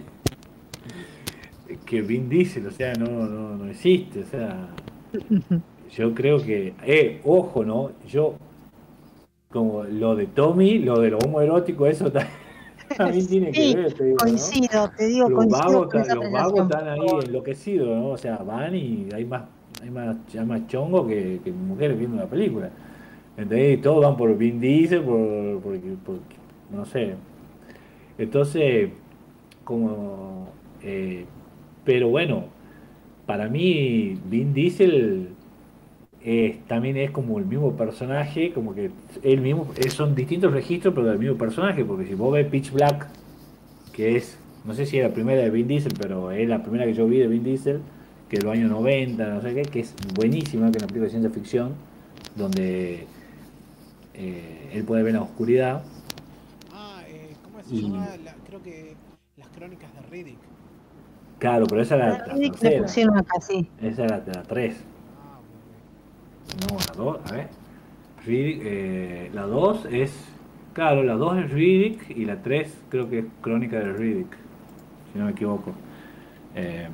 que 1.85 2.01
Vin 2.01 2.27
Diesel, 2.27 2.67
o 2.67 2.71
sea, 2.71 2.93
no, 2.93 3.05
no, 3.05 3.55
no 3.55 3.65
existe, 3.67 4.23
o 4.23 4.25
sea, 4.25 4.67
yo 5.91 6.13
creo 6.13 6.43
que, 6.43 6.73
eh, 6.85 7.21
ojo, 7.23 7.63
¿no? 7.63 7.91
Yo, 8.07 8.35
como 9.49 9.83
lo 9.83 10.15
de 10.15 10.25
Tommy, 10.25 10.79
lo 10.79 10.99
de 10.99 11.11
lo 11.11 11.19
homoerótico, 11.19 11.87
eso 11.87 12.11
también 12.11 12.48
también 12.97 13.27
tiene 13.27 13.51
que 13.51 13.75
ver, 13.75 13.93
te 13.93 14.03
digo, 14.05 14.17
coincido, 14.17 14.91
te 14.97 15.07
digo, 15.07 15.29
los 15.29 15.37
coincido 15.37 15.87
vagos, 15.87 16.07
los 16.15 16.31
vagos 16.31 16.61
están 16.61 16.87
ahí 16.87 16.99
enloquecidos, 17.25 17.87
¿no? 17.87 18.09
O 18.09 18.17
sea, 18.17 18.37
van 18.37 18.75
y 18.75 19.07
hay 19.13 19.25
más, 19.25 19.43
hay 19.81 19.89
más, 19.89 20.17
hay 20.33 20.45
más 20.45 20.67
chongo 20.67 21.07
que, 21.07 21.39
que, 21.43 21.51
mujeres 21.51 21.97
viendo 21.97 22.17
la 22.17 22.27
película. 22.27 22.69
¿Entendés? 23.37 23.81
Todos 23.81 24.03
van 24.03 24.17
por 24.17 24.35
Vin 24.37 24.59
Diesel, 24.59 25.01
por, 25.01 25.61
por, 25.61 25.79
por 25.79 26.19
no 26.71 26.85
sé. 26.85 27.15
Entonces, 28.17 28.89
como, 29.63 30.49
eh, 30.83 31.25
pero 31.85 32.09
bueno, 32.09 32.45
para 33.25 33.47
mí 33.47 34.19
Vin 34.25 34.53
Diesel 34.53 35.29
también 36.67 36.97
es 36.97 37.11
como 37.11 37.39
el 37.39 37.45
mismo 37.45 37.73
personaje, 37.77 38.51
como 38.53 38.73
que 38.75 38.91
mismo, 39.37 39.67
son 39.89 40.15
distintos 40.15 40.51
registros, 40.51 40.93
pero 40.93 41.07
del 41.07 41.19
mismo 41.19 41.37
personaje, 41.37 41.85
porque 41.85 42.05
si 42.05 42.13
vos 42.15 42.33
ves 42.33 42.47
Pitch 42.47 42.71
Black, 42.73 43.07
que 43.93 44.17
es 44.17 44.37
no 44.65 44.73
sé 44.73 44.85
si 44.85 44.97
era 44.97 45.07
la 45.07 45.13
primera 45.13 45.41
de 45.41 45.49
Vin 45.49 45.67
Diesel, 45.67 45.93
pero 45.97 46.31
es 46.31 46.47
la 46.47 46.61
primera 46.61 46.85
que 46.85 46.93
yo 46.93 47.07
vi 47.07 47.17
de 47.17 47.27
Vin 47.27 47.43
Diesel, 47.43 47.79
que 48.29 48.35
es 48.35 48.39
de 48.41 48.45
los 48.45 48.53
años 48.55 48.69
90, 48.69 49.33
no 49.33 49.41
sé 49.41 49.55
qué, 49.55 49.61
que 49.63 49.79
es 49.79 49.95
buenísima, 50.13 50.69
que 50.69 50.77
es 50.77 50.83
una 50.83 50.87
película 50.87 51.05
de 51.05 51.09
ciencia 51.09 51.29
ficción, 51.31 51.71
donde 52.35 53.07
eh, 54.13 54.69
él 54.73 54.83
puede 54.83 55.03
ver 55.03 55.13
la 55.13 55.21
oscuridad. 55.21 55.83
Ah, 56.73 57.01
eh, 57.07 57.33
¿cómo 57.43 57.63
se 57.63 57.75
Y- 57.75 57.81
llama? 57.83 58.07
La- 58.23 58.35
creo 58.45 58.61
que 58.61 58.95
las 59.37 59.47
crónicas 59.49 59.89
de 59.93 60.01
Riddick. 60.11 60.37
Claro, 61.39 61.65
pero 61.67 61.81
esa 61.81 61.95
era 61.95 62.27
la, 62.27 62.33
Le 62.35 62.49
tercera, 62.49 62.81
pusieron 62.83 63.17
acá, 63.17 63.39
sí. 63.39 63.69
esa 63.81 64.03
era 64.03 64.23
la 64.27 64.43
3. 64.43 64.75
No, 66.67 66.77
la 66.77 66.93
2, 66.95 67.19
a 67.25 67.31
ver. 67.35 67.47
Riddick, 68.25 68.61
eh, 68.65 69.29
la 69.33 69.43
2 69.43 69.85
es. 69.91 70.13
Claro, 70.73 71.03
la 71.03 71.13
2 71.15 71.37
es 71.39 71.51
Riddick 71.51 72.09
y 72.17 72.25
la 72.25 72.41
3 72.41 72.73
creo 72.89 73.09
que 73.09 73.19
es 73.19 73.25
Crónica 73.41 73.77
de 73.79 73.93
Riddick, 73.93 74.35
si 75.13 75.19
no 75.19 75.25
me 75.25 75.31
equivoco. 75.31 75.71
Eh, 76.55 76.87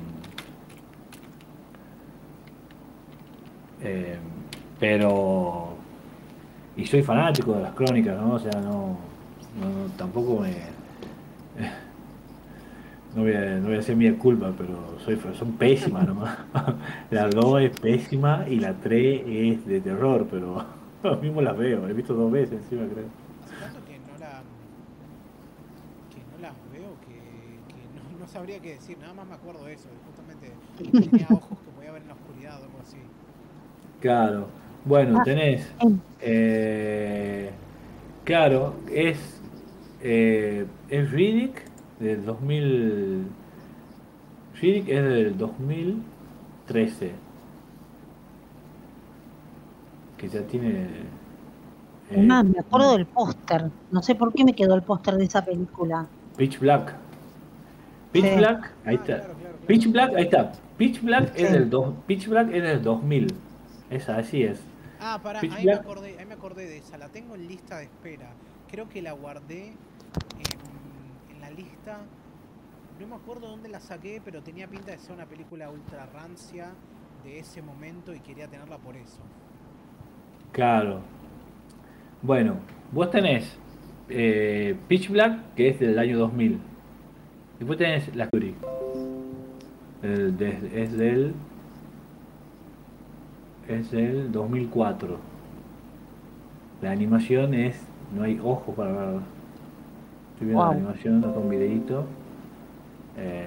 eh, 3.82 4.16
pero. 4.78 5.74
Y 6.76 6.84
soy 6.86 7.02
fanático 7.02 7.52
de 7.54 7.62
las 7.62 7.74
crónicas, 7.74 8.20
¿no? 8.20 8.34
O 8.34 8.38
sea, 8.38 8.60
no- 8.60 8.98
no, 9.58 9.86
tampoco 9.96 10.40
me. 10.42 10.54
No 13.16 13.22
voy, 13.22 13.32
a, 13.32 13.56
no 13.58 13.68
voy 13.68 13.76
a 13.76 13.80
hacer 13.80 13.96
mi 13.96 14.10
culpa, 14.12 14.52
pero 14.56 14.98
soy, 15.04 15.18
son 15.34 15.52
pésimas 15.52 16.06
nomás. 16.06 16.38
La 17.10 17.28
2 17.28 17.62
es 17.62 17.80
pésima 17.80 18.44
y 18.48 18.60
la 18.60 18.74
3 18.74 19.22
es 19.26 19.66
de 19.66 19.80
terror, 19.80 20.26
pero 20.30 20.62
lo 21.02 21.16
mismo 21.16 21.40
las 21.40 21.56
veo. 21.56 21.88
He 21.88 21.94
visto 21.94 22.12
dos 22.14 22.30
veces 22.30 22.58
encima, 22.62 22.82
creo. 22.92 23.06
Hace 23.42 23.56
tanto 23.56 23.80
que 23.86 23.98
no 24.00 24.18
la. 24.20 24.42
que 26.14 26.20
no 26.30 26.42
las 26.42 26.52
veo, 26.72 26.92
que, 27.00 27.14
que 27.72 27.80
no, 27.96 28.18
no 28.20 28.28
sabría 28.28 28.60
qué 28.60 28.74
decir. 28.74 28.98
Nada 29.00 29.14
más 29.14 29.26
me 29.26 29.34
acuerdo 29.34 29.64
de 29.64 29.72
eso, 29.72 29.88
justamente 30.06 30.52
tenía 31.10 31.26
ojos 31.30 31.58
que 31.64 31.70
podía 31.74 31.92
ver 31.92 32.02
en 32.02 32.08
la 32.08 32.14
oscuridad 32.14 32.60
o 32.60 32.64
algo 32.64 32.78
así. 32.82 32.98
Claro. 34.00 34.46
Bueno, 34.84 35.18
Ah, 35.20 35.24
tenés. 35.24 35.72
em. 35.80 35.98
eh, 36.20 37.50
claro, 38.24 38.74
es. 38.92 39.40
eh, 40.02 40.66
es 40.90 41.10
Riddick 41.10 41.62
del 42.00 42.24
2000. 42.24 43.26
Riddick 44.60 44.88
es 44.88 45.02
del 45.04 45.36
2013. 45.38 47.12
Que 50.16 50.28
ya 50.28 50.42
tiene. 50.42 50.86
eh, 52.10 52.22
Más, 52.22 52.44
me 52.44 52.58
acuerdo 52.60 52.92
del 52.96 53.06
póster. 53.06 53.70
No 53.90 54.02
sé 54.02 54.14
por 54.14 54.32
qué 54.32 54.44
me 54.44 54.54
quedó 54.54 54.74
el 54.74 54.82
póster 54.82 55.16
de 55.16 55.24
esa 55.24 55.44
película. 55.44 56.06
Pitch 56.36 56.58
Black. 56.58 56.94
Pitch 58.12 58.24
Sí. 58.24 58.36
Black, 58.36 58.72
ahí 58.84 58.96
Ah, 58.96 59.00
está. 59.00 59.04
claro, 59.04 59.22
claro, 59.24 59.38
claro. 59.40 59.56
Pitch 59.66 59.90
Black, 59.92 60.14
ahí 60.16 60.22
está. 60.24 60.52
Pitch 60.78 61.02
Black 61.02 61.32
es 61.36 61.48
Sí. 61.48 61.52
del 61.52 61.68
dos, 61.70 61.94
Pitch 62.06 62.28
Black 62.28 62.48
es 62.52 62.62
del 62.62 62.82
2000. 62.82 63.26
Esa, 63.90 64.16
así 64.16 64.42
es. 64.42 64.60
Ah, 65.00 65.20
pará, 65.22 65.40
Pitch 65.40 65.52
ahí 65.52 65.64
me, 65.66 65.72
Black. 65.72 65.80
acordé, 65.84 66.18
ahí 66.18 66.24
me 66.26 66.34
acordé 66.34 66.66
de 66.66 66.78
esa. 66.78 66.96
La 66.96 67.08
tengo 67.08 67.34
en 67.34 67.46
lista 67.46 67.76
de 67.78 67.84
espera. 67.84 68.28
Creo 68.70 68.88
que 68.88 69.02
la 69.02 69.12
guardé 69.12 69.72
lista. 71.56 71.98
No 73.00 73.06
me 73.06 73.16
acuerdo 73.16 73.48
dónde 73.48 73.68
la 73.68 73.80
saqué, 73.80 74.20
pero 74.24 74.42
tenía 74.42 74.66
pinta 74.68 74.92
de 74.92 74.98
ser 74.98 75.14
una 75.14 75.26
película 75.26 75.70
ultra 75.70 76.06
rancia 76.06 76.68
de 77.24 77.38
ese 77.38 77.62
momento 77.62 78.14
y 78.14 78.20
quería 78.20 78.48
tenerla 78.48 78.78
por 78.78 78.96
eso. 78.96 79.20
Claro. 80.52 81.00
Bueno, 82.22 82.56
vos 82.92 83.10
tenés 83.10 83.58
eh, 84.08 84.76
Pitch 84.88 85.10
Black, 85.10 85.54
que 85.54 85.68
es 85.68 85.80
del 85.80 85.98
año 85.98 86.18
2000. 86.18 86.58
Después 87.58 87.78
tenés 87.78 88.14
La 88.14 88.28
Fury. 88.28 88.54
Es 90.02 90.96
del. 90.96 91.34
Es 93.68 93.90
del 93.90 94.32
2004. 94.32 95.18
La 96.82 96.90
animación 96.90 97.54
es. 97.54 97.80
No 98.14 98.22
hay 98.22 98.38
ojos 98.42 98.74
para 98.74 98.92
verla. 98.92 99.22
Estoy 100.36 100.48
viendo 100.48 100.64
Wow. 100.64 100.72
la 100.72 100.76
animación 100.78 101.24
acá 101.24 101.38
un 101.38 101.48
videito. 101.50 102.04
Eh, 103.18 103.46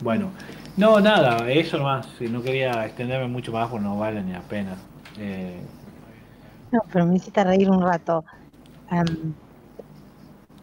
bueno, 0.00 0.30
no, 0.76 1.00
nada, 1.00 1.50
eso 1.50 1.78
nomás. 1.78 2.06
No 2.20 2.42
quería 2.42 2.86
extenderme 2.86 3.26
mucho 3.26 3.52
más 3.52 3.68
porque 3.68 3.84
no 3.84 3.98
vale 3.98 4.22
ni 4.22 4.32
la 4.32 4.40
pena. 4.42 4.76
Eh, 5.18 5.60
No, 6.70 6.80
pero 6.92 7.04
me 7.06 7.16
hiciste 7.16 7.44
reír 7.44 7.68
un 7.68 7.82
rato. 7.82 8.24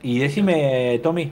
Y 0.01 0.19
decime, 0.19 0.99
Tommy, 1.03 1.31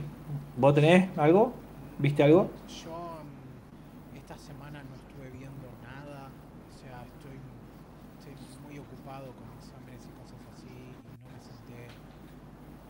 ¿vos 0.58 0.76
tenés 0.76 1.08
algo? 1.18 1.54
¿Viste 2.00 2.24
algo? 2.24 2.50
Yo 2.84 2.92
mm, 2.92 4.18
esta 4.18 4.38
semana 4.38 4.84
no 4.84 4.96
estuve 4.96 5.30
viendo 5.32 5.68
nada, 5.82 6.28
o 6.28 6.72
sea, 6.82 7.02
estoy, 7.08 7.40
estoy 8.20 8.36
muy 8.68 8.78
ocupado 8.80 9.32
con 9.32 9.48
exámenes 9.58 10.04
y 10.04 10.12
cosas 10.20 10.42
así 10.54 10.68
y 10.68 11.16
no 11.24 11.28
me 11.32 11.40
senté. 11.40 11.88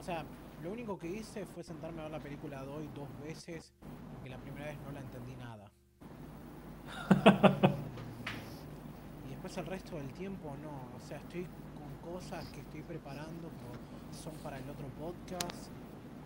O 0.01 0.03
sea, 0.03 0.23
lo 0.63 0.71
único 0.97 0.99
que 0.99 1.07
hice 1.07 1.45
fue 1.45 1.63
sentarme 1.63 1.99
a 2.01 2.03
ver 2.03 2.11
la 2.11 2.19
película 2.19 2.61
de 2.63 2.69
hoy 2.69 2.89
dos 2.95 3.07
veces, 3.23 3.71
porque 4.13 4.29
la 4.29 4.37
primera 4.37 4.65
vez 4.65 4.77
no 4.85 4.91
la 4.91 4.99
entendí 4.99 5.35
nada. 5.35 5.65
y 9.25 9.29
después 9.29 9.57
el 9.57 9.65
resto 9.65 9.95
del 9.95 10.07
tiempo 10.13 10.53
no, 10.63 10.95
o 10.95 10.99
sea, 11.07 11.17
estoy 11.17 11.47
con 11.75 12.13
cosas 12.13 12.45
que 12.51 12.61
estoy 12.61 12.81
preparando 12.81 13.49
que 13.49 14.17
son 14.17 14.33
para 14.43 14.57
el 14.57 14.69
otro 14.69 14.87
podcast 14.99 15.71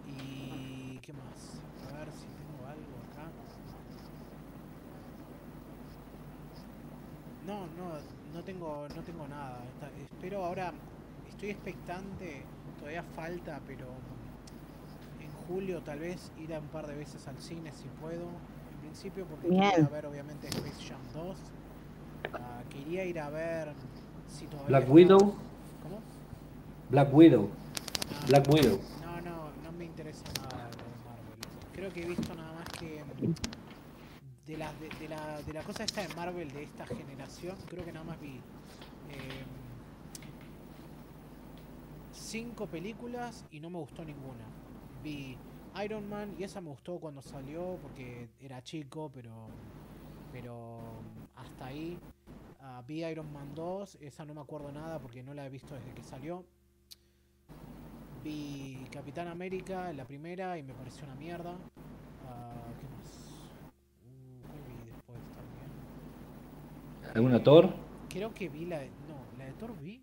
y 0.07 0.97
qué 0.99 1.13
más. 1.13 1.61
A 1.93 1.99
ver 1.99 2.11
si 2.11 2.25
tengo 2.27 2.67
algo 2.67 2.97
acá. 3.11 3.29
No, 7.45 7.65
no, 7.75 7.97
no 8.33 8.43
tengo, 8.43 8.87
no 8.95 9.01
tengo 9.03 9.27
nada. 9.27 9.63
Está- 9.75 9.91
espero 9.97 10.45
ahora, 10.45 10.71
estoy 11.27 11.49
expectante, 11.49 12.45
todavía 12.79 13.03
falta, 13.03 13.59
pero 13.65 13.87
julio 15.51 15.81
tal 15.81 15.99
vez 15.99 16.31
ir 16.39 16.53
a 16.53 16.59
un 16.59 16.67
par 16.67 16.87
de 16.87 16.95
veces 16.95 17.27
al 17.27 17.37
cine 17.41 17.71
si 17.73 17.87
puedo. 17.99 18.23
En 18.73 18.79
principio 18.81 19.25
porque 19.25 19.49
Bien. 19.49 19.69
quería 19.71 19.87
ver 19.89 20.05
obviamente 20.05 20.47
Space 20.47 20.83
Jam 20.87 20.99
2. 21.13 21.37
Ah, 22.33 22.61
quería 22.69 23.05
ir 23.05 23.19
a 23.19 23.29
ver 23.29 23.73
si 24.27 24.45
todavía 24.45 24.67
Black 24.69 24.81
está- 24.83 24.93
Widow. 24.93 25.19
¿Cómo? 25.83 25.99
Black 26.89 27.13
Widow. 27.13 27.49
Ah, 27.49 28.25
Black 28.27 28.47
Widow. 28.53 28.79
no, 29.03 29.21
no, 29.21 29.49
no 29.63 29.71
me 29.77 29.85
interesa 29.85 30.23
nada 30.41 30.65
lo 30.65 30.83
de 30.83 30.97
Marvel. 31.05 31.73
Creo 31.73 31.93
que 31.93 32.01
he 32.03 32.07
visto 32.07 32.33
nada 32.35 32.53
más 32.53 32.67
que 32.79 33.03
de 34.47 34.57
la, 34.57 34.73
de, 34.73 34.89
de 34.99 35.07
la, 35.09 35.41
de 35.43 35.53
la 35.53 35.61
cosa 35.63 35.83
esta 35.83 36.01
de 36.01 36.13
Marvel 36.15 36.51
de 36.51 36.63
esta 36.63 36.85
generación, 36.85 37.55
creo 37.69 37.85
que 37.85 37.91
nada 37.93 38.03
más 38.05 38.19
vi 38.19 38.39
eh, 39.09 39.43
cinco 42.13 42.65
películas 42.67 43.45
y 43.51 43.59
no 43.59 43.69
me 43.69 43.77
gustó 43.79 44.03
ninguna. 44.03 44.45
Vi 45.03 45.37
Iron 45.83 46.09
Man 46.09 46.35
y 46.37 46.43
esa 46.43 46.61
me 46.61 46.69
gustó 46.69 46.99
cuando 46.99 47.21
salió 47.21 47.77
porque 47.81 48.29
era 48.39 48.61
chico, 48.61 49.11
pero 49.13 49.47
pero 50.31 50.79
hasta 51.35 51.65
ahí. 51.65 51.97
Ah, 52.61 52.83
vi 52.87 53.03
Iron 53.03 53.31
Man 53.33 53.55
2, 53.55 53.97
esa 54.01 54.23
no 54.25 54.33
me 54.33 54.41
acuerdo 54.41 54.71
nada 54.71 54.99
porque 54.99 55.23
no 55.23 55.33
la 55.33 55.45
he 55.45 55.49
visto 55.49 55.73
desde 55.73 55.93
que 55.93 56.03
salió. 56.03 56.45
Vi 58.23 58.85
Capitán 58.91 59.27
América, 59.27 59.91
la 59.93 60.05
primera, 60.05 60.57
y 60.57 60.63
me 60.63 60.73
pareció 60.73 61.05
una 61.05 61.15
mierda. 61.15 61.55
Ah, 62.27 62.53
¿Qué 62.79 62.87
más? 62.87 63.33
Uh, 64.05 64.47
¿Cuál 64.47 64.61
vi 64.67 64.91
después 64.91 65.19
también? 65.35 67.15
¿Alguna 67.15 67.43
Thor? 67.43 67.73
Creo 68.09 68.31
que 68.33 68.47
vi 68.47 68.65
la 68.65 68.79
de... 68.79 68.89
No, 68.89 69.37
la 69.39 69.45
de 69.45 69.53
Thor 69.53 69.75
vi. 69.81 70.01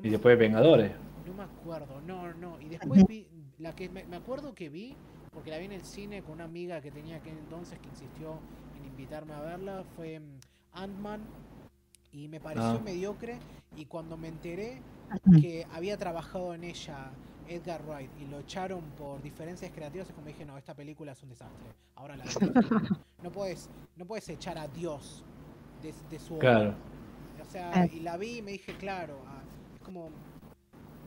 No 0.00 0.06
Y 0.06 0.10
después 0.10 0.38
Vengadores. 0.38 0.92
no 1.26 1.34
me 1.34 1.42
acuerdo, 1.44 2.00
no, 2.06 2.32
no. 2.34 2.60
Y 2.60 2.68
después 2.68 3.04
vi, 3.06 3.26
la 3.58 3.74
que 3.74 3.88
me, 3.88 4.04
me 4.04 4.16
acuerdo 4.16 4.54
que 4.54 4.68
vi, 4.68 4.94
porque 5.32 5.50
la 5.50 5.58
vi 5.58 5.66
en 5.66 5.72
el 5.72 5.84
cine 5.84 6.22
con 6.22 6.34
una 6.34 6.44
amiga 6.44 6.80
que 6.80 6.90
tenía 6.90 7.16
aquel 7.16 7.36
entonces 7.38 7.78
que 7.78 7.88
insistió 7.88 8.38
en 8.78 8.86
invitarme 8.86 9.34
a 9.34 9.40
verla, 9.40 9.84
fue 9.96 10.18
mm, 10.20 10.38
Ant-Man. 10.72 11.20
Y 12.12 12.26
me 12.28 12.40
pareció 12.40 12.64
Ah. 12.70 12.80
mediocre. 12.84 13.38
Y 13.76 13.84
cuando 13.86 14.16
me 14.16 14.28
enteré 14.28 14.82
que 15.40 15.64
había 15.72 15.96
trabajado 15.96 16.54
en 16.54 16.64
ella 16.64 17.10
Edgar 17.46 17.82
Wright 17.86 18.10
y 18.20 18.26
lo 18.26 18.40
echaron 18.40 18.80
por 18.98 19.22
diferencias 19.22 19.70
creativas, 19.72 20.08
es 20.08 20.14
como 20.14 20.26
dije, 20.26 20.44
no, 20.44 20.58
esta 20.58 20.74
película 20.74 21.12
es 21.12 21.22
un 21.22 21.28
desastre. 21.28 21.66
Ahora 21.94 22.16
la. 22.16 22.24
No 23.22 23.30
puedes, 23.30 23.68
no 23.96 24.06
puedes 24.06 24.28
echar 24.30 24.56
a 24.56 24.66
Dios 24.66 25.22
de, 25.82 25.92
de 26.10 26.18
su 26.18 26.34
obra. 26.36 26.40
Claro. 26.40 26.74
O 27.40 27.44
sea, 27.44 27.70
Ah. 27.74 27.86
y 27.86 28.00
la 28.00 28.16
vi 28.16 28.38
y 28.38 28.42
me 28.42 28.52
dije, 28.52 28.74
claro, 28.76 29.18
como 29.84 30.10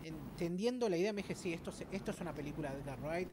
entendiendo 0.04 0.90
la 0.90 0.98
idea, 0.98 1.14
me 1.14 1.22
dije, 1.22 1.36
sí, 1.36 1.54
esto, 1.54 1.70
es- 1.70 1.86
esto 1.92 2.12
es 2.12 2.22
una 2.22 2.34
película 2.34 2.74
de 2.74 2.82
Edgar 2.82 3.00
Wright 3.02 3.30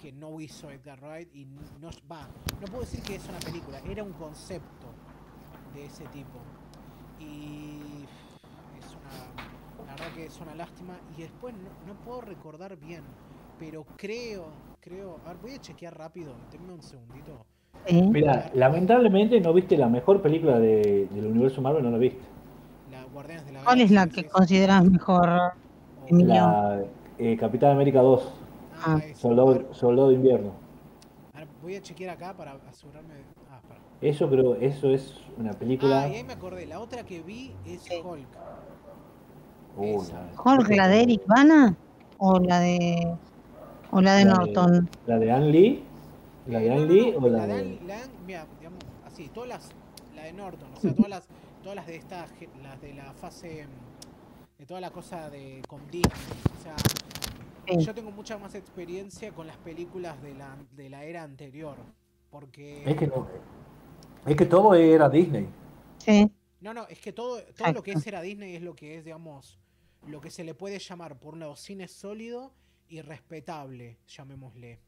que 0.00 0.12
no 0.12 0.40
hizo 0.40 0.70
Edgar 0.70 1.00
Wright 1.02 1.28
y 1.34 1.44
no 1.80 1.90
va, 2.10 2.26
no 2.60 2.66
puedo 2.66 2.80
decir 2.80 3.02
que 3.02 3.16
es 3.16 3.28
una 3.28 3.38
película, 3.38 3.78
era 3.90 4.02
un 4.02 4.12
concepto 4.12 4.86
de 5.74 5.86
ese 5.86 6.04
tipo. 6.06 6.38
Y 7.18 8.04
es 8.78 8.96
una, 9.00 9.86
la 9.86 9.92
verdad 9.96 10.12
que 10.14 10.26
es 10.26 10.38
una 10.40 10.54
lástima. 10.54 10.98
Y 11.16 11.22
después 11.22 11.54
no, 11.54 11.70
no 11.86 11.94
puedo 12.04 12.20
recordar 12.20 12.76
bien, 12.76 13.02
pero 13.58 13.86
creo, 13.96 14.52
creo. 14.80 15.18
A 15.24 15.28
ver, 15.28 15.38
voy 15.38 15.52
a 15.52 15.58
chequear 15.60 15.96
rápido. 15.96 16.34
Denme 16.52 16.72
un 16.74 16.82
segundito. 16.82 17.44
Mira, 17.90 18.50
lamentablemente 18.54 19.40
no 19.40 19.52
viste 19.54 19.76
la 19.78 19.88
mejor 19.88 20.20
película 20.20 20.58
de- 20.58 21.06
del 21.10 21.26
universo 21.26 21.62
Marvel, 21.62 21.84
no 21.84 21.90
la 21.90 21.98
viste. 21.98 22.20
Guardianes 23.16 23.46
de 23.46 23.52
la 23.52 23.64
¿Cuál 23.64 23.80
es 23.80 23.90
la 23.90 24.06
que 24.08 24.24
consideras 24.26 24.84
mejor? 24.84 25.28
O- 25.30 25.52
Emilio? 26.06 26.34
La 26.34 26.82
eh, 27.18 27.34
Capitán 27.38 27.70
América 27.72 28.00
2, 28.02 28.30
Ah, 28.78 28.98
Ah. 28.98 29.14
Soldado, 29.14 29.72
Soldado 29.72 30.08
de 30.10 30.16
Invierno. 30.16 30.50
a 31.34 31.38
ver, 31.38 31.48
voy 31.62 31.76
a 31.76 31.80
chequear 31.80 32.10
acá 32.14 32.34
para 32.34 32.58
asegurarme. 32.68 33.14
de- 33.14 33.20
Ah, 33.50 33.58
para. 33.66 33.80
Eso 34.02 34.28
creo, 34.28 34.56
eso 34.56 34.90
es 34.90 35.14
una 35.38 35.52
película. 35.54 36.02
Ah, 36.02 36.08
y 36.10 36.16
ahí 36.16 36.24
me 36.24 36.34
acordé. 36.34 36.66
La 36.66 36.78
otra 36.78 37.04
que 37.04 37.22
vi 37.22 37.52
es 37.64 37.80
Sí. 37.80 37.94
Hulk. 38.04 38.26
Uh, 39.78 40.02
¿Hulk, 40.44 40.68
la 40.76 40.88
de 40.88 41.02
Eric 41.02 41.22
Bana? 41.26 41.74
¿O 42.18 42.38
la 42.38 42.60
de. 42.60 43.14
o 43.92 44.00
la 44.02 44.14
de 44.14 44.24
La 44.26 44.32
de- 44.32 44.38
Norton? 44.38 44.90
La 45.06 45.18
de 45.18 45.32
Ann 45.32 45.50
Lee. 45.50 45.82
¿La 46.48 46.58
de 46.60 46.68
no, 46.68 46.74
Ann 46.74 46.80
no, 46.86 46.92
Lee 46.92 47.12
no, 47.18 47.26
o 47.26 47.28
la 47.30 47.46
de 47.46 47.54
de.? 47.54 47.60
Ann- 47.60 47.86
la 47.86 47.94
Ann- 47.94 48.10
mira, 48.26 48.46
digamos, 48.58 48.78
así, 49.06 49.28
todas 49.34 49.48
las, 49.48 49.68
la 50.14 50.22
de 50.24 50.32
Norton, 50.34 50.68
o 50.76 50.80
sea, 50.80 50.94
todas 50.94 51.10
las, 51.10 51.28
todas 51.66 51.74
las 51.78 51.86
de 51.88 51.96
esta, 51.96 52.26
las 52.62 52.80
de 52.80 52.94
la 52.94 53.12
fase, 53.14 53.66
mm, 53.66 54.58
de 54.58 54.66
toda 54.66 54.80
la 54.80 54.92
cosa 54.92 55.28
de 55.28 55.62
con 55.66 55.84
Disney, 55.90 56.12
o 56.60 56.62
sea, 56.62 56.76
Sí. 57.66 57.84
yo 57.84 57.92
tengo 57.92 58.12
mucha 58.12 58.38
más 58.38 58.54
experiencia 58.54 59.32
con 59.32 59.48
las 59.48 59.56
películas 59.56 60.22
de 60.22 60.32
la, 60.34 60.56
de 60.76 60.88
la 60.88 61.02
era 61.02 61.24
anterior, 61.24 61.76
porque, 62.30 62.84
Es 62.88 62.96
que 62.96 63.08
no. 63.08 63.26
Es 64.24 64.36
que 64.36 64.46
todo 64.46 64.74
era 64.74 65.08
Disney. 65.08 65.48
Sí. 65.98 66.30
no, 66.60 66.72
no, 66.72 66.86
es 66.86 67.00
que 67.00 67.12
todo, 67.12 67.42
todo 67.56 67.72
lo 67.72 67.82
que 67.82 67.90
es 67.94 68.06
era 68.06 68.20
Disney 68.22 68.54
es 68.54 68.62
lo 68.62 68.76
que 68.76 68.98
es, 68.98 69.04
digamos, 69.04 69.58
lo 70.06 70.20
que 70.20 70.30
se 70.30 70.44
le 70.44 70.54
puede 70.54 70.78
llamar, 70.78 71.18
por 71.18 71.34
un 71.34 71.40
lado, 71.40 71.56
cine 71.56 71.88
sólido 71.88 72.52
y 72.86 73.00
respetable, 73.00 73.98
llamémosle. 74.06 74.78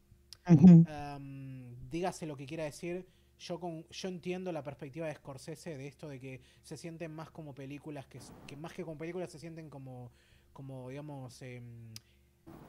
Dígase 1.91 2.25
lo 2.25 2.37
que 2.37 2.45
quiera 2.45 2.63
decir. 2.63 3.05
Yo, 3.39 3.59
con, 3.59 3.85
yo 3.89 4.09
entiendo 4.09 4.51
la 4.51 4.63
perspectiva 4.63 5.07
de 5.07 5.15
Scorsese 5.15 5.77
de 5.77 5.87
esto 5.87 6.09
de 6.09 6.19
que 6.19 6.41
se 6.61 6.75
sienten 6.75 7.13
más 7.13 7.31
como 7.31 7.55
películas, 7.55 8.05
que, 8.05 8.19
que 8.45 8.57
más 8.57 8.73
que 8.73 8.83
como 8.83 8.97
películas 8.97 9.31
se 9.31 9.39
sienten 9.39 9.69
como, 9.69 10.11
como 10.51 10.89
digamos, 10.89 11.41
em, 11.41 11.63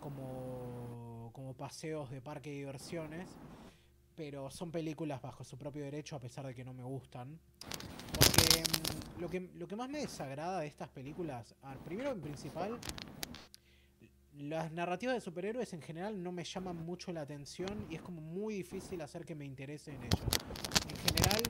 como, 0.00 1.30
como 1.32 1.54
paseos 1.54 2.10
de 2.10 2.20
parque 2.20 2.50
de 2.50 2.56
diversiones. 2.56 3.28
Pero 4.14 4.50
son 4.50 4.70
películas 4.70 5.20
bajo 5.20 5.42
su 5.42 5.58
propio 5.58 5.82
derecho 5.82 6.14
a 6.14 6.20
pesar 6.20 6.46
de 6.46 6.54
que 6.54 6.64
no 6.64 6.72
me 6.72 6.84
gustan. 6.84 7.38
Porque 8.14 8.60
em, 8.60 9.20
lo, 9.20 9.28
que, 9.28 9.50
lo 9.54 9.66
que 9.66 9.74
más 9.74 9.88
me 9.88 9.98
desagrada 9.98 10.60
de 10.60 10.68
estas 10.68 10.88
películas, 10.88 11.54
primero 11.84 12.12
en 12.12 12.20
principal, 12.20 12.78
las 14.40 14.72
narrativas 14.72 15.14
de 15.14 15.20
superhéroes 15.20 15.72
en 15.72 15.82
general 15.82 16.22
no 16.22 16.32
me 16.32 16.44
llaman 16.44 16.76
mucho 16.84 17.12
la 17.12 17.22
atención 17.22 17.86
y 17.90 17.96
es 17.96 18.02
como 18.02 18.20
muy 18.20 18.54
difícil 18.54 19.00
hacer 19.02 19.24
que 19.24 19.34
me 19.34 19.44
interese 19.44 19.92
en 19.92 20.02
ellos. 20.02 20.20
En 20.88 20.96
general, 20.96 21.42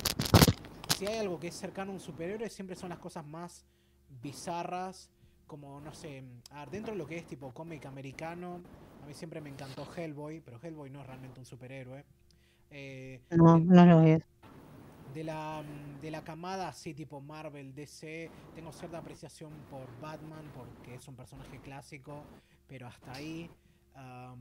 si 0.97 1.07
hay 1.07 1.19
algo 1.19 1.39
que 1.39 1.49
es 1.49 1.55
cercano 1.55 1.93
a 1.93 1.95
un 1.95 2.01
superhéroe, 2.01 2.49
siempre 2.51 2.77
son 2.77 2.91
las 2.91 2.99
cosas 2.99 3.25
más 3.27 3.65
bizarras, 4.23 5.11
como, 5.47 5.81
no 5.81 5.93
sé, 5.95 6.25
a 6.51 6.61
ver, 6.61 6.71
dentro 6.71 6.93
de 6.93 6.99
lo 6.99 7.07
que 7.07 7.17
es 7.19 7.27
tipo 7.27 7.53
cómic 7.53 7.87
americano, 7.87 8.61
a 9.03 9.07
mí 9.07 9.15
siempre 9.15 9.41
me 9.41 9.51
encantó 9.51 9.87
Hellboy, 9.97 10.41
pero 10.41 10.59
Hellboy 10.63 10.91
no 10.91 11.01
es 11.01 11.07
realmente 11.07 11.41
un 11.41 11.47
superhéroe. 11.47 12.05
Eh, 12.71 13.21
No, 13.31 13.59
no 13.59 13.87
lo 13.87 14.03
es. 14.03 14.23
de 15.13 15.25
la, 15.25 15.63
mm, 15.63 16.01
de 16.01 16.11
la 16.11 16.23
camada 16.23 16.69
así 16.69 16.95
tipo 16.95 17.21
Marvel, 17.21 17.75
DC, 17.75 18.31
tengo 18.55 18.73
cierta 18.73 18.99
apreciación 18.99 19.53
por 19.69 19.89
Batman 20.01 20.51
porque 20.55 20.95
es 20.95 21.09
un 21.09 21.17
personaje 21.17 21.59
clásico, 21.61 22.23
pero 22.71 22.87
hasta 22.87 23.13
ahí. 23.13 23.51
Ah. 23.97 24.35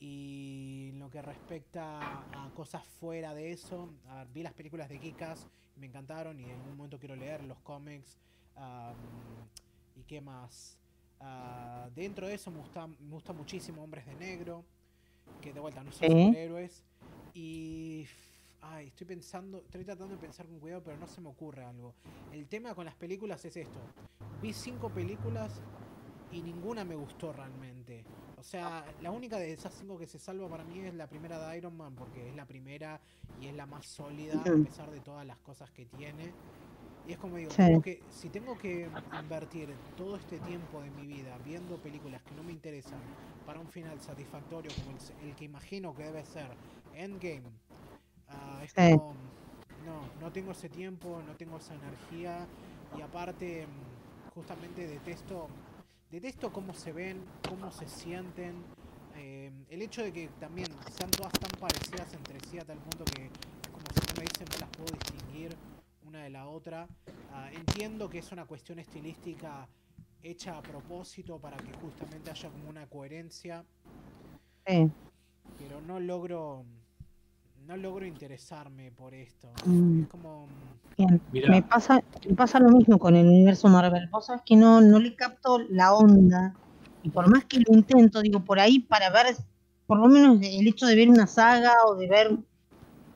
Y 0.00 0.90
lo 0.94 1.08
que 1.10 1.22
respecta 1.22 2.24
a 2.32 2.50
cosas 2.54 2.84
fuera 2.84 3.32
de 3.34 3.52
eso, 3.52 3.88
a 4.08 4.24
vi 4.24 4.42
las 4.42 4.52
películas 4.52 4.88
de 4.88 4.98
Kikas, 4.98 5.46
me 5.76 5.86
encantaron 5.86 6.40
y 6.40 6.44
en 6.44 6.50
algún 6.50 6.76
momento 6.76 6.98
quiero 6.98 7.14
leer 7.16 7.44
los 7.44 7.58
cómics. 7.60 8.18
¿Y 9.96 10.02
qué 10.02 10.20
más? 10.20 10.76
Ah, 11.20 11.88
dentro 11.94 12.26
de 12.26 12.34
eso 12.34 12.50
me 12.50 12.58
gusta, 12.58 12.86
me 12.86 13.10
gusta 13.10 13.32
muchísimo 13.32 13.82
Hombres 13.84 14.06
de 14.06 14.14
Negro, 14.16 14.64
que 15.40 15.52
de 15.52 15.60
vuelta 15.60 15.84
no 15.84 15.92
son 15.92 16.08
Sí. 16.08 16.26
superhéroes. 16.26 16.82
Y. 17.34 18.06
Ay, 18.62 18.88
estoy 18.88 19.06
pensando, 19.06 19.58
estoy 19.58 19.84
tratando 19.84 20.14
de 20.14 20.20
pensar 20.20 20.46
con 20.46 20.58
cuidado, 20.58 20.82
pero 20.84 20.98
no 20.98 21.06
se 21.06 21.20
me 21.22 21.28
ocurre 21.28 21.64
algo. 21.64 21.94
El 22.30 22.46
tema 22.46 22.74
con 22.74 22.84
las 22.84 22.94
películas 22.94 23.42
es 23.46 23.56
esto. 23.56 23.80
Vi 24.42 24.52
cinco 24.52 24.90
películas 24.90 25.62
y 26.32 26.42
ninguna 26.42 26.84
me 26.84 26.94
gustó 26.94 27.32
realmente. 27.32 28.04
O 28.38 28.42
sea, 28.42 28.84
la 29.02 29.10
única 29.10 29.38
de 29.38 29.52
esas 29.52 29.74
cinco 29.74 29.98
que 29.98 30.06
se 30.06 30.18
salva 30.18 30.48
para 30.48 30.64
mí 30.64 30.78
es 30.80 30.94
la 30.94 31.06
primera 31.06 31.38
de 31.48 31.58
Iron 31.58 31.76
Man, 31.76 31.94
porque 31.96 32.28
es 32.28 32.34
la 32.34 32.46
primera 32.46 33.00
y 33.40 33.46
es 33.48 33.54
la 33.54 33.66
más 33.66 33.86
sólida, 33.86 34.40
a 34.40 34.44
pesar 34.64 34.90
de 34.90 35.00
todas 35.00 35.26
las 35.26 35.36
cosas 35.38 35.70
que 35.70 35.84
tiene. 35.86 36.32
Y 37.08 37.12
es 37.12 37.18
como 37.18 37.36
digo, 37.36 37.50
Sí. 37.50 37.56
tengo 37.56 37.82
que, 37.82 38.02
si 38.10 38.28
tengo 38.30 38.56
que 38.58 38.88
invertir 39.12 39.68
todo 39.96 40.16
este 40.16 40.38
tiempo 40.40 40.80
de 40.82 40.90
mi 40.90 41.06
vida 41.06 41.36
viendo 41.44 41.76
películas 41.78 42.22
que 42.22 42.34
no 42.34 42.42
me 42.42 42.52
interesan 42.52 43.00
para 43.46 43.58
un 43.60 43.68
final 43.68 43.98
satisfactorio 44.00 44.70
como 44.74 44.90
el, 44.92 45.28
el 45.28 45.34
que 45.36 45.44
imagino 45.44 45.94
que 45.94 46.04
debe 46.04 46.24
ser 46.24 46.46
Endgame, 46.94 47.42
ah, 48.28 48.60
es 48.64 48.72
Sí. 48.74 48.90
como, 48.90 49.14
no, 49.86 50.00
no 50.20 50.30
tengo 50.32 50.52
ese 50.52 50.68
tiempo, 50.68 51.22
no 51.26 51.34
tengo 51.36 51.56
esa 51.58 51.74
energía 51.74 52.46
y 52.96 53.00
aparte, 53.00 53.66
mm, 53.66 54.34
justamente 54.34 54.86
detesto, 54.86 55.48
detesto 56.10 56.52
cómo 56.52 56.74
se 56.74 56.92
ven, 56.92 57.22
cómo 57.48 57.70
se 57.70 57.86
sienten. 57.88 58.54
eh, 59.16 59.50
el 59.68 59.82
hecho 59.82 60.02
de 60.02 60.12
que 60.12 60.28
también 60.40 60.68
sean 60.96 61.10
todas 61.10 61.32
tan 61.34 61.50
parecidas 61.60 62.12
entre 62.14 62.40
sí 62.48 62.58
a 62.58 62.64
tal 62.64 62.78
punto 62.78 63.04
que, 63.04 63.28
como 63.70 63.84
si 63.92 64.00
me 64.18 64.22
dicen, 64.26 64.46
no 64.50 64.58
las 64.60 64.70
puedo 64.70 64.92
distinguir 64.98 65.54
una 66.06 66.22
de 66.24 66.30
la 66.30 66.46
otra. 66.46 66.86
Ah, 67.32 67.50
entiendo 67.52 68.08
que 68.08 68.18
es 68.18 68.32
una 68.32 68.46
cuestión 68.46 68.78
estilística 68.78 69.68
hecha 70.22 70.56
a 70.56 70.62
propósito 70.62 71.38
para 71.38 71.56
que 71.58 71.72
justamente 71.74 72.30
haya 72.30 72.48
como 72.50 72.70
una 72.70 72.86
coherencia, 72.86 73.64
Sí. 74.66 74.90
pero 75.58 75.80
no 75.82 76.00
logro 76.00 76.64
no 77.70 77.76
logro 77.76 78.04
interesarme 78.04 78.90
por 78.90 79.14
esto. 79.14 79.48
Mm. 79.64 80.02
Es 80.02 80.08
como 80.08 80.48
Bien. 80.98 81.20
Mirá. 81.30 81.50
Me 81.50 81.62
pasa, 81.62 82.02
me 82.28 82.34
pasa 82.34 82.58
lo 82.58 82.68
mismo 82.70 82.98
con 82.98 83.14
el 83.14 83.24
universo 83.24 83.68
Marvel. 83.68 84.08
Vos 84.10 84.26
sabés 84.26 84.42
que 84.44 84.56
no, 84.56 84.80
no 84.80 84.98
le 84.98 85.14
capto 85.14 85.60
la 85.70 85.94
onda. 85.94 86.52
Y 87.04 87.10
por 87.10 87.30
más 87.30 87.44
que 87.44 87.60
lo 87.60 87.72
intento, 87.72 88.22
digo, 88.22 88.40
por 88.40 88.58
ahí 88.58 88.80
para 88.80 89.08
ver, 89.10 89.36
por 89.86 89.98
lo 90.00 90.08
menos 90.08 90.40
el 90.42 90.66
hecho 90.66 90.86
de 90.86 90.96
ver 90.96 91.08
una 91.08 91.28
saga 91.28 91.72
o 91.86 91.94
de 91.94 92.08
ver 92.08 92.36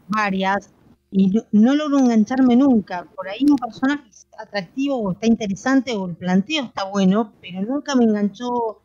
varias, 0.07 0.71
y 1.11 1.31
no, 1.31 1.43
no 1.51 1.75
logro 1.75 1.99
engancharme 1.99 2.55
nunca. 2.55 3.09
Por 3.17 3.29
ahí 3.29 3.45
un 3.51 3.57
personaje 3.57 4.09
es 4.09 4.29
atractivo 4.39 4.99
o 4.99 5.13
está 5.13 5.27
interesante 5.27 5.93
o 5.95 6.07
el 6.07 6.15
planteo 6.15 6.67
está 6.67 6.85
bueno, 6.85 7.33
pero 7.41 7.61
nunca 7.63 7.97
me 7.97 8.05
enganchó 8.05 8.83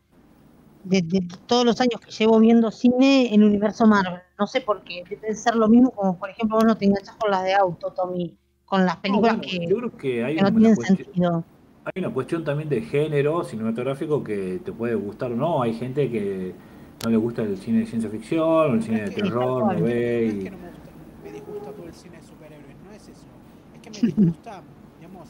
de, 0.84 1.03
de 1.03 1.28
todos 1.45 1.63
los 1.63 1.80
años 1.80 2.01
que 2.01 2.11
llevo 2.11 2.39
viendo 2.39 2.72
cine 2.72 3.34
en 3.34 3.43
el 3.43 3.49
universo 3.49 3.86
Marvel. 3.86 4.22
No 4.40 4.48
sé 4.48 4.62
por 4.62 4.84
qué. 4.84 5.04
Debe 5.10 5.36
ser 5.36 5.56
lo 5.56 5.68
mismo 5.68 5.92
como, 5.92 6.18
por 6.18 6.30
ejemplo, 6.30 6.56
vos 6.58 6.66
no 6.66 6.78
te 6.78 6.86
enganchas 6.86 7.16
con 7.18 7.30
las 7.32 7.44
de 7.44 7.54
auto, 7.54 7.92
Tommy, 7.94 8.38
con 8.66 8.86
las 8.86 8.96
No, 8.96 9.02
películas 9.02 9.36
bueno, 9.36 9.42
que, 9.42 9.68
yo 9.68 9.78
creo 9.78 9.98
que 9.98 10.24
hay 10.24 10.36
que 10.36 10.42
no 10.42 10.48
una 10.50 10.60
tienen 10.60 10.76
cuestión, 10.76 10.98
sentido. 10.98 11.44
hay 11.84 11.94
una 12.04 12.14
cuestión 12.14 12.44
también 12.44 12.70
de 12.70 12.82
género 12.82 13.44
cinematográfico 13.44 14.24
que 14.24 14.60
te 14.64 14.72
puede 14.72 14.96
gustar 14.96 15.32
o 15.32 15.36
no. 15.36 15.62
Hay 15.62 15.74
gente 15.74 16.10
que 16.10 16.54
no 17.02 17.10
le 17.10 17.18
gusta 17.18 17.42
el 17.44 17.58
cine 17.58 17.80
de 17.80 17.86
ciencia 17.88 18.10
ficción 18.10 18.44
o 18.72 18.74
el 18.74 18.84
cine 18.84 19.02
de 19.02 19.04
es 19.06 19.16
que- 19.16 19.22
terror, 19.22 19.64
no. 19.64 19.74
No 19.74 19.82
ve 19.86 20.26
es 20.28 20.34
y- 20.36 20.44
que 20.44 20.52
no 20.52 20.58
me, 20.58 20.70
gusta, 20.72 20.92
me 21.24 21.32
disgusta 21.32 21.72
todo 21.72 21.86
el 21.88 21.94
cine 21.94 22.18
de 22.18 22.24
superhéroes, 22.24 22.76
no 22.86 22.92
es 22.92 23.10
eso. 23.10 23.26
Es 23.74 23.82
que 23.82 23.90
me 23.90 24.00
disgusta, 24.02 24.62
digamos, 25.00 25.28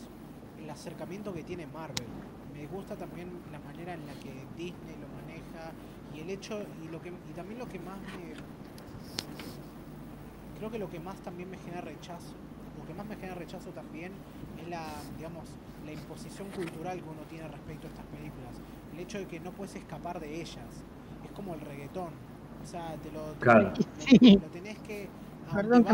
el 0.58 0.70
acercamiento 0.70 1.34
que 1.34 1.44
tiene 1.44 1.66
Marvel. 1.68 2.08
Me 2.54 2.60
disgusta 2.62 2.96
también 2.96 3.30
la 3.52 3.60
manera 3.60 3.94
en 3.94 4.06
la 4.06 4.14
que 4.14 4.30
Disney 4.58 4.98
lo 5.00 5.08
maneja 5.10 5.72
y 6.16 6.20
el 6.22 6.30
hecho 6.30 6.60
y 6.84 6.88
lo 6.92 7.02
que 7.02 7.10
y 7.10 7.34
también 7.34 7.60
lo 7.60 7.68
que 7.68 7.80
más 7.80 7.98
me 8.18 8.34
creo 10.60 10.70
que 10.72 10.78
lo 10.80 10.90
que 10.90 11.00
más 11.00 11.16
también 11.22 11.50
me 11.50 11.58
genera 11.58 11.82
rechazo, 11.82 12.34
lo 12.80 12.86
que 12.86 12.94
más 12.94 13.06
me 13.08 13.16
genera 13.16 13.36
rechazo 13.36 13.72
también 13.72 14.12
es 14.62 14.68
la, 14.70 14.86
digamos, 15.18 15.46
la 15.86 15.92
imposición 15.92 16.48
cultural 16.52 16.98
que 17.02 17.10
uno 17.10 17.22
tiene 17.30 17.48
respecto 17.48 17.88
a 17.88 17.90
estas 17.90 18.06
películas. 18.06 18.54
El 18.94 19.00
hecho 19.00 19.18
de 19.18 19.26
que 19.28 19.40
no 19.40 19.52
puedes 19.52 19.76
escapar 19.76 20.20
de 20.20 20.36
ellas. 20.42 20.68
Es 21.24 21.32
como 21.32 21.54
el 21.56 21.62
reggaetón. 21.62 22.10
O 22.64 22.68
sea, 22.68 22.96
te 23.02 23.12
lo, 23.12 23.24
te 23.34 23.40
Claro. 23.40 23.72
lo- 23.72 24.48
tenés 24.52 24.78
que, 24.80 25.08
Perdón 25.54 25.84
que 25.84 25.90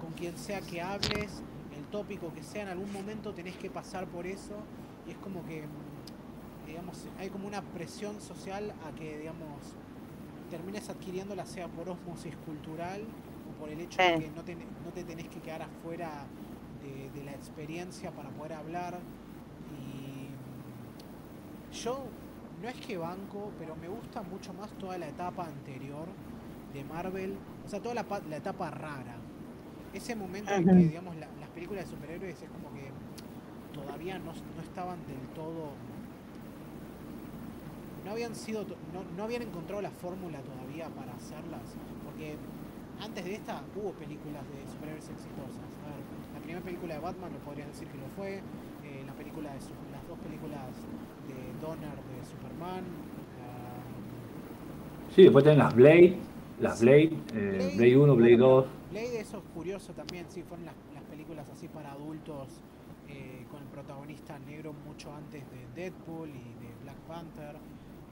con 0.00 0.12
quien 0.16 0.36
sea 0.36 0.60
que 0.60 0.80
hables, 0.82 1.42
el 1.76 1.84
tópico 1.90 2.32
que 2.32 2.42
sea, 2.42 2.62
en 2.62 2.68
algún 2.68 2.92
momento 2.92 3.32
tenés 3.32 3.56
que 3.56 3.70
pasar 3.70 4.06
por 4.06 4.26
eso. 4.26 4.54
Y 5.06 5.10
es 5.12 5.16
como 5.18 5.44
que, 5.46 5.64
digamos, 6.66 7.06
hay 7.18 7.28
como 7.28 7.46
una 7.46 7.62
presión 7.62 8.20
social 8.20 8.72
a 8.88 8.94
que, 8.98 9.18
digamos, 9.18 9.60
termines 10.50 10.88
adquiriéndola, 10.88 11.44
sea 11.46 11.68
por 11.68 11.88
osmosis 11.88 12.34
cultural 12.44 13.02
por 13.58 13.68
el 13.70 13.80
hecho 13.80 14.02
de 14.02 14.14
que 14.14 14.30
no 14.30 14.44
te, 14.44 14.54
no 14.56 14.92
te 14.94 15.04
tenés 15.04 15.28
que 15.28 15.40
quedar 15.40 15.62
afuera 15.62 16.26
de, 16.82 17.10
de 17.10 17.24
la 17.24 17.32
experiencia 17.32 18.10
para 18.12 18.30
poder 18.30 18.54
hablar. 18.54 18.98
Y, 19.70 20.28
yo 21.72 22.04
no 22.62 22.68
es 22.68 22.76
que 22.80 22.96
banco, 22.96 23.52
pero 23.58 23.76
me 23.76 23.88
gusta 23.88 24.22
mucho 24.22 24.52
más 24.54 24.70
toda 24.78 24.98
la 24.98 25.08
etapa 25.08 25.46
anterior 25.46 26.06
de 26.72 26.84
Marvel, 26.84 27.36
o 27.64 27.68
sea, 27.68 27.80
toda 27.82 27.94
la, 27.94 28.04
pa- 28.04 28.20
la 28.20 28.36
etapa 28.38 28.70
rara. 28.70 29.16
Ese 29.92 30.16
momento 30.16 30.58
en 30.58 30.68
que, 30.68 30.86
digamos, 30.86 31.16
la- 31.16 31.28
las 31.40 31.50
películas 31.50 31.84
de 31.86 31.90
superhéroes 31.90 32.42
es 32.42 32.50
como 32.50 32.72
que 32.72 32.90
todavía 33.72 34.18
no, 34.18 34.32
no 34.32 34.62
estaban 34.62 35.06
del 35.06 35.20
todo... 35.34 35.72
No 38.04 38.12
habían 38.12 38.34
sido, 38.36 38.64
no, 38.92 39.02
no 39.16 39.24
habían 39.24 39.42
encontrado 39.42 39.82
la 39.82 39.90
fórmula 39.90 40.38
todavía 40.42 40.88
para 40.90 41.14
hacerlas, 41.14 41.62
porque 42.04 42.36
antes 43.00 43.24
de 43.24 43.34
esta 43.34 43.62
hubo 43.76 43.92
películas 43.92 44.42
de 44.48 44.58
superhéroes 44.72 45.08
exitosas. 45.08 45.66
A 45.84 45.88
ver, 45.92 46.02
la 46.34 46.40
primera 46.40 46.60
película 46.64 46.94
de 46.94 47.00
Batman 47.00 47.32
lo 47.32 47.38
podrían 47.40 47.68
decir 47.68 47.88
que 47.88 47.98
lo 47.98 48.08
fue, 48.16 48.36
eh, 48.38 49.02
la 49.06 49.12
película 49.12 49.52
de 49.52 49.60
su- 49.60 49.76
las 49.92 50.06
dos 50.08 50.18
películas 50.18 50.72
de 51.28 51.36
Donner 51.64 51.96
de 51.96 52.18
Superman, 52.24 52.84
ah, 53.42 53.82
Sí, 55.14 55.22
después 55.24 55.44
tienen 55.44 55.60
las 55.60 55.74
Blade, 55.74 56.16
las 56.60 56.80
Blade, 56.80 57.12
eh, 57.34 57.72
Blade 57.76 57.96
1, 57.96 58.14
Blade 58.16 58.36
2. 58.36 58.66
Blade, 58.90 59.20
eso 59.20 59.38
es 59.38 59.44
curioso 59.54 59.92
también, 59.92 60.26
sí, 60.28 60.42
fueron 60.42 60.66
las, 60.66 60.74
las 60.94 61.02
películas 61.04 61.48
así 61.50 61.68
para 61.68 61.92
adultos 61.92 62.48
eh, 63.08 63.46
con 63.50 63.62
el 63.62 63.68
protagonista 63.68 64.38
negro 64.40 64.72
mucho 64.86 65.14
antes 65.14 65.42
de 65.50 65.80
Deadpool 65.80 66.28
y 66.28 66.32
de 66.60 66.68
Black 66.82 66.96
Panther, 67.08 67.56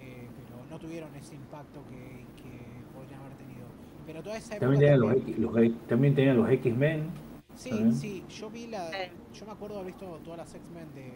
eh, 0.00 0.28
pero 0.36 0.64
no 0.70 0.78
tuvieron 0.78 1.14
ese 1.16 1.34
impacto 1.34 1.80
que, 1.90 2.24
que 2.40 2.50
podrían 2.94 3.20
haber 3.20 3.34
tenido. 3.36 3.66
Pero 4.06 4.22
toda 4.22 4.36
esa 4.36 4.56
época 4.56 4.60
También 4.60 4.80
tenían 4.80 5.00
los, 5.00 5.10
también- 5.14 5.28
X, 5.28 5.38
los 5.38 5.56
X- 5.58 5.86
también 5.88 6.14
tenían 6.14 6.36
los 6.36 6.50
X-Men. 6.50 7.10
Sí, 7.56 7.70
¿También? 7.70 7.94
sí, 7.94 8.24
yo 8.28 8.50
vi 8.50 8.66
la. 8.66 8.90
Yo 9.32 9.46
me 9.46 9.52
acuerdo 9.52 9.76
haber 9.76 9.92
visto 9.92 10.06
todas 10.24 10.38
las 10.38 10.54
X-Men 10.54 10.92
de 10.94 11.12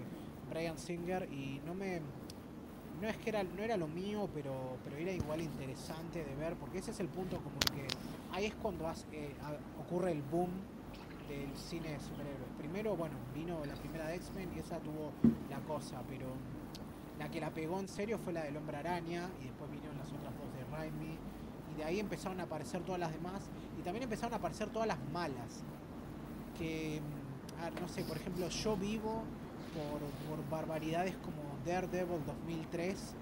Brian 0.50 0.78
Singer 0.78 1.28
y 1.32 1.60
no 1.66 1.74
me. 1.74 2.00
No 3.02 3.06
es 3.08 3.16
que 3.18 3.30
era, 3.30 3.44
no 3.44 3.62
era 3.62 3.76
lo 3.76 3.86
mío, 3.86 4.28
pero, 4.34 4.52
pero 4.84 4.96
era 4.96 5.12
igual 5.12 5.40
interesante 5.40 6.24
de 6.24 6.34
ver, 6.34 6.54
porque 6.56 6.78
ese 6.78 6.90
es 6.90 6.98
el 6.98 7.06
punto 7.08 7.36
como 7.38 7.58
que 7.60 7.86
ahí 8.32 8.46
es 8.46 8.54
cuando 8.54 8.88
has- 8.88 9.06
eh, 9.12 9.30
ocurre 9.78 10.10
el 10.10 10.22
boom 10.22 10.48
del 11.28 11.54
cine 11.56 11.90
de 11.92 12.00
superhéroes. 12.00 12.48
Primero, 12.58 12.96
bueno, 12.96 13.14
vino 13.34 13.64
la 13.64 13.74
primera 13.74 14.08
de 14.08 14.16
X-Men 14.16 14.48
y 14.56 14.58
esa 14.58 14.78
tuvo 14.80 15.12
la 15.48 15.58
cosa, 15.60 16.02
pero 16.08 16.26
la 17.20 17.30
que 17.30 17.40
la 17.40 17.50
pegó 17.50 17.78
en 17.78 17.86
serio 17.86 18.18
fue 18.18 18.32
la 18.32 18.42
del 18.42 18.56
Hombre 18.56 18.78
Araña 18.78 19.28
y 19.42 19.44
después 19.44 19.70
vinieron 19.70 19.96
las 19.98 20.08
otras 20.08 20.32
dos 20.36 20.48
de 20.56 20.64
Raimi 20.76 21.18
de 21.78 21.84
ahí 21.84 22.00
empezaron 22.00 22.40
a 22.40 22.42
aparecer 22.42 22.82
todas 22.82 23.00
las 23.00 23.12
demás 23.12 23.40
y 23.78 23.82
también 23.82 24.02
empezaron 24.02 24.34
a 24.34 24.36
aparecer 24.36 24.68
todas 24.68 24.88
las 24.88 24.98
malas. 25.12 25.62
Que, 26.58 27.00
mm, 27.00 27.80
no 27.80 27.88
sé, 27.88 28.02
por 28.02 28.16
ejemplo, 28.16 28.48
yo 28.48 28.76
vivo 28.76 29.22
por, 29.72 30.36
por 30.36 30.50
barbaridades 30.50 31.14
como 31.18 31.42
Daredevil 31.64 32.24
2003, 32.26 33.14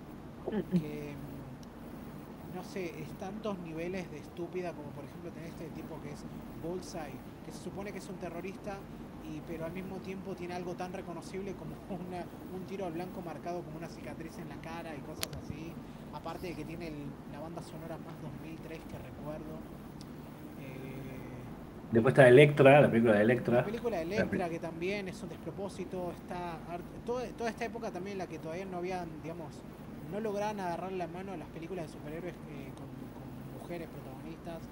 que, 0.73 1.15
mm, 1.15 2.57
no 2.57 2.65
sé, 2.65 2.99
es 2.99 3.09
tantos 3.19 3.59
niveles 3.59 4.11
de 4.11 4.19
estúpida 4.19 4.73
como 4.73 4.89
por 4.91 5.05
ejemplo 5.05 5.31
tener 5.31 5.51
este 5.51 5.69
tipo 5.71 6.01
que 6.01 6.13
es 6.13 6.25
Bullseye, 6.63 7.19
que 7.45 7.53
se 7.53 7.63
supone 7.63 7.93
que 7.93 7.99
es 7.99 8.09
un 8.09 8.17
terrorista, 8.17 8.79
y, 9.23 9.43
pero 9.47 9.67
al 9.67 9.73
mismo 9.73 9.97
tiempo 9.97 10.35
tiene 10.35 10.55
algo 10.55 10.75
tan 10.75 10.95
reconocible 10.95 11.55
como 11.55 11.75
una, 12.09 12.25
un 12.57 12.65
tiro 12.67 12.87
al 12.87 12.95
blanco 12.95 13.21
marcado 13.21 13.63
como 13.63 13.77
una 13.77 13.89
cicatriz 13.89 14.39
en 14.39 14.49
la 14.49 14.57
cara 14.63 14.97
y 14.97 15.01
cosas 15.01 15.29
así, 15.45 15.75
aparte 16.17 16.49
de 16.49 16.55
que 16.55 16.65
tiene 16.65 16.89
el- 16.89 17.07
la 17.33 17.41
banda 17.41 17.63
sonora 17.63 17.97
más 17.99 18.15
2003 18.23 18.79
que 18.91 18.99
recuerdo. 18.99 19.57
Eh, 20.61 21.93
Después 21.93 22.13
está 22.13 22.29
Electra, 22.29 22.81
la 22.81 22.91
película 22.91 23.13
de 23.15 23.19
la 23.19 23.25
Electra. 23.25 23.65
película 23.65 23.99
de 23.99 24.05
La 24.07 24.17
Electra, 24.17 24.49
que 24.49 24.59
también 24.59 25.09
es 25.09 25.23
un 25.23 25.29
despropósito, 25.29 26.11
está 26.13 26.59
toda, 27.07 27.25
toda 27.39 27.51
esta 27.51 27.65
época 27.65 27.91
también 27.91 28.13
en 28.15 28.19
la 28.19 28.27
que 28.27 28.39
todavía 28.39 28.65
no 28.65 28.79
habían, 28.79 29.07
digamos, 29.23 29.47
no 30.13 30.21
lograban 30.21 30.61
agarrar 30.61 30.93
la 30.93 31.07
mano 31.07 31.33
a 31.33 31.37
las 31.37 31.49
películas 31.49 31.87
de 31.87 31.93
superhéroes 31.93 32.35
eh, 32.35 32.71
con, 32.77 32.87
con 33.19 33.61
mujeres 33.63 33.89
protagonistas. 33.89 34.63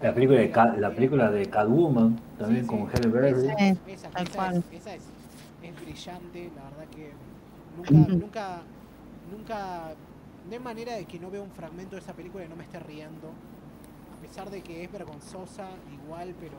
La 0.00 0.14
película 0.14 0.40
de, 0.40 0.50
Ca- 0.50 0.76
la 0.78 0.90
película 0.90 1.30
de 1.30 1.48
Catwoman, 1.48 2.16
también 2.38 2.62
Sí, 2.64 2.68
con 2.68 2.86
Halle 2.88 3.08
Berry. 3.08 3.48
Esa, 3.48 3.56
Sí, 3.58 3.80
esa- 3.86 4.08
tal 4.10 4.26
esa 4.26 4.36
cual. 4.36 4.64
es, 4.70 4.80
esa 4.80 4.94
es, 4.94 5.02
es 5.62 5.80
brillante, 5.80 6.50
la 6.56 6.62
verdad 6.64 6.86
que 6.94 7.12
nunca, 7.76 7.92
nunca, 8.20 8.62
nunca, 9.30 9.94
no 10.46 10.52
hay 10.52 10.58
manera 10.58 10.94
de 10.94 11.04
que 11.04 11.18
no 11.18 11.30
vea 11.30 11.42
un 11.42 11.50
fragmento 11.50 11.96
de 11.96 12.02
esa 12.02 12.12
película 12.12 12.44
y 12.44 12.48
no 12.48 12.56
me 12.56 12.64
esté 12.64 12.78
riendo. 12.80 13.28
A 14.16 14.20
pesar 14.20 14.50
de 14.50 14.62
que 14.62 14.84
es 14.84 14.92
vergonzosa, 14.92 15.68
igual, 15.92 16.34
pero, 16.40 16.58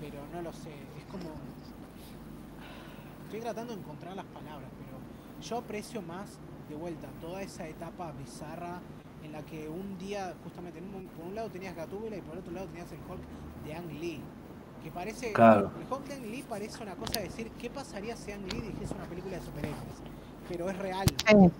pero 0.00 0.20
no 0.32 0.42
lo 0.42 0.52
sé. 0.52 0.72
Es 0.98 1.04
como. 1.10 1.30
Estoy 3.24 3.40
tratando 3.40 3.74
de 3.74 3.80
encontrar 3.80 4.14
las 4.14 4.26
palabras, 4.26 4.70
pero 4.78 4.96
yo 5.42 5.58
aprecio 5.58 6.00
más 6.02 6.38
de 6.68 6.76
vuelta 6.76 7.08
toda 7.20 7.42
esa 7.42 7.66
etapa 7.66 8.12
bizarra 8.12 8.80
en 9.24 9.32
la 9.32 9.42
que 9.42 9.68
un 9.68 9.98
día, 9.98 10.34
justamente, 10.44 10.78
en 10.78 10.94
un 10.94 11.06
por 11.06 11.26
un 11.26 11.34
lado 11.34 11.48
tenías 11.50 11.74
Gatúbela 11.74 12.16
y 12.16 12.20
por 12.20 12.38
otro 12.38 12.52
lado 12.52 12.66
tenías 12.68 12.90
el 12.92 12.98
Hulk 12.98 13.20
de 13.64 13.74
Ang 13.74 14.00
Lee. 14.00 14.20
Que 14.82 14.90
parece. 14.90 15.32
Claro. 15.32 15.72
El 15.80 15.92
Hulk 15.92 16.06
de 16.06 16.14
Ang 16.14 16.26
Lee 16.26 16.44
parece 16.48 16.82
una 16.82 16.94
cosa 16.94 17.14
de 17.20 17.24
decir, 17.26 17.50
¿qué 17.58 17.68
pasaría 17.68 18.16
si 18.16 18.32
Ang 18.32 18.44
Lee 18.52 18.60
dijese 18.60 18.94
una 18.94 19.04
película 19.04 19.38
de 19.38 19.44
superhéroes? 19.44 19.98
Pero 20.48 20.70
es 20.70 20.78
real. 20.78 21.06
Sí. 21.26 21.50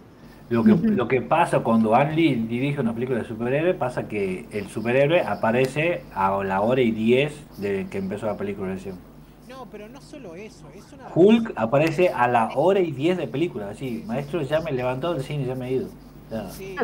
Lo 0.48 0.62
que, 0.62 0.74
lo 0.74 1.08
que 1.08 1.22
pasa 1.22 1.60
cuando 1.60 1.96
Ann 1.96 2.14
Lee 2.14 2.34
dirige 2.34 2.80
una 2.80 2.94
película 2.94 3.18
de 3.18 3.24
superhéroe, 3.24 3.74
pasa 3.74 4.06
que 4.06 4.46
el 4.52 4.68
superhéroe 4.68 5.20
aparece 5.22 6.04
a 6.14 6.42
la 6.44 6.60
hora 6.60 6.80
y 6.80 6.92
10 6.92 7.58
de 7.58 7.86
que 7.90 7.98
empezó 7.98 8.26
la 8.26 8.36
película 8.36 8.68
recién. 8.68 8.94
No, 9.48 9.66
pero 9.70 9.88
no 9.88 10.00
solo 10.00 10.36
eso, 10.36 10.66
es 10.74 10.92
una. 10.92 11.08
Hulk 11.12 11.52
aparece 11.56 12.10
a 12.10 12.28
la 12.28 12.50
hora 12.54 12.78
y 12.78 12.92
10 12.92 13.16
de 13.18 13.26
película, 13.26 13.70
así, 13.70 14.04
maestro 14.06 14.42
ya 14.42 14.60
me 14.60 14.70
levantó 14.70 15.14
del 15.14 15.24
cine, 15.24 15.46
ya 15.46 15.56
me 15.56 15.68
he 15.68 15.72
ido. 15.72 15.88
Ya. 16.30 16.48
Sí, 16.50 16.76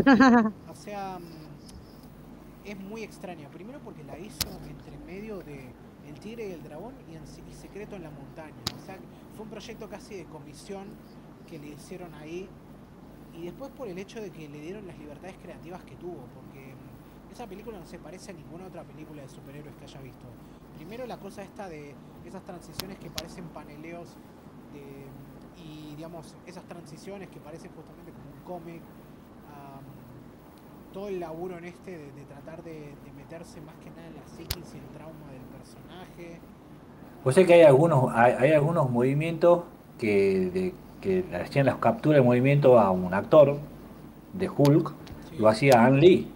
o 0.69 0.75
sea, 0.75 1.19
mm, 1.21 2.69
es 2.69 2.81
muy 2.81 3.03
extraña. 3.03 3.49
Primero 3.49 3.79
porque 3.85 4.03
la 4.05 4.19
hizo 4.19 4.49
entre 4.69 4.97
medio 5.07 5.39
de 5.39 5.67
El 6.09 6.15
Tigre 6.21 6.49
y 6.49 6.53
el 6.53 6.63
Dragón 6.65 6.95
y, 7.11 7.15
en, 7.15 7.23
y 7.23 7.55
Secreto 7.55 7.95
en 7.95 8.03
la 8.03 8.11
Montaña. 8.11 8.55
O 8.77 8.87
sea, 8.87 8.97
fue 9.37 9.45
un 9.45 9.51
proyecto 9.51 9.89
casi 9.89 10.17
de 10.17 10.25
comisión 10.25 10.85
que 11.49 11.59
le 11.59 11.69
hicieron 11.69 12.13
ahí. 12.15 12.49
Y 13.35 13.45
después 13.45 13.71
por 13.71 13.89
el 13.89 13.99
hecho 13.99 14.21
de 14.21 14.31
que 14.31 14.49
le 14.49 14.61
dieron 14.61 14.87
las 14.87 14.99
libertades 14.99 15.37
creativas 15.43 15.83
que 15.85 15.97
tuvo. 15.97 16.27
Porque 16.35 16.75
mm, 16.75 17.33
esa 17.33 17.47
película 17.47 17.79
no 17.79 17.87
se 17.87 17.99
parece 17.99 18.31
a 18.31 18.35
ninguna 18.35 18.67
otra 18.67 18.83
película 18.85 19.23
de 19.23 19.29
superhéroes 19.29 19.75
que 19.77 19.85
haya 19.85 20.01
visto. 20.01 20.27
Primero 20.77 21.07
la 21.07 21.19
cosa 21.19 21.43
esta 21.43 21.69
de 21.69 21.95
esas 22.27 22.43
transiciones 22.45 22.99
que 22.99 23.11
parecen 23.11 23.45
paneleos 23.49 24.09
de, 24.73 25.63
y 25.63 25.95
digamos 25.97 26.35
esas 26.47 26.65
transiciones 26.65 27.29
que 27.29 27.41
parecen 27.41 27.71
justamente 27.73 28.13
como 28.13 28.31
un 28.33 28.43
cómic 28.45 28.83
todo 30.93 31.09
el 31.09 31.21
laburo 31.21 31.59
en 31.59 31.65
este 31.65 31.97
de, 31.97 32.25
tratar 32.29 32.63
de, 32.63 32.93
meterse 33.17 33.61
más 33.63 33.75
que 33.77 33.91
nada 33.91 34.07
en 34.07 34.15
la 34.15 34.27
psiquis 34.27 34.75
y 34.75 34.79
el 34.79 34.87
trauma 34.95 35.33
del 35.33 35.43
personaje 35.59 36.39
Pues 37.23 37.35
sé 37.35 37.47
que 37.47 37.55
hay 37.55 37.63
algunos, 37.63 38.13
hay, 38.15 38.35
hay 38.39 38.53
algunos 38.53 38.91
movimientos 38.91 39.65
que, 39.99 40.51
de- 40.53 40.75
que 41.03 41.25
le 41.31 41.37
hacían 41.37 41.67
las 41.67 41.77
capturas 41.77 42.21
de 42.21 42.25
movimiento 42.25 42.79
a 42.79 42.91
un 42.91 43.13
actor 43.13 43.59
de 44.33 44.49
Hulk, 44.49 44.95
Sí. 45.31 45.37
lo 45.39 45.49
hacía 45.49 45.85
Ann 45.85 46.01
Lee. 46.01 46.31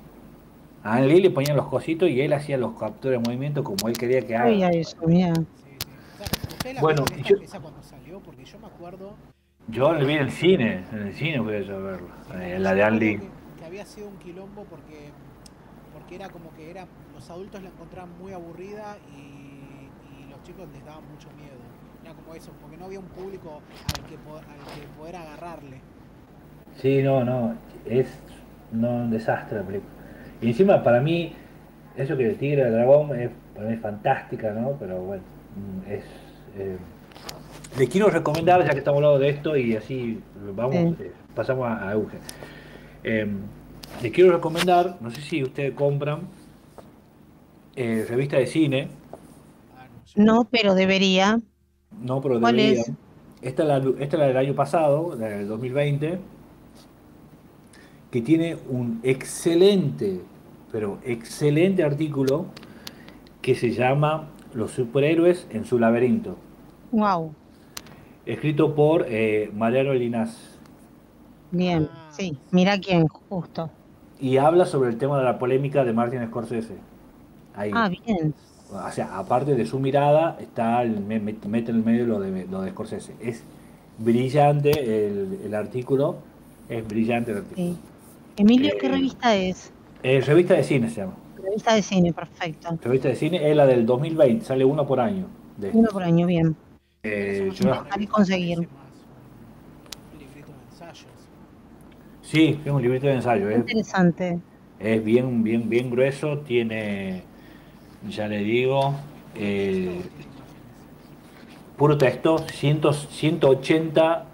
A 0.82 0.96
Ann 0.96 1.08
Lee 1.08 1.20
le 1.20 1.30
ponían 1.30 1.56
los 1.56 1.66
cositos 1.68 2.08
y 2.10 2.20
él 2.20 2.32
hacía 2.34 2.58
los 2.58 2.78
capturas 2.78 3.20
de 3.22 3.26
movimiento 3.28 3.64
como 3.64 3.88
él 3.88 3.96
quería 3.96 4.20
que 4.22 4.36
haga. 4.36 4.46
Ay, 4.46 4.62
ay, 4.62 4.78
eso, 4.80 4.96
mira. 5.06 5.34
Sí, 5.34 5.42
sí. 5.78 5.88
O 6.14 6.16
sea, 6.18 6.26
¿ustedes 6.50 6.74
la 6.76 6.80
Bueno, 6.82 7.04
yo- 7.24 7.36
esa 7.42 7.60
cuando 7.60 7.82
salió? 7.82 8.20
Porque 8.20 8.44
yo 8.44 8.58
me 8.58 8.66
acuerdo 8.66 9.14
Yo 9.68 9.92
lo 9.92 10.06
vi 10.06 10.12
en 10.14 10.20
el 10.22 10.30
cine, 10.30 10.84
en 10.92 10.98
el 11.08 11.14
cine 11.14 11.40
voy 11.40 11.54
a 11.56 11.58
verlo, 11.58 11.98
eh, 12.40 12.56
la 12.60 12.72
de 12.74 12.82
Ann 12.84 12.98
Lee. 13.00 13.18
que, 13.18 13.28
que 13.58 13.64
había 13.64 13.84
sido 13.84 14.06
un 14.08 14.16
quilombo 14.18 14.64
porque 14.64 15.10
porque 15.92 16.14
era 16.14 16.28
como 16.28 16.52
que 16.54 16.70
era 16.70 16.86
los 17.14 17.28
adultos 17.30 17.60
la 17.62 17.68
encontraban 17.70 18.10
muy 18.20 18.32
aburrida 18.32 18.96
y, 19.12 19.18
y 19.18 20.30
los 20.30 20.40
chicos 20.44 20.68
les 20.72 20.84
daban 20.84 21.02
mucho 21.10 21.28
miedo 21.36 21.55
era 22.06 22.14
como 22.14 22.34
eso 22.34 22.56
porque 22.60 22.76
no 22.78 22.86
había 22.86 23.00
un 23.00 23.10
público 23.10 23.64
al 23.84 24.04
que, 24.06 24.18
po- 24.18 24.38
al 24.38 24.68
que 24.68 24.88
poder 24.88 25.16
agarrarle 25.16 25.84
Sí, 26.80 27.02
no, 27.02 27.24
no, 27.24 27.54
es 27.86 28.06
no, 28.72 28.90
un 28.96 29.10
desastre 29.10 29.58
la 29.58 29.64
película. 29.64 29.92
Y 30.42 30.48
encima 30.48 30.82
para 30.82 31.00
mí, 31.00 31.32
eso 31.96 32.16
que 32.16 32.26
el 32.28 32.36
Tigre 32.36 32.64
del 32.64 32.72
Dragón 32.74 33.18
es 33.18 33.30
para 33.54 33.68
mí 33.68 33.74
es 33.74 33.80
fantástica, 33.80 34.50
¿no? 34.52 34.72
Pero 34.78 35.00
bueno, 35.00 35.22
mm, 35.56 35.90
es... 35.90 36.04
eh, 36.58 36.76
les 37.78 37.88
quiero 37.90 38.08
recomendar, 38.10 38.64
ya 38.64 38.70
que 38.72 38.78
estamos 38.78 38.98
hablando 38.98 39.18
de 39.18 39.28
esto 39.30 39.56
y 39.56 39.76
así 39.76 40.20
vamos, 40.54 40.88
Sí. 40.88 40.98
eh, 41.00 41.12
pasamos 41.34 41.66
a, 41.68 41.88
a 41.88 41.92
Eugen. 41.92 42.20
Eh, 43.04 43.26
les 44.02 44.12
quiero 44.12 44.32
recomendar, 44.32 44.98
no 45.00 45.10
sé 45.10 45.20
si 45.22 45.42
ustedes 45.42 45.72
compran 45.74 46.22
eh, 47.76 48.06
revista 48.08 48.38
de 48.38 48.46
cine, 48.46 48.88
Ah, 49.70 49.88
No, 50.14 50.48
pero 50.50 50.74
debería. 50.74 51.40
No, 52.00 52.20
pero 52.20 52.38
¿Cuál 52.40 52.56
deberían. 52.56 52.84
es? 52.84 52.92
Esta 53.42 53.62
es, 53.62 53.68
la, 53.68 53.76
esta 53.78 54.16
es 54.16 54.20
la 54.20 54.26
del 54.26 54.36
año 54.36 54.54
pasado, 54.54 55.14
la 55.16 55.28
del 55.28 55.48
2020, 55.48 56.18
que 58.10 58.22
tiene 58.22 58.56
un 58.68 59.00
excelente, 59.02 60.20
pero 60.72 60.98
excelente 61.04 61.82
artículo 61.84 62.46
que 63.42 63.54
se 63.54 63.72
llama 63.72 64.28
Los 64.54 64.72
superhéroes 64.72 65.46
en 65.50 65.64
su 65.64 65.78
laberinto, 65.78 66.36
Wow. 66.90 67.36
escrito 68.26 68.74
por 68.74 69.06
eh, 69.08 69.50
Mariano 69.54 69.94
Linás. 69.94 70.58
Bien, 71.50 71.88
Ah, 71.90 72.08
sí, 72.08 72.38
sí. 72.50 72.52
mira 72.52 72.78
quién, 72.78 73.06
justo. 73.08 73.70
Y 74.20 74.36
habla 74.38 74.66
sobre 74.66 74.90
el 74.90 74.98
tema 74.98 75.18
de 75.18 75.24
la 75.24 75.38
polémica 75.38 75.84
de 75.84 75.92
Martin 75.92 76.26
Scorsese. 76.26 76.76
Ahí. 77.54 77.72
Ah, 77.72 77.88
bien. 77.88 78.34
O 78.72 78.90
sea, 78.90 79.16
aparte 79.18 79.54
de 79.54 79.64
su 79.66 79.78
mirada, 79.78 80.36
está 80.40 80.82
el, 80.82 81.00
me- 81.00 81.20
me- 81.20 81.34
mete 81.46 81.70
en 81.70 81.76
el 81.78 81.84
medio 81.84 82.06
lo 82.06 82.18
de, 82.20 82.46
lo 82.46 82.62
de 82.62 82.70
Scorsese. 82.70 83.14
Es 83.20 83.42
brillante 83.98 84.70
el, 85.06 85.38
el 85.44 85.54
artículo, 85.54 86.16
es 86.68 86.86
brillante 86.86 87.30
el 87.30 87.38
artículo. 87.38 87.66
Sí. 87.68 87.76
Emilio, 88.36 88.72
¿qué 88.80 88.86
Eh, 88.86 88.90
revista 88.90 89.34
es? 89.36 89.72
Eh, 90.02 90.20
revista 90.20 90.54
de 90.54 90.64
cine 90.64 90.90
se 90.90 90.96
llama. 91.02 91.14
Revista 91.42 91.74
de 91.74 91.82
cine, 91.82 92.12
perfecto. 92.12 92.76
Revista 92.82 93.08
de 93.08 93.14
cine 93.16 93.50
es 93.50 93.56
la 93.56 93.66
del 93.66 93.86
2020, 93.86 94.44
sale 94.44 94.64
uno 94.64 94.86
por 94.86 95.00
año. 95.00 95.26
de- 95.56 95.70
Uno 95.72 95.88
por 95.90 96.02
año, 96.02 96.26
bien. 96.26 96.54
eh, 97.02 97.50
yo- 97.54 97.84
parece 97.88 98.08
conseguir. 98.08 98.58
más 98.58 98.66
un 100.12 100.18
librito 100.18 100.48
de 100.52 100.64
ensayos. 100.72 101.06
sí, 102.20 102.60
es 102.64 102.70
un 102.72 102.82
librito 102.82 103.06
de 103.06 103.14
ensayo. 103.14 103.48
Es, 103.48 103.58
Interesante. 103.58 104.38
es 104.80 105.04
bien, 105.04 105.42
bien, 105.44 105.68
bien 105.70 105.88
grueso, 105.90 106.38
tiene, 106.40 107.22
ya 108.08 108.28
le 108.28 108.38
digo, 108.38 108.94
eh, 109.34 110.02
puro 111.76 111.98
texto, 111.98 112.38
100, 112.38 112.80
180, 113.10 114.24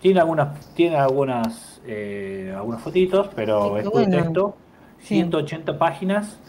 tiene 0.00 0.20
algunas, 0.20 0.74
tiene 0.74 0.96
algunas, 0.96 1.80
eh, 1.86 2.52
algunas 2.56 2.82
fotitos, 2.82 3.28
pero 3.34 3.78
es 3.78 3.84
puro 3.84 4.04
bueno. 4.04 4.16
texto, 4.16 4.56
Sí. 4.98 5.16
180 5.16 5.78
páginas, 5.78 6.40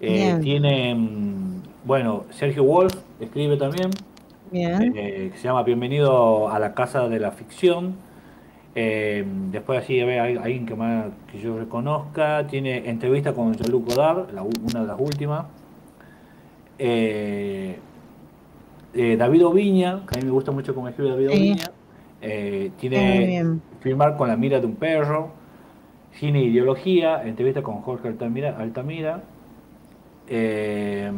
eh, 0.00 0.38
tiene, 0.42 0.94
mm, 0.94 1.62
bueno, 1.84 2.24
Sergio 2.30 2.64
Wolf 2.64 2.94
escribe 3.20 3.56
también, 3.56 3.90
eh, 4.94 5.30
que 5.32 5.38
se 5.38 5.44
llama 5.44 5.62
Bienvenido 5.62 6.48
a 6.50 6.58
la 6.58 6.74
Casa 6.74 7.08
de 7.08 7.18
la 7.20 7.32
Ficción. 7.32 7.96
Eh, 8.74 9.24
después 9.50 9.80
así 9.82 10.00
a 10.00 10.06
ver, 10.06 10.20
hay 10.20 10.36
alguien 10.36 10.66
que, 10.66 10.74
más, 10.74 11.06
que 11.30 11.38
yo 11.40 11.58
reconozca. 11.58 12.46
Tiene 12.48 12.88
entrevista 12.90 13.32
con 13.34 13.54
Jean-Luc 13.54 13.86
Godard, 13.86 14.30
la 14.32 14.42
una 14.42 14.80
de 14.82 14.86
las 14.86 14.98
últimas. 15.00 15.46
Eh, 16.78 17.78
eh, 18.94 19.16
David 19.16 19.46
Oviña, 19.46 20.04
que 20.06 20.18
a 20.18 20.20
mí 20.20 20.26
me 20.26 20.30
gusta 20.32 20.52
mucho 20.52 20.74
cómo 20.74 20.88
escribe 20.88 21.10
David. 21.10 21.28
Oviña. 21.30 21.70
eh, 22.22 22.70
tiene. 22.78 23.58
Filmar 23.80 24.16
con 24.16 24.28
la 24.28 24.36
mira 24.36 24.60
de 24.60 24.66
un 24.66 24.76
perro. 24.76 25.30
Cine 26.12 26.40
e 26.40 26.44
ideología, 26.44 27.24
entrevista 27.26 27.62
con 27.62 27.80
Jorge 27.82 28.08
Altamira. 28.08 28.56
Altamira. 28.58 29.22
Eh, 30.28 31.10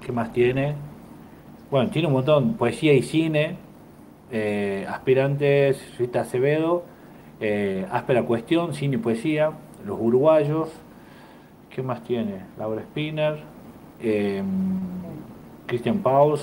¿Qué 0.00 0.12
más 0.12 0.32
tiene? 0.32 0.74
Bueno, 1.70 1.90
tiene 1.90 2.06
un 2.08 2.14
montón. 2.14 2.54
Poesía 2.54 2.92
y 2.94 3.02
cine. 3.02 3.56
aspirantes, 4.88 5.98
Rita 5.98 6.20
Acevedo. 6.22 6.84
áspera 7.90 8.22
cuestión, 8.22 8.74
cine 8.74 8.94
y 8.96 8.98
poesía. 8.98 9.52
Los 9.84 9.98
uruguayos. 10.00 10.70
¿Qué 11.70 11.82
más 11.82 12.02
tiene? 12.04 12.42
Laura 12.58 12.82
Spinner. 12.82 13.38
Eh, 14.00 14.42
Christian 15.66 15.98
Paus. 15.98 16.42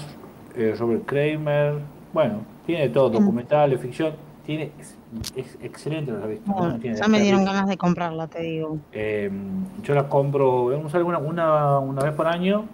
eh, 0.55 0.73
Robert 0.77 1.05
Kramer. 1.05 1.75
Bueno, 2.13 2.39
tiene 2.65 2.89
todo. 2.89 3.09
Bien. 3.09 3.23
Documentales, 3.23 3.79
ficción. 3.81 4.13
Tiene, 4.45 4.71
es, 4.79 4.95
es 5.35 5.57
excelente 5.61 6.11
la 6.11 6.19
revista. 6.19 6.51
Bueno, 6.51 6.73
¿no? 6.73 6.79
Tiene 6.79 6.97
ya 6.97 7.07
me 7.07 7.19
dieron 7.19 7.39
revista. 7.39 7.53
ganas 7.53 7.69
de 7.69 7.77
comprarla, 7.77 8.27
te 8.27 8.41
digo. 8.43 8.77
Eh, 8.91 9.29
yo 9.83 9.95
la 9.95 10.07
compro, 10.07 10.65
una, 10.65 11.17
una, 11.17 11.79
una 11.79 12.01
vez 12.03 12.13
por 12.13 12.27
año. 12.27 12.65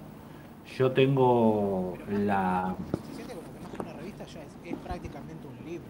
Yo 0.78 0.92
tengo 0.92 1.94
la. 2.10 2.76
Se 3.10 3.16
siente 3.16 3.34
como 3.34 3.46
que 3.48 3.60
más 3.62 3.72
que 3.72 3.82
una 3.82 3.94
revista 4.00 4.26
ya 4.26 4.40
es, 4.42 4.74
es 4.74 4.80
prácticamente 4.84 5.48
un 5.48 5.66
libro. 5.66 5.86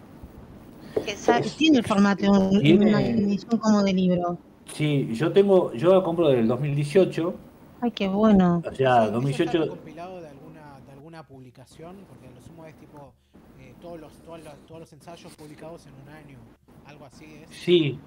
Esa- 1.08 1.42
tiene 1.58 1.80
el 1.80 1.84
formato 1.86 2.50
de 2.50 2.74
una 2.76 3.02
edición 3.02 3.60
como 3.60 3.84
de 3.84 3.94
libro. 3.94 4.38
Sí, 4.74 5.10
yo 5.14 5.32
tengo, 5.34 5.74
yo 5.74 5.94
la 5.96 6.04
compro 6.04 6.30
del 6.30 6.48
2018. 6.48 7.34
Ay, 7.82 7.92
qué 7.92 8.08
bueno. 8.08 8.62
O 8.66 8.76
sea, 8.76 8.94
¿Eso- 8.96 9.04
eso 9.04 9.12
2018. 9.14 9.58
está 9.64 9.70
compilado 9.76 10.22
de 10.22 10.30
alguna, 10.30 10.80
de 10.86 10.92
alguna 10.94 11.24
publicación? 11.24 11.98
Porque 12.08 12.28
a 12.28 12.32
lo 12.32 12.42
sumo 12.42 12.66
es 12.66 12.76
tipo 12.76 13.14
eh, 13.60 13.74
todos, 13.82 14.00
los, 14.00 14.14
todos, 14.20 14.44
los, 14.44 14.54
todos 14.68 14.82
los 14.82 14.94
ensayos 14.94 15.34
publicados 15.36 15.86
en 15.88 15.94
un 16.04 16.10
año. 16.14 16.38
Algo 16.86 17.06
así 17.06 17.26
es. 17.44 17.50
Sí, 17.50 18.00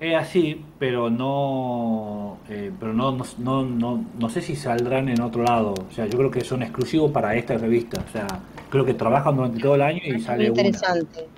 es 0.00 0.14
así, 0.16 0.64
pero 0.78 1.08
no, 1.10 2.38
eh, 2.48 2.72
pero 2.78 2.92
no, 2.92 3.12
no, 3.12 3.24
no, 3.38 3.64
no, 3.64 4.04
no 4.18 4.28
sé 4.28 4.40
si 4.42 4.56
saldrán 4.56 5.08
en 5.08 5.20
otro 5.20 5.42
lado. 5.44 5.74
O 5.88 5.90
sea, 5.92 6.06
yo 6.06 6.18
creo 6.18 6.30
que 6.30 6.42
son 6.42 6.62
exclusivos 6.62 7.10
para 7.12 7.34
esta 7.36 7.56
revista. 7.58 8.02
O 8.06 8.10
sea, 8.12 8.26
creo 8.70 8.84
que 8.84 8.94
trabajan 8.94 9.36
durante 9.36 9.60
todo 9.60 9.74
el 9.76 9.82
año 9.82 10.00
y 10.04 10.12
Muy 10.12 10.20
sale 10.20 10.50
una. 10.50 10.60
interesante. 10.62 11.28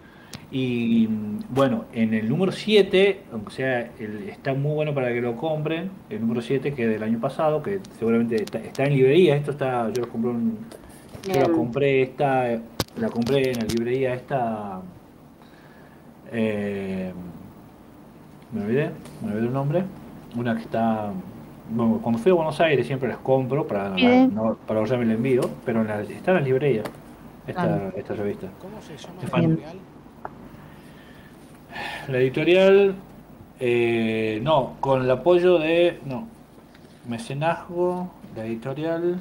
Y 0.56 1.08
bueno, 1.48 1.86
en 1.92 2.14
el 2.14 2.28
número 2.28 2.52
7, 2.52 3.22
aunque 3.32 3.50
sea, 3.52 3.90
el- 3.98 4.28
está 4.28 4.54
muy 4.54 4.72
bueno 4.72 4.94
para 4.94 5.08
que 5.12 5.20
lo 5.20 5.36
compren, 5.36 5.90
el 6.10 6.20
número 6.20 6.40
7 6.42 6.72
que 6.72 6.84
es 6.84 6.90
del 6.90 7.02
año 7.02 7.18
pasado, 7.18 7.60
que 7.60 7.80
seguramente 7.98 8.36
está, 8.36 8.60
está 8.60 8.84
en 8.84 8.92
librería, 8.94 9.34
esto 9.34 9.50
está, 9.50 9.90
yo 9.90 10.02
lo 10.02 10.08
compré, 10.10 10.30
en- 10.30 10.56
yo 11.24 11.34
la 11.40 11.46
Bien. 11.48 11.52
compré 11.56 12.02
esta, 12.02 12.44
la 12.96 13.08
compré 13.08 13.50
en 13.50 13.58
la 13.58 13.64
librería 13.64 14.14
esta, 14.14 14.80
eh, 16.30 17.12
me 18.52 18.60
olvidé, 18.62 18.90
me 19.22 19.32
olvidé 19.32 19.46
el 19.48 19.52
nombre, 19.52 19.82
una 20.36 20.54
que 20.54 20.62
está, 20.62 21.10
bueno, 21.70 21.98
cuando 22.00 22.20
fui 22.20 22.30
a 22.30 22.34
Buenos 22.36 22.60
Aires 22.60 22.86
siempre 22.86 23.08
las 23.08 23.18
compro 23.18 23.66
para, 23.66 23.90
Bien. 23.90 24.32
no, 24.32 24.56
para 24.68 24.78
ahorrarme 24.78 25.04
el 25.06 25.10
envío, 25.10 25.40
pero 25.66 25.80
en 25.80 25.88
la- 25.88 26.02
está 26.02 26.30
en 26.30 26.36
la 26.36 26.42
librería, 26.44 26.82
esta, 27.44 27.60
Claro. 27.60 27.92
esta 27.96 28.14
revista. 28.14 28.46
¿Cómo 28.62 28.80
se 28.80 28.96
llama 28.96 29.56
la 32.08 32.18
editorial? 32.18 32.94
Eh, 33.60 34.40
no, 34.42 34.74
con 34.80 35.02
el 35.02 35.10
apoyo 35.10 35.58
de, 35.58 36.00
no, 36.04 36.26
mecenazgo, 37.06 38.10
la 38.36 38.44
editorial. 38.46 39.20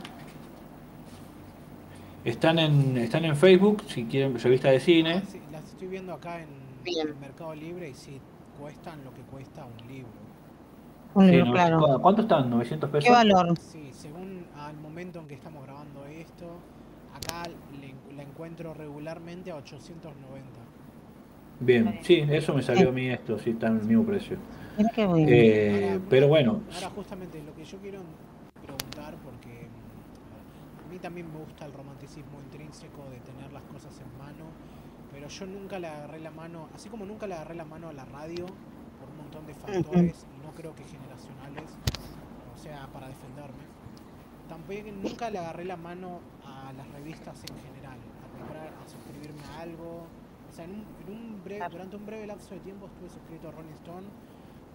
Están 2.26 2.58
en, 2.60 2.98
están 2.98 3.26
en 3.26 3.36
Facebook, 3.36 3.84
si 3.88 4.06
quieren, 4.06 4.40
revista 4.40 4.70
de 4.70 4.78
Ah, 4.78 4.80
cine. 4.80 5.22
sí, 5.28 5.40
las 5.52 5.64
estoy 5.66 5.88
viendo 5.90 6.14
acá 6.14 6.40
en, 6.42 6.48
en 6.86 7.20
Mercado 7.20 7.54
Libre 7.54 7.90
y 7.90 7.94
sí, 7.94 8.20
cuestan 8.60 9.04
lo 9.04 9.14
que 9.14 9.22
cuesta 9.24 9.66
un 9.66 9.88
libro. 9.88 10.10
Un 11.16 11.26
Sí, 11.26 11.32
libro, 11.32 11.46
no, 11.48 11.52
claro. 11.54 11.80
¿cu- 11.80 12.02
¿Cuánto 12.02 12.22
están? 12.24 12.50
¿900 12.50 12.90
pesos? 12.90 13.04
¿Qué 13.04 13.12
valor? 13.12 13.58
Sí, 13.60 13.90
según 13.92 14.46
al 14.58 14.76
momento 14.78 15.20
en 15.20 15.28
que 15.28 15.34
estamos 15.36 15.64
grabando 15.64 16.06
esto, 16.06 16.46
acá 17.14 17.50
la 18.16 18.24
encuentro 18.24 18.74
regularmente 18.74 19.52
a 19.52 19.56
890. 19.58 20.60
Bien, 21.60 22.00
sí, 22.02 22.26
eso 22.30 22.54
me 22.54 22.62
salió 22.62 22.90
a 22.90 22.92
mí 22.92 23.08
esto, 23.10 23.38
sí, 23.40 23.52
está 23.52 23.68
en 23.68 23.78
el 23.80 23.86
mismo 23.86 24.06
precio. 24.06 24.38
Eh, 24.78 26.00
pero 26.10 26.28
bueno, 26.28 26.62
Ahora 26.74 26.90
justamente 26.90 27.42
lo 27.44 27.54
que 27.54 27.64
yo 27.64 27.78
quiero 27.78 28.00
preguntar, 28.64 29.16
porque 29.24 29.68
mm, 29.68 30.88
a 30.88 30.92
mí 30.92 31.00
también 31.00 31.32
me 31.32 31.40
gusta 31.40 31.66
el 31.66 31.74
romanticismo 31.74 32.40
intrínseco 32.44 33.04
de 33.12 33.20
tener 33.20 33.54
las 33.54 33.64
cosas 33.64 33.94
en 34.00 34.18
mano, 34.18 34.46
pero 35.12 35.28
yo 35.28 35.46
nunca 35.46 35.78
le 35.78 35.88
agarré 35.88 36.20
la 36.20 36.32
mano, 36.32 36.70
así 36.74 36.90
como 36.90 37.06
nunca 37.06 37.28
le 37.28 37.36
agarré 37.36 37.56
la 37.56 37.66
mano 37.66 37.90
a 37.90 37.94
la 37.94 38.06
radio, 38.06 38.46
por 39.00 39.10
un 39.12 39.18
montón 39.18 39.46
de 39.46 39.54
factores, 39.54 40.26
y 40.34 40.46
no 40.46 40.54
creo 40.56 40.74
que 40.76 40.84
generacionales, 40.86 41.70
o 42.56 42.58
sea, 42.58 42.88
para 42.92 43.08
defenderme. 43.08 43.64
Tampoco 44.50 44.92
nunca 45.02 45.30
le 45.30 45.38
agarré 45.38 45.66
la 45.66 45.78
mano 45.78 46.20
a 46.44 46.74
las 46.74 46.88
revistas 46.94 47.40
en 47.50 47.58
general, 47.62 47.98
a 47.98 48.38
comprar, 48.38 48.68
a 48.74 48.88
suscribirme 48.90 49.42
a 49.56 49.62
algo. 49.62 50.08
O 50.54 50.56
sea, 50.56 50.66
en 50.66 50.72
un, 50.72 50.86
en 51.08 51.14
un 51.18 51.44
breve, 51.44 51.66
durante 51.72 51.96
un 51.96 52.06
breve 52.06 52.28
lapso 52.28 52.54
de 52.54 52.60
tiempo 52.62 52.86
estuve 52.86 53.10
suscrito 53.10 53.48
a 53.48 53.52
Rolling 53.52 53.74
Stone 53.74 54.06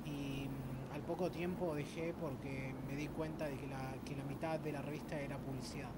y 0.05 0.49
mm, 0.49 0.93
al 0.95 1.03
poco 1.03 1.31
tiempo 1.31 1.73
dejé 1.77 2.13
porque 2.21 2.75
me 2.89 2.97
di 2.97 3.07
cuenta 3.07 3.45
de 3.47 3.57
que 3.57 3.69
la, 3.69 3.95
que 4.05 4.17
la 4.17 4.25
mitad 4.25 4.59
de 4.59 4.73
la 4.73 4.83
revista 4.83 5.21
era 5.21 5.39
publicidad. 5.39 5.89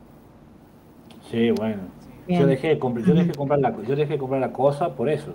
sí, 1.31 1.51
bueno. 1.53 1.85
Sí. 2.27 2.35
Yo 2.35 2.47
dejé, 2.47 2.69
de 2.69 2.79
comprar- 2.79 3.07
yo 3.07 3.15
dejé 3.15 3.29
de 3.29 3.35
comprar 3.35 3.59
la, 3.61 3.83
yo 3.83 3.97
dejé 3.97 4.13
de 4.13 4.19
comprar 4.19 4.43
la 4.43 4.53
cosa 4.53 4.95
por 4.95 5.09
eso. 5.09 5.33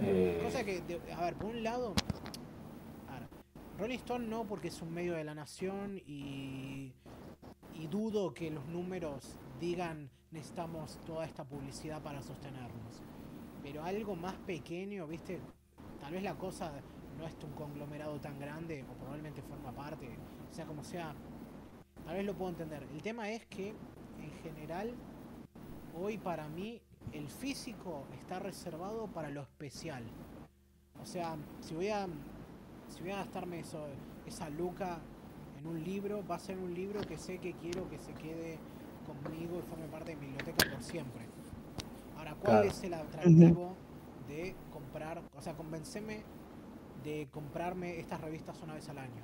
Eh, 0.00 0.40
Cosa 0.42 0.64
que, 0.64 0.82
a 1.16 1.20
ver, 1.24 1.34
por 1.36 1.46
un 1.50 1.62
lado, 1.62 1.94
a 3.08 3.20
ver, 3.20 3.28
Rolling 3.78 3.98
Stone 3.98 4.26
no 4.26 4.42
porque 4.44 4.66
es 4.66 4.82
un 4.82 4.92
medio 4.92 5.14
de 5.14 5.22
la 5.22 5.36
nación 5.36 5.98
y, 6.08 6.92
y 7.72 7.86
dudo 7.86 8.34
que 8.34 8.50
los 8.50 8.66
números 8.66 9.36
digan 9.60 10.10
necesitamos 10.32 10.98
toda 11.06 11.24
esta 11.24 11.44
publicidad 11.44 12.02
para 12.02 12.20
sostenernos. 12.20 13.00
Pero 13.64 13.82
algo 13.82 14.14
más 14.14 14.34
pequeño, 14.46 15.06
viste, 15.06 15.40
tal 15.98 16.12
vez 16.12 16.22
la 16.22 16.34
cosa 16.34 16.70
no 17.18 17.26
es 17.26 17.34
un 17.42 17.52
conglomerado 17.52 18.20
tan 18.20 18.38
grande 18.38 18.84
o 18.84 18.92
probablemente 18.92 19.40
forma 19.40 19.72
parte, 19.72 20.06
sea 20.50 20.66
como 20.66 20.84
sea, 20.84 21.14
tal 22.04 22.14
vez 22.14 22.26
lo 22.26 22.34
puedo 22.34 22.50
entender. 22.50 22.86
El 22.92 23.00
tema 23.00 23.30
es 23.30 23.46
que 23.46 23.68
en 23.68 24.30
general 24.42 24.92
hoy 25.98 26.18
para 26.18 26.46
mí 26.46 26.82
el 27.12 27.26
físico 27.28 28.04
está 28.20 28.38
reservado 28.38 29.06
para 29.06 29.30
lo 29.30 29.40
especial. 29.40 30.04
O 31.02 31.06
sea, 31.06 31.36
si 31.60 31.74
voy 31.74 31.88
a 31.88 32.06
si 32.88 33.00
voy 33.00 33.12
a 33.12 33.16
gastarme 33.16 33.60
eso, 33.60 33.86
esa 34.26 34.50
luca 34.50 34.98
en 35.58 35.66
un 35.66 35.82
libro, 35.82 36.22
va 36.26 36.34
a 36.36 36.38
ser 36.38 36.58
un 36.58 36.74
libro 36.74 37.00
que 37.00 37.16
sé 37.16 37.38
que 37.38 37.54
quiero 37.54 37.88
que 37.88 37.98
se 37.98 38.12
quede 38.12 38.58
conmigo 39.06 39.58
y 39.58 39.62
forme 39.62 39.86
parte 39.86 40.10
de 40.10 40.16
mi 40.16 40.26
biblioteca 40.26 40.70
por 40.70 40.82
siempre. 40.82 41.33
Ahora, 42.24 42.36
¿cuál 42.40 42.52
Claro. 42.54 42.68
es 42.68 42.84
el 42.84 42.94
atractivo 42.94 43.74
de 44.28 44.54
comprar? 44.72 45.20
O 45.36 45.42
sea, 45.42 45.52
convenceme 45.52 46.20
de 47.04 47.28
comprarme 47.30 47.98
estas 48.00 48.18
revistas 48.22 48.58
una 48.62 48.72
vez 48.74 48.88
al 48.88 48.96
año? 48.96 49.20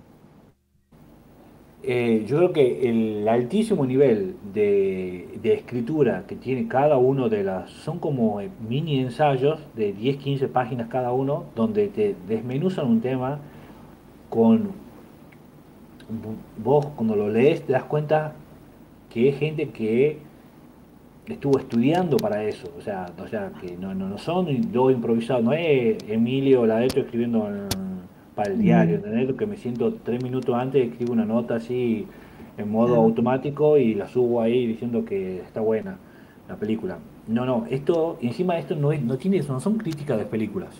Eh, 1.82 2.24
yo 2.26 2.36
creo 2.36 2.52
que 2.52 2.90
el 2.90 3.26
altísimo 3.26 3.86
nivel 3.86 4.36
de, 4.52 5.28
de 5.40 5.54
escritura 5.54 6.24
que 6.26 6.36
tiene 6.36 6.68
cada 6.68 6.98
uno 6.98 7.30
de 7.30 7.42
las... 7.42 7.70
Son 7.70 7.98
como 7.98 8.42
eh, 8.42 8.50
mini 8.68 9.00
ensayos 9.00 9.60
de 9.74 9.94
10, 9.94 10.18
15 10.18 10.48
páginas 10.48 10.88
cada 10.88 11.12
uno, 11.12 11.46
donde 11.56 11.88
te 11.88 12.14
desmenuzan 12.28 12.86
un 12.86 13.00
tema 13.00 13.38
con... 14.28 14.72
Vos 16.62 16.84
cuando 16.96 17.16
lo 17.16 17.30
lees 17.30 17.64
te 17.64 17.72
das 17.72 17.84
cuenta 17.84 18.34
que 19.08 19.30
es 19.30 19.38
gente 19.38 19.70
que 19.70 20.18
estuvo 21.26 21.58
estudiando 21.58 22.16
para 22.16 22.42
eso, 22.44 22.68
o 22.76 22.80
sea, 22.80 23.06
o 23.22 23.28
sea 23.28 23.52
que 23.60 23.76
no, 23.76 23.94
no, 23.94 24.08
no 24.08 24.18
son 24.18 24.46
yo 24.72 24.90
improvisado, 24.90 25.42
no 25.42 25.52
es 25.52 25.96
Emilio 26.08 26.66
Ladeto 26.66 27.00
escribiendo 27.00 27.46
en- 27.48 27.68
para 28.34 28.52
el 28.52 28.58
diario, 28.60 28.96
¿entendés? 28.96 29.34
Que 29.36 29.46
me 29.46 29.56
siento 29.56 29.94
tres 30.02 30.22
minutos 30.22 30.54
antes, 30.54 30.88
escribo 30.90 31.12
una 31.12 31.24
nota 31.26 31.56
así 31.56 32.06
en 32.56 32.70
modo 32.70 32.88
Claro. 32.88 33.02
automático 33.02 33.76
y 33.76 33.94
la 33.94 34.08
subo 34.08 34.40
ahí 34.40 34.66
diciendo 34.66 35.04
que 35.04 35.38
está 35.40 35.60
buena 35.60 35.98
la 36.48 36.56
película. 36.56 36.98
No, 37.28 37.44
no, 37.44 37.66
esto, 37.70 38.18
encima 38.22 38.58
esto 38.58 38.74
no 38.76 38.92
es, 38.92 39.02
no 39.02 39.16
tiene, 39.18 39.40
no 39.42 39.60
son 39.60 39.76
críticas 39.78 40.18
de 40.18 40.24
películas. 40.24 40.70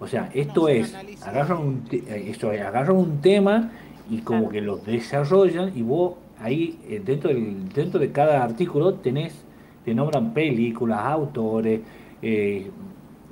O 0.00 0.06
sea, 0.06 0.30
esto 0.34 0.62
son 0.62 0.70
es, 0.70 0.94
agarran 1.26 1.58
un, 1.58 1.82
eh, 1.92 2.26
esto 2.28 2.50
es, 2.52 2.60
agarran 2.60 2.96
un 2.96 3.18
tema 3.20 3.70
y 4.10 4.18
como 4.18 4.40
Claro. 4.48 4.52
que 4.52 4.60
lo 4.60 4.76
desarrollan 4.78 5.72
y 5.76 5.82
vos 5.82 6.14
ahí 6.40 6.78
eh, 6.88 7.00
dentro 7.04 7.28
del, 7.30 7.68
dentro 7.68 8.00
de 8.00 8.10
cada 8.10 8.42
artículo 8.42 8.94
tenés, 8.94 9.34
te 9.84 9.94
nombran 9.94 10.32
películas, 10.34 11.00
autores, 11.04 11.80
eh, 12.22 12.70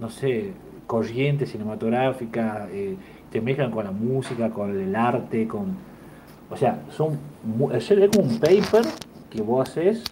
no 0.01 0.09
sé, 0.11 0.53
corrientes 0.87 1.51
cinematográficas, 1.51 2.69
eh, 2.73 2.97
te 3.31 3.41
mezclan 3.41 3.71
con 3.71 3.85
la 3.85 3.91
música, 3.93 4.51
con 4.51 4.79
el 4.79 4.95
arte, 4.97 5.47
con, 5.47 5.77
o 6.51 6.57
sea, 6.57 6.81
son, 6.91 7.19
es 7.75 7.89
como 8.17 8.29
un 8.29 8.39
paper 8.41 8.85
que 9.31 9.43
vos 9.43 9.69
haces 9.69 10.03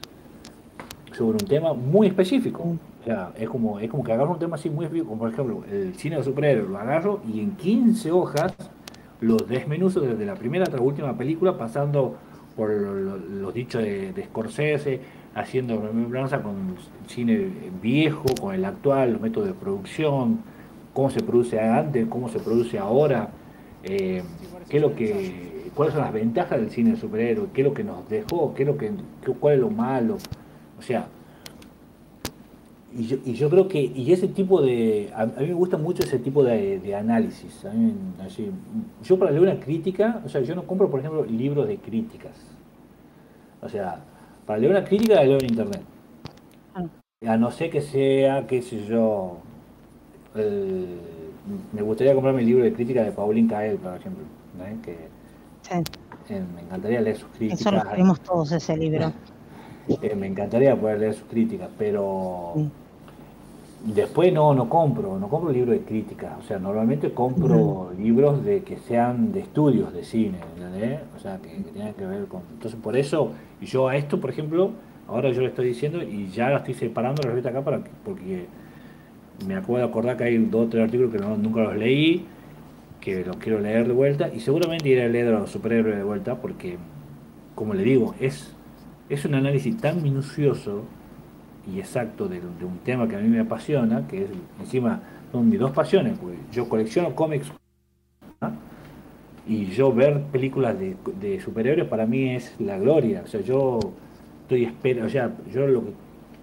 sobre 1.12 1.38
un 1.40 1.46
tema 1.48 1.72
muy 1.72 2.08
específico. 2.08 2.62
O 2.62 3.04
sea, 3.04 3.32
es 3.38 3.48
como, 3.48 3.78
es 3.78 3.88
como 3.88 4.02
que 4.02 4.12
agarro 4.12 4.32
un 4.32 4.38
tema 4.38 4.56
así 4.56 4.68
muy 4.68 4.84
específico, 4.84 5.10
como 5.10 5.20
por 5.20 5.32
ejemplo 5.32 5.62
el 5.70 5.94
cine 5.94 6.16
de 6.16 6.24
superhéroes, 6.24 6.68
lo 6.68 6.78
agarro 6.78 7.20
y 7.32 7.40
en 7.40 7.52
15 7.52 8.10
hojas 8.10 8.52
los 9.20 9.48
desmenuzo 9.48 10.00
desde 10.00 10.26
la 10.26 10.34
primera 10.34 10.64
hasta 10.64 10.76
la 10.76 10.82
última 10.82 11.16
película, 11.16 11.56
pasando 11.56 12.16
por 12.56 12.70
lo- 12.70 12.94
lo- 12.94 13.16
los 13.16 13.54
dichos 13.54 13.82
de, 13.82 14.12
de 14.12 14.24
Scorsese, 14.24 15.00
haciendo 15.36 15.78
remembranza 15.80 16.42
con 16.42 16.54
el 16.54 17.10
cine 17.10 17.48
viejo, 17.82 18.24
con 18.40 18.54
el 18.54 18.64
actual, 18.64 19.12
los 19.12 19.20
métodos 19.20 19.48
de 19.48 19.54
producción, 19.54 20.40
cómo 20.94 21.10
se 21.10 21.20
produce 21.20 21.60
antes, 21.60 22.06
cómo 22.08 22.30
se 22.30 22.38
produce 22.38 22.78
ahora, 22.78 23.28
eh, 23.84 24.22
qué 24.70 24.80
lo 24.80 24.96
que, 24.96 25.70
cuáles 25.74 25.92
son 25.92 26.02
las 26.02 26.12
ventajas 26.12 26.58
del 26.58 26.70
cine 26.70 26.92
de 26.92 26.96
superhéroes, 26.96 27.50
qué 27.52 27.60
es 27.60 27.66
lo 27.68 27.74
que 27.74 27.84
nos 27.84 28.08
dejó, 28.08 28.54
qué 28.54 28.64
lo 28.64 28.78
que, 28.78 28.90
cuál 29.38 29.54
es 29.54 29.60
lo 29.60 29.68
malo, 29.68 30.16
o 30.78 30.82
sea, 30.82 31.08
y 32.98 33.34
yo, 33.34 33.50
creo 33.50 33.68
que, 33.68 33.78
y 33.82 34.10
ese 34.10 34.26
tipo 34.26 34.62
de, 34.62 35.10
a, 35.14 35.26
mí 35.26 35.48
me 35.48 35.52
gusta 35.52 35.76
mucho 35.76 36.02
ese 36.02 36.18
tipo 36.18 36.42
de, 36.42 36.78
de 36.78 36.94
análisis. 36.94 37.62
yo 39.02 39.18
para 39.18 39.30
leer 39.32 39.42
una 39.42 39.60
crítica, 39.60 40.22
o 40.24 40.30
sea, 40.30 40.40
yo 40.40 40.54
no 40.54 40.62
compro, 40.62 40.90
por 40.90 41.00
ejemplo, 41.00 41.26
libros 41.26 41.68
de 41.68 41.76
críticas. 41.76 42.32
O 43.60 43.68
sea, 43.68 44.00
para 44.46 44.58
leer 44.58 44.70
una 44.72 44.84
crítica 44.84 45.16
la 45.16 45.24
leo 45.24 45.38
en 45.38 45.46
internet. 45.46 45.82
Ah. 46.74 46.84
A 47.28 47.36
no 47.36 47.50
ser 47.50 47.70
que 47.70 47.80
sea, 47.80 48.46
qué 48.46 48.62
sé 48.62 48.84
yo, 48.86 49.38
el- 50.34 51.00
me 51.72 51.82
gustaría 51.82 52.14
comprarme 52.14 52.40
el 52.40 52.46
libro 52.46 52.64
de 52.64 52.72
crítica 52.72 53.02
de 53.04 53.12
Paulín 53.12 53.48
Cael, 53.48 53.76
por 53.76 53.94
ejemplo, 53.96 54.24
¿no? 54.58 54.82
que 54.82 54.96
Sí, 55.62 56.34
eh, 56.34 56.42
me 56.54 56.62
encantaría 56.62 57.00
leer 57.00 57.16
sus 57.16 57.28
críticas. 57.30 57.60
eso 57.60 57.70
lo 57.72 57.82
queremos 57.82 58.20
todos 58.20 58.52
ese 58.52 58.76
libro. 58.76 59.12
Eh, 60.02 60.16
me 60.16 60.26
encantaría 60.26 60.74
poder 60.74 60.98
leer 60.98 61.14
sus 61.14 61.28
críticas, 61.28 61.68
pero 61.78 62.54
Sí. 62.56 62.68
Después 63.84 64.32
no, 64.32 64.54
no 64.54 64.68
compro, 64.68 65.18
no 65.18 65.28
compro 65.28 65.52
libros 65.52 65.74
de 65.78 65.84
críticas. 65.84 66.32
O 66.38 66.42
sea, 66.42 66.58
normalmente 66.58 67.10
compro 67.12 67.92
libros 67.98 68.44
de 68.44 68.62
que 68.62 68.76
sean 68.78 69.32
de 69.32 69.40
estudios 69.40 69.92
de 69.92 70.04
cine, 70.04 70.38
¿entendés? 70.56 71.00
O 71.16 71.20
sea, 71.20 71.38
que, 71.38 71.48
que 71.48 71.70
tengan 71.72 71.94
que 71.94 72.06
ver 72.06 72.26
con. 72.26 72.42
Entonces, 72.52 72.78
por 72.80 72.96
eso, 72.96 73.32
y 73.60 73.66
yo 73.66 73.88
a 73.88 73.96
esto, 73.96 74.20
por 74.20 74.30
ejemplo, 74.30 74.70
ahora 75.08 75.30
yo 75.30 75.40
le 75.40 75.48
estoy 75.48 75.68
diciendo 75.68 76.02
y 76.02 76.28
ya 76.28 76.50
la 76.50 76.58
estoy 76.58 76.74
separando 76.74 77.22
la 77.22 77.28
revista 77.30 77.50
acá 77.50 77.62
para 77.62 77.78
que- 77.84 77.90
porque 78.04 78.46
me 79.46 79.54
acabo 79.54 79.76
de 79.78 79.84
acordar 79.84 80.16
que 80.16 80.24
hay 80.24 80.38
dos 80.38 80.66
o 80.66 80.68
tres 80.68 80.84
artículos 80.84 81.12
que 81.12 81.18
no- 81.18 81.36
nunca 81.36 81.60
los 81.60 81.76
leí, 81.76 82.24
que 83.00 83.24
los 83.24 83.36
quiero 83.36 83.60
leer 83.60 83.86
de 83.86 83.92
vuelta 83.92 84.30
y 84.34 84.40
seguramente 84.40 84.88
iré 84.88 85.04
a 85.04 85.08
leer 85.08 85.28
a 85.28 85.38
los 85.40 85.50
superhéroes 85.50 85.96
de 85.96 86.02
vuelta 86.02 86.36
porque, 86.36 86.76
como 87.54 87.74
le 87.74 87.84
digo, 87.84 88.14
es, 88.18 88.52
es 89.08 89.24
un 89.24 89.34
análisis 89.34 89.76
tan 89.76 90.02
minucioso 90.02 90.82
y 91.72 91.78
exacto 91.80 92.28
de, 92.28 92.40
de 92.40 92.64
un 92.64 92.78
tema 92.84 93.08
que 93.08 93.16
a 93.16 93.18
mí 93.18 93.28
me 93.28 93.40
apasiona, 93.40 94.06
que 94.06 94.24
es 94.24 94.30
encima 94.60 95.00
son 95.32 95.48
mis 95.48 95.58
dos 95.58 95.72
pasiones, 95.72 96.16
pues 96.20 96.36
yo 96.52 96.68
colecciono 96.68 97.14
cómics 97.14 97.50
y 99.48 99.66
yo 99.66 99.92
ver 99.92 100.22
películas 100.24 100.78
de, 100.78 100.96
de 101.20 101.40
superhéroes 101.40 101.88
para 101.88 102.06
mí 102.06 102.30
es 102.34 102.54
la 102.58 102.78
gloria, 102.78 103.22
o 103.24 103.26
sea, 103.28 103.40
yo 103.40 103.78
estoy 104.42 104.64
esperando, 104.64 105.06
o 105.06 105.10
sea, 105.10 105.32
yo 105.52 105.66
lo 105.66 105.84
que 105.84 105.92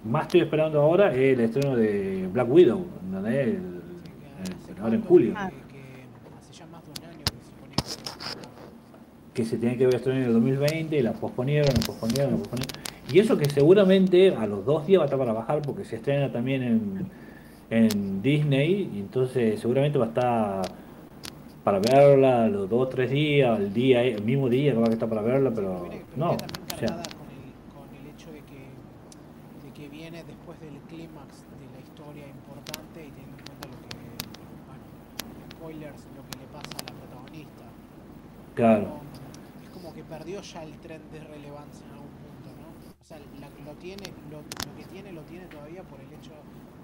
más 0.08 0.22
estoy 0.26 0.40
esperando 0.42 0.80
ahora 0.80 1.12
es 1.14 1.34
el 1.34 1.40
estreno 1.40 1.76
de 1.76 2.28
Black 2.32 2.50
Widow, 2.50 2.84
¿entendés? 3.06 3.46
El- 3.48 3.54
el- 3.54 4.80
ahora 4.82 4.94
en 4.96 5.02
julio. 5.02 5.34
Que, 9.32 9.44
se 9.44 9.56
ponía 9.56 9.76
que- 9.78 9.86
ver 9.86 9.94
estrenar 9.96 10.20
en 10.22 10.26
el 10.28 10.32
2020 10.34 10.98
y 10.98 11.02
la 11.02 11.12
posponieron, 11.12 11.68
la 11.74 11.80
posponieron, 11.86 12.30
la 12.32 12.36
posponieron. 12.38 12.83
Y 13.12 13.18
eso 13.18 13.36
que 13.36 13.48
seguramente 13.48 14.34
a 14.34 14.46
los 14.46 14.64
dos 14.64 14.86
días 14.86 15.00
va 15.00 15.04
a 15.04 15.06
estar 15.06 15.18
para 15.18 15.32
bajar 15.32 15.62
porque 15.62 15.84
se 15.84 15.96
estrena 15.96 16.32
también 16.32 16.62
en, 16.62 17.10
en 17.70 18.22
Disney 18.22 18.90
y 18.94 19.00
entonces 19.00 19.60
seguramente 19.60 19.98
va 19.98 20.06
a 20.06 20.08
estar 20.08 20.62
para 21.62 21.78
verla 21.78 22.48
los 22.48 22.68
dos 22.68 22.82
o 22.82 22.88
tres 22.88 23.10
días, 23.10 23.58
el 23.58 23.72
día, 23.72 24.02
el 24.02 24.22
mismo 24.22 24.48
día 24.48 24.72
que 24.72 24.78
va 24.78 24.86
a 24.86 24.90
estar 24.92 25.08
para 25.08 25.22
verla, 25.22 25.50
pero 25.54 25.88
no, 26.16 26.32
o 26.32 26.38
sea, 26.78 26.88
con, 26.88 27.28
el, 27.32 27.52
con 27.72 27.88
el 27.96 28.06
hecho 28.12 28.30
de 28.32 28.40
que, 28.40 28.68
de 29.64 29.72
que 29.74 29.88
viene 29.88 30.22
después 30.24 30.60
del 30.60 30.76
clímax 30.88 31.44
de 31.56 31.66
la 31.72 31.80
historia 31.80 32.26
importante 32.28 33.00
y 33.00 33.10
teniendo 33.10 33.36
en 33.38 33.44
cuenta 33.46 33.68
lo 33.68 33.78
que, 33.80 33.96
bueno, 34.68 34.84
spoilers, 35.52 36.04
lo 36.16 36.22
que 36.28 36.34
le 36.40 36.46
pasa 36.52 36.72
a 36.80 36.84
la 36.84 36.98
protagonista. 37.00 37.64
claro, 38.54 38.84
Como- 38.84 39.00
es 39.64 39.70
como 39.72 39.94
que 39.94 40.02
perdió 40.04 40.40
ya 40.42 40.62
el 40.64 40.72
tren 40.84 41.00
de 41.12 41.20
relevancia 41.20 41.86
en 41.88 41.92
algún 41.96 42.12
punto, 42.20 42.48
¿no? 42.60 42.68
O 43.00 43.04
sea, 43.08 43.16
la- 43.40 43.48
lo, 43.64 43.72
tiene, 43.84 44.06
lo, 44.30 44.38
lo 44.66 44.72
que 44.76 44.84
tiene 44.86 45.12
lo 45.12 45.22
tiene 45.22 45.46
todavía 45.46 45.82
por 45.84 46.00
el 46.00 46.10
hecho 46.12 46.32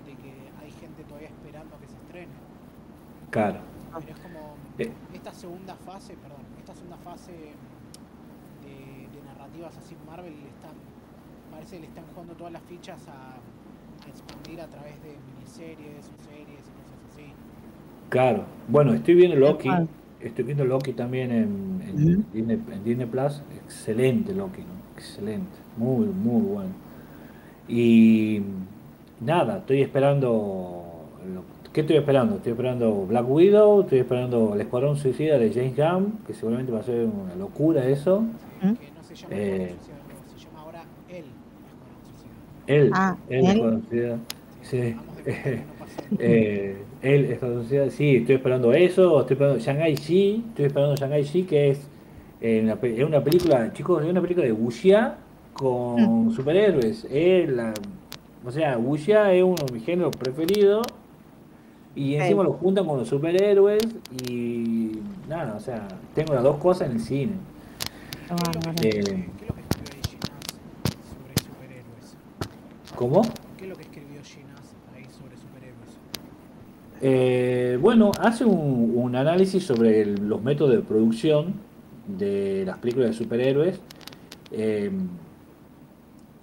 de 0.04 0.12
que 0.16 0.32
hay 0.60 0.70
gente 0.72 1.04
todavía 1.04 1.28
esperando 1.28 1.76
a 1.76 1.80
que 1.80 1.88
se 1.88 1.96
estrene. 1.96 2.34
claro. 3.30 3.60
Pero 3.98 4.12
es 4.12 4.20
como 4.20 4.40
Eh. 4.78 4.92
esta 5.12 5.32
segunda 5.32 5.74
fase, 5.76 6.16
perdón, 6.16 6.42
esta 6.58 6.74
segunda 6.74 6.98
fase 6.98 7.32
de, 8.62 9.08
de 9.14 9.22
narrativas 9.22 9.76
así 9.76 9.96
Marvel 10.06 10.34
le 10.42 10.48
están, 10.48 10.76
parece 11.50 11.76
que 11.76 11.80
le 11.82 11.86
están 11.88 12.04
jugando 12.12 12.34
todas 12.36 12.52
las 12.52 12.62
fichas 12.62 13.08
a, 13.08 13.42
a 14.04 14.08
expandir 14.08 14.60
a 14.60 14.68
través 14.68 15.02
de 15.02 15.16
miniseries 15.26 16.10
o 16.12 16.16
series 16.18 16.64
y 16.68 16.72
cosas 16.72 17.00
así. 17.12 17.34
Claro, 18.08 18.44
bueno, 18.68 18.92
estoy 18.94 19.14
viendo 19.14 19.36
Loki, 19.36 19.80
estoy 20.20 20.44
viendo 20.44 20.64
Loki 20.64 20.92
también 20.92 21.30
en, 21.30 21.82
en. 21.86 22.26
Disney, 22.32 22.60
en 22.72 22.84
Disney 22.84 23.06
Plus, 23.06 23.42
excelente 23.64 24.34
Loki, 24.34 24.62
¿no? 24.62 24.74
Excelente, 24.96 25.58
muy, 25.76 26.06
muy 26.06 26.42
bueno. 26.42 26.70
Y 27.70 28.40
nada, 29.20 29.58
estoy 29.58 29.82
esperando, 29.82 30.82
lo- 31.32 31.44
¿qué 31.72 31.82
estoy 31.82 31.96
esperando? 31.96 32.36
Estoy 32.36 32.52
esperando 32.52 33.06
Black 33.06 33.30
Widow, 33.30 33.82
estoy 33.82 34.00
esperando 34.00 34.54
El 34.54 34.60
Escuadrón 34.62 34.96
Suicida 34.96 35.38
de 35.38 35.52
James 35.52 35.76
Gunn, 35.76 36.18
que 36.26 36.34
seguramente 36.34 36.72
va 36.72 36.80
a 36.80 36.82
ser 36.82 37.06
una 37.06 37.34
locura 37.36 37.86
eso. 37.86 38.22
¿Mm? 38.62 38.72
Que 38.72 38.90
no 38.96 39.02
se 39.04 39.14
llama 39.14 39.34
Eh. 39.36 39.74
Escuadrón 39.74 39.78
Suicida, 39.78 39.96
no, 40.08 40.38
se 40.38 40.44
llama 40.46 40.60
ahora 40.62 40.82
El 41.08 41.24
Escuadrón 41.24 42.02
Suicida. 42.06 42.32
Él, 42.66 42.90
Ah, 42.92 43.16
él, 43.28 43.38
él. 43.38 43.46
Escuadrón 43.50 43.82
Suicida, 43.88 44.18
sí. 44.62 44.96
Eh, 46.18 46.76
él, 47.02 47.24
Escuadrón 47.26 47.60
Suicida, 47.62 47.90
sí, 47.90 48.16
estoy 48.16 48.34
esperando 48.36 48.72
eso, 48.72 49.20
estoy 49.20 49.34
esperando 49.34 49.60
Shanghai 49.60 49.94
Shi, 49.94 50.44
estoy 50.48 50.64
esperando 50.64 50.96
Shanghai 50.96 51.22
Shi, 51.22 51.42
que 51.44 51.70
es, 51.70 51.86
eh, 52.40 52.60
una, 52.64 52.74
pe- 52.76 53.00
es 53.00 53.06
una 53.06 53.22
película, 53.22 53.72
chicos, 53.72 54.02
es 54.02 54.10
una 54.10 54.20
película 54.20 54.44
de 54.46 54.52
wuxia 54.52 55.14
con 55.60 56.32
superhéroes. 56.32 57.06
Es 57.10 57.48
la, 57.50 57.74
o 58.46 58.50
sea, 58.50 58.78
wuxia 58.78 59.30
es 59.34 59.42
uno 59.44 59.56
de 59.66 59.72
mis 59.74 59.84
géneros 59.84 60.16
preferidos 60.16 60.86
y 61.94 62.14
encima 62.14 62.42
lo 62.44 62.54
juntan 62.54 62.86
con 62.86 62.98
los 62.98 63.08
superhéroes 63.08 63.82
y 64.26 64.92
nada, 65.28 65.54
o 65.56 65.60
sea, 65.60 65.86
tengo 66.14 66.32
las 66.32 66.42
dos 66.42 66.56
cosas 66.56 66.88
en 66.88 66.96
el 66.96 67.00
cine. 67.02 67.32
Ah, 68.30 68.36
¿Qué 68.40 68.48
es 68.48 68.54
lo 68.54 68.60
que 68.60 68.70
bueno. 68.70 68.80
Eh, 68.82 68.88
escribe- 68.88 69.28
qué 69.38 69.44
es 69.44 69.48
lo 69.48 69.54
que 69.54 69.60
escribió 69.60 69.92
ahí 69.92 70.02
Ginás 70.08 70.40
sobre 71.10 71.34
superhéroes? 71.44 72.16
¿Cómo? 72.96 73.22
¿Qué 73.58 73.64
es 73.64 73.68
lo 73.70 73.76
que 73.76 73.82
escribió 73.82 74.20
Ginás 74.22 74.74
ahí 74.96 75.04
sobre 75.18 75.36
superhéroes? 75.36 75.92
Eh, 77.02 77.78
bueno, 77.82 78.12
hace 78.18 78.46
un, 78.46 78.92
un 78.96 79.14
análisis 79.14 79.62
sobre 79.64 80.00
el- 80.00 80.26
los 80.26 80.42
métodos 80.42 80.72
de 80.72 80.80
producción 80.80 81.52
de 82.06 82.62
las 82.64 82.78
películas 82.78 83.10
de 83.10 83.14
superhéroes 83.14 83.80
eh, 84.52 84.90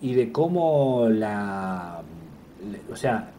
y 0.02 0.14
de 0.14 0.32
cómo 0.32 1.08
la, 1.10 2.02
o 2.92 2.96
sea, 2.96 3.32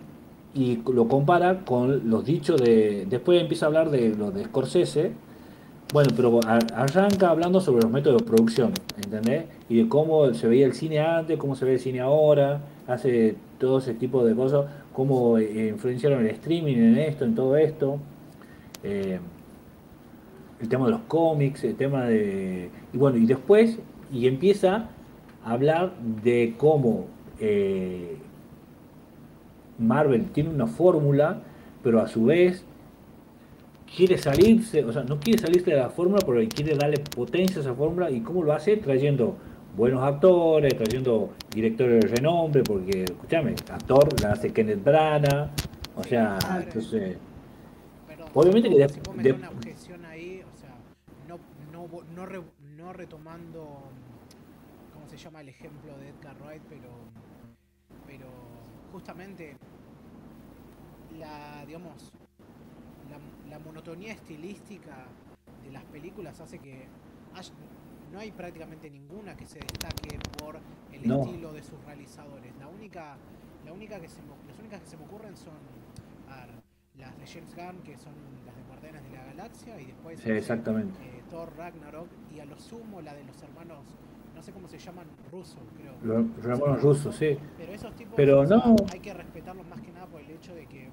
y 0.54 0.76
lo 0.92 1.08
compara 1.08 1.64
con 1.64 2.10
los 2.10 2.24
dichos 2.24 2.60
de, 2.60 3.06
después 3.08 3.40
empieza 3.40 3.66
a 3.66 3.68
hablar 3.68 3.90
de 3.90 4.14
los 4.16 4.34
de 4.34 4.44
Scorsese, 4.44 5.12
bueno, 5.92 6.10
pero 6.14 6.40
arranca 6.46 7.30
hablando 7.30 7.60
sobre 7.60 7.82
los 7.82 7.90
métodos 7.90 8.20
de 8.20 8.26
producción, 8.28 8.72
¿entendés? 9.02 9.44
Y 9.70 9.82
de 9.82 9.88
cómo 9.88 10.34
se 10.34 10.46
veía 10.46 10.66
el 10.66 10.74
cine 10.74 11.00
antes, 11.00 11.38
cómo 11.38 11.54
se 11.54 11.64
ve 11.64 11.74
el 11.74 11.80
cine 11.80 12.00
ahora, 12.00 12.60
hace 12.86 13.36
todo 13.58 13.78
ese 13.78 13.94
tipo 13.94 14.24
de 14.24 14.34
cosas, 14.34 14.66
cómo 14.92 15.38
eh, 15.38 15.68
influenciaron 15.68 16.20
el 16.20 16.30
streaming 16.32 16.76
en 16.76 16.98
esto, 16.98 17.24
en 17.24 17.34
todo 17.34 17.56
esto. 17.56 17.98
Eh, 18.82 19.18
el 20.60 20.68
tema 20.68 20.86
de 20.86 20.90
los 20.90 21.00
cómics, 21.02 21.64
el 21.64 21.76
tema 21.76 22.04
de... 22.04 22.68
Y 22.92 22.96
bueno, 22.98 23.16
y 23.16 23.26
después, 23.26 23.78
y 24.12 24.26
empieza 24.26 24.88
hablar 25.44 25.94
de 26.22 26.54
cómo 26.58 27.06
eh, 27.40 28.16
Marvel 29.78 30.26
tiene 30.32 30.50
una 30.50 30.66
fórmula, 30.66 31.40
pero 31.82 32.00
a 32.00 32.08
su 32.08 32.24
vez 32.24 32.64
quiere 33.96 34.18
salirse, 34.18 34.84
o 34.84 34.92
sea, 34.92 35.04
no 35.04 35.18
quiere 35.20 35.38
salirse 35.40 35.70
de 35.70 35.76
la 35.78 35.90
fórmula, 35.90 36.20
pero 36.26 36.46
quiere 36.48 36.76
darle 36.76 36.98
potencia 36.98 37.58
a 37.58 37.60
esa 37.60 37.74
fórmula. 37.74 38.10
Y 38.10 38.20
cómo 38.20 38.42
lo 38.42 38.52
hace 38.52 38.76
trayendo 38.76 39.36
buenos 39.76 40.02
actores, 40.02 40.76
trayendo 40.76 41.30
directores 41.54 42.02
de 42.04 42.16
renombre, 42.16 42.62
porque, 42.64 43.04
escúchame, 43.04 43.54
actor 43.70 44.20
la 44.20 44.32
hace 44.32 44.52
Kenneth 44.52 44.82
Branagh, 44.82 45.50
o 45.96 46.02
sea, 46.04 46.38
entonces, 46.64 47.16
Perdón, 48.06 48.28
Obviamente 48.34 48.68
que 48.70 48.76
de- 48.76 49.22
de- 49.22 49.32
una 49.32 49.50
objeción 49.50 50.04
ahí, 50.04 50.42
o 50.42 50.58
sea, 50.58 50.70
no, 51.28 51.38
no, 51.72 51.88
no, 52.16 52.26
re- 52.26 52.40
no 52.76 52.92
retomando, 52.92 53.60
¿cómo 53.60 53.82
se 53.87 53.87
llama 55.18 55.40
el 55.40 55.48
ejemplo 55.48 55.96
de 55.98 56.08
Edgar 56.08 56.36
Wright? 56.42 56.62
Pero, 56.68 56.88
pero 58.06 58.28
justamente 58.92 59.56
la, 61.18 61.64
digamos, 61.66 62.12
la, 63.10 63.50
la 63.50 63.58
monotonía 63.58 64.12
estilística 64.12 65.06
de 65.64 65.70
las 65.72 65.84
películas 65.84 66.40
hace 66.40 66.58
que 66.58 66.86
haya- 67.34 67.52
no 68.12 68.18
hay 68.18 68.30
prácticamente 68.32 68.88
ninguna 68.90 69.36
que 69.36 69.46
se 69.46 69.58
destaque 69.60 70.18
por 70.38 70.58
el 70.92 71.06
No. 71.06 71.22
estilo 71.24 71.52
de 71.52 71.62
sus 71.62 71.82
realizadores. 71.84 72.56
La 72.58 72.68
única, 72.68 73.16
la 73.64 73.72
única 73.72 74.00
que 74.00 74.08
se 74.08 74.20
las 74.46 74.58
únicas 74.58 74.80
que 74.80 74.86
se 74.88 74.96
me 74.96 75.04
ocurren 75.04 75.36
son 75.36 75.54
a 76.28 76.46
ver, 76.46 76.54
las 76.98 77.18
de 77.18 77.26
James 77.26 77.54
Gunn, 77.54 77.82
que 77.82 77.96
son 77.96 78.12
las 78.46 78.56
de 78.56 78.62
Guardianes 78.62 79.02
de 79.04 79.10
la 79.16 79.24
Galaxia, 79.24 79.80
y 79.80 79.86
después 79.86 80.20
sí, 80.20 80.30
exactamente. 80.30 80.98
eh, 81.02 81.22
Thor 81.30 81.52
Ragnarok, 81.56 82.08
y 82.34 82.40
a 82.40 82.44
lo 82.44 82.58
sumo 82.58 83.00
la 83.00 83.14
de 83.14 83.24
los 83.24 83.40
hermanos, 83.42 83.84
no 84.38 84.44
sé 84.44 84.52
cómo 84.52 84.68
se 84.68 84.78
llaman, 84.78 85.04
rusos, 85.32 85.58
creo. 85.76 85.94
Los 86.04 86.44
hermanos 86.46 86.80
rusos, 86.80 87.16
sí. 87.16 87.36
Pero 87.56 87.72
esos 87.72 87.92
tipos 87.96 88.14
Pero 88.14 88.40
o 88.40 88.46
sea, 88.46 88.58
no. 88.58 88.76
hay 88.92 89.00
que 89.00 89.12
respetarlos 89.12 89.66
más 89.66 89.80
que 89.80 89.90
nada 89.90 90.06
por 90.06 90.20
el 90.20 90.30
hecho 90.30 90.54
de 90.54 90.66
que, 90.66 90.88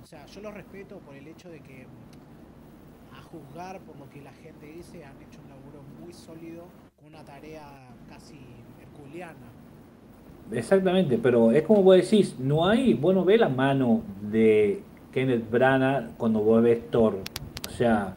o 0.00 0.06
sea, 0.06 0.24
yo 0.26 0.40
los 0.40 0.54
respeto 0.54 0.98
por 1.00 1.16
el 1.16 1.26
hecho 1.26 1.50
de 1.50 1.58
que, 1.58 1.88
a 3.12 3.20
juzgar 3.22 3.80
por 3.80 3.98
lo 3.98 4.08
que 4.08 4.20
la 4.22 4.30
gente 4.30 4.66
dice, 4.66 5.04
han 5.04 5.20
hecho 5.20 5.40
un 5.42 5.48
laburo 5.48 5.82
muy 6.00 6.12
sólido, 6.12 6.66
con 6.96 7.08
una 7.08 7.24
tarea 7.24 7.88
casi 8.08 8.38
herculeana. 8.80 9.50
Exactamente, 10.52 11.18
pero 11.18 11.50
es 11.50 11.64
como 11.64 11.82
vos 11.82 11.96
decís, 11.96 12.38
no 12.38 12.68
hay, 12.68 12.94
vos 12.94 13.12
no 13.12 13.24
ves 13.24 13.40
la 13.40 13.48
mano 13.48 14.02
de 14.30 14.80
Kenneth 15.12 15.50
Branagh 15.50 16.16
cuando 16.16 16.38
vos 16.38 16.62
ves 16.62 16.88
Thor. 16.88 17.18
O 17.66 17.70
sea, 17.72 18.14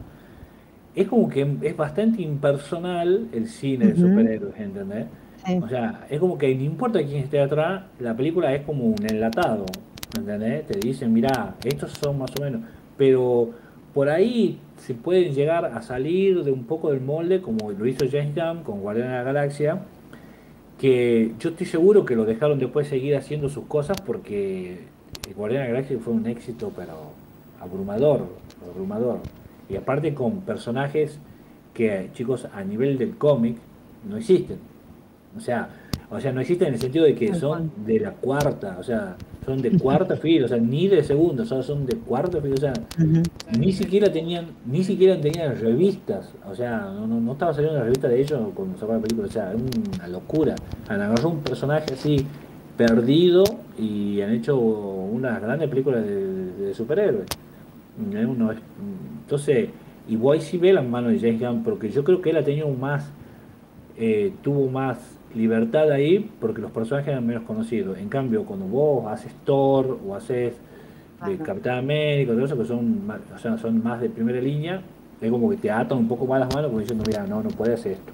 es 0.94 1.08
como 1.08 1.28
que 1.28 1.56
es 1.62 1.76
bastante 1.76 2.22
impersonal 2.22 3.28
el 3.32 3.48
cine 3.48 3.88
de 3.88 3.96
superhéroes, 3.96 4.58
¿entendés? 4.58 5.06
Sí. 5.44 5.58
O 5.62 5.68
sea, 5.68 6.06
es 6.08 6.20
como 6.20 6.38
que 6.38 6.54
no 6.54 6.62
importa 6.62 7.02
quién 7.02 7.24
esté 7.24 7.40
atrás, 7.40 7.82
la 7.98 8.16
película 8.16 8.54
es 8.54 8.62
como 8.62 8.84
un 8.84 9.04
enlatado, 9.04 9.66
¿entendés? 10.16 10.66
Te 10.66 10.78
dicen, 10.78 11.12
mirá, 11.12 11.54
estos 11.64 11.92
son 11.92 12.18
más 12.18 12.30
o 12.38 12.42
menos, 12.42 12.62
pero 12.96 13.50
por 13.92 14.08
ahí 14.08 14.58
se 14.78 14.94
pueden 14.94 15.34
llegar 15.34 15.64
a 15.64 15.82
salir 15.82 16.44
de 16.44 16.52
un 16.52 16.64
poco 16.64 16.90
del 16.90 17.00
molde, 17.00 17.40
como 17.40 17.72
lo 17.72 17.86
hizo 17.86 18.06
James 18.10 18.34
Gunn 18.34 18.62
con 18.62 18.80
Guardianes 18.80 19.12
de 19.12 19.18
la 19.18 19.24
Galaxia, 19.24 19.78
que 20.80 21.32
yo 21.38 21.50
estoy 21.50 21.66
seguro 21.66 22.04
que 22.04 22.16
lo 22.16 22.24
dejaron 22.24 22.58
después 22.58 22.88
seguir 22.88 23.16
haciendo 23.16 23.48
sus 23.48 23.64
cosas 23.66 24.00
porque 24.00 24.78
el 25.26 25.34
Guardianes 25.34 25.68
de 25.68 25.72
la 25.72 25.80
Galaxia 25.80 25.98
fue 26.04 26.12
un 26.12 26.26
éxito, 26.26 26.72
pero 26.74 27.12
abrumador, 27.60 28.26
abrumador. 28.70 29.18
Y 29.68 29.76
aparte 29.76 30.14
con 30.14 30.40
personajes 30.40 31.18
que, 31.72 32.10
chicos, 32.14 32.46
a 32.54 32.62
nivel 32.62 32.98
del 32.98 33.16
cómic 33.16 33.56
no 34.08 34.16
existen. 34.16 34.58
O 35.36 35.40
sea, 35.40 35.68
o 36.10 36.20
sea, 36.20 36.32
no 36.32 36.40
existen 36.40 36.68
en 36.68 36.74
el 36.74 36.80
sentido 36.80 37.04
de 37.04 37.14
que 37.14 37.34
son 37.34 37.72
de 37.86 37.98
la 37.98 38.12
cuarta, 38.12 38.76
o 38.78 38.82
sea, 38.84 39.16
son 39.44 39.60
de 39.60 39.72
cuarta 39.78 40.16
fila, 40.16 40.44
o 40.46 40.48
sea, 40.48 40.58
ni 40.58 40.86
de 40.86 41.02
segunda, 41.02 41.42
o 41.42 41.46
sea, 41.46 41.62
son 41.62 41.86
de 41.86 41.96
cuarta 41.96 42.40
fila, 42.40 42.54
o 42.54 42.60
sea, 42.60 42.72
ni 43.58 43.72
siquiera 43.72 44.12
tenían, 44.12 44.46
ni 44.64 44.84
siquiera 44.84 45.20
tenían 45.20 45.58
revistas, 45.58 46.30
o 46.48 46.54
sea, 46.54 46.78
no, 46.94 47.06
no, 47.08 47.20
no 47.20 47.32
estaba 47.32 47.52
saliendo 47.52 47.78
la 47.78 47.84
revista 47.84 48.06
de 48.06 48.20
ellos 48.20 48.40
cuando 48.54 48.74
sacaron 48.78 48.96
la 48.96 49.02
película, 49.02 49.26
o 49.28 49.30
sea, 49.32 49.52
es 49.52 49.58
una 49.98 50.06
locura. 50.08 50.54
Han 50.88 51.00
agarrado 51.00 51.30
un 51.30 51.40
personaje 51.40 51.94
así 51.94 52.24
perdido 52.76 53.42
y 53.78 54.20
han 54.20 54.30
hecho 54.32 54.56
unas 54.58 55.40
grandes 55.42 55.68
películas 55.68 56.04
de, 56.04 56.52
de 56.52 56.74
superhéroes. 56.74 57.26
Es 58.12 58.26
uno- 58.26 58.52
es- 58.52 58.58
entonces, 59.24 59.68
y 60.08 60.16
ahí 60.28 60.40
sí 60.40 60.58
ve 60.58 60.72
las 60.72 60.84
manos 60.86 61.12
de 61.12 61.18
James 61.18 61.40
Gunn, 61.40 61.64
porque 61.64 61.90
yo 61.90 62.04
creo 62.04 62.20
que 62.22 62.30
él 62.30 62.36
ha 62.36 62.44
tenido 62.44 62.68
más, 62.68 63.10
eh, 63.96 64.32
tuvo 64.42 64.68
más 64.70 64.98
libertad 65.34 65.90
ahí 65.90 66.30
porque 66.40 66.60
los 66.60 66.70
personajes 66.70 67.08
eran 67.08 67.26
menos 67.26 67.42
conocidos. 67.44 67.98
En 67.98 68.08
cambio, 68.08 68.44
cuando 68.44 68.66
vos 68.66 69.06
haces 69.10 69.32
Thor 69.44 69.98
o 70.06 70.14
haces 70.14 70.54
de 71.26 71.34
Ajá. 71.34 71.42
Capitán 71.44 71.78
América, 71.78 72.32
todo 72.32 72.44
eso 72.44 72.56
que 72.58 72.64
son, 72.66 73.06
más- 73.06 73.20
o 73.34 73.38
sea, 73.38 73.56
son 73.58 73.82
más 73.82 74.00
de 74.00 74.10
primera 74.10 74.40
línea, 74.40 74.82
es 75.20 75.30
como 75.30 75.48
que 75.48 75.56
te 75.56 75.70
atan 75.70 75.98
un 75.98 76.08
poco 76.08 76.26
más 76.26 76.40
las 76.40 76.54
manos 76.54 76.68
como 76.68 76.80
diciendo, 76.80 77.02
mira, 77.06 77.26
no, 77.26 77.42
no 77.42 77.48
puede 77.50 77.74
hacer 77.74 77.92
esto. 77.92 78.12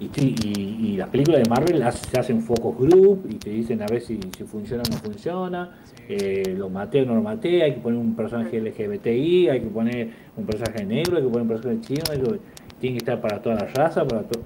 Y, 0.00 0.08
sí, 0.14 0.34
y, 0.42 0.86
y 0.92 0.96
las 0.96 1.10
películas 1.10 1.42
de 1.42 1.48
Marvel 1.48 1.84
se 1.92 2.18
hacen 2.18 2.40
focus 2.42 2.78
group 2.78 3.26
y 3.28 3.34
te 3.34 3.50
dicen 3.50 3.82
a 3.82 3.86
ver 3.86 4.00
si, 4.00 4.18
si 4.36 4.44
funciona 4.44 4.82
o 4.88 4.90
no 4.90 4.96
funciona, 4.98 5.76
Sí. 5.84 5.94
eh, 6.08 6.54
lo 6.56 6.70
maté 6.70 7.02
o 7.02 7.04
no 7.06 7.14
lo 7.14 7.22
maté, 7.22 7.62
hay 7.62 7.74
que 7.74 7.80
poner 7.80 7.98
un 8.00 8.16
personaje 8.16 8.56
LGBTI, 8.56 9.48
hay 9.50 9.60
que 9.60 9.66
poner 9.66 10.10
un 10.36 10.46
personaje 10.46 10.84
negro, 10.86 11.18
hay 11.18 11.22
que 11.22 11.28
poner 11.28 11.42
un 11.42 11.48
personaje 11.48 11.80
chino, 11.82 12.02
hay 12.10 12.18
que- 12.18 12.40
tiene 12.80 12.94
que 12.94 12.98
estar 13.04 13.20
para 13.20 13.42
toda 13.42 13.56
la 13.56 13.66
raza, 13.66 14.06
para 14.08 14.22
todo. 14.22 14.42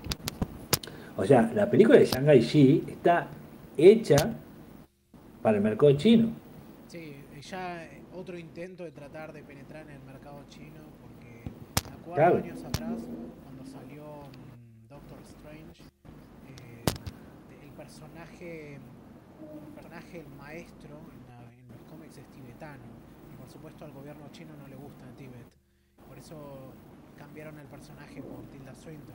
O 1.16 1.24
sea, 1.24 1.52
la 1.54 1.70
película 1.70 1.98
de 2.00 2.06
Shanghai 2.06 2.40
Shi 2.40 2.82
está 2.88 3.28
hecha 3.78 4.16
para 5.40 5.56
el 5.58 5.62
mercado 5.62 5.92
chino. 5.92 6.30
Sí, 6.88 6.98
eh, 7.32 7.40
ya 7.42 7.84
eh, 7.84 8.02
otro 8.12 8.36
intento 8.36 8.82
de 8.82 8.90
tratar 8.90 9.32
de 9.32 9.42
penetrar 9.44 9.84
en 9.84 9.90
el 9.94 10.02
mercado 10.02 10.40
chino, 10.48 10.80
porque 11.00 11.44
acuerdo 11.94 12.14
Claro. 12.14 12.36
años 12.44 12.64
atrás, 12.64 12.98
cuando 13.44 13.64
salió 13.70 14.02
mm, 14.02 14.88
Doctor 14.88 15.18
Strange, 15.54 15.82
eh, 16.48 16.84
el 17.62 17.70
personaje, 17.70 18.74
el 18.74 19.72
personaje, 19.74 20.18
el 20.20 20.26
maestro 20.38 20.96
en, 20.98 21.22
la- 21.30 21.52
en 21.54 21.68
los 21.68 21.80
cómics 21.90 22.18
es 22.18 22.26
tibetano, 22.34 22.82
y 23.32 23.36
por 23.36 23.48
supuesto 23.48 23.84
al 23.84 23.92
gobierno 23.92 24.26
chino 24.32 24.50
no 24.60 24.66
le 24.68 24.74
gusta 24.76 25.04
Tíbet, 25.16 25.46
por 26.08 26.18
eso 26.18 26.72
cambiaron 27.16 27.58
el 27.60 27.66
personaje 27.66 28.20
por 28.22 28.42
Tilda 28.50 28.74
Swinton. 28.74 29.14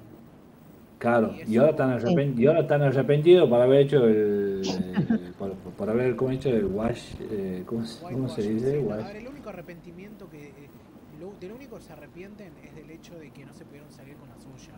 Claro, 0.97 1.33
Y 1.47 1.57
ahora 1.57 1.71
están 1.71 1.89
arrepentidos, 1.91 2.39
y 2.41 2.47
ahora 2.47 2.59
están 2.61 2.81
arrepentidos 2.83 3.49
por 3.49 3.61
haber 3.61 3.79
hecho 3.81 4.05
el, 4.05 4.61
el- 4.65 5.33
por, 5.37 5.53
por 5.53 5.89
haber 5.89 6.15
como 6.15 6.31
hecho 6.31 6.49
el 6.49 6.65
wash, 6.65 7.15
eh, 7.19 7.63
¿cómo, 7.65 7.85
se- 7.85 8.01
cómo 8.03 8.27
se 8.29 8.41
Whitewashing, 8.41 8.53
dice? 8.55 8.71
sí. 8.79 8.85
Wash. 8.85 8.99
A 9.03 9.07
ver, 9.07 9.15
el 9.17 9.27
único 9.27 9.49
arrepentimiento 9.49 10.29
que. 10.29 10.47
eh, 10.47 10.69
lo, 11.19 11.33
del 11.39 11.51
único 11.51 11.77
que 11.77 11.83
se 11.83 11.91
arrepienten 11.93 12.53
es 12.63 12.73
del 12.75 12.89
hecho 12.91 13.17
de 13.19 13.29
que 13.31 13.45
no 13.45 13.53
se 13.53 13.65
pudieron 13.65 13.91
salir 13.91 14.15
con 14.15 14.29
la 14.29 14.37
suya. 14.37 14.73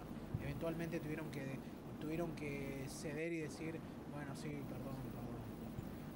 Eventualmente 0.51 0.99
tuvieron 0.99 1.31
que 1.31 1.61
tuvieron 1.97 2.35
que 2.35 2.85
ceder 2.89 3.31
y 3.31 3.39
decir, 3.39 3.81
bueno, 4.11 4.35
sí, 4.35 4.65
perdón, 4.67 5.11
perdón. 5.13 5.45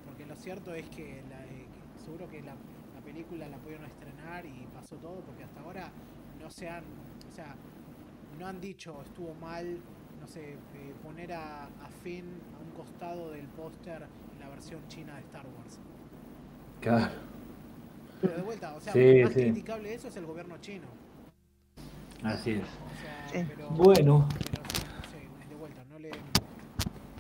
Porque 0.03 0.26
lo 0.26 0.36
cierto 0.36 0.74
es 0.76 0.90
que, 0.90 1.24
la, 1.24 1.45
eh, 1.48 1.72
seguro 1.95 2.28
que 2.28 2.41
la, 2.41 2.57
la 2.94 3.02
película 3.02 3.48
la 3.48 3.62
pudieron 3.62 3.86
estrenar 3.86 4.45
y 4.45 4.68
pasó 4.68 4.99
todo, 4.99 5.24
porque 5.26 5.44
hasta 5.45 5.62
ahora 5.62 5.95
no 6.34 6.49
se 6.49 6.70
han. 6.70 6.84
O 7.30 7.32
sea, 7.32 7.56
no 8.38 8.45
han 8.48 8.60
dicho 8.60 9.02
estuvo 9.03 9.36
mal, 9.36 9.86
no 10.20 10.28
sé, 10.28 10.66
eh, 10.74 10.95
poner 11.02 11.32
a, 11.34 11.68
a 11.68 11.90
Finn 11.90 12.49
a 12.53 12.60
un 12.60 12.72
costado 12.74 13.32
del 13.32 13.49
póster 13.49 14.12
en 14.32 14.40
la 14.40 14.49
versión 14.49 14.88
china 14.88 15.16
de 15.16 15.22
Star 15.22 15.48
Wars. 15.48 15.82
Claro. 16.80 17.16
Pero 18.20 18.36
de 18.38 18.41
vuelta, 18.44 18.76
o 18.76 18.82
sea, 18.82 18.94
Sí, 18.94 19.16
más 19.16 19.34
sí. 19.34 19.40
criticable 19.40 19.94
eso 19.94 20.07
es 20.07 20.16
el 20.18 20.26
gobierno 20.26 20.57
chino. 20.60 20.99
Así 22.26 22.52
es. 22.52 22.61
Sí. 23.31 23.45
Bueno. 23.72 24.27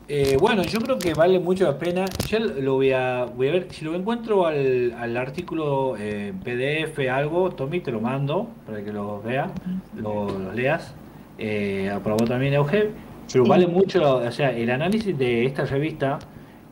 Eh, 0.07 0.37
bueno, 0.39 0.61
yo 0.63 0.79
creo 0.81 0.99
que 0.99 1.15
vale 1.15 1.39
mucho 1.39 1.63
la 1.65 1.79
pena. 1.79 2.05
Yo 2.27 2.37
lo 2.39 2.75
voy 2.75 2.91
a, 2.91 3.25
voy 3.25 3.47
a 3.47 3.51
ver, 3.53 3.67
si 3.71 3.83
lo 3.83 3.95
encuentro 3.95 4.45
al, 4.45 4.93
al 4.99 5.17
artículo 5.17 5.95
eh, 5.97 6.31
PDF, 6.43 6.99
algo, 7.09 7.49
Tommy, 7.49 7.79
te 7.79 7.91
lo 7.91 8.01
mando 8.01 8.47
para 8.67 8.83
que 8.83 8.93
lo 8.93 9.21
veas, 9.23 9.49
lo, 9.95 10.27
lo 10.29 10.53
leas. 10.53 10.93
Eh, 11.39 11.89
aprobó 11.93 12.23
también 12.25 12.53
Euge, 12.53 12.91
pero 13.31 13.43
Sí. 13.45 13.49
vale 13.49 13.65
mucho, 13.65 14.17
o 14.17 14.31
sea, 14.31 14.51
el 14.51 14.69
análisis 14.69 15.17
de 15.17 15.45
esta 15.45 15.65
revista 15.65 16.19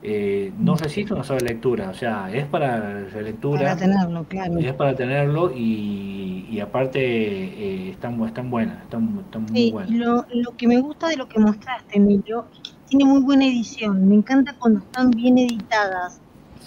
eh, 0.04 0.52
no 0.60 0.76
resiste 0.76 1.14
una 1.14 1.24
sola 1.24 1.40
lectura, 1.40 1.90
o 1.90 1.94
sea, 1.96 2.30
es 2.32 2.46
para 2.46 3.06
relectura. 3.06 3.62
Para 3.62 3.78
tenerlo, 3.78 4.24
claro. 4.26 4.60
Es 4.60 4.74
para 4.74 4.94
tenerlo 4.96 5.52
y, 5.56 6.13
y 6.54 6.60
aparte 6.60 7.00
eh, 7.02 7.90
están, 7.90 8.22
están 8.24 8.52
buenas, 8.52 8.84
están, 8.84 9.18
están 9.26 9.44
muy 9.44 9.54
Sí, 9.64 9.72
buenas. 9.72 9.92
lo, 9.92 10.26
lo 10.30 10.52
que 10.56 10.68
me 10.68 10.80
gusta 10.80 11.08
de 11.08 11.18
lo 11.18 11.28
que 11.28 11.40
mostraste, 11.40 11.98
Emilio, 11.98 12.46
es 12.54 12.60
que 12.62 12.72
tiene 12.90 13.06
muy 13.06 13.22
buena 13.22 13.46
edición. 13.46 14.08
Me 14.08 14.16
encanta 14.16 14.56
cuando 14.60 14.80
están 14.82 15.10
bien 15.12 15.38
editadas. 15.40 16.20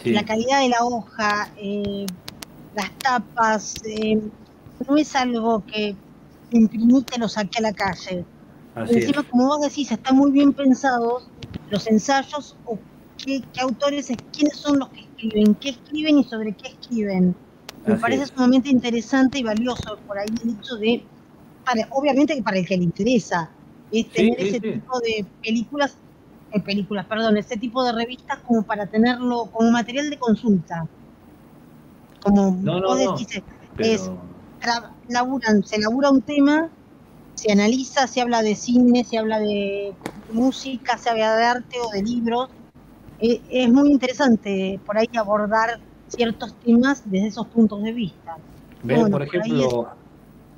Sí, 0.03 0.11
La 0.11 0.25
calidad 0.25 0.61
de 0.61 0.69
la 0.71 0.85
hoja, 0.85 1.53
eh, 1.57 2.07
las 2.75 2.91
tapas, 3.01 3.75
eh, 3.85 4.21
no 4.89 4.97
es 4.97 5.15
algo 5.15 5.65
que 5.65 5.97
imprimí 6.51 6.99
y 6.99 7.05
te 7.05 7.19
lo 7.21 7.29
saqué 7.29 7.59
a 7.61 7.63
la 7.63 7.73
calle. 7.73 8.25
así 8.75 8.99
es. 8.99 9.07
Encima, 9.09 9.23
como 9.23 9.47
vos 9.47 9.61
decís, 9.61 9.91
están 9.93 10.17
muy 10.17 10.33
bien 10.33 10.53
pensados 10.53 11.29
los 11.71 11.87
ensayos 11.87 12.57
o 12.65 12.79
qué, 13.25 13.41
qué 13.53 13.61
autores, 13.63 14.11
es- 14.11 14.17
quiénes 14.33 14.57
son 14.59 14.81
los 14.81 14.89
que 14.91 15.01
escriben, 15.01 15.55
qué 15.55 15.69
escriben 15.71 16.19
y 16.19 16.25
sobre 16.25 16.55
qué 16.57 16.69
escriben. 16.69 17.37
Me 17.87 17.95
Así 17.95 18.01
parece 18.03 18.23
es. 18.25 18.29
sumamente 18.31 18.69
interesante 18.69 19.39
y 19.39 19.43
valioso 19.43 19.99
por 20.07 20.19
ahí 20.19 20.29
el 20.43 20.51
hecho 20.51 20.75
de, 20.77 21.07
para, 21.65 21.89
obviamente 21.93 22.35
que 22.35 22.43
para 22.43 22.59
el 22.59 22.67
que 22.67 22.77
le 22.77 22.85
interesa, 22.85 23.51
es 23.91 24.11
tener 24.13 24.35
sí, 24.41 24.47
ese 24.49 24.61
sí. 24.61 24.73
tipo 24.73 24.99
de 25.01 25.27
películas, 25.43 25.97
eh, 26.51 26.61
películas, 26.63 27.07
perdón, 27.07 27.37
ese 27.37 27.57
tipo 27.57 27.85
de 27.85 27.93
revistas 27.93 28.41
como 28.45 28.65
para 28.65 28.87
tenerlo 28.89 29.51
como 29.53 29.71
material 29.71 30.11
de 30.11 30.19
consulta. 30.19 30.85
Como 32.21 32.53
No, 32.53 32.81
no, 32.81 32.89
vos 32.89 32.99
no. 32.99 33.13
decís, 33.13 33.29
Pero, 33.77 33.93
es- 33.95 34.11
tra- 34.61 34.97
laburan, 35.09 35.63
se 35.63 35.79
labura 35.79 36.11
un 36.11 36.23
tema, 36.23 36.73
se 37.35 37.53
analiza, 37.53 38.07
se 38.09 38.21
habla 38.21 38.43
de 38.43 38.57
cine, 38.57 39.05
se 39.05 39.19
habla 39.19 39.39
de 39.39 39.95
música, 40.33 40.99
se 40.99 41.11
habla 41.11 41.37
de 41.37 41.45
arte 41.45 41.77
o 41.81 41.91
de 41.93 42.03
libros. 42.03 42.49
Eh, 43.19 43.43
es 43.51 43.71
muy 43.71 43.91
interesante 43.93 44.81
por 44.87 44.99
ahí 44.99 45.07
abordar 45.17 45.81
ciertos 46.09 46.55
temas 46.65 47.03
desde 47.11 47.29
esos 47.29 47.47
puntos 47.49 47.83
de 47.83 47.93
vista. 47.93 48.37
ves, 48.83 49.01
bueno, 49.01 49.19
por 49.19 49.23
ejemplo, 49.27 49.89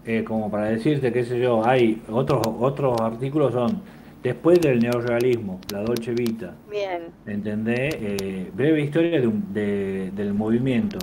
eh, 0.04 0.24
como 0.24 0.50
para 0.50 0.66
decirte, 0.66 1.12
qué 1.12 1.24
sé 1.24 1.38
yo, 1.40 1.66
hay 1.66 2.02
otros 2.10 2.40
otros 2.58 3.00
artículos 3.00 3.52
son 3.52 3.80
después 4.22 4.60
del 4.60 4.80
neorrealismo, 4.80 5.60
la 5.72 5.82
Dolce 5.82 6.12
Vita, 6.12 6.54
Bien. 6.70 7.02
¿entendés? 7.26 7.94
Eh, 8.00 8.50
breve 8.54 8.82
historia 8.82 9.20
de 9.20 9.26
un- 9.26 9.52
de- 9.54 10.10
del 10.14 10.34
movimiento, 10.34 10.98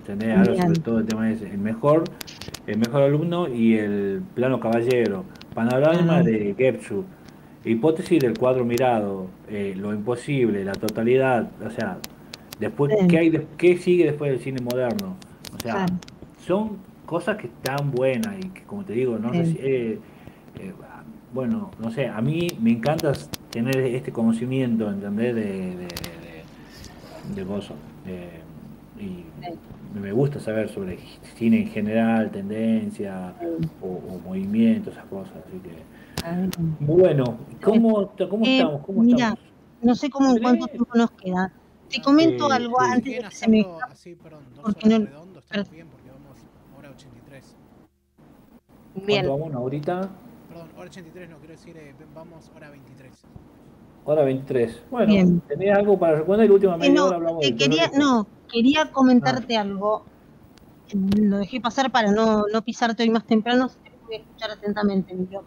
¿entendés? 0.00 0.36
Algo 0.36 0.52
Bien. 0.54 0.66
sobre 0.66 0.80
todo 0.80 0.98
el 0.98 1.06
tema 1.06 1.30
ese, 1.30 1.46
el 1.50 1.58
mejor, 1.58 2.04
el 2.66 2.78
mejor 2.78 3.02
alumno 3.02 3.48
y 3.48 3.74
el 3.78 4.22
plano 4.34 4.58
caballero, 4.60 5.24
panorama 5.54 6.22
de 6.22 6.54
Gepsu, 6.58 7.04
hipótesis 7.64 8.18
del 8.20 8.36
cuadro 8.38 8.64
mirado, 8.64 9.26
eh, 9.48 9.74
lo 9.76 9.92
imposible, 9.94 10.64
la 10.64 10.72
totalidad, 10.72 11.48
o 11.64 11.70
sea, 11.70 11.98
después. 12.60 12.92
¿qué, 13.08 13.18
hay 13.18 13.30
de- 13.30 13.46
qué 13.58 13.76
sigue 13.78 14.04
después 14.04 14.30
del 14.30 14.40
cine 14.40 14.60
moderno? 14.62 15.16
O 15.56 15.58
sea, 15.60 15.72
Claro. 15.72 15.94
son 16.46 16.76
cosas 17.06 17.36
que 17.38 17.48
están 17.48 17.90
buenas 17.90 18.36
y 18.38 18.48
que, 18.50 18.62
como 18.62 18.84
te 18.84 18.92
digo, 18.92 19.18
no 19.18 19.32
Sí. 19.32 19.56
eh, 19.58 19.98
eh, 20.60 20.72
bueno, 21.32 21.70
no 21.78 21.90
sé, 21.90 22.06
a 22.06 22.20
mí 22.20 22.48
me 22.60 22.70
encanta 22.72 23.12
tener 23.50 23.76
este 23.78 24.12
conocimiento, 24.12 24.90
¿entendés? 24.90 25.34
De, 25.34 25.42
de, 25.42 25.76
de, 27.34 27.34
de 27.34 27.42
eh, 28.06 28.40
y 28.98 29.24
me 29.98 30.12
gusta 30.12 30.40
saber 30.40 30.68
sobre 30.68 30.98
cine 31.36 31.62
en 31.62 31.68
general, 31.68 32.30
tendencia 32.30 33.32
o, 33.80 33.86
o 33.86 34.20
movimiento, 34.24 34.90
esas 34.90 35.04
cosas. 35.06 35.34
Así 35.46 35.58
que, 35.58 35.70
bueno, 36.80 37.38
¿cómo, 37.62 38.12
cómo 38.28 38.44
Eh, 38.46 38.58
estamos? 38.58 38.86
¿Cómo 38.86 39.02
mira, 39.02 39.28
estamos? 39.30 39.40
No 39.82 39.94
sé 39.94 40.10
cómo 40.10 40.36
cuánto 40.40 40.66
tiempo 40.66 40.90
nos 40.94 41.10
queda. 41.12 41.52
Te 41.90 42.00
comento 42.02 42.50
Eh, 42.50 42.54
algo 42.54 42.78
sí. 42.80 42.86
antes 42.92 43.16
de 43.22 43.28
que 43.28 43.34
se 43.34 43.48
me 43.48 43.66
así, 43.90 44.14
perdón, 44.14 44.44
dos 44.54 44.64
porque 44.64 44.86
horas 44.86 45.00
no- 45.00 45.06
redondo, 45.06 45.38
estamos 45.40 45.70
bien 45.70 45.88
porque 45.88 46.08
vamos 46.10 46.38
hora 46.78 46.90
83. 46.90 47.44
Bien. 48.94 49.26
¿Cuánto 49.26 49.30
vamos? 49.32 49.48
¿Una 49.48 49.58
horita? 49.60 50.08
Perdón, 50.48 50.68
hora 50.76 50.86
83 50.90 51.30
no, 51.30 51.36
quiero 51.38 51.52
decir, 51.52 51.76
eh, 51.76 51.94
vamos 52.14 52.50
hora 52.56 52.70
23. 52.70 53.10
Hora 54.04 54.22
23. 54.24 54.82
Bueno, 54.90 55.12
Bien. 55.12 55.40
¿tenés 55.40 55.76
algo 55.76 55.98
para 55.98 56.16
recomendar? 56.18 56.44
Y 56.46 56.48
la 56.48 56.54
última 56.54 56.74
Eh, 56.74 56.78
media 56.78 56.94
no, 56.94 57.06
hora 57.06 57.16
hablamos 57.16 57.40
te 57.40 57.46
del 57.48 57.56
quería, 57.58 57.90
terrorismo. 57.90 58.04
no, 58.14 58.26
quería 58.50 58.92
comentarte 58.92 59.56
Ah. 59.56 59.60
algo. 59.62 60.04
Lo 61.16 61.38
dejé 61.38 61.60
pasar 61.60 61.90
para 61.92 62.10
no, 62.10 62.44
no 62.52 62.62
pisarte 62.62 63.02
hoy 63.02 63.10
más 63.10 63.24
temprano, 63.24 63.68
que 63.84 63.92
voy 64.06 64.14
a 64.16 64.18
escuchar 64.18 64.50
atentamente, 64.52 65.12
Emilio. 65.12 65.44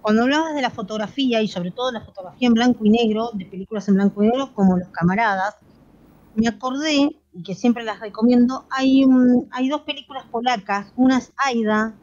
Cuando 0.00 0.22
hablabas 0.22 0.54
de 0.54 0.62
la 0.62 0.70
fotografía 0.70 1.42
y 1.42 1.48
sobre 1.48 1.70
todo 1.72 1.92
la 1.92 2.00
fotografía 2.00 2.48
en 2.48 2.54
blanco 2.54 2.84
y 2.86 2.90
negro, 2.90 3.30
de 3.34 3.44
películas 3.44 3.86
en 3.88 3.96
blanco 3.96 4.22
y 4.22 4.28
negro 4.28 4.54
como 4.54 4.78
Los 4.78 4.88
Camaradas, 4.88 5.56
me 6.34 6.48
acordé, 6.48 7.16
y 7.32 7.42
que 7.42 7.54
siempre 7.54 7.84
las 7.84 8.00
recomiendo, 8.00 8.64
hay, 8.70 9.04
un- 9.04 9.48
hay 9.50 9.68
dos 9.68 9.82
películas 9.82 10.24
polacas, 10.30 10.92
una 10.96 11.18
es 11.18 11.32
Aida 11.36 11.94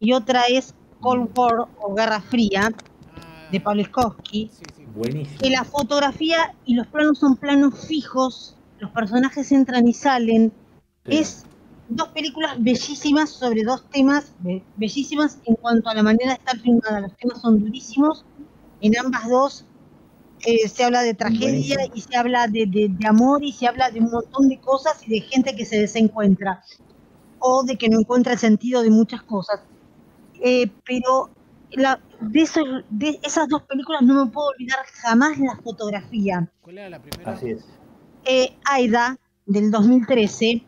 y 0.00 0.12
otra 0.12 0.44
es 0.48 0.74
Cold 1.00 1.30
War 1.36 1.68
o 1.80 1.94
Guerra 1.94 2.20
Fría, 2.20 2.70
Ah, 3.18 3.48
de 3.52 3.60
Pawlikowski 3.60 4.50
Sí, 4.52 4.64
sí. 4.76 4.84
Buenísimo. 4.94 5.38
que 5.40 5.50
la 5.50 5.64
fotografía 5.64 6.54
y 6.64 6.74
los 6.74 6.86
planos 6.88 7.18
son 7.18 7.36
planos 7.36 7.86
fijos, 7.86 8.56
los 8.78 8.90
personajes 8.90 9.52
entran 9.52 9.86
y 9.88 9.92
salen. 9.94 10.52
Sí. 11.06 11.16
Es 11.18 11.44
dos 11.88 12.08
películas 12.08 12.56
bellísimas 12.58 13.30
sobre 13.30 13.62
dos 13.62 13.84
temas 13.90 14.32
be- 14.40 14.62
bellísimas 14.76 15.38
en 15.44 15.54
cuanto 15.54 15.88
a 15.88 15.94
la 15.94 16.02
manera 16.02 16.30
de 16.32 16.38
estar 16.38 16.58
filmada. 16.58 17.00
Los 17.00 17.16
temas 17.16 17.40
son 17.40 17.60
durísimos. 17.60 18.24
En 18.80 18.98
ambas 18.98 19.28
dos 19.28 19.64
eh, 20.46 20.68
se 20.68 20.84
habla 20.84 21.02
de 21.02 21.14
tragedia 21.14 21.76
y 21.94 22.00
se 22.00 22.16
habla 22.16 22.46
de, 22.46 22.66
de- 22.66 22.88
de 22.88 23.06
amor 23.06 23.44
y 23.44 23.52
se 23.52 23.66
habla 23.66 23.90
de 23.90 24.00
un 24.00 24.10
montón 24.10 24.48
de 24.48 24.58
cosas 24.60 25.06
y 25.06 25.10
de 25.10 25.20
gente 25.20 25.54
que 25.56 25.64
se 25.66 25.78
desencuentra 25.78 26.62
o 27.38 27.62
de 27.64 27.76
que 27.76 27.88
no 27.88 28.00
encuentra 28.00 28.32
el 28.32 28.38
sentido 28.38 28.82
de 28.82 28.90
muchas 28.90 29.22
cosas. 29.22 29.60
Eh, 30.42 30.70
pero 30.84 31.30
la, 31.72 32.00
de, 32.20 32.40
esos- 32.42 32.84
de 32.88 33.18
esas 33.22 33.48
dos 33.48 33.62
películas 33.62 34.02
no 34.02 34.24
me 34.24 34.30
puedo 34.30 34.48
olvidar 34.48 34.78
jamás 35.02 35.38
la 35.38 35.56
fotografía. 35.56 36.48
¿Cuál 36.62 36.78
era 36.78 36.90
la 36.90 37.02
primera? 37.02 37.32
Así 37.32 37.50
es. 37.50 37.64
Eh, 38.24 38.56
Aida, 38.64 39.18
del 39.46 39.70
2013, 39.70 40.64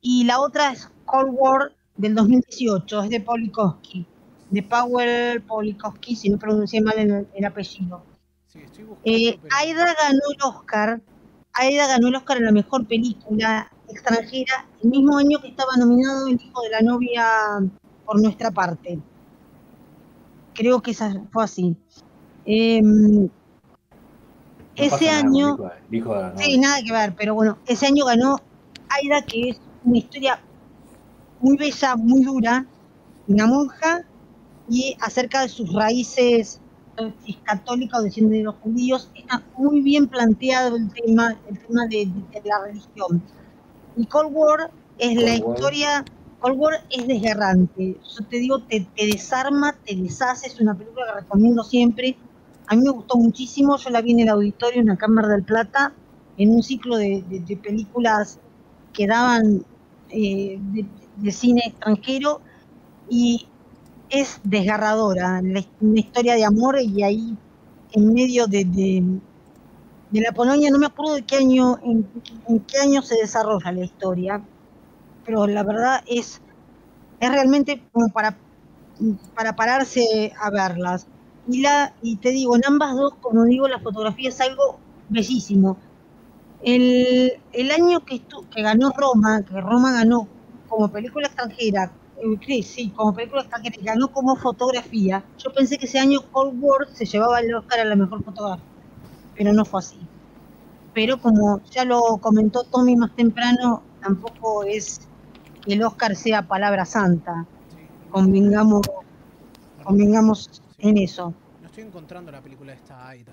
y 0.00 0.24
la 0.24 0.40
otra 0.40 0.72
es 0.72 0.88
Cold 1.04 1.30
War, 1.32 1.72
del 1.96 2.14
2018, 2.14 3.02
es 3.02 3.10
de 3.10 3.20
Polikowski, 3.20 4.06
de 4.50 4.62
Powell 4.62 5.42
Polikowski, 5.42 6.16
si 6.16 6.30
no 6.30 6.38
pronuncié 6.38 6.80
mal 6.80 6.98
el, 6.98 7.26
el 7.34 7.44
apellido. 7.44 8.02
Sí, 8.52 8.60
estoy 8.60 8.84
buscando, 8.84 9.18
Eh, 9.18 9.38
pero... 9.40 9.56
Aida 9.56 9.84
ganó 9.98 10.18
el 10.30 10.42
Oscar, 10.44 11.00
Aida 11.54 11.86
ganó 11.86 12.08
el 12.08 12.16
Oscar 12.16 12.36
en 12.38 12.44
la 12.44 12.52
mejor 12.52 12.86
película 12.86 13.70
extranjera, 13.88 14.66
el 14.82 14.90
mismo 14.90 15.16
año 15.16 15.40
que 15.40 15.48
estaba 15.48 15.76
nominado 15.78 16.26
El 16.28 16.34
hijo 16.40 16.60
de 16.62 16.70
la 16.70 16.80
novia 16.82 17.26
por 18.04 18.20
nuestra 18.20 18.50
parte. 18.50 18.98
Creo 20.54 20.82
que 20.82 20.90
esa 20.90 21.12
fue 21.32 21.44
así. 21.44 21.76
Em, 22.44 23.22
No 23.24 23.30
ese 24.76 25.06
nada 25.06 25.18
año, 25.18 25.48
hijo 25.90 26.14
de- 26.14 26.42
sí, 26.42 26.58
novia. 26.58 26.60
nada 26.60 26.82
que 26.84 26.92
ver, 26.92 27.14
pero 27.16 27.34
bueno, 27.34 27.58
ese 27.66 27.86
año 27.86 28.04
ganó 28.04 28.36
Aida, 28.88 29.22
que 29.24 29.50
es 29.50 29.60
una 29.84 29.98
historia 29.98 30.40
muy 31.40 31.56
bella, 31.56 31.96
muy 31.96 32.22
dura, 32.22 32.66
una 33.26 33.46
monja, 33.46 34.02
y 34.68 34.96
acerca 35.00 35.42
de 35.42 35.48
sus 35.48 35.72
raíces 35.72 36.60
si 37.24 37.32
es 37.32 37.38
católica 37.42 37.98
o 37.98 38.02
desciende 38.02 38.38
de 38.38 38.44
los 38.44 38.56
judíos, 38.56 39.10
está 39.14 39.42
muy 39.56 39.80
bien 39.82 40.08
planteado 40.08 40.76
el 40.76 40.92
tema, 40.92 41.40
el 41.48 41.58
tema 41.60 41.86
de, 41.86 42.06
de- 42.06 42.40
de 42.40 42.48
la 42.48 42.60
religión. 42.66 43.22
Y 43.96 44.06
Cold 44.06 44.30
War 44.32 44.72
es 44.98 45.14
la 45.16 45.22
War. 45.44 45.56
historia, 45.56 46.04
Cold 46.38 46.58
War 46.58 46.74
es 46.90 47.06
desgarrante. 47.06 48.00
Yo 48.02 48.26
te 48.28 48.36
digo, 48.38 48.62
te, 48.64 48.80
te 48.96 49.06
desarma, 49.06 49.78
te 49.84 49.96
deshace, 49.96 50.48
es 50.48 50.60
una 50.60 50.76
película 50.76 51.06
que 51.06 51.20
recomiendo 51.20 51.64
siempre. 51.64 52.16
A 52.66 52.76
mí 52.76 52.82
me 52.82 52.90
gustó 52.90 53.16
muchísimo, 53.18 53.76
yo 53.78 53.90
la 53.90 54.02
vi 54.02 54.12
en 54.12 54.20
el 54.20 54.28
auditorio 54.28 54.80
en 54.80 54.86
la 54.88 54.96
Cámara 54.96 55.28
del 55.28 55.44
Plata, 55.44 55.94
en 56.36 56.50
un 56.50 56.62
ciclo 56.62 56.96
de, 56.96 57.22
de- 57.28 57.40
de 57.40 57.56
películas 57.56 58.40
que 58.92 59.06
daban 59.06 59.64
eh, 60.10 60.58
de, 60.60 60.86
de 61.16 61.32
cine 61.32 61.62
extranjero 61.66 62.42
y 63.08 63.51
es 64.12 64.40
desgarradora, 64.44 65.40
una 65.80 66.00
historia 66.00 66.34
de 66.36 66.44
amor 66.44 66.78
y 66.82 67.02
ahí 67.02 67.38
en 67.90 68.12
medio 68.14 68.46
de, 68.46 68.64
de, 68.66 69.20
la 70.20 70.32
Polonia, 70.32 70.70
no 70.70 70.78
me 70.78 70.86
acuerdo 70.86 71.14
de 71.16 71.24
qué 71.26 71.36
año, 71.36 71.78
en, 71.84 72.12
en 72.48 72.64
qué 72.66 72.78
año 72.78 73.02
se 73.02 73.16
desarrolla 73.16 73.72
la 73.72 73.84
historia, 73.84 74.48
pero 75.24 75.46
la 75.46 75.64
verdad 75.64 76.02
es, 76.06 76.42
es 77.20 77.30
realmente 77.30 77.88
como 77.92 78.08
para, 78.12 78.42
para 79.34 79.56
pararse 79.56 80.32
a 80.40 80.50
verlas. 80.50 81.08
y 81.46 81.62
la 81.62 81.96
y 82.00 82.18
te 82.20 82.30
digo, 82.30 82.56
en 82.56 82.62
ambas 82.66 82.94
dos, 82.96 83.14
como 83.20 83.44
digo, 83.44 83.68
la 83.68 83.80
fotografía 83.80 84.28
es 84.30 84.40
algo 84.40 84.82
bellísimo. 85.08 85.82
El, 86.60 87.32
el 87.52 87.70
año 87.72 88.04
que, 88.06 88.16
estu- 88.16 88.48
que 88.50 88.62
ganó 88.62 88.90
Roma, 88.96 89.44
que 89.46 89.60
Roma 89.60 89.92
ganó 89.92 90.32
como 90.66 90.90
película 90.92 91.28
extranjera, 91.28 92.01
sí, 92.46 92.62
sí, 92.62 92.90
como 92.90 93.14
película 93.14 93.42
extranjera, 93.42 93.76
y 93.80 93.84
ganó 93.84 94.08
como 94.12 94.36
fotografía, 94.36 95.24
yo 95.38 95.52
pensé 95.52 95.78
que 95.78 95.86
ese 95.86 95.98
año 95.98 96.20
Cold 96.30 96.62
War 96.62 96.88
se 96.92 97.04
llevaba 97.04 97.40
el 97.40 97.54
Oscar 97.54 97.80
a 97.80 97.84
la 97.84 97.96
mejor 97.96 98.22
fotografía, 98.22 98.64
pero 99.36 99.52
no 99.52 99.64
fue 99.64 99.80
así. 99.80 99.98
Pero 100.94 101.20
como 101.20 101.60
ya 101.70 101.84
lo 101.84 102.18
comentó 102.18 102.64
Tommy 102.64 102.96
más 102.96 103.14
temprano, 103.16 103.82
tampoco 104.02 104.64
es 104.64 105.00
que 105.62 105.74
el 105.74 105.82
Oscar 105.82 106.14
sea 106.16 106.42
palabra 106.42 106.84
santa, 106.84 107.46
convengamos, 108.10 108.82
convengamos 109.82 110.62
en 110.78 110.98
eso. 110.98 111.34
No 111.60 111.66
estoy 111.66 111.84
encontrando 111.84 112.30
la 112.30 112.40
película 112.40 112.72
esta 112.72 113.08
Aida. 113.08 113.32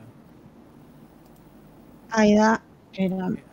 Aida, 2.11 2.61
era, 2.99 3.27
Eh, 3.29 3.43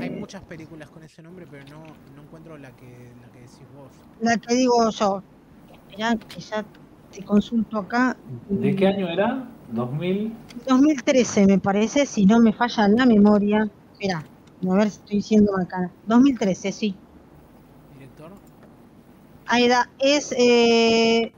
Hay, 0.00 0.08
eh, 0.08 0.16
muchas 0.18 0.42
películas 0.42 0.88
con 0.90 1.02
ese 1.04 1.22
nombre, 1.22 1.46
pero 1.48 1.64
no, 1.70 1.84
no 2.14 2.22
encuentro 2.22 2.58
la 2.58 2.72
que, 2.72 3.14
la 3.20 3.28
que 3.30 3.40
decís 3.40 3.66
vos. 3.72 3.92
la 4.20 4.36
que 4.36 4.54
digo 4.54 4.90
yo, 4.90 5.22
esperá 5.72 6.16
que 6.16 6.40
ya 6.40 6.64
te 7.10 7.24
consulto 7.24 7.78
acá. 7.78 8.16
¿De 8.48 8.74
qué 8.74 8.88
año 8.88 9.08
era? 9.08 9.48
2000. 9.68 10.36
2013 10.66 11.46
me 11.46 11.58
parece, 11.58 12.04
si 12.06 12.26
no 12.26 12.40
me 12.40 12.52
falla 12.52 12.88
la 12.88 13.06
memoria. 13.06 13.68
Espera, 13.92 14.24
a 14.68 14.74
ver 14.74 14.90
si 14.90 14.98
estoy 14.98 15.16
diciendo 15.18 15.52
acá. 15.56 15.92
2013, 16.06 16.72
sí. 16.72 16.96
Director. 17.92 18.32
Aida 19.46 19.88
es 20.00 20.34
eh, 20.36 21.32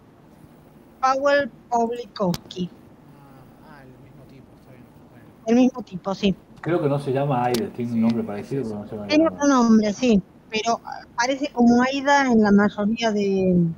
Powell 1.00 1.50
Pawlikowski, 1.68 2.70
Ah, 2.70 3.44
ah, 3.66 3.82
el 3.82 3.90
mismo 3.98 4.24
tipo, 4.24 4.54
está 4.58 4.72
bien. 4.72 4.84
Bueno, 5.10 5.26
el 5.46 5.54
mismo 5.56 5.82
tipo, 5.82 6.14
sí. 6.14 6.34
Creo 6.68 6.82
que 6.82 6.88
no 6.90 6.98
se 6.98 7.14
llama 7.14 7.46
Aida, 7.46 7.70
tiene 7.74 7.92
un 7.92 8.00
nombre 8.02 8.22
parecido, 8.22 8.62
pero 8.64 8.80
no 8.80 8.86
se 8.86 8.94
llama 8.94 9.06
Tiene 9.08 9.26
otro 9.26 9.48
nombre, 9.48 9.94
sí, 9.94 10.22
pero 10.50 10.78
parece 11.16 11.50
como 11.50 11.82
Aida 11.82 12.30
en 12.30 12.42
la 12.42 12.52
mayoría 12.52 13.10
de... 13.10 13.68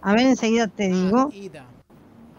A 0.00 0.12
ver, 0.14 0.28
enseguida 0.28 0.66
te 0.66 0.88
digo. 0.88 1.28
Ah, 1.30 1.34
Ida. 1.34 1.66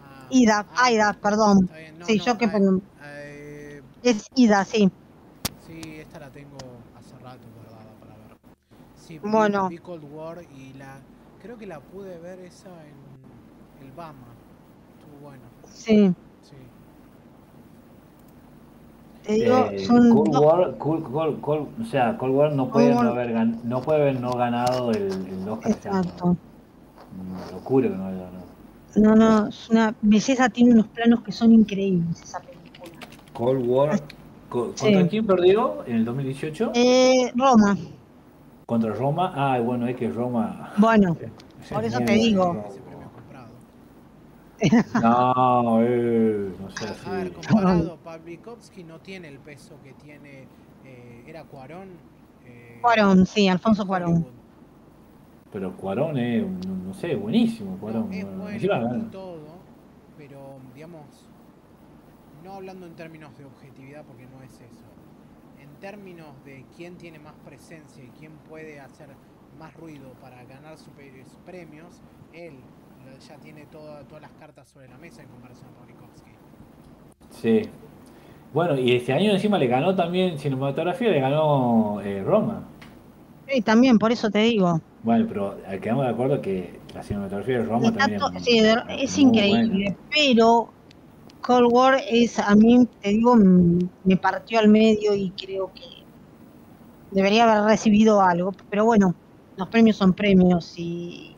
Ah, 0.02 0.26
Ida, 0.30 0.66
ah, 0.68 0.84
Aida, 0.84 1.12
perdón. 1.22 1.70
No, 1.96 2.06
Sí, 2.06 2.16
no, 2.18 2.24
yo 2.24 2.38
que 2.38 2.48
pongo- 2.48 2.80
eh, 3.04 3.82
Es 4.02 4.26
Ida, 4.34 4.64
sí. 4.64 4.90
sí, 5.64 5.98
esta 6.00 6.18
la 6.18 6.30
tengo 6.30 6.56
hace 6.98 7.14
rato 7.22 7.46
guardada 7.54 7.92
para 8.00 8.14
ver. 8.16 8.36
Sí, 8.96 9.20
Bueno. 9.20 9.68
vi 9.68 9.78
Cold 9.78 10.02
War 10.12 10.42
y 10.42 10.72
la 10.72 10.98
creo 11.40 11.56
que 11.56 11.66
la 11.68 11.78
pude 11.78 12.18
ver 12.18 12.40
esa 12.40 12.70
en 12.84 13.86
el 13.86 13.92
Bama. 13.92 14.26
Estuvo 14.98 15.20
bueno. 15.22 15.44
Sí, 15.72 16.12
Sí. 16.42 16.56
Te 19.26 19.32
digo, 19.34 19.68
Eh, 19.72 19.78
son 19.80 20.10
Cold 20.10 20.30
dos- 20.32 20.42
War, 20.44 20.78
Cold- 20.78 21.02
Cold- 21.10 21.40
Cold- 21.40 21.68
o 21.82 21.84
sea, 21.86 22.16
Cold 22.16 22.34
War 22.34 22.52
no 22.52 22.68
puede 22.70 22.94
no 22.94 23.00
haber, 23.00 23.34
gan- 23.34 23.60
no 23.64 23.80
puede 23.82 24.02
haber 24.02 24.20
no 24.20 24.32
ganado 24.32 24.90
el, 24.92 25.06
el 25.12 25.48
Oscar. 25.48 25.70
este. 25.72 25.88
Exacto. 25.88 26.36
Una 27.18 27.50
locura 27.52 27.88
que 27.88 27.94
no 27.96 28.06
haya 28.06 28.16
ganado. 28.18 28.36
No, 28.96 29.14
no, 29.14 29.48
es 29.48 29.68
una 29.68 29.94
belleza, 30.00 30.48
tiene 30.48 30.72
unos 30.72 30.86
planos 30.88 31.22
que 31.22 31.32
son 31.32 31.52
increíbles 31.52 32.22
esa 32.22 32.40
película. 32.40 32.92
Cold 33.32 33.66
War. 33.68 33.96
Sí. 33.96 34.02
¿Contra 34.48 35.08
quién 35.08 35.26
perdió 35.26 35.84
en 35.86 35.96
el 35.96 36.04
2018? 36.04 36.70
Eh, 36.74 37.30
Roma, 37.34 37.76
Contra 38.64 38.92
Roma. 38.94 39.32
Ah, 39.34 39.60
bueno, 39.60 39.86
es 39.86 39.96
que 39.96 40.08
Roma. 40.10 40.72
bueno, 40.78 41.16
Por 41.72 41.84
eso 41.84 41.98
te 42.00 42.12
digo. 42.14 42.64
No, 44.94 45.82
eh, 45.82 46.50
no 46.58 46.70
sé 46.70 46.86
A, 47.04 47.10
a 47.10 47.12
ver, 47.18 47.32
comparado, 47.32 47.96
Pavlikovsky 47.98 48.84
no 48.84 49.00
tiene 49.00 49.28
el 49.28 49.38
peso 49.38 49.74
que 49.82 49.92
tiene. 49.94 50.48
eh, 50.84 51.24
era 51.26 51.44
Cuarón. 51.44 51.88
eh, 52.46 52.80
Cuarón, 52.80 53.26
sí, 53.26 53.48
Alfonso 53.48 53.86
Cuarón. 53.86 54.24
Pero 55.52 55.76
Cuarón 55.76 56.18
es, 56.18 56.42
no, 56.46 56.76
no 56.88 56.94
sé, 56.94 57.14
buenísimo. 57.16 57.76
Cuarón. 57.78 58.08
No, 58.08 58.12
es 58.14 58.24
Bueno, 58.24 58.38
bueno 58.42 58.58
y 58.64 58.68
gana. 58.68 59.10
todo, 59.10 59.58
pero 60.16 60.58
digamos, 60.74 61.04
no 62.44 62.52
hablando 62.54 62.86
en 62.86 62.94
términos 62.94 63.36
de 63.38 63.44
objetividad, 63.44 64.04
porque 64.04 64.26
no 64.26 64.42
es 64.42 64.52
eso. 64.54 64.84
En 65.60 65.68
términos 65.80 66.28
de 66.44 66.64
quién 66.76 66.96
tiene 66.96 67.18
más 67.18 67.34
presencia 67.44 68.02
y 68.04 68.08
quién 68.18 68.32
puede 68.48 68.80
hacer 68.80 69.08
más 69.58 69.74
ruido 69.74 70.12
para 70.20 70.44
ganar 70.44 70.76
sus 70.78 70.92
premios, 71.44 72.00
él 72.32 72.54
ya 73.26 73.36
tiene 73.36 73.66
toda- 73.66 74.02
todas 74.04 74.22
las 74.22 74.30
cartas 74.32 74.68
sobre 74.68 74.88
la 74.88 74.96
mesa 74.98 75.22
en 75.22 75.28
comparación 75.28 75.66
a 75.70 75.78
Pavlikovsky. 75.80 76.30
Sí. 77.30 77.62
Bueno, 78.52 78.78
y 78.78 78.92
este 78.92 79.12
año 79.12 79.32
encima 79.32 79.58
le 79.58 79.66
ganó 79.66 79.94
también 79.94 80.38
cinematografía, 80.38 81.10
le 81.10 81.20
ganó 81.20 82.00
eh, 82.00 82.22
Roma. 82.22 82.62
Sí, 83.48 83.60
también, 83.60 83.98
por 83.98 84.12
eso 84.12 84.30
te 84.30 84.38
digo. 84.40 84.80
Bueno, 85.02 85.26
pero 85.28 85.58
eh, 85.68 85.78
quedamos 85.80 86.04
de 86.04 86.10
acuerdo 86.10 86.40
que 86.40 86.80
la 86.94 87.02
cinematografía 87.02 87.58
de 87.58 87.64
Roma 87.64 87.88
Está 87.88 87.98
también 88.00 88.20
es, 88.36 88.44
sí, 88.44 88.60
de- 88.60 88.74
es 88.98 89.18
increíble, 89.18 89.68
buena. 89.68 89.96
pero 90.10 90.68
Cold 91.42 91.68
War 91.70 92.00
es, 92.08 92.38
a 92.38 92.54
mí, 92.56 92.88
te 93.00 93.10
digo, 93.10 93.36
me 93.36 94.16
partió 94.16 94.58
al 94.58 94.68
medio 94.68 95.14
y 95.14 95.30
creo 95.32 95.70
que 95.74 95.84
debería 97.10 97.44
haber 97.50 97.64
recibido 97.70 98.20
algo, 98.20 98.52
pero 98.68 98.84
bueno, 98.84 99.14
los 99.56 99.68
premios 99.68 99.96
son 99.96 100.12
premios 100.12 100.74
y, 100.76 101.35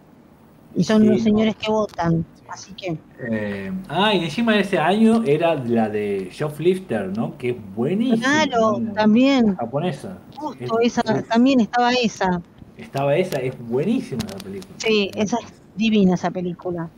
y 0.79 0.85
son 0.85 1.03
Sí, 1.03 1.09
los 1.09 1.19
no. 1.19 1.25
señores 1.25 1.57
que 1.57 1.71
votan, 1.71 2.25
así 2.49 2.73
que 2.75 2.97
Eh, 3.31 3.73
ah, 3.89 4.15
y 4.15 4.25
encima 4.25 4.55
de 4.55 4.61
ese 4.61 4.79
año 4.79 5.25
era 5.25 5.55
la 5.57 5.89
de 5.89 6.29
Shoplifter, 6.33 7.09
¿no? 7.17 7.37
Que 7.37 7.51
es 7.51 7.57
buenísima. 7.75 8.45
claro, 8.47 8.79
la 8.79 8.93
también, 8.93 9.57
Japonesa. 9.57 10.19
justo 10.37 10.79
Es- 10.81 10.99
esa, 10.99 11.19
es- 11.19 11.27
también 11.29 11.61
estaba 11.61 11.93
esa, 11.93 12.41
estaba 12.77 13.17
esa, 13.17 13.39
es 13.41 13.55
buenísima 13.59 14.21
esa 14.29 14.39
película. 14.39 14.75
sí, 14.79 15.11
esa 15.17 15.37
es 15.43 15.53
divina 15.75 16.15
esa 16.15 16.31
película, 16.31 16.89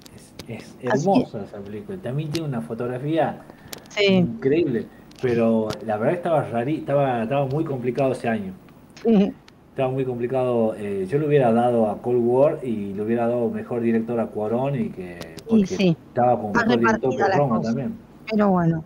Es, 0.46 0.74
hermosa 0.82 1.42
esa 1.44 1.58
película. 1.58 1.96
También 2.02 2.30
tiene 2.30 2.48
una 2.48 2.60
fotografía 2.60 3.40
sí, 3.88 4.04
increíble. 4.06 4.86
Pero 5.22 5.68
la 5.86 5.96
verdad 5.98 6.14
estaba 6.16 6.42
rari, 6.44 6.76
estaba, 6.76 7.22
estaba 7.22 7.46
muy 7.46 7.64
complicado 7.64 8.12
ese 8.12 8.28
año. 8.28 8.52
sí, 9.02 9.32
Estaba 9.70 9.90
muy 9.90 10.04
complicado. 10.04 10.74
eh, 10.76 11.06
yo 11.08 11.18
le 11.18 11.26
hubiera 11.26 11.52
dado 11.52 11.88
a 11.88 12.00
Cold 12.02 12.20
War 12.24 12.58
y 12.62 12.92
le 12.92 13.02
hubiera 13.02 13.26
dado 13.28 13.48
mejor 13.50 13.80
director 13.80 14.18
a 14.20 14.26
Cuarón 14.26 14.74
y 14.78 14.90
que 14.90 15.36
porque 15.48 15.66
sí. 15.66 15.96
estaba 16.08 16.36
como 16.40 16.52
mejor 16.52 16.78
director 16.78 17.14
la 17.28 17.36
Roma 17.36 17.56
cosa. 17.58 17.68
también. 17.68 17.94
pero 18.30 18.50
bueno, 18.50 18.84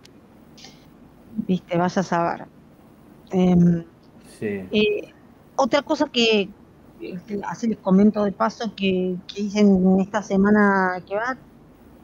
viste, 1.46 1.76
vas 1.78 1.98
a 1.98 2.02
saber. 2.02 2.46
Em, 3.30 3.84
Sí. 4.38 4.46
Eh, 4.46 5.12
otra 5.56 5.82
cosa 5.82 6.06
que, 6.12 6.48
que 7.00 7.18
así 7.46 7.68
les 7.68 7.78
comento 7.78 8.24
de 8.24 8.32
paso 8.32 8.72
que, 8.76 9.16
que 9.28 9.42
hice 9.42 9.60
en 9.60 10.00
esta 10.00 10.22
semana 10.22 11.00
que 11.06 11.14
va, 11.14 11.36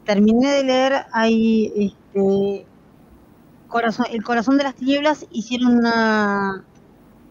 terminé 0.07 0.49
de 0.53 0.65
leer, 0.65 0.93
hay 1.13 1.93
este 2.15 2.67
corazón, 3.69 4.07
El 4.13 4.23
Corazón 4.25 4.57
de 4.59 4.65
las 4.65 4.75
Tinieblas, 4.77 5.27
hicieron 5.33 5.79
una, 5.79 6.65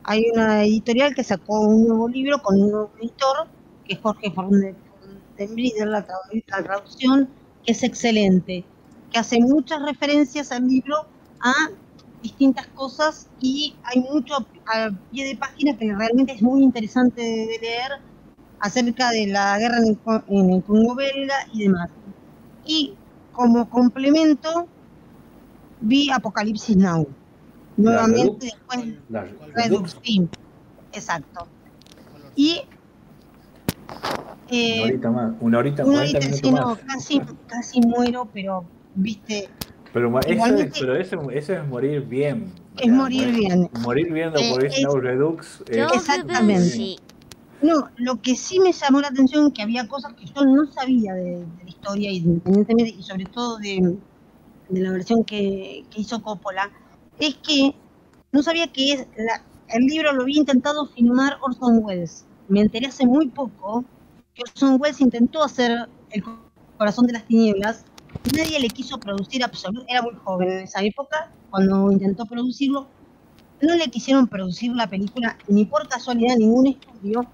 hay 0.10 0.26
una 0.34 0.64
editorial 0.64 1.14
que 1.14 1.24
sacó 1.24 1.60
un 1.60 1.88
nuevo 1.88 2.10
libro 2.10 2.42
con 2.42 2.60
un 2.60 2.72
nuevo 2.72 2.92
editor, 3.00 3.48
que 3.86 3.94
es 3.94 4.00
Jorge 4.02 4.32
Fortenbrider, 4.32 5.88
la, 5.88 6.08
tradu- 6.08 6.44
la 6.48 6.64
traducción, 6.64 7.30
que 7.64 7.74
es 7.74 7.84
excelente, 7.84 8.66
que 9.12 9.20
hace 9.20 9.40
muchas 9.40 9.84
referencias 9.84 10.52
al 10.52 10.68
libro 10.68 10.96
a 11.42 11.54
distintas 12.24 12.66
cosas 12.70 13.28
y 13.40 13.76
hay 13.84 14.02
mucho 14.02 14.34
a 14.66 14.90
pie 15.12 15.28
de 15.28 15.38
página 15.38 15.78
que 15.78 15.94
realmente 15.94 16.34
es 16.34 16.42
muy 16.42 16.64
interesante 16.64 17.22
de, 17.22 17.60
leer 17.62 17.92
acerca 18.62 19.12
de 19.12 19.28
la 19.28 19.60
guerra 19.60 19.78
en 19.78 19.90
el, 19.90 20.00
en 20.28 20.54
el 20.54 20.64
Congo 20.64 20.96
belga 20.96 21.36
y 21.54 21.66
demás. 21.66 21.92
Y 22.66 22.96
como 23.32 23.70
complemento 23.70 24.68
vi 25.82 26.10
Apocalipsis 26.10 26.76
Now. 26.76 27.08
Nuevamente 27.84 28.46
después 28.48 28.86
La- 29.10 29.26
¿Cuál- 29.26 29.54
Redux, 29.54 29.98
sí, 30.04 30.28
exacto. 30.94 31.48
Y 32.36 32.56
ser? 32.56 32.66
Una 34.52 34.58
eh, 34.58 34.82
horita 34.84 35.12
más, 35.12 35.34
una 35.40 35.58
horita, 35.60 35.86
una 35.86 35.98
40 36.00 36.18
horita, 36.18 36.20
minutos 36.20 36.50
sí, 36.50 36.52
no, 36.52 36.68
más. 36.68 36.80
casi, 36.96 37.22
casi 37.48 37.82
muero, 37.82 38.28
pero 38.34 38.66
viste, 38.96 39.48
Pero 39.94 40.20
eso 40.20 40.56
es, 40.56 40.80
pero 40.80 40.96
eso, 40.96 41.30
eso 41.32 41.54
es 41.54 41.68
morir 41.68 42.02
bien. 42.02 42.52
Es 42.78 42.90
morir 42.92 43.32
bien. 43.34 43.70
Morir 43.82 44.12
viendo 44.14 44.40
Eh, 44.40 44.50
por 44.52 44.64
es- 44.66 44.76
Redux. 45.02 45.64
eh, 45.68 45.86
Exactamente. 45.94 46.96
No, 47.62 47.90
lo 47.98 48.22
que 48.22 48.36
sí 48.36 48.60
me 48.60 48.72
llamó 48.72 49.02
la 49.02 49.10
atención 49.10 49.52
que 49.52 49.62
había 49.62 49.86
cosas 49.88 50.14
que 50.14 50.26
yo 50.26 50.46
no 50.46 50.66
sabía 50.72 51.14
de, 51.14 51.40
de 51.40 51.64
la 51.64 51.70
historia, 51.70 52.12
independientemente, 52.12 52.96
y 52.98 53.04
sobre 53.04 53.26
todo 53.26 53.58
de, 53.58 53.98
de 54.70 54.80
la 54.82 54.92
versión 54.92 55.24
que, 55.26 55.84
que 55.92 56.02
hizo 56.02 56.22
Coppola, 56.22 56.70
es 57.20 57.36
que 57.36 57.76
no 58.32 58.44
sabía 58.44 58.68
que 58.68 58.94
es 58.94 59.08
el 59.68 59.86
libro 59.86 60.14
lo 60.14 60.24
había 60.24 60.40
intentado 60.40 60.88
filmar 60.88 61.38
Orson 61.42 61.84
Welles. 61.84 62.26
Me 62.48 62.62
enteré 62.62 62.88
hace 62.88 63.06
muy 63.06 63.28
poco 63.28 63.86
que 64.34 64.44
Orson 64.44 64.78
Welles 64.80 65.02
intentó 65.02 65.44
hacer 65.44 65.88
El 66.12 66.24
corazón 66.78 67.06
de 67.06 67.14
las 67.14 67.26
tinieblas 67.26 67.86
nadie 68.36 68.60
le 68.60 68.70
quiso 68.70 69.00
producir 69.00 69.44
absolutamente, 69.44 69.92
era 69.92 70.02
muy 70.02 70.16
joven 70.16 70.50
en 70.50 70.60
esa 70.60 70.82
época, 70.82 71.32
cuando 71.50 71.92
intentó 71.92 72.26
producirlo, 72.26 72.88
no 73.62 73.76
le 73.76 73.90
quisieron 73.90 74.28
producir 74.28 74.72
la 74.74 74.88
película 74.88 75.38
ni 75.48 75.66
por 75.66 75.88
casualidad 75.88 76.36
ningún 76.38 76.68
estudio, 76.68 77.26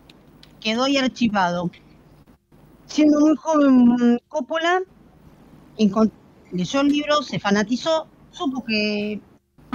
quedó 0.60 0.84
ahí 0.84 0.98
archivado. 0.98 1.70
Siendo 2.88 3.20
muy 3.20 3.36
joven 3.36 4.20
Coppola, 4.28 4.82
leyó 6.52 6.82
el 6.82 6.88
libro, 6.88 7.22
se 7.22 7.40
fanatizó, 7.40 8.07
supo 8.32 8.64
que 8.64 9.22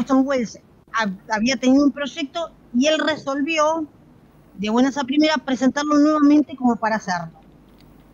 Orson 0.01 0.27
Welles 0.27 0.59
había 1.29 1.57
tenido 1.57 1.85
un 1.85 1.93
proyecto 1.93 2.51
y 2.77 2.87
él 2.87 2.99
resolvió, 2.99 3.87
de 4.57 4.71
buenas 4.71 4.99
a 4.99 5.05
primeras, 5.05 5.39
presentarlo 5.39 5.99
nuevamente 5.99 6.57
como 6.57 6.77
para 6.77 6.97
hacerlo. 6.97 7.39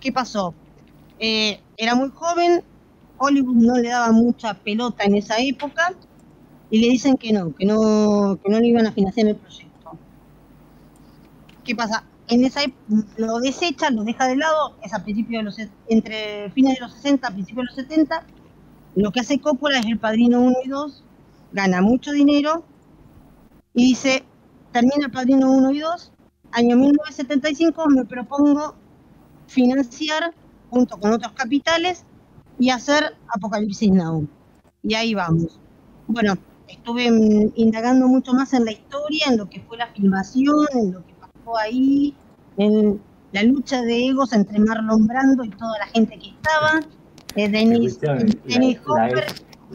¿Qué 0.00 0.12
pasó? 0.12 0.54
Eh, 1.18 1.60
era 1.76 1.94
muy 1.94 2.10
joven, 2.10 2.62
Hollywood 3.18 3.56
no 3.56 3.76
le 3.76 3.88
daba 3.88 4.12
mucha 4.12 4.54
pelota 4.54 5.04
en 5.04 5.16
esa 5.16 5.38
época 5.38 5.94
y 6.70 6.80
le 6.80 6.88
dicen 6.88 7.16
que 7.16 7.32
no, 7.32 7.54
que 7.54 7.64
no, 7.64 8.38
que 8.42 8.50
no 8.50 8.60
le 8.60 8.66
iban 8.66 8.86
a 8.86 8.92
financiar 8.92 9.28
el 9.28 9.36
proyecto. 9.36 9.98
¿Qué 11.64 11.74
pasa? 11.74 12.04
En 12.28 12.44
esa 12.44 12.60
lo 13.16 13.38
desecha, 13.38 13.90
lo 13.90 14.02
deja 14.02 14.26
de 14.26 14.36
lado, 14.36 14.76
es 14.82 14.92
a 14.92 15.02
principios 15.02 15.40
de 15.40 15.44
los 15.44 15.70
entre 15.88 16.50
fines 16.50 16.74
de 16.74 16.80
los 16.80 16.92
60, 16.94 17.30
principios 17.30 17.68
de 17.68 17.82
los 17.82 17.88
70. 17.88 18.24
Lo 18.96 19.12
que 19.12 19.20
hace 19.20 19.40
Coppola 19.40 19.78
es 19.78 19.86
el 19.86 19.98
padrino 19.98 20.40
1 20.40 20.56
y 20.64 20.68
2, 20.68 21.04
gana 21.56 21.80
mucho 21.80 22.12
dinero 22.12 22.62
y 23.72 23.86
dice, 23.86 24.24
termina 24.72 25.06
el 25.06 25.10
padrino 25.10 25.50
1 25.50 25.70
y 25.72 25.78
2, 25.80 26.12
año 26.52 26.76
1975 26.76 27.88
me 27.88 28.04
propongo 28.04 28.74
financiar 29.46 30.34
junto 30.68 30.98
con 30.98 31.12
otros 31.12 31.32
capitales 31.32 32.04
y 32.58 32.68
hacer 32.68 33.16
Apocalipsis 33.34 33.90
Now. 33.90 34.28
Y 34.82 34.94
ahí 34.94 35.14
vamos. 35.14 35.58
Bueno, 36.06 36.34
estuve 36.68 37.06
indagando 37.54 38.06
mucho 38.06 38.34
más 38.34 38.52
en 38.52 38.66
la 38.66 38.72
historia, 38.72 39.24
en 39.28 39.38
lo 39.38 39.48
que 39.48 39.60
fue 39.60 39.78
la 39.78 39.86
filmación, 39.88 40.66
en 40.74 40.92
lo 40.92 41.06
que 41.06 41.14
pasó 41.14 41.56
ahí, 41.56 42.14
en 42.58 43.00
la 43.32 43.42
lucha 43.44 43.80
de 43.80 44.08
egos 44.08 44.34
entre 44.34 44.58
Marlon 44.58 45.06
Brando 45.06 45.42
y 45.42 45.48
toda 45.50 45.78
la 45.78 45.86
gente 45.86 46.18
que 46.18 46.28
estaba, 46.28 46.80
de 47.34 47.48
Dennis, 47.48 47.98
Hopper. 48.86 49.24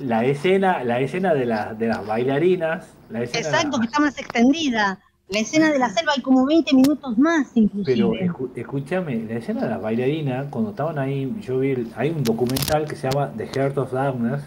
La, 0.02 0.26
escena, 0.26 0.84
la 0.84 1.00
escena 1.00 1.34
de, 1.34 1.46
de 1.78 1.88
las 1.88 2.06
bailarinas. 2.06 2.88
La 3.10 3.24
Exacto, 3.24 3.80
que 3.80 3.86
está 3.86 4.00
más 4.00 4.18
extendida. 4.18 5.00
La 5.32 5.40
escena 5.40 5.72
de 5.72 5.80
la 5.80 5.90
selva 5.90 6.12
hay 6.14 6.22
como 6.22 6.46
20 6.46 6.76
minutos 6.76 7.18
más, 7.18 7.52
inclusive. 7.56 7.96
Pero 8.20 8.50
escúchame, 8.54 9.24
la 9.30 9.36
escena 9.36 9.62
de 9.62 9.70
las 9.70 9.82
bailarinas, 9.82 10.48
cuando 10.50 10.72
estaban 10.72 11.00
ahí, 11.00 11.34
yo 11.42 11.60
vi, 11.60 11.90
hay 11.96 12.10
un 12.10 12.22
documental 12.22 12.86
que 12.86 12.98
se 12.98 13.10
llama 13.10 13.32
The 13.38 13.48
Heart 13.48 13.78
of 13.78 13.94
Darkness. 13.94 14.42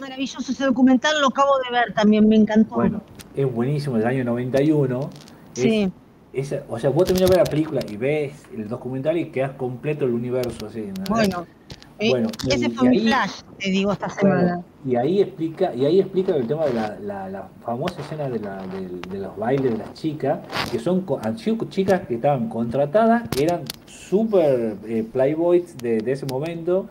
Maravilloso 0.00 0.50
ese 0.50 0.64
documental, 0.64 1.20
lo 1.20 1.28
acabo 1.28 1.52
de 1.64 1.70
ver 1.70 1.94
también, 1.94 2.28
me 2.28 2.34
encantó. 2.34 2.74
Bueno, 2.74 3.00
es 3.36 3.50
buenísimo, 3.50 3.96
del 3.96 4.08
año 4.08 4.24
91. 4.24 5.08
sí. 5.52 5.92
o 6.68 6.78
sea, 6.80 6.90
vos 6.90 7.04
terminas 7.04 7.30
de 7.30 7.36
ver 7.36 7.46
la 7.46 7.50
película 7.50 7.80
y 7.88 7.96
ves 7.96 8.42
el 8.52 8.68
documental 8.68 9.16
y 9.16 9.30
quedas 9.30 9.52
completo 9.52 10.04
el 10.04 10.14
universo. 10.14 10.66
Así, 10.66 10.90
bueno, 11.08 11.46
bueno, 11.98 12.28
ese 12.48 12.70
fue 12.70 12.90
mi 12.90 13.00
flash, 13.00 13.40
te 13.58 13.70
digo, 13.70 13.92
esta 13.92 14.10
semana. 14.10 14.62
y 14.84 14.96
ahí 14.96 15.20
explica, 15.20 15.74
y 15.74 15.86
ahí 15.86 16.00
explica 16.00 16.36
el 16.36 16.46
tema 16.46 16.66
de 16.66 16.74
la, 16.74 17.28
la, 17.28 17.48
famosa 17.64 18.00
escena 18.02 18.28
de, 18.28 18.38
la, 18.38 18.66
de, 18.66 19.18
los 19.18 19.36
bailes 19.36 19.72
de 19.72 19.78
las 19.78 19.94
chicas, 19.94 20.40
que 20.70 20.78
son 20.78 21.06
han 21.22 21.38
sido 21.38 21.64
chicas 21.70 22.02
que 22.06 22.16
estaban 22.16 22.48
contratadas, 22.48 23.28
que 23.30 23.44
eran 23.44 23.62
super 23.86 24.76
eh, 24.86 25.06
playboys 25.10 25.76
de, 25.78 25.98
ese 26.06 26.26
momento. 26.26 26.86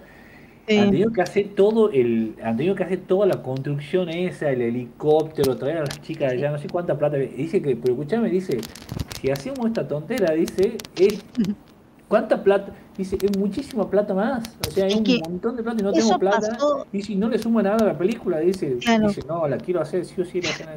Han 0.68 0.90
tenido 0.90 1.14
que 1.14 1.22
hacer 1.22 1.50
todo 1.56 1.92
el, 1.92 2.36
han 2.44 2.58
tenido 2.58 2.74
que 2.74 2.84
hacer 2.84 3.02
toda 3.02 3.28
la 3.28 3.44
construcción 3.44 4.10
esa, 4.10 4.50
el 4.50 4.64
helicóptero, 4.64 5.56
traer 5.58 5.78
a 5.78 5.82
las 5.82 6.02
chicas 6.02 6.32
allá, 6.32 6.50
no 6.50 6.58
sé 6.58 6.68
cuánta 6.68 6.98
plata. 6.98 7.18
Dice 7.18 7.62
que, 7.62 7.76
pero 7.76 7.94
escúchame, 7.94 8.30
dice, 8.32 8.58
si 9.22 9.30
hacemos 9.30 9.68
esta 9.68 9.88
tontera, 9.88 10.34
dice, 10.34 10.78
¿Cuánta 12.08 12.44
plata? 12.44 12.72
Dice, 12.98 13.18
es 13.22 13.38
muchísima 13.38 13.90
plata 13.90 14.14
más. 14.14 14.44
O 14.68 14.72
sea, 14.72 14.86
hay 14.86 14.94
un 14.94 15.32
montón 15.32 15.58
de 15.58 15.64
plata 15.64 15.82
y 15.82 15.84
no 15.84 15.92
tengo 15.92 16.18
plata. 16.18 16.58
Y 16.94 17.02
si 17.02 17.16
no 17.16 17.28
le 17.28 17.38
suma 17.38 17.62
nada 17.62 17.78
a 17.78 17.86
la 17.86 17.98
película, 17.98 18.40
dice, 18.40 18.76
dice, 18.76 19.22
no, 19.28 19.48
la 19.48 19.58
quiero 19.58 19.82
hacer, 19.82 20.06
sí 20.06 20.22
o 20.22 20.26
sí 20.26 20.42
la 20.42 20.50
esto. 20.50 20.70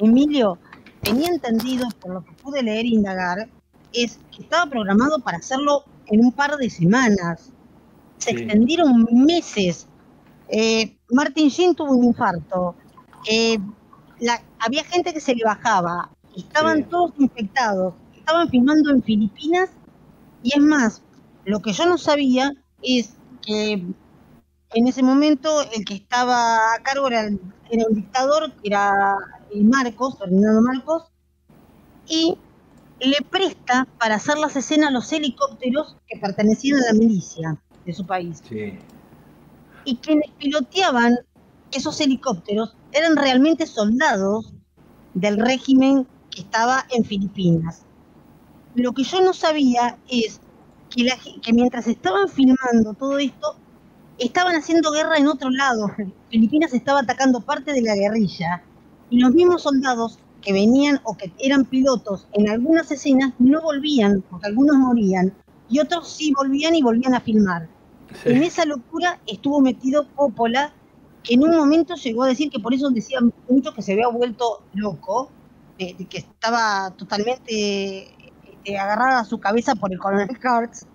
Emilio, 0.00 0.58
tenía 1.02 1.28
entendido, 1.28 1.86
por 2.00 2.14
lo 2.14 2.24
que 2.24 2.32
pude 2.32 2.62
leer 2.62 2.86
e 2.86 2.88
indagar, 2.88 3.48
es 3.92 4.18
que 4.34 4.42
estaba 4.42 4.68
programado 4.68 5.20
para 5.20 5.38
hacerlo 5.38 5.84
en 6.06 6.24
un 6.24 6.32
par 6.32 6.56
de 6.56 6.68
semanas. 6.68 7.52
Se 8.18 8.32
extendieron 8.32 9.06
meses. 9.12 9.86
Eh, 10.48 10.96
Martin 11.10 11.48
Sheen 11.48 11.74
tuvo 11.74 11.92
un 11.92 12.04
infarto. 12.04 12.74
Eh, 13.30 13.58
había 14.58 14.84
gente 14.84 15.12
que 15.12 15.20
se 15.20 15.34
le 15.34 15.44
bajaba. 15.44 16.10
Estaban 16.36 16.84
todos 16.84 17.12
infectados. 17.18 17.94
Estaban 18.16 18.48
filmando 18.48 18.90
en 18.90 19.02
Filipinas 19.02 19.70
y 20.42 20.56
es 20.56 20.62
más, 20.62 21.02
lo 21.44 21.60
que 21.60 21.72
yo 21.72 21.86
no 21.86 21.98
sabía 21.98 22.52
es 22.82 23.14
que 23.44 23.72
en 24.74 24.86
ese 24.86 25.02
momento 25.02 25.62
el 25.72 25.84
que 25.84 25.94
estaba 25.94 26.74
a 26.74 26.82
cargo 26.82 27.08
era, 27.08 27.28
era 27.70 27.86
un 27.88 27.94
dictador, 27.94 28.52
que 28.52 28.68
era 28.68 29.16
Marcos, 29.54 30.18
Fernando 30.18 30.62
Marcos, 30.62 31.04
y 32.06 32.38
le 33.00 33.18
presta 33.28 33.86
para 33.98 34.16
hacer 34.16 34.38
las 34.38 34.56
escenas 34.56 34.92
los 34.92 35.12
helicópteros 35.12 35.96
que 36.06 36.18
pertenecían 36.18 36.78
a 36.78 36.92
la 36.92 36.98
milicia 36.98 37.60
de 37.84 37.92
su 37.92 38.06
país. 38.06 38.42
Y 39.84 39.96
quienes 39.96 40.30
piloteaban 40.38 41.18
esos 41.72 42.00
helicópteros 42.00 42.76
eran 42.92 43.16
realmente 43.16 43.66
soldados 43.66 44.54
del 45.14 45.38
régimen 45.38 46.06
que 46.30 46.42
estaba 46.42 46.86
en 46.90 47.04
Filipinas. 47.04 47.82
Lo 48.74 48.92
que 48.92 49.02
yo 49.02 49.20
no 49.20 49.34
sabía 49.34 49.98
es 50.08 50.40
que, 50.94 51.40
que 51.40 51.52
mientras 51.52 51.86
estaban 51.86 52.28
filmando 52.28 52.94
todo 52.94 53.18
esto, 53.18 53.56
estaban 54.18 54.54
haciendo 54.54 54.92
guerra 54.92 55.16
en 55.16 55.26
otro 55.26 55.50
lado. 55.50 55.90
Filipinas 56.30 56.72
estaba 56.72 57.00
atacando 57.00 57.40
parte 57.40 57.72
de 57.72 57.82
la 57.82 57.94
guerrilla 57.94 58.62
y 59.10 59.18
los 59.18 59.32
mismos 59.32 59.62
soldados 59.62 60.18
que 60.40 60.52
venían 60.52 61.00
o 61.04 61.16
que 61.16 61.32
eran 61.38 61.64
pilotos 61.64 62.26
en 62.32 62.48
algunas 62.48 62.90
escenas 62.90 63.32
no 63.38 63.60
volvían, 63.60 64.22
porque 64.28 64.46
algunos 64.46 64.76
morían, 64.76 65.32
y 65.68 65.78
otros 65.78 66.08
sí 66.08 66.32
volvían 66.36 66.74
y 66.74 66.82
volvían 66.82 67.14
a 67.14 67.20
filmar. 67.20 67.68
En 68.24 68.42
esa 68.42 68.64
locura 68.64 69.20
estuvo 69.26 69.60
metido 69.60 70.06
Coppola, 70.14 70.72
que 71.22 71.34
en 71.34 71.44
un 71.44 71.56
momento 71.56 71.94
llegó 71.94 72.24
a 72.24 72.28
decir 72.28 72.50
que 72.50 72.58
por 72.58 72.74
eso 72.74 72.90
decían 72.90 73.32
mucho 73.48 73.72
que 73.72 73.82
se 73.82 73.92
había 73.92 74.08
vuelto 74.08 74.62
loco, 74.74 75.30
que 75.78 75.96
estaba 76.12 76.90
totalmente 76.96 78.08
eh, 78.64 78.78
agarrada 78.78 79.20
a 79.20 79.24
su 79.24 79.38
cabeza 79.40 79.74
por 79.74 79.92
el 79.92 79.98
coronel 79.98 80.28
Kurtz, 80.40 80.86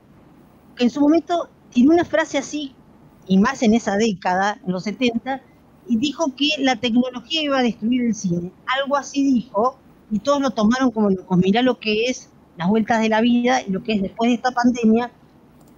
que 0.76 0.84
en 0.86 0.90
su 0.90 1.02
momento 1.02 1.50
tiene 1.72 1.94
una 1.94 2.06
frase 2.06 2.38
así, 2.38 2.74
y 3.28 3.38
más 3.38 3.62
en 3.62 3.74
esa 3.74 3.98
década, 3.98 4.60
en 4.66 4.72
los 4.72 4.84
70, 4.84 5.42
y 5.88 5.98
dijo 5.98 6.34
que 6.36 6.50
la 6.60 6.78
tecnología 6.78 7.42
iba 7.42 7.60
a 7.60 7.64
destruir 7.64 8.04
el 8.04 8.16
cine. 8.16 8.52
Algo 8.82 8.96
así 8.96 9.24
dijo, 9.24 9.78
y 10.10 10.20
todos 10.20 10.42
lo 10.42 10.52
tomaron 10.52 10.92
como 10.92 11.10
loco. 11.10 11.36
Mirá 11.36 11.62
lo 11.62 11.80
que 11.80 12.06
es 12.06 12.30
las 12.58 12.70
vueltas 12.70 13.02
de 13.02 13.10
la 13.10 13.22
vida 13.22 13.62
y 13.62 13.72
lo 13.72 13.84
que 13.84 13.94
es 13.94 14.02
después 14.02 14.30
de 14.30 14.36
esta 14.36 14.52
pandemia, 14.52 15.12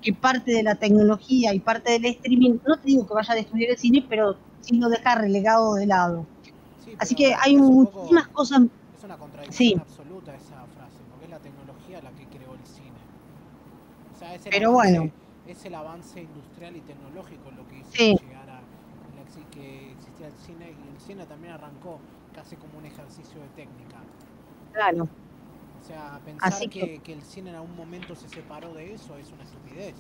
que 0.01 0.13
parte 0.13 0.51
de 0.51 0.63
la 0.63 0.75
tecnología 0.75 1.53
y 1.53 1.59
parte 1.59 1.93
del 1.93 2.05
streaming, 2.05 2.59
no 2.67 2.77
te 2.77 2.87
digo 2.87 3.05
que 3.05 3.13
vaya 3.13 3.33
a 3.33 3.35
destruir 3.35 3.71
el 3.71 3.77
cine, 3.77 4.05
pero 4.07 4.37
sí 4.61 4.77
lo 4.77 4.89
deja 4.89 5.15
relegado 5.15 5.75
de 5.75 5.85
lado. 5.85 6.25
Así 6.97 7.15
que 7.15 7.33
hay 7.33 7.57
muchísimas 7.57 8.27
cosas. 8.27 8.61
Es 8.97 9.03
una 9.03 9.17
contradicción 9.17 9.81
absoluta 9.81 9.98
Pero 14.49 14.71
bueno. 14.71 15.11
Es 15.47 15.65
el 15.65 15.73
avance 15.73 16.21
industrial 16.21 16.75
y 16.75 16.81
tecnológico 16.81 17.49
lo 17.51 17.67
que 17.67 17.79
hizo 17.79 18.23
llegar 18.23 18.49
a 18.49 18.59
que 19.51 19.91
existía 19.91 20.27
el 20.27 20.33
cine 20.33 20.71
y 20.71 20.95
el 20.95 21.01
cine 21.01 21.25
también 21.25 21.53
arrancó 21.53 21.99
casi 22.33 22.55
como 22.55 22.77
un 22.77 22.85
ejercicio 22.85 23.41
de 23.41 23.47
técnica. 23.49 23.97
Claro. 24.73 25.03
O 25.03 25.87
sea, 25.87 26.19
pensar 26.23 26.69
que, 26.69 26.99
que... 26.99 27.13
el 27.13 27.21
cine 27.21 27.49
en 27.49 27.55
algún 27.55 27.75
momento 27.75 28.15
se 28.15 28.29
separó 28.29 28.73
de 28.73 28.93
eso 28.93 29.17
es 29.17 29.31
una 29.31 29.43
estupidez. 29.43 29.95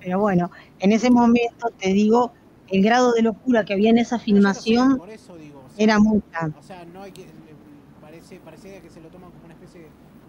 Pero 0.00 0.20
bueno, 0.20 0.50
en 0.78 0.92
ese 0.92 1.10
momento 1.10 1.70
te 1.78 1.92
digo, 1.92 2.32
el 2.68 2.82
grado 2.82 3.12
de 3.12 3.22
locura 3.22 3.64
que 3.64 3.74
había 3.74 3.90
en 3.90 3.98
esa 3.98 4.18
filmación 4.18 5.00
era 5.76 5.98
mucha. 5.98 6.52
O 6.58 6.62
sea, 6.62 6.84
no 6.84 7.02
hay 7.02 7.12
que, 7.12 7.26
parece, 8.00 8.38
parece 8.40 8.80
que 8.80 8.90
se 8.90 9.00
lo 9.00 9.08
toman 9.08 9.30
como 9.32 9.44
una 9.44 9.54
especie 9.54 9.82
de 9.82 9.88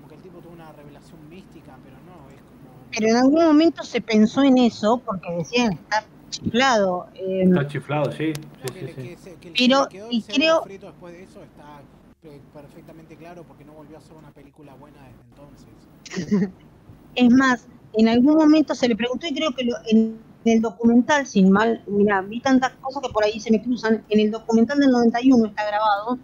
que 0.09 0.15
el 0.15 0.21
tipo 0.21 0.39
tuvo 0.39 0.53
una 0.53 0.71
revelación 0.71 1.29
mística, 1.29 1.77
pero 1.83 1.96
como... 1.96 1.96
Pero 2.97 3.09
en 3.09 3.15
algún 3.17 3.45
momento 3.45 3.83
se 3.83 4.01
pensó 4.01 4.43
en 4.43 4.57
eso, 4.57 5.01
porque 5.05 5.31
decían, 5.31 5.73
está 5.73 6.05
chiflado. 6.29 7.07
Eh, 7.15 7.43
está 7.43 7.67
chiflado, 7.67 8.11
sí. 8.11 8.33
pero, 9.57 9.87
y 10.09 10.21
creo... 10.23 10.63
después 10.67 11.13
de 11.13 11.23
eso 11.23 11.43
está 11.43 11.81
perfectamente 12.53 13.15
claro 13.15 13.43
porque 13.47 13.63
no 13.63 13.73
volvió 13.73 13.97
a 13.97 14.01
ser 14.01 14.15
una 14.15 14.31
película 14.31 14.73
buena 14.75 14.97
desde 15.03 16.19
entonces. 16.19 16.49
es 17.15 17.29
más, 17.31 17.67
en 17.93 18.07
algún 18.07 18.35
momento 18.35 18.75
se 18.75 18.87
le 18.87 18.95
preguntó 18.95 19.27
y 19.27 19.33
creo 19.33 19.51
que 19.51 19.69
en 19.91 20.27
en 20.47 20.57
el 20.57 20.61
documental, 20.61 21.25
sin 21.27 21.51
mal, 21.51 21.83
mira, 21.87 22.21
vi 22.21 22.39
tantas 22.39 22.71
cosas 22.81 23.03
que 23.03 23.09
por 23.09 23.23
ahí 23.23 23.39
se 23.39 23.51
me 23.51 23.61
cruzan, 23.61 24.03
en 24.09 24.19
el 24.19 24.31
documental 24.31 24.79
del 24.79 24.91
91 24.91 25.47
está 25.47 25.67
grabado, 25.67 26.19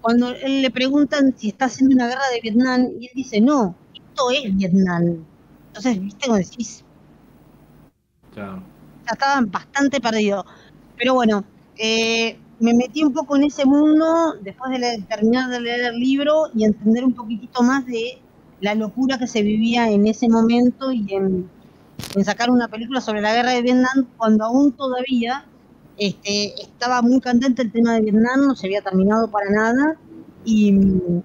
cuando 0.00 0.30
él 0.30 0.62
le 0.62 0.70
preguntan 0.70 1.34
si 1.36 1.48
está 1.48 1.66
haciendo 1.66 1.94
una 1.94 2.08
guerra 2.08 2.28
de 2.32 2.40
Vietnam, 2.40 2.88
y 2.98 3.06
él 3.06 3.12
dice, 3.14 3.40
no, 3.40 3.74
esto 3.94 4.30
es 4.30 4.54
Vietnam. 4.56 5.24
Entonces, 5.74 6.00
viste, 6.00 6.26
como 6.26 6.36
decís, 6.38 6.84
Claro. 8.32 8.62
ya 9.06 9.12
estaban 9.12 9.50
bastante 9.50 10.00
perdidos. 10.00 10.44
Pero 10.96 11.14
bueno, 11.14 11.42
eh, 11.76 12.38
me 12.60 12.74
metí 12.74 13.02
un 13.02 13.12
poco 13.12 13.34
en 13.34 13.42
ese 13.44 13.64
mundo 13.64 14.34
después 14.40 14.70
de 14.70 14.78
leer- 14.78 15.06
terminar 15.08 15.50
de 15.50 15.60
leer 15.60 15.80
el 15.92 15.98
libro 15.98 16.44
y 16.54 16.64
entender 16.64 17.04
un 17.04 17.12
poquitito 17.12 17.62
más 17.64 17.84
de 17.86 18.18
la 18.60 18.76
locura 18.76 19.18
que 19.18 19.26
se 19.26 19.42
vivía 19.42 19.90
en 19.90 20.06
ese 20.06 20.28
momento 20.28 20.92
y 20.92 21.12
en, 21.12 21.50
en 22.14 22.24
sacar 22.24 22.50
una 22.50 22.68
película 22.68 23.00
sobre 23.00 23.20
la 23.20 23.34
guerra 23.34 23.50
de 23.50 23.62
Vietnam 23.62 24.06
cuando 24.16 24.44
aún 24.44 24.72
todavía 24.72 25.44
este, 25.96 26.54
estaba 26.62 27.02
muy 27.02 27.20
candente 27.20 27.62
el 27.62 27.72
tema 27.72 27.94
de 27.94 28.02
Vietnam, 28.02 28.46
no 28.46 28.54
se 28.54 28.68
había 28.68 28.80
terminado 28.80 29.28
para 29.28 29.50
nada 29.50 29.96
y 30.44 30.70
mm, 30.72 31.22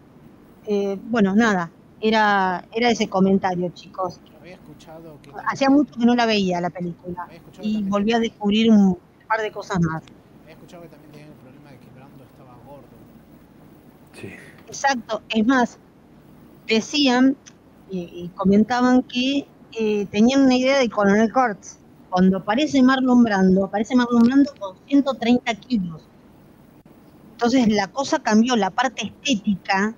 eh, 0.66 1.00
bueno, 1.10 1.36
nada, 1.36 1.72
era, 2.02 2.66
era 2.74 2.90
ese 2.90 3.08
comentario 3.08 3.70
chicos. 3.74 4.20
Había 4.39 4.39
escuchado 4.80 5.20
que. 5.22 5.32
Hacía 5.48 5.70
mucho 5.70 5.94
que 5.94 6.06
no 6.06 6.16
la 6.16 6.26
veía 6.26 6.62
la 6.62 6.70
película 6.70 7.28
y 7.62 7.74
también, 7.74 7.90
volví 7.90 8.14
a 8.14 8.20
descubrir 8.20 8.72
un 8.72 8.98
par 9.28 9.42
de 9.42 9.52
cosas 9.52 9.80
más. 9.82 10.04
había 10.44 10.54
escuchado 10.54 10.84
que 10.84 10.90
también 10.90 11.12
tenían 11.12 11.30
el 11.30 11.36
problema 11.36 11.72
de 11.72 11.78
que 11.78 11.86
Brando 11.96 12.24
estaba 12.24 12.56
gordo. 12.66 12.88
Sí. 14.14 14.30
Exacto, 14.68 15.22
es 15.30 15.46
más, 15.46 15.78
decían 16.68 17.36
y, 17.90 18.00
y 18.00 18.30
comentaban 18.36 19.04
que 19.04 19.48
eh, 19.74 20.06
tenían 20.08 20.44
una 20.44 20.56
idea 20.56 20.80
de 20.80 20.90
Coronel 20.90 21.32
Kurtz. 21.32 21.78
Cuando 22.10 22.38
aparece 22.38 22.82
Marlon 22.82 23.24
Brando, 23.24 23.66
aparece 23.66 23.96
Marlon 23.96 24.24
Brando 24.24 24.52
con 24.60 24.76
130 24.88 25.54
kilos. 25.56 26.02
Entonces 27.34 27.68
la 27.70 27.88
cosa 27.88 28.20
cambió, 28.20 28.56
la 28.56 28.72
parte 28.72 29.06
estética 29.06 29.96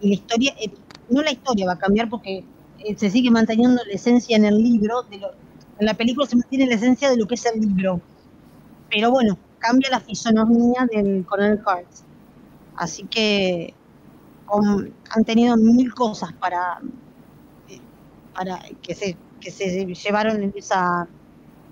y 0.00 0.08
la 0.08 0.14
historia, 0.14 0.54
eh, 0.60 0.70
no 1.08 1.22
la 1.22 1.32
historia 1.32 1.66
va 1.66 1.72
a 1.72 1.78
cambiar 1.78 2.08
porque 2.08 2.44
eh, 2.78 2.96
se 2.96 3.10
sigue 3.10 3.30
manteniendo 3.30 3.82
la 3.84 3.92
esencia 3.92 4.36
en 4.36 4.44
el 4.44 4.56
libro, 4.58 5.04
en 5.10 5.86
la 5.86 5.94
película 5.94 6.26
se 6.26 6.36
mantiene 6.36 6.66
la 6.66 6.74
esencia 6.76 7.10
de 7.10 7.16
lo 7.16 7.26
que 7.26 7.34
es 7.34 7.46
el 7.46 7.60
libro. 7.60 8.00
Pero 8.90 9.10
bueno, 9.10 9.38
cambia 9.58 9.90
la 9.90 10.00
fisonomía 10.00 10.86
del 10.92 11.24
Coronel 11.26 11.62
Kurtz. 11.62 12.04
Así 12.76 13.04
que 13.04 13.74
han 15.10 15.24
tenido 15.24 15.56
mil 15.56 15.92
cosas 15.94 16.32
para, 16.34 16.80
eh, 17.68 17.80
para 18.34 18.60
que 18.82 18.94
se 18.94 19.18
que 19.40 19.50
se 19.52 19.86
llevaron 19.86 20.42
en 20.42 20.52
esa 20.56 21.08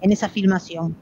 en 0.01 0.13
esa 0.13 0.29
filmación. 0.29 0.97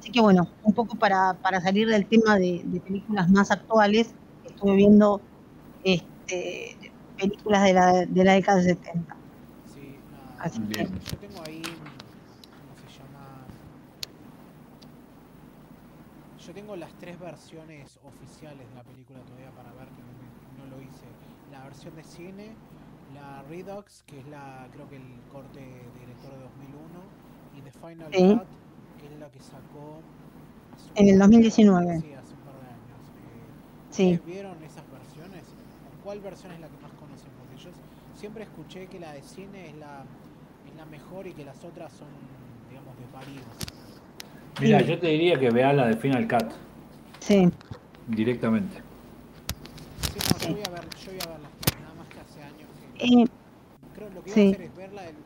Así 0.00 0.10
que 0.12 0.20
bueno, 0.20 0.48
un 0.64 0.74
poco 0.74 0.96
para, 0.98 1.34
para 1.42 1.60
salir 1.60 1.88
del 1.88 2.08
tema 2.08 2.36
de, 2.38 2.62
de 2.64 2.80
películas 2.80 3.28
más 3.30 3.50
actuales, 3.52 4.16
estuve 4.44 4.76
viendo 4.76 5.22
este, 5.84 6.78
películas 7.18 7.64
de 7.64 7.74
la, 7.74 8.06
de 8.06 8.24
la 8.24 8.34
década 8.34 8.58
de 8.58 8.64
70. 8.74 9.17
Así 10.38 10.60
que- 10.62 10.84
Yo 10.84 11.16
tengo 11.18 11.42
ahí. 11.46 11.62
¿Cómo 11.62 12.88
se 12.88 12.98
llama? 12.98 13.44
Yo 16.46 16.52
tengo 16.54 16.76
las 16.76 16.92
tres 16.94 17.18
versiones 17.18 17.98
oficiales 18.04 18.68
de 18.68 18.74
la 18.74 18.82
película 18.84 19.18
todavía 19.20 19.50
para 19.50 19.72
ver 19.72 19.88
que 19.88 20.02
no, 20.02 20.64
no 20.64 20.76
lo 20.76 20.82
hice. 20.82 21.04
La 21.50 21.64
versión 21.64 21.94
de 21.96 22.04
cine, 22.04 22.52
la 23.14 23.42
Redux, 23.48 24.04
que 24.06 24.20
es 24.20 24.26
la 24.28 24.68
creo 24.72 24.88
que 24.88 24.96
el 24.96 25.20
corte 25.32 25.58
de 25.60 25.82
director 26.00 26.30
de 26.32 26.40
2001, 26.40 27.00
y 27.56 27.60
The 27.62 27.72
Final 27.72 28.12
Sí. 28.12 28.38
Cut, 28.38 29.00
que 29.00 29.06
es 29.14 29.20
la 29.20 29.30
que 29.30 29.40
sacó 29.40 30.00
En 30.94 31.08
el 31.08 31.14
un- 31.14 31.18
2019. 31.20 32.00
Sí, 32.00 32.12
hace 32.14 32.34
un 32.34 32.40
par 32.40 32.54
de 32.62 32.68
años. 32.68 33.02
Eh, 33.18 33.90
Sí. 33.90 34.12
¿Ustedes 34.14 34.24
vieron 34.26 34.62
esas 34.62 34.84
versiones? 34.90 35.42
¿O 35.44 36.04
¿Cuál 36.04 36.20
versión 36.20 36.52
es 36.52 36.60
la 36.60 36.68
que 36.68 36.78
más 36.80 36.92
conocen? 36.92 37.30
Porque 37.38 37.56
yo 37.62 37.70
siempre 38.14 38.44
escuché 38.44 38.86
que 38.86 39.00
la 39.00 39.12
de 39.12 39.22
cine 39.22 39.70
es 39.70 39.76
la, 39.76 40.04
la 40.78 40.86
mejor 40.86 41.26
y 41.26 41.32
que 41.32 41.44
las 41.44 41.62
otras 41.64 41.92
son, 41.92 42.08
digamos, 42.70 42.96
de 42.96 43.04
paríos. 43.06 43.44
Mira, 44.60 44.80
Sí. 44.80 44.86
yo 44.86 44.98
te 44.98 45.08
diría 45.08 45.38
que 45.38 45.50
veas 45.50 45.74
la 45.74 45.86
de 45.88 45.96
Final 45.96 46.26
Cut 46.28 46.52
Sí, 47.20 47.48
directamente. 48.06 48.76
Sí, 48.76 50.18
no, 50.30 50.38
yo 50.38 50.54
voy 50.54 50.62
a 50.64 50.70
ver, 50.70 50.84
yo 51.04 51.10
voy 51.12 51.20
a 51.20 51.26
ver 51.30 51.40
las 51.40 51.52
tres, 51.60 51.80
nada 51.82 51.94
más 51.94 52.08
que 52.08 52.20
hace 52.20 52.42
años 52.42 52.68
que... 52.96 53.04
Eh, 53.22 53.26
Creo 53.94 54.10
lo 54.10 54.22
que 54.22 54.30
sí. 54.30 54.40
iba 54.40 54.48
a 54.48 54.52
hacer 54.52 54.62
es 54.66 54.76
verla, 54.76 55.08
el- 55.08 55.16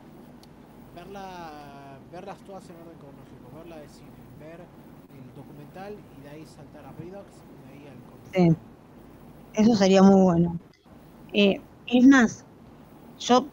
verla, 0.95 1.51
verlas 2.11 2.37
todas 2.47 2.63
en 2.69 2.75
orden 2.77 2.97
cronológico, 2.97 3.57
ver 3.57 3.67
la 3.67 3.77
de 3.77 3.87
cine, 3.89 4.09
ver 4.39 4.59
el 4.59 5.35
documental 5.35 5.93
y 6.17 6.23
de 6.23 6.29
ahí 6.29 6.45
saltar 6.45 6.85
a 6.85 6.91
Redux 6.93 7.27
y 7.53 7.67
de 7.67 7.73
ahí 7.73 7.87
al. 7.87 8.51
Sí. 8.51 8.57
eso 9.53 9.75
sería 9.75 10.01
muy 10.01 10.21
bueno. 10.21 10.57
Eh, 11.33 11.61
es 11.87 12.07
más, 12.07 12.43
yo 13.19 13.45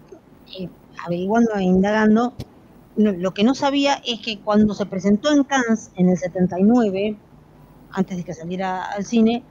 averiguando 1.05 1.55
e 1.55 1.63
indagando, 1.63 2.35
lo 2.97 3.33
que 3.33 3.45
no 3.45 3.55
sabía 3.55 4.03
es 4.05 4.21
que 4.21 4.41
cuando 4.41 4.75
se 4.75 4.87
presentó 4.87 5.31
en 5.31 5.45
Cannes 5.45 5.91
en 5.97 6.11
el 6.11 6.19
79, 6.19 7.17
antes 7.93 8.17
de 8.17 8.25
que 8.25 8.35
saliera 8.35 8.85
al 8.85 9.05
cine, 9.05 9.43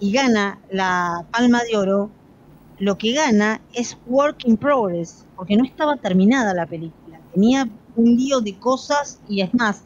y 0.00 0.12
gana 0.12 0.58
la 0.70 1.26
Palma 1.30 1.62
de 1.62 1.76
Oro, 1.76 2.10
lo 2.78 2.96
que 2.96 3.12
gana 3.12 3.60
es 3.74 3.98
Work 4.06 4.46
in 4.46 4.56
Progress, 4.56 5.26
porque 5.36 5.56
no 5.56 5.64
estaba 5.64 5.96
terminada 5.96 6.54
la 6.54 6.66
película. 6.66 7.20
Tenía 7.34 7.68
un 7.96 8.16
lío 8.16 8.40
de 8.40 8.58
cosas 8.58 9.20
y 9.28 9.42
es 9.42 9.52
más, 9.54 9.82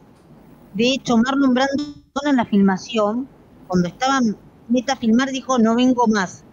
de 0.74 0.92
hecho 0.92 1.16
Marlon 1.16 1.54
Brando 1.54 1.84
en 2.24 2.36
la 2.36 2.44
filmación, 2.44 3.28
cuando 3.66 3.88
estaba 3.88 4.20
meta 4.68 4.92
a 4.92 4.96
filmar, 4.96 5.30
dijo 5.30 5.58
no 5.58 5.74
vengo 5.74 6.06
más. 6.06 6.43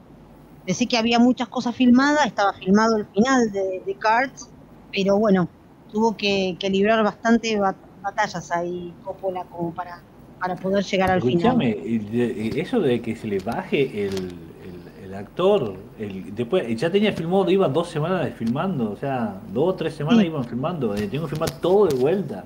Decía 0.72 0.88
que 0.88 0.98
había 0.98 1.20
muchas 1.20 1.50
cosas 1.50 1.76
filmadas, 1.76 2.26
estaba 2.26 2.54
filmado 2.54 2.96
el 2.98 3.06
final 3.08 3.52
de, 3.52 3.82
de 3.86 3.96
Cards, 4.00 4.50
pero 4.92 5.18
bueno, 5.18 5.50
tuvo 5.92 6.16
que, 6.16 6.56
que 6.60 6.70
librar 6.70 7.04
bastante 7.04 7.60
bat- 7.60 7.76
batallas 8.02 8.50
ahí 8.52 8.94
Coppola 9.04 9.44
como 9.52 9.74
para, 9.74 10.02
para 10.40 10.56
poder 10.56 10.84
llegar 10.86 11.12
al 11.12 11.20
Escuchame, 11.20 11.74
final. 11.74 12.58
eso 12.58 12.80
de 12.80 13.02
que 13.02 13.16
se 13.18 13.28
le 13.28 13.40
baje 13.40 13.82
el, 14.08 14.16
el- 14.16 15.04
el 15.06 15.14
actor, 15.14 15.76
el, 16.00 16.34
después 16.34 16.80
ya 16.80 16.90
tenía 16.90 17.12
filmado, 17.12 17.52
iba 17.52 17.68
dos 17.68 17.90
semanas 17.90 18.32
filmando, 18.38 18.92
o 18.92 18.96
sea, 18.96 19.42
dos 19.52 19.74
o 19.74 19.76
tres 19.76 19.94
semanas 19.94 20.22
Sí. 20.22 20.28
iban 20.28 20.46
filmando, 20.46 20.96
eh, 20.96 21.08
tengo 21.10 21.26
que 21.26 21.32
filmar 21.32 21.52
todo 21.60 21.88
de 21.88 21.96
vuelta. 21.96 22.46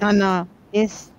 No, 0.00 0.12
no, 0.12 0.48
es 0.72 1.13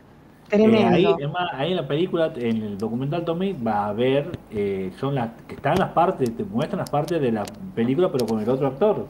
Eh, 0.51 0.55
ahí, 0.55 0.61
tremendo. 0.61 1.17
es 1.19 1.31
más, 1.31 1.49
ahí 1.53 1.71
en 1.71 1.77
la 1.77 1.87
película, 1.87 2.31
en 2.35 2.61
el 2.61 2.77
documental 2.77 3.25
Tommy, 3.25 3.53
va 3.53 3.87
a 3.87 3.93
ver, 3.93 4.37
eh, 4.51 4.91
son 4.99 5.15
las 5.15 5.31
que 5.47 5.55
están 5.55 5.77
las 5.79 5.91
partes, 5.91 6.35
te 6.37 6.43
muestran 6.43 6.79
las 6.79 6.89
partes 6.89 7.19
de 7.19 7.31
la 7.31 7.43
película, 7.73 8.11
pero 8.11 8.25
con 8.27 8.39
el 8.39 8.47
otro 8.49 8.67
actor. 8.67 9.07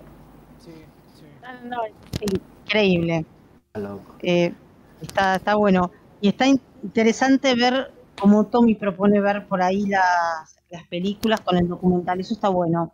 Sí, 0.60 0.72
sí. 1.20 1.26
No, 1.66 1.78
es 2.22 2.34
increíble. 2.66 3.26
Está 3.68 3.80
loco. 3.80 4.16
Eh, 4.22 4.54
está, 5.02 5.36
está 5.36 5.56
bueno. 5.56 5.92
Y 6.22 6.30
está 6.30 6.48
in- 6.48 6.62
interesante 6.84 7.54
ver 7.56 7.92
cómo 8.20 8.46
Tommy 8.46 8.76
propone 8.76 9.20
ver 9.20 9.46
por 9.46 9.62
ahí 9.62 9.86
las, 9.88 10.58
las 10.70 10.88
películas 10.88 11.42
con 11.42 11.58
el 11.58 11.68
documental. 11.68 12.20
Eso 12.22 12.34
está 12.34 12.48
bueno, 12.48 12.92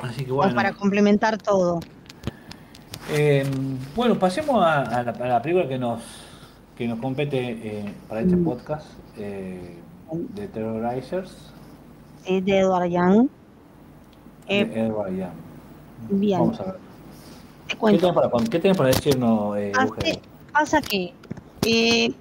Así 0.00 0.22
que 0.22 0.28
como 0.30 0.38
bueno. 0.42 0.54
para 0.54 0.72
complementar 0.72 1.36
todo. 1.38 1.80
Eh, 3.10 3.44
bueno, 3.94 4.18
pasemos 4.18 4.62
a, 4.64 4.82
a 4.82 5.02
la, 5.02 5.10
a 5.10 5.28
la 5.28 5.42
película 5.42 5.68
que 5.68 5.78
nos 5.78 6.00
que 6.78 6.86
nos 6.86 7.00
compete 7.00 7.38
eh, 7.40 7.92
para 8.08 8.20
este 8.20 8.36
Mm. 8.36 8.44
podcast 8.44 8.86
eh, 9.16 9.76
de 10.12 10.46
Terrorizers 10.48 11.36
Sí, 12.24 12.40
de 12.40 12.58
Edward 12.60 12.88
Young. 12.88 13.28
de 14.48 14.60
Eh, 14.60 14.86
Edward 14.86 15.10
Young. 15.16 15.32
bien. 16.10 16.38
Vamos 16.40 16.60
a 16.60 16.64
ver. 16.64 16.74
Te 17.66 17.76
¿Qué 17.76 17.98
tenés 17.98 18.14
para, 18.14 18.30
qué 18.48 18.58
tenés 18.60 18.76
para 18.76 18.88
decirnos, 18.90 19.58
eh, 19.58 19.72
pasa 20.52 20.80
que 20.80 21.12
eh, 21.66 22.12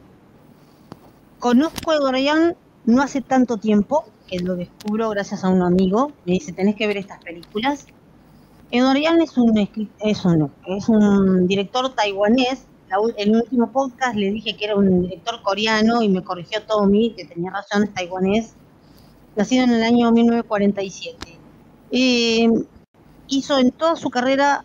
conozco 1.39 1.91
a 1.91 1.95
Edward 1.95 2.17
Young 2.17 2.53
no 2.85 3.01
hace 3.01 3.21
tanto 3.21 3.57
tiempo, 3.57 4.05
que 4.27 4.39
lo 4.39 4.55
descubro 4.55 5.09
gracias 5.11 5.43
a 5.43 5.49
un 5.49 5.61
amigo. 5.61 6.11
Me 6.25 6.33
dice, 6.33 6.51
tenés 6.51 6.75
que 6.75 6.87
ver 6.87 6.97
estas 6.97 7.23
películas. 7.23 7.85
Edward 8.71 8.97
Young 8.97 9.21
es 9.21 9.37
un, 9.37 9.57
es 9.57 10.25
un, 10.25 10.51
es 10.65 10.89
un 10.89 11.47
director 11.47 11.93
taiwanés. 11.93 12.65
La 12.89 12.97
el 13.17 13.35
último 13.35 13.69
podcast 13.71 14.15
le 14.15 14.31
dije 14.31 14.55
que 14.55 14.65
era 14.65 14.75
un 14.75 15.01
director 15.01 15.41
coreano 15.41 16.01
y 16.01 16.09
me 16.09 16.23
corrigió 16.23 16.63
Tommy, 16.63 17.13
que 17.15 17.25
tenía 17.25 17.51
razón, 17.51 17.83
es 17.83 17.93
taiwanés. 17.93 18.53
Nacido 19.35 19.65
en 19.65 19.71
el 19.71 19.83
año 19.83 20.11
1947. 20.11 21.17
Eh, 21.91 22.49
hizo 23.27 23.57
en 23.59 23.71
toda 23.71 23.95
su 23.97 24.09
carrera 24.09 24.63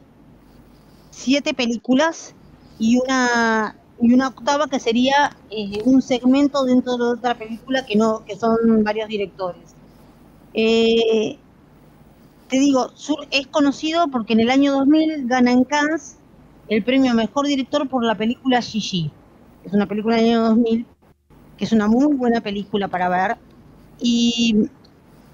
siete 1.11 1.53
películas 1.53 2.35
y 2.79 2.99
una 2.99 3.77
y 4.01 4.13
una 4.13 4.29
octava 4.29 4.67
que 4.67 4.81
sería 4.81 5.37
eh, 5.51 5.81
un 5.85 6.03
segmento 6.03 6.65
dentro 6.65 6.97
de 6.97 7.05
otra 7.05 7.37
película 7.37 7.85
que 7.87 7.97
no 7.97 8.25
que 8.25 8.37
son 8.37 8.83
varios 8.85 9.09
directores. 9.09 9.75
Eh, 10.55 11.39
te 12.49 12.59
digo, 12.59 12.91
Sur 12.95 13.27
es 13.31 13.47
conocido 13.49 14.09
porque 14.09 14.35
en 14.35 14.41
el 14.41 14.51
año 14.51 14.73
2000 14.73 15.27
gana 15.27 15.53
en 15.53 15.65
Cannes 15.65 16.17
el 16.69 16.83
premio 16.85 17.13
a 17.13 17.15
Mejor 17.15 17.47
Director 17.47 17.89
por 17.89 18.05
la 18.05 18.15
película 18.15 18.61
Gigi. 18.63 19.11
Es 19.65 19.73
una 19.73 19.87
película 19.87 20.17
del 20.17 20.27
año 20.27 20.43
2000, 20.43 20.87
que 21.59 21.65
es 21.65 21.73
una 21.73 21.89
muy 21.89 22.15
buena 22.17 22.41
película 22.41 22.89
para 22.89 23.09
ver. 23.09 23.37
Y 24.01 24.69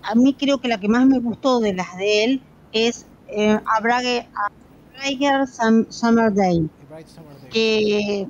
a 0.02 0.14
mí 0.14 0.34
creo 0.34 0.58
que 0.58 0.68
la 0.68 0.78
que 0.78 0.88
más 0.88 1.06
me 1.06 1.18
gustó 1.18 1.60
de 1.60 1.72
las 1.74 1.96
de 1.96 2.24
él 2.24 2.42
es 2.72 3.06
eh, 3.28 3.58
A 3.66 3.80
Brighter 3.80 5.46
Sum- 5.46 5.86
Summer 5.90 6.32
Day, 6.32 6.68
que, 7.50 8.26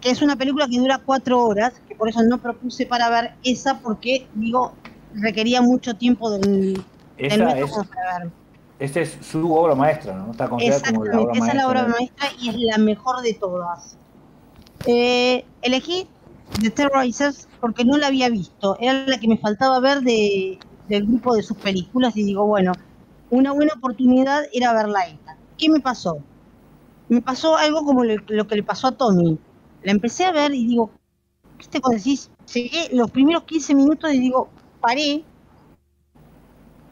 que 0.00 0.10
es 0.10 0.22
una 0.22 0.36
película 0.36 0.66
que 0.68 0.78
dura 0.78 0.98
cuatro 1.04 1.44
horas, 1.44 1.74
que 1.88 1.94
por 1.94 2.08
eso 2.08 2.22
no 2.22 2.38
propuse 2.38 2.86
para 2.86 3.10
ver 3.10 3.32
esa, 3.44 3.78
porque, 3.80 4.26
digo, 4.34 4.72
requería 5.14 5.62
mucho 5.62 5.94
tiempo 5.94 6.30
del, 6.30 6.74
del 7.18 7.32
Esa 7.32 7.58
es, 7.60 7.70
para 7.70 8.18
ver. 8.24 8.32
Esa 8.80 9.00
es 9.00 9.18
su 9.20 9.52
obra 9.52 9.74
maestra, 9.74 10.14
¿no? 10.14 10.32
Está 10.32 10.48
considerada 10.48 10.82
como 10.90 11.04
la 11.04 11.20
obra 11.20 11.32
Exactamente, 11.32 11.38
esa 11.38 11.48
es 11.48 11.54
la 11.54 11.68
obra 11.68 11.86
maestra. 11.86 12.28
y 12.40 12.48
es 12.48 12.56
la 12.56 12.78
mejor 12.78 13.20
de 13.22 13.34
todas. 13.34 13.98
Eh, 14.86 15.44
elegí 15.60 16.08
The 16.62 16.70
Terrorizers 16.70 17.46
porque 17.60 17.84
no 17.84 17.98
la 17.98 18.06
había 18.06 18.30
visto, 18.30 18.78
era 18.80 19.06
la 19.06 19.20
que 19.20 19.28
me 19.28 19.36
faltaba 19.36 19.78
ver 19.80 20.00
de, 20.00 20.58
del 20.88 21.06
grupo 21.06 21.34
de 21.36 21.42
sus 21.42 21.58
películas 21.58 22.16
y 22.16 22.24
digo, 22.24 22.46
bueno, 22.46 22.72
una 23.28 23.52
buena 23.52 23.74
oportunidad 23.74 24.44
era 24.52 24.72
verla 24.72 25.06
esta. 25.06 25.36
¿Qué 25.58 25.68
me 25.68 25.80
pasó? 25.80 26.18
Me 27.10 27.20
pasó 27.20 27.56
algo 27.56 27.84
como 27.84 28.02
lo 28.04 28.46
que 28.46 28.56
le 28.56 28.62
pasó 28.62 28.88
a 28.88 28.92
Tommy. 28.92 29.38
La 29.82 29.92
empecé 29.92 30.24
a 30.24 30.32
ver 30.32 30.54
y 30.54 30.66
digo, 30.66 30.90
¿viste 31.58 31.80
cuando 31.80 31.98
decís? 31.98 32.30
Llegué 32.52 32.88
los 32.92 33.10
primeros 33.10 33.44
15 33.44 33.74
minutos 33.74 34.12
y 34.12 34.18
digo, 34.18 34.48
paré, 34.80 35.22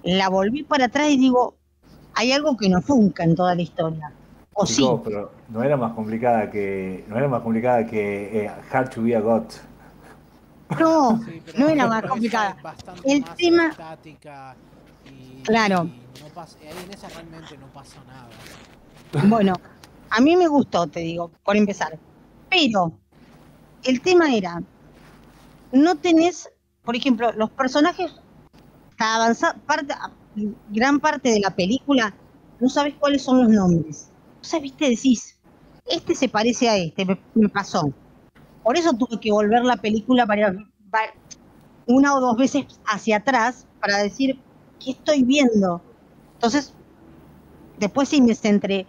la 0.02 0.28
volví 0.28 0.62
para 0.62 0.86
atrás 0.86 1.08
y 1.10 1.18
digo, 1.18 1.57
hay 2.18 2.32
algo 2.32 2.56
que 2.56 2.68
no 2.68 2.82
funca 2.82 3.22
en 3.22 3.36
toda 3.36 3.54
la 3.54 3.62
historia. 3.62 4.12
O 4.52 4.66
sí, 4.66 4.84
pero 5.04 5.30
no 5.50 5.62
era 5.62 5.76
más 5.76 5.92
complicada 5.92 6.50
que 6.50 7.04
no 7.06 7.16
era 7.16 7.28
más 7.28 7.42
complicada 7.42 7.86
que 7.86 8.44
eh, 8.46 8.50
Hard 8.72 8.90
to 8.90 9.02
be 9.02 9.14
a 9.14 9.20
God. 9.20 9.44
no, 10.80 11.20
Sí, 11.24 11.40
no 11.56 11.68
era 11.68 11.86
más 11.86 12.02
complicada. 12.02 12.56
El 13.04 13.20
más 13.20 13.36
tema- 13.36 13.68
estática 13.68 14.56
y, 15.06 15.42
Claro. 15.44 15.84
y 15.84 16.20
no 16.22 16.28
pasa, 16.34 16.58
en 16.60 16.90
esa 16.92 17.08
realmente 17.08 17.56
no 17.56 17.66
pasa 17.68 17.98
nada. 18.08 18.28
Bueno, 19.28 19.54
a 20.10 20.20
mí 20.20 20.34
me 20.36 20.48
gustó, 20.48 20.88
te 20.88 20.98
digo, 21.00 21.30
por 21.44 21.56
empezar. 21.56 21.96
Pero 22.50 22.90
el 23.84 24.00
tema 24.00 24.34
era, 24.34 24.60
no 25.70 25.94
tenés, 25.94 26.50
por 26.82 26.96
ejemplo, 26.96 27.30
los 27.32 27.50
personajes, 27.50 28.12
hasta 28.90 29.14
avanzar, 29.14 29.56
parte, 29.60 29.94
gran 30.70 31.00
parte 31.00 31.30
de 31.30 31.40
la 31.40 31.50
película, 31.50 32.14
no 32.60 32.68
sabes 32.68 32.94
cuáles 32.98 33.22
son 33.22 33.42
los 33.42 33.48
nombres. 33.48 34.10
Sea, 34.40 34.60
viste, 34.60 34.88
decís, 34.88 35.36
este 35.86 36.14
se 36.14 36.28
parece 36.28 36.68
a 36.68 36.76
este, 36.76 37.04
me, 37.04 37.48
pasó. 37.48 37.92
Por 38.62 38.76
eso 38.76 38.92
tuve 38.92 39.20
que 39.20 39.32
volver 39.32 39.64
la 39.64 39.76
película 39.76 40.26
para, 40.26 40.52
va- 40.52 41.14
una 41.86 42.14
o 42.14 42.20
dos 42.20 42.36
veces 42.36 42.66
hacia 42.86 43.18
atrás 43.18 43.66
para 43.80 43.98
decir, 43.98 44.40
¿qué 44.82 44.92
estoy 44.92 45.22
viendo? 45.22 45.82
Entonces, 46.34 46.72
después 47.78 48.08
sí 48.08 48.20
me 48.20 48.34
centré. 48.34 48.86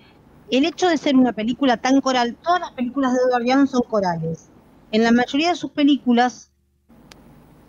El 0.51 0.65
hecho 0.65 0.87
de 0.87 0.97
ser 0.97 1.15
una 1.15 1.33
película 1.33 1.77
tan 1.77 2.01
coral, 2.01 2.37
todas 2.43 2.61
las 2.61 2.71
películas 2.71 3.13
de 3.13 3.19
Edward 3.19 3.45
Young 3.45 3.67
son 3.67 3.81
corales. 3.89 4.49
En 4.91 5.03
la 5.03 5.11
mayoría 5.11 5.49
de 5.49 5.55
sus 5.55 5.71
películas, 5.71 6.49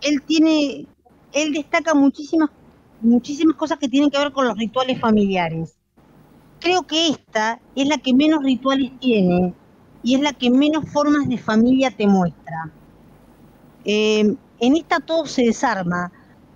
él 0.00 0.22
tiene, 0.26 0.86
él 1.32 1.52
destaca 1.52 1.94
muchísimas, 1.94 2.50
muchísimas 3.00 3.56
cosas 3.56 3.78
que 3.78 3.88
tienen 3.88 4.10
que 4.10 4.18
ver 4.18 4.32
con 4.32 4.46
los 4.46 4.56
rituales 4.56 5.00
familiares. 5.00 5.74
Creo 6.60 6.82
que 6.86 7.08
esta 7.08 7.60
es 7.74 7.88
la 7.88 7.98
que 7.98 8.12
menos 8.12 8.42
rituales 8.42 8.90
tiene 9.00 9.54
y 10.02 10.14
es 10.14 10.20
la 10.20 10.32
que 10.32 10.50
menos 10.50 10.88
formas 10.90 11.28
de 11.28 11.38
familia 11.38 11.90
te 11.90 12.06
muestra. 12.06 12.70
Eh, 13.84 14.36
en 14.58 14.76
esta 14.76 15.00
todo 15.00 15.26
se 15.26 15.42
desarma 15.42 16.12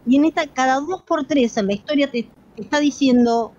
y 0.06 0.16
en 0.16 0.26
esta 0.26 0.46
cada 0.46 0.80
dos 0.80 1.02
por 1.02 1.26
tres 1.26 1.56
en 1.56 1.66
la 1.66 1.72
historia 1.72 2.10
te, 2.10 2.28
está 2.56 2.78
diciendo 2.80 3.52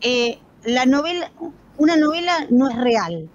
eh, 0.00 0.38
la 0.64 0.86
novela, 0.86 1.30
una 1.78 1.96
novela 1.96 2.46
no 2.50 2.68
es 2.68 2.76
real. 2.76 3.28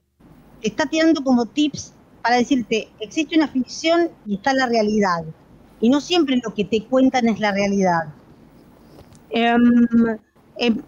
Te 0.62 0.70
está 0.70 0.86
tirando 0.86 1.24
como 1.24 1.46
tips 1.46 1.94
para 2.22 2.38
decirte, 2.38 2.90
existe 3.00 3.36
una 3.36 3.48
ficción 3.48 4.10
y 4.26 4.36
está 4.36 4.54
la 4.54 4.68
realidad. 4.68 5.26
Y 5.82 5.90
no 5.90 6.00
siempre 6.02 6.40
lo 6.44 6.54
que 6.54 6.66
te 6.66 6.86
cuentan 6.86 7.28
es 7.28 7.40
la 7.40 7.52
realidad. 7.52 8.14
Em, 9.30 10.20
em, 10.58 10.82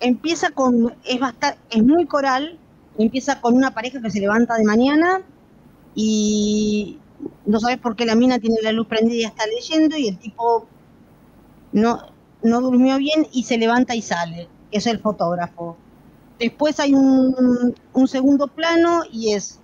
empieza 0.00 0.50
con, 0.50 0.94
es 1.04 1.20
bastante, 1.20 1.58
es 1.70 1.82
muy 1.82 2.06
coral, 2.06 2.58
empieza 2.98 3.40
con 3.40 3.54
una 3.54 3.72
pareja 3.72 4.00
que 4.00 4.10
se 4.10 4.20
levanta 4.20 4.56
de 4.56 4.64
mañana 4.64 5.22
y 5.94 6.98
no 7.46 7.60
sabes 7.60 7.78
por 7.78 7.96
qué 7.96 8.06
la 8.06 8.14
mina 8.14 8.38
tiene 8.38 8.56
la 8.62 8.72
luz 8.72 8.86
prendida 8.86 9.22
y 9.22 9.24
está 9.24 9.46
leyendo 9.46 9.96
y 9.96 10.08
el 10.08 10.18
tipo 10.18 10.66
no, 11.72 12.00
no 12.42 12.60
durmió 12.60 12.96
bien 12.98 13.26
y 13.32 13.44
se 13.44 13.58
levanta 13.58 13.94
y 13.94 14.02
sale. 14.02 14.48
Es 14.70 14.86
el 14.86 15.00
fotógrafo. 15.00 15.76
Después 16.38 16.80
hay 16.80 16.94
un, 16.94 17.74
un 17.92 18.08
segundo 18.08 18.48
plano 18.48 19.02
y 19.12 19.34
es 19.34 19.59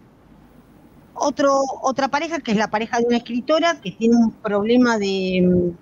otro, 1.19 1.61
otra 1.83 2.09
pareja 2.09 2.41
que 2.41 2.53
es 2.53 2.57
la 2.57 2.71
pareja 2.71 2.99
de 2.99 3.07
una 3.07 3.17
escritora 3.17 3.81
que 3.81 3.93
tiene 3.93 4.17
un 4.17 4.33
problema 4.33 4.99
de, 4.99 5.75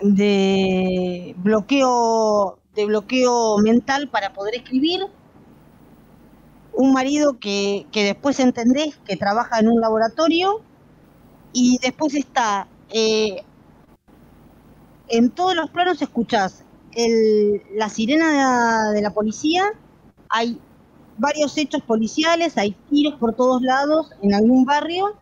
de, 0.00 1.34
bloqueo 1.38 2.58
de 2.74 2.86
bloqueo 2.86 3.58
mental 3.58 4.08
para 4.08 4.32
poder 4.32 4.56
escribir. 4.56 5.06
Un 6.72 6.92
marido 6.92 7.38
que, 7.38 7.86
que 7.92 8.02
después 8.04 8.40
entendés 8.40 8.96
que 9.06 9.16
trabaja 9.16 9.60
en 9.60 9.68
un 9.68 9.80
laboratorio 9.80 10.60
y 11.52 11.78
después 11.80 12.14
está 12.14 12.66
eh, 12.90 13.44
en 15.08 15.30
todos 15.30 15.54
los 15.54 15.70
planos 15.70 16.02
escuchás 16.02 16.64
el, 16.94 17.62
la 17.74 17.88
sirena 17.88 18.30
de 18.30 18.36
la, 18.36 18.90
de 18.92 19.02
la 19.02 19.10
policía, 19.10 19.64
hay 20.28 20.58
varios 21.18 21.56
hechos 21.58 21.82
policiales, 21.82 22.56
hay 22.58 22.76
tiros 22.90 23.14
por 23.14 23.34
todos 23.34 23.62
lados 23.62 24.10
en 24.22 24.34
algún 24.34 24.64
barrio, 24.64 25.16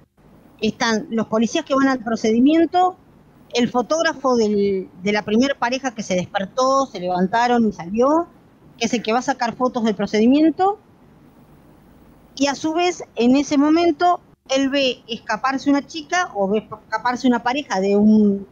están 0.60 1.06
los 1.10 1.26
policías 1.26 1.64
que 1.64 1.74
van 1.74 1.88
al 1.88 1.98
procedimiento, 1.98 2.96
el 3.54 3.68
fotógrafo 3.68 4.36
de 4.36 4.88
la 5.02 5.22
primera 5.22 5.54
pareja 5.58 5.94
que 5.94 6.02
se 6.02 6.14
despertó, 6.14 6.86
se 6.86 7.00
levantaron 7.00 7.68
y 7.68 7.72
salió, 7.72 8.26
que 8.78 8.86
es 8.86 8.94
el 8.94 9.02
que 9.02 9.12
va 9.12 9.18
a 9.18 9.22
sacar 9.22 9.54
fotos 9.54 9.84
del 9.84 9.94
procedimiento, 9.94 10.78
y 12.34 12.46
a 12.46 12.54
su 12.54 12.72
vez 12.72 13.04
en 13.16 13.36
ese 13.36 13.58
momento 13.58 14.20
él 14.48 14.70
ve 14.70 15.02
escaparse 15.06 15.70
una 15.70 15.86
chica 15.86 16.30
o 16.34 16.48
ve 16.48 16.58
escaparse 16.58 17.28
una 17.28 17.42
pareja 17.42 17.80
de 17.80 17.96
un, 17.96 18.46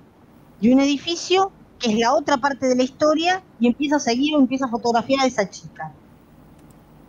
de 0.60 0.72
un 0.72 0.80
edificio, 0.80 1.50
que 1.78 1.92
es 1.92 1.98
la 1.98 2.14
otra 2.14 2.36
parte 2.36 2.68
de 2.68 2.76
la 2.76 2.82
historia, 2.82 3.42
y 3.58 3.68
empieza 3.68 3.96
a 3.96 4.00
seguir 4.00 4.36
o 4.36 4.40
empieza 4.40 4.66
a 4.66 4.68
fotografiar 4.68 5.20
a 5.24 5.26
esa 5.26 5.48
chica. 5.48 5.94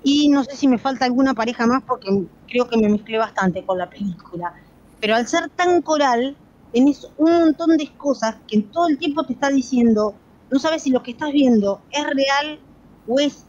Y 0.03 0.29
no 0.29 0.43
sé 0.43 0.55
si 0.55 0.67
me 0.67 0.77
falta 0.77 1.05
alguna 1.05 1.33
pareja 1.33 1.67
más 1.67 1.83
porque 1.83 2.25
creo 2.47 2.67
que 2.67 2.77
me 2.77 2.89
mezclé 2.89 3.17
bastante 3.17 3.63
con 3.63 3.77
la 3.77 3.89
película. 3.89 4.53
Pero 4.99 5.15
al 5.15 5.27
ser 5.27 5.49
tan 5.49 5.81
coral, 5.81 6.35
tenés 6.71 7.07
un 7.17 7.31
montón 7.31 7.77
de 7.77 7.87
cosas 7.97 8.35
que 8.47 8.61
todo 8.61 8.87
el 8.87 8.97
tiempo 8.97 9.23
te 9.25 9.33
está 9.33 9.49
diciendo, 9.49 10.15
no 10.49 10.59
sabes 10.59 10.83
si 10.83 10.89
lo 10.89 11.03
que 11.03 11.11
estás 11.11 11.31
viendo 11.31 11.81
es 11.91 12.03
real 12.03 12.59
o 13.07 13.19
es 13.19 13.45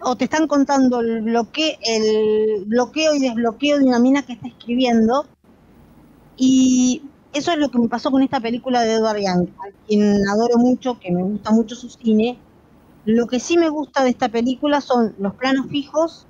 o 0.00 0.16
te 0.16 0.24
están 0.24 0.46
contando 0.46 1.00
el 1.00 1.22
bloqueo, 1.22 1.76
el 1.82 2.64
bloqueo 2.66 3.14
y 3.14 3.20
desbloqueo 3.20 3.78
de 3.78 3.84
una 3.84 3.98
mina 3.98 4.22
que 4.22 4.34
está 4.34 4.46
escribiendo. 4.46 5.26
Y 6.36 7.02
eso 7.32 7.52
es 7.52 7.58
lo 7.58 7.70
que 7.70 7.78
me 7.78 7.88
pasó 7.88 8.10
con 8.10 8.22
esta 8.22 8.40
película 8.40 8.82
de 8.82 8.94
Edward 8.94 9.18
Young, 9.18 9.48
a 9.58 9.86
quien 9.86 10.28
adoro 10.28 10.56
mucho, 10.56 10.98
que 11.00 11.10
me 11.10 11.22
gusta 11.22 11.50
mucho 11.50 11.74
su 11.74 11.88
cine. 11.88 12.38
Lo 13.08 13.26
que 13.26 13.40
sí 13.40 13.56
me 13.58 13.70
gusta 13.70 14.04
de 14.04 14.10
esta 14.10 14.28
película 14.28 14.80
son 14.80 15.16
los 15.18 15.34
planos 15.34 15.66
fijos, 15.68 16.28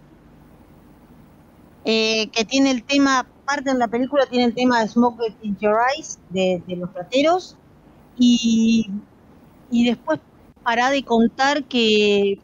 eh, 1.84 2.30
que 2.30 2.44
tiene 2.44 2.70
el 2.70 2.84
tema, 2.84 3.30
parte 3.44 3.72
de 3.72 3.78
la 3.78 3.88
película 3.88 4.26
tiene 4.26 4.44
el 4.44 4.54
tema 4.54 4.80
de 4.80 4.88
Smoke 4.88 5.22
in 5.42 5.56
Your 5.58 5.76
Eyes, 5.96 6.18
de, 6.28 6.62
de 6.66 6.76
los 6.76 6.90
plateros, 6.90 7.56
y, 8.16 8.90
y 9.70 9.86
después 9.86 10.20
para 10.62 10.90
de 10.90 11.04
contar 11.04 11.64
que 11.66 12.42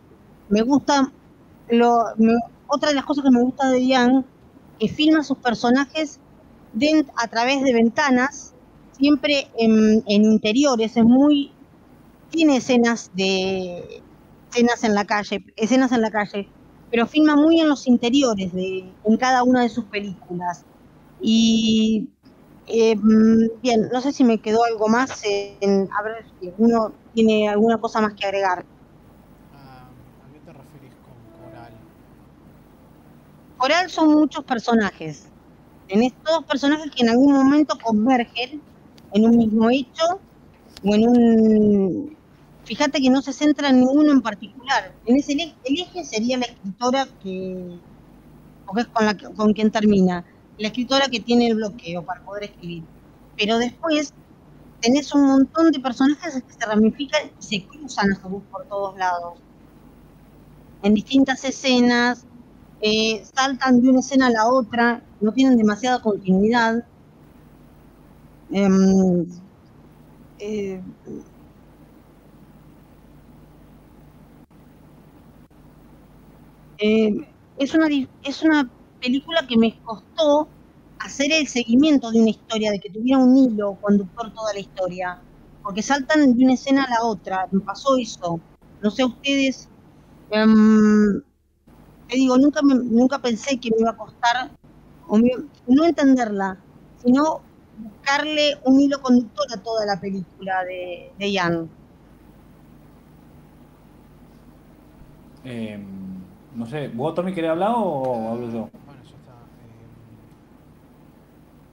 me 0.49 0.63
gusta, 0.63 1.13
lo, 1.69 1.99
otra 2.67 2.91
de 2.91 2.95
las 2.97 3.05
cosas 3.05 3.25
que 3.25 3.31
me 3.31 3.43
gusta 3.43 3.71
de 3.71 3.87
Young, 3.87 4.25
que 4.79 4.89
filma 4.89 5.23
sus 5.25 5.39
personajes 5.39 6.21
den- 6.73 7.11
a 7.17 7.29
través 7.29 7.63
de 7.63 7.73
ventanas, 7.75 8.55
siempre 8.93 9.51
en, 9.59 10.03
en 10.07 10.25
interiores, 10.25 10.97
es 10.97 11.05
muy, 11.05 11.53
tiene 12.31 12.59
escenas 12.59 13.11
de 13.15 14.04
escenas 14.55 14.85
en 14.85 14.95
la 14.95 15.05
calle, 15.05 15.45
escenas 15.57 15.91
en 15.91 16.01
la 16.01 16.11
calle, 16.11 16.49
pero 16.91 17.07
filma 17.07 17.35
muy 17.35 17.61
en 17.61 17.69
los 17.69 17.89
interiores 17.89 18.53
de, 18.53 18.85
en 19.05 19.17
cada 19.17 19.43
una 19.43 19.63
de 19.63 19.69
sus 19.69 19.85
películas. 19.87 20.65
Y 21.21 22.09
eh, 22.69 22.95
mm, 22.95 23.61
bien, 23.61 23.89
no 23.93 24.01
sé 24.01 24.13
si 24.13 24.23
me 24.23 24.39
quedó 24.39 24.65
algo 24.65 24.89
más, 24.89 25.23
en, 25.25 25.89
a 25.99 26.03
ver 26.03 26.25
si 26.39 26.49
alguno 26.49 26.93
tiene 27.15 27.49
alguna 27.49 27.79
cosa 27.79 28.01
más 28.01 28.15
que 28.15 28.27
agregar. 28.27 28.65
Ah, 29.55 29.89
¿A 29.89 30.33
qué 30.33 30.39
te 30.39 30.53
refieres 30.53 30.97
con 31.03 31.45
coral? 31.45 31.73
Coral 33.57 33.91
son 33.91 34.13
muchos 34.13 34.45
personajes. 34.45 35.27
Tenés 35.89 36.13
todos 36.25 36.45
personajes 36.45 36.93
que 36.93 37.03
en 37.03 37.09
algún 37.09 37.33
momento 37.33 37.77
convergen 37.83 38.63
en 39.13 39.25
un 39.25 39.37
mismo 39.37 39.69
hecho 39.69 40.21
o 40.85 40.95
en 40.95 41.09
un 41.09 42.17
Fíjate 42.65 43.01
que 43.01 43.11
no 43.11 43.21
se 43.21 43.33
centra 43.33 43.69
en 43.69 43.81
ninguno 43.81 44.11
en 44.13 44.23
particular. 44.23 44.95
En 45.07 45.17
ese 45.17 45.33
el 45.33 45.55
eje 45.65 46.05
sería 46.05 46.39
la 46.39 46.47
escritora 46.47 47.07
que... 47.23 47.79
con, 48.67 49.07
la, 49.07 49.15
quien 49.55 49.71
termina. 49.71 50.25
La 50.59 50.69
escritora 50.69 51.09
que 51.09 51.21
tiene 51.21 51.49
el 51.49 51.57
bloqueo 51.57 52.03
para 52.05 52.25
poder 52.25 52.45
escribir. 52.45 52.85
Pero 53.37 53.59
después 53.59 54.15
tenés 54.81 55.15
un 55.15 55.27
montón 55.27 55.73
de 55.73 55.81
personajes 55.81 56.43
que 56.43 56.53
se 56.53 56.67
ramifican 56.67 57.31
y 57.39 57.43
se 57.43 57.67
cruzan 57.67 58.13
a 58.13 58.15
su 58.17 58.41
por 58.43 58.65
todos 58.67 58.97
lados. 58.97 59.35
En 60.83 60.95
distintas 60.95 61.45
escenas, 61.45 62.25
eh, 62.81 63.25
saltan 63.35 63.81
de 63.81 63.89
una 63.89 64.01
escena 64.01 64.27
a 64.27 64.31
la 64.31 64.47
otra, 64.47 65.03
no 65.21 65.33
tienen 65.33 65.57
demasiada 65.57 66.03
continuidad. 66.03 66.85
Eh, 68.53 69.27
eh, 70.39 70.83
es, 77.59 77.75
una, 77.75 77.89
es 78.23 78.43
una 78.43 78.71
película 79.01 79.47
que 79.47 79.57
me 79.57 79.79
costó 79.85 80.49
hacer 80.99 81.33
el 81.33 81.47
seguimiento 81.49 82.11
de 82.11 82.21
una 82.21 82.31
historia, 82.31 82.71
de 82.71 82.81
que 82.81 82.91
tuviera 82.91 83.19
un 83.19 83.37
hilo 83.37 83.77
conductor 83.81 84.33
toda 84.33 84.53
la 84.53 84.61
historia, 84.61 85.19
porque 85.63 85.83
saltan 85.83 86.37
de 86.37 86.45
una 86.45 86.55
escena 86.55 86.85
a 86.85 86.91
la 86.91 87.03
otra, 87.05 87.49
me 87.51 87.61
pasó 87.61 87.97
eso. 87.97 88.41
No 88.83 88.91
sé 88.91 89.05
ustedes, 89.05 89.69
um, 90.31 91.21
te 92.09 92.17
digo, 92.17 92.37
nunca, 92.37 92.61
nunca 92.63 93.19
pensé 93.19 93.59
que 93.59 93.71
me 93.71 93.81
iba 93.81 93.91
a 93.91 93.97
costar, 93.97 94.51
no 95.67 95.85
entenderla, 95.85 96.59
sino 97.03 97.41
buscarle 97.79 98.59
un 98.65 98.81
hilo 98.81 99.01
conductor 99.01 99.47
a 99.55 99.63
toda 99.63 99.87
la 99.87 100.01
película 100.01 100.65
de, 100.65 101.13
de. 101.19 101.69
Eh, 105.47 105.79
no 106.55 106.67
sé, 106.67 106.89
¿vos 106.89 107.15
Tommy 107.15 107.33
querés 107.33 107.51
hablar 107.51 107.73
o 107.77 108.31
hablo 108.31 108.51
yo? 108.51 108.71
Bueno, 108.87 109.03
ya 109.03 109.17
está. 109.17 109.33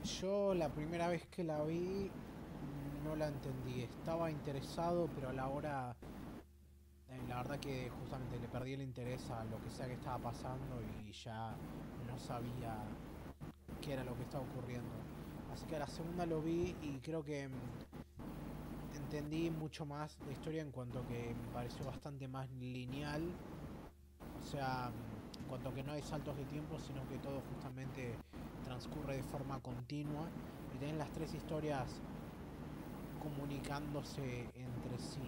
Eh, 0.04 0.18
yo 0.20 0.54
la 0.54 0.68
primera 0.68 1.08
vez 1.08 1.26
que 1.26 1.44
la 1.44 1.62
vi 1.64 2.10
no 3.04 3.16
la 3.16 3.28
entendí. 3.28 3.82
Estaba 3.82 4.30
interesado, 4.30 5.08
pero 5.14 5.28
a 5.30 5.32
la 5.32 5.48
hora 5.48 5.94
la 7.28 7.36
verdad 7.36 7.58
que 7.60 7.88
justamente 7.88 8.38
le 8.40 8.48
perdí 8.48 8.74
el 8.74 8.82
interés 8.82 9.30
a 9.30 9.44
lo 9.44 9.62
que 9.62 9.70
sea 9.70 9.86
que 9.86 9.94
estaba 9.94 10.18
pasando 10.18 10.80
y 11.06 11.12
ya 11.12 11.54
no 12.06 12.18
sabía 12.18 12.74
qué 13.80 13.94
era 13.94 14.04
lo 14.04 14.14
que 14.16 14.22
estaba 14.22 14.44
ocurriendo. 14.44 14.90
Así 15.52 15.66
que 15.66 15.76
a 15.76 15.80
la 15.80 15.86
segunda 15.86 16.26
lo 16.26 16.40
vi 16.40 16.74
y 16.82 16.98
creo 17.02 17.22
que 17.24 17.48
mm, 17.48 17.52
entendí 18.96 19.50
mucho 19.50 19.84
más 19.86 20.16
la 20.26 20.32
historia 20.32 20.62
en 20.62 20.70
cuanto 20.70 21.06
que 21.08 21.34
me 21.34 21.52
pareció 21.54 21.84
bastante 21.86 22.28
más 22.28 22.50
lineal. 22.60 23.22
O 24.42 24.44
sea, 24.44 24.90
en 25.38 25.46
cuanto 25.46 25.70
a 25.70 25.74
que 25.74 25.82
no 25.82 25.92
hay 25.92 26.02
saltos 26.02 26.36
de 26.36 26.44
tiempo, 26.44 26.78
sino 26.78 27.06
que 27.08 27.18
todo 27.18 27.40
justamente 27.54 28.18
transcurre 28.64 29.16
de 29.16 29.22
forma 29.22 29.60
continua 29.60 30.26
y 30.74 30.78
tienen 30.78 30.98
las 30.98 31.10
tres 31.12 31.32
historias 31.34 31.88
comunicándose 33.22 34.50
entre 34.54 34.98
sí. 34.98 35.22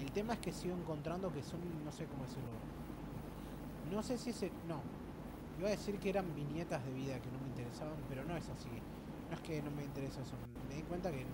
El 0.00 0.12
tema 0.12 0.34
es 0.34 0.40
que 0.40 0.52
sigo 0.52 0.76
encontrando 0.76 1.32
que 1.32 1.42
son, 1.42 1.60
no 1.84 1.90
sé 1.90 2.06
cómo 2.06 2.22
decirlo. 2.22 2.48
No 3.90 4.02
sé 4.02 4.18
si 4.18 4.30
ese. 4.30 4.52
No. 4.68 4.80
Iba 5.58 5.68
a 5.68 5.70
decir 5.72 5.98
que 5.98 6.10
eran 6.10 6.34
viñetas 6.34 6.84
de 6.84 6.92
vida 6.92 7.18
que 7.20 7.30
no 7.30 7.38
me 7.40 7.48
interesaban, 7.48 7.96
pero 8.08 8.24
no 8.24 8.36
es 8.36 8.48
así. 8.48 8.68
No 9.30 9.36
es 9.36 9.42
que 9.42 9.60
no 9.62 9.70
me 9.72 9.84
interesa 9.84 10.20
eso. 10.22 10.36
Me 10.68 10.76
di 10.76 10.82
cuenta 10.82 11.10
que 11.10 11.24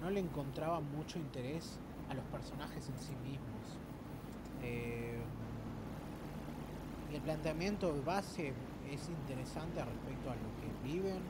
no 0.00 0.10
le 0.10 0.20
encontraba 0.20 0.80
mucho 0.80 1.18
interés 1.18 1.78
a 2.08 2.14
los 2.14 2.24
personajes 2.26 2.88
en 2.88 2.98
sí 2.98 3.14
mismos. 3.16 3.49
Eh, 4.62 5.18
el 7.12 7.20
planteamiento 7.22 7.92
de 7.92 8.00
base 8.00 8.52
es 8.90 9.08
interesante 9.08 9.84
respecto 9.84 10.30
a 10.30 10.34
lo 10.34 10.50
que 10.60 10.88
viven 10.88 11.20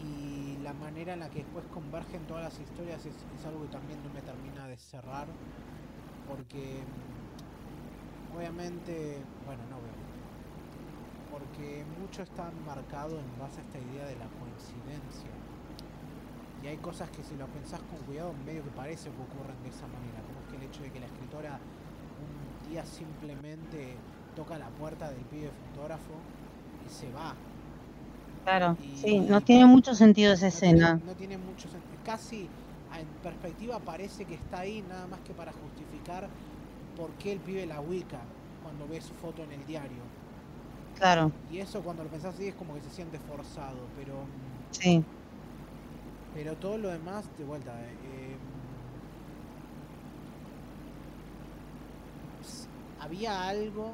y 0.00 0.62
la 0.62 0.72
manera 0.72 1.14
en 1.14 1.20
la 1.20 1.30
que 1.30 1.40
después 1.40 1.64
convergen 1.66 2.26
todas 2.26 2.44
las 2.44 2.60
historias 2.60 3.04
es, 3.04 3.14
algo 3.46 3.62
que 3.62 3.68
también 3.68 4.02
no 4.02 4.10
me 4.10 4.22
termina 4.22 4.66
de 4.66 4.76
cerrar 4.76 5.26
porque 6.28 6.80
obviamente 8.36 9.18
bueno 9.46 9.62
no 9.70 9.76
veo 9.76 10.08
porque 11.30 11.84
mucho 12.00 12.22
está 12.22 12.50
marcado 12.66 13.18
en 13.18 13.38
base 13.38 13.60
a 13.60 13.64
esta 13.64 13.78
idea 13.78 14.06
de 14.06 14.16
la 14.16 14.26
coincidencia. 14.26 15.30
Y 16.62 16.66
hay 16.66 16.76
cosas 16.78 17.08
que 17.10 17.22
si 17.22 17.36
lo 17.36 17.46
pensás 17.46 17.80
con 17.82 17.98
cuidado 18.00 18.32
medio 18.44 18.64
que 18.64 18.70
parece 18.70 19.10
que 19.10 19.22
ocurren 19.22 19.62
de 19.62 19.68
esa 19.68 19.86
manera 19.86 20.18
hecho 20.68 20.82
de 20.82 20.90
que 20.90 21.00
la 21.00 21.06
escritora 21.06 21.58
un 22.20 22.70
día 22.70 22.84
simplemente 22.84 23.96
toca 24.36 24.58
la 24.58 24.68
puerta 24.68 25.10
del 25.10 25.22
pibe 25.22 25.50
fotógrafo 25.72 26.14
y 26.86 26.90
se 26.90 27.10
va 27.12 27.34
Claro, 28.44 28.78
sí, 28.94 29.20
no 29.20 29.42
tiene 29.42 29.66
mucho 29.66 29.94
sentido 29.94 30.32
esa 30.32 30.46
escena. 30.46 30.98
no 31.04 31.12
tiene 31.12 31.36
mucho 31.36 31.68
sentido. 31.68 31.98
Casi 32.02 32.48
en 32.98 33.06
perspectiva 33.22 33.78
parece 33.78 34.24
que 34.24 34.34
está 34.34 34.60
ahí 34.60 34.82
nada 34.88 35.06
más 35.06 35.20
que 35.20 35.34
para 35.34 35.52
justificar 35.52 36.28
por 36.96 37.10
qué 37.18 37.32
el 37.32 37.40
pibe 37.40 37.66
la 37.66 37.80
ubica 37.82 38.20
cuando 38.62 38.88
ve 38.88 39.00
su 39.02 39.12
foto 39.14 39.42
en 39.44 39.52
el 39.52 39.66
diario. 39.66 40.02
Claro. 40.96 41.30
Y 41.50 41.58
eso 41.58 41.82
cuando 41.82 42.02
lo 42.04 42.08
pensás 42.08 42.34
así 42.34 42.48
es 42.48 42.54
como 42.54 42.74
que 42.74 42.80
se 42.80 42.90
siente 42.90 43.18
forzado, 43.18 43.86
pero... 43.96 44.14
Sí. 44.70 45.04
Pero 46.34 46.56
todo 46.56 46.78
lo 46.78 46.88
demás, 46.88 47.28
de 47.36 47.44
vuelta, 47.44 47.72
eh, 47.82 48.27
había 53.00 53.48
algo 53.48 53.92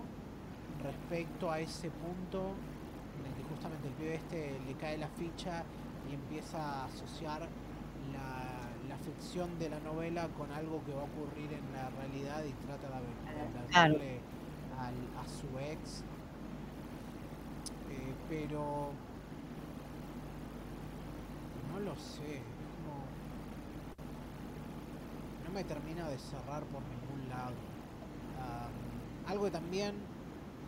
respecto 0.83 1.51
a 1.51 1.61
ese 1.61 1.91
punto 1.91 2.53
justamente 3.49 3.89
el 3.89 3.95
pibe 3.95 4.15
este 4.17 4.59
le 4.67 4.75
cae 4.75 4.99
la 4.99 5.09
ficha 5.09 5.65
y 6.11 6.15
empieza 6.15 6.59
a 6.59 6.85
asociar 6.87 7.41
la, 8.13 8.89
la 8.89 8.99
ficción 8.99 9.59
de 9.59 9.71
la 9.71 9.81
novela 9.81 10.29
con 10.37 10.51
algo 10.53 10.83
que 10.85 10.93
va 10.93 11.03
a 11.03 11.05
ocurrir 11.05 11.53
en 11.53 11.73
la 11.73 11.89
realidad 11.91 12.45
y 12.45 12.53
trata 12.67 13.01
de 13.01 13.73
darle 13.73 14.21
a 14.77 15.27
su 15.29 15.59
ex. 15.59 16.03
Eh, 17.91 18.15
pero 18.29 18.91
no 21.73 21.81
lo 21.81 21.95
sé, 21.97 22.41
no 25.47 25.53
me 25.53 25.65
termina 25.65 26.09
de 26.09 26.19
cerrar 26.19 26.65
por 26.65 26.83
ningún 26.83 27.29
lado. 27.29 27.55
Algo 29.27 29.45
que 29.45 29.51
también 29.51 29.95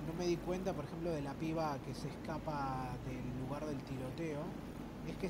no 0.06 0.12
me 0.18 0.26
di 0.26 0.36
cuenta, 0.36 0.72
por 0.72 0.84
ejemplo, 0.84 1.10
de 1.10 1.22
la 1.22 1.34
piba 1.34 1.78
que 1.84 1.94
se 1.94 2.08
escapa 2.08 2.90
del 3.06 3.40
lugar 3.44 3.66
del 3.66 3.78
tiroteo. 3.82 4.42
Es 5.08 5.16
que 5.16 5.28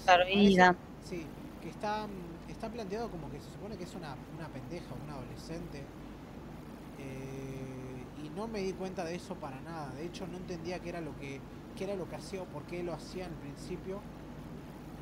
sí, 1.02 1.26
que 1.62 1.68
está, 1.68 2.06
está 2.48 2.68
planteado 2.68 3.10
como 3.10 3.30
que 3.30 3.40
se 3.40 3.50
supone 3.50 3.76
que 3.76 3.84
es 3.84 3.94
una, 3.94 4.16
una 4.36 4.48
pendeja, 4.48 4.86
una 5.04 5.14
adolescente. 5.14 5.82
Eh, 6.98 8.24
y 8.24 8.28
no 8.30 8.48
me 8.48 8.60
di 8.60 8.72
cuenta 8.72 9.04
de 9.04 9.14
eso 9.14 9.34
para 9.34 9.60
nada. 9.60 9.92
De 9.94 10.04
hecho, 10.06 10.26
no 10.26 10.36
entendía 10.36 10.80
qué 10.80 10.90
era 10.90 11.00
lo 11.00 11.16
que, 11.18 11.40
qué 11.76 11.84
era 11.84 11.94
lo 11.94 12.08
que 12.08 12.16
hacía 12.16 12.42
o 12.42 12.46
por 12.46 12.62
qué 12.64 12.82
lo 12.82 12.94
hacía 12.94 13.26
en 13.26 13.32
el 13.32 13.38
principio. 13.38 14.00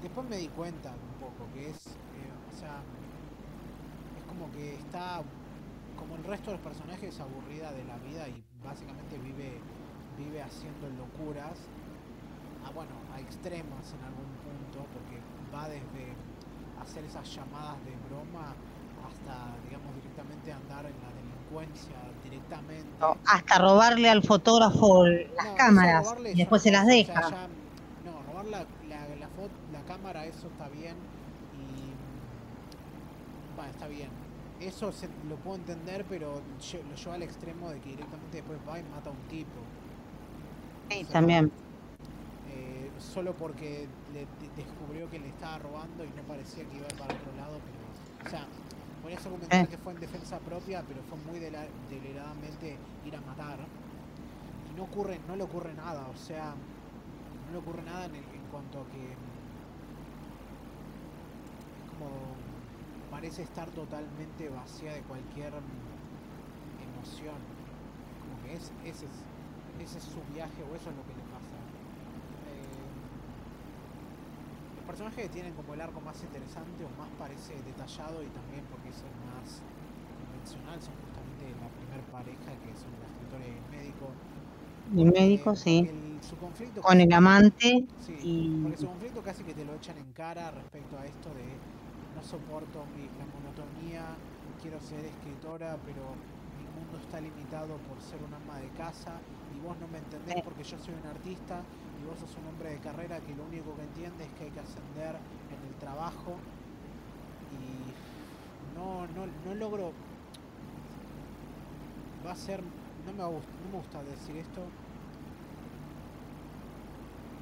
Después 0.02 0.28
me 0.28 0.36
di 0.36 0.48
cuenta 0.48 0.90
un 0.90 1.20
poco 1.20 1.50
que 1.54 1.70
es, 1.70 1.86
eh, 1.86 2.52
o 2.52 2.58
sea, 2.58 2.82
es 4.18 4.24
como 4.24 4.50
que 4.52 4.74
está 4.74 5.22
como 5.98 6.16
el 6.16 6.24
resto 6.24 6.50
de 6.50 6.56
los 6.56 6.64
personajes 6.64 7.18
aburrida 7.20 7.72
de 7.72 7.84
la 7.84 7.96
vida 7.98 8.28
y 8.28 8.42
básicamente 8.62 9.18
vive, 9.18 9.60
vive 10.18 10.42
haciendo 10.42 10.88
locuras, 10.90 11.58
a, 12.66 12.70
bueno, 12.70 12.92
a 13.14 13.20
extremas 13.20 13.92
en 13.92 14.02
algún 14.04 14.30
punto, 14.42 14.86
porque 14.92 15.20
va 15.54 15.68
desde 15.68 16.14
hacer 16.82 17.04
esas 17.04 17.28
llamadas 17.34 17.76
de 17.84 17.92
broma 18.08 18.54
hasta, 19.04 19.56
digamos, 19.64 19.94
directamente 19.96 20.52
andar 20.52 20.86
en 20.86 20.96
la 21.00 21.10
delincuencia 21.12 21.96
directamente. 22.22 22.88
hasta 23.26 23.58
robarle 23.58 24.08
al 24.08 24.22
fotógrafo 24.22 25.06
las 25.06 25.46
cámaras 25.56 26.14
y 26.32 26.38
después 26.38 26.62
se 26.62 26.70
las 26.70 26.86
deja. 26.86 27.20
no, 28.04 28.22
robar 28.26 28.46
la, 28.46 28.66
la, 28.88 29.06
la 29.72 29.82
cámara, 29.86 30.26
eso 30.26 30.48
está 30.48 30.68
bien 30.68 30.96
y... 31.52 31.94
Bueno, 33.56 33.70
está 33.70 33.86
bien 33.86 34.23
eso 34.68 34.90
lo 35.22 35.40
puedo 35.40 35.56
entender, 35.56 36.06
pero 36.06 36.42
lo 36.42 36.94
lleva 36.96 37.14
al 37.14 37.22
extremo 37.22 37.70
de 37.70 37.80
que 37.80 37.90
directamente 37.90 38.38
después 38.38 38.60
va 38.66 38.78
y 38.80 38.84
mata 38.84 39.10
a 39.10 39.12
un 39.12 39.26
tipo. 39.26 39.70
Sí, 40.90 41.04
también. 41.06 41.52
Eh, 42.46 42.92
solo 42.98 43.36
porque 43.36 43.90
le, 44.06 44.26
descubrió 44.54 45.08
que 45.08 45.18
le 45.18 45.28
estaba 45.28 45.58
robando 45.58 46.04
y 46.04 46.12
no 46.12 46.26
parecía 46.26 46.66
que 46.68 46.76
iba 46.76 46.94
para 46.96 47.14
otro 47.14 47.32
lado, 47.32 47.62
pero, 47.64 47.88
o 48.20 48.24
sea, 48.24 48.50
podría 49.00 49.18
argumentar 49.18 49.66
eh. 49.66 49.68
que 49.68 49.78
fue 49.78 49.92
en 49.92 50.00
defensa 50.00 50.42
propia, 50.44 50.86
pero 50.86 51.02
fue 51.04 51.16
muy 51.18 51.38
deliberadamente 51.40 52.82
ir 53.02 53.16
a 53.16 53.20
matar. 53.22 53.70
y 54.64 54.74
no 54.74 54.84
ocurre, 54.84 55.20
no 55.20 55.36
le 55.36 55.44
ocurre 55.44 55.74
nada, 55.74 56.08
o 56.08 56.16
sea, 56.16 56.56
no 56.56 57.52
le 57.52 57.58
ocurre 57.58 57.82
nada 57.82 58.06
en, 58.06 58.16
el- 58.16 58.30
en 58.34 58.48
cuanto 58.48 58.80
a 58.82 58.88
que 58.88 59.18
es 61.74 61.84
como 61.84 62.43
parece 63.14 63.42
estar 63.42 63.70
totalmente 63.70 64.48
vacía 64.48 64.92
de 64.92 65.04
cualquier 65.04 65.54
emoción. 66.76 67.34
Como 68.18 68.40
que 68.40 68.54
es, 68.54 68.72
ese, 68.82 69.06
es, 69.06 69.12
ese 69.78 69.98
es 69.98 70.04
su 70.04 70.24
viaje 70.24 70.62
o 70.64 70.74
eso 70.74 70.90
es 70.90 70.96
lo 70.96 71.06
que 71.06 71.14
le 71.14 71.22
pasa. 71.24 71.56
Eh, 72.42 72.90
los 74.74 74.84
personajes 74.84 75.22
que 75.24 75.28
tienen 75.30 75.54
como 75.54 75.74
el 75.74 75.80
arco 75.80 76.00
más 76.00 76.22
interesante 76.22 76.84
o 76.84 76.90
más 76.90 77.10
parece 77.12 77.62
detallado 77.62 78.22
y 78.24 78.30
también 78.30 78.66
porque 78.68 78.90
es 78.90 79.04
el 79.04 79.14
más 79.16 79.64
convencional 80.12 80.82
son 80.82 80.96
justamente 80.96 81.54
la 81.54 81.70
primer 81.70 82.04
pareja 82.08 82.58
que 82.58 82.74
son 82.74 82.98
la 83.00 83.06
escritora 83.06 83.46
y 83.46 83.56
el 83.58 83.64
médico. 83.66 84.18
Mi 84.86 85.04
médico, 85.04 85.54
Eh, 85.54 85.56
sí. 85.56 85.90
el- 85.90 86.22
su 86.22 86.36
conflicto 86.38 86.82
Con 86.82 87.00
el 87.00 87.12
amante 87.12 87.86
Sí, 87.96 88.22
y 88.22 88.60
porque 88.60 88.76
su 88.76 88.86
conflicto 88.88 89.22
casi 89.22 89.44
que 89.44 89.54
te 89.54 89.64
lo 89.64 89.74
echan 89.74 89.96
en 89.98 90.12
cara 90.12 90.50
respecto 90.50 90.98
a 90.98 91.06
esto 91.06 91.32
de 91.34 91.62
no 92.14 92.22
soporto 92.22 92.86
mi, 92.94 93.04
la 93.18 93.26
monotonía, 93.26 94.14
quiero 94.62 94.80
ser 94.80 95.04
escritora, 95.04 95.76
pero 95.84 96.16
mi 96.56 96.64
mundo 96.72 96.98
está 96.98 97.20
limitado 97.20 97.76
por 97.88 98.00
ser 98.00 98.22
un 98.22 98.32
ama 98.32 98.58
de 98.60 98.68
casa 98.70 99.20
y 99.54 99.60
vos 99.60 99.76
no 99.78 99.88
me 99.88 99.98
entendés 99.98 100.42
porque 100.42 100.64
yo 100.64 100.78
soy 100.78 100.94
un 100.94 101.06
artista 101.06 101.60
y 102.00 102.06
vos 102.06 102.18
sos 102.18 102.34
un 102.38 102.48
hombre 102.48 102.70
de 102.70 102.78
carrera 102.78 103.20
que 103.20 103.34
lo 103.34 103.44
único 103.44 103.74
que 103.76 103.82
entiende 103.82 104.24
es 104.24 104.30
que 104.38 104.44
hay 104.44 104.50
que 104.50 104.60
ascender 104.60 105.16
en 105.52 105.60
el 105.68 105.74
trabajo 105.78 106.36
y 107.52 108.78
no, 108.78 109.06
no, 109.08 109.26
no 109.44 109.54
logro... 109.54 109.92
Va 112.26 112.32
a 112.32 112.36
ser... 112.36 112.62
No 113.04 113.12
me, 113.12 113.18
no 113.18 113.66
me 113.70 113.76
gusta 113.76 114.02
decir 114.02 114.38
esto, 114.38 114.62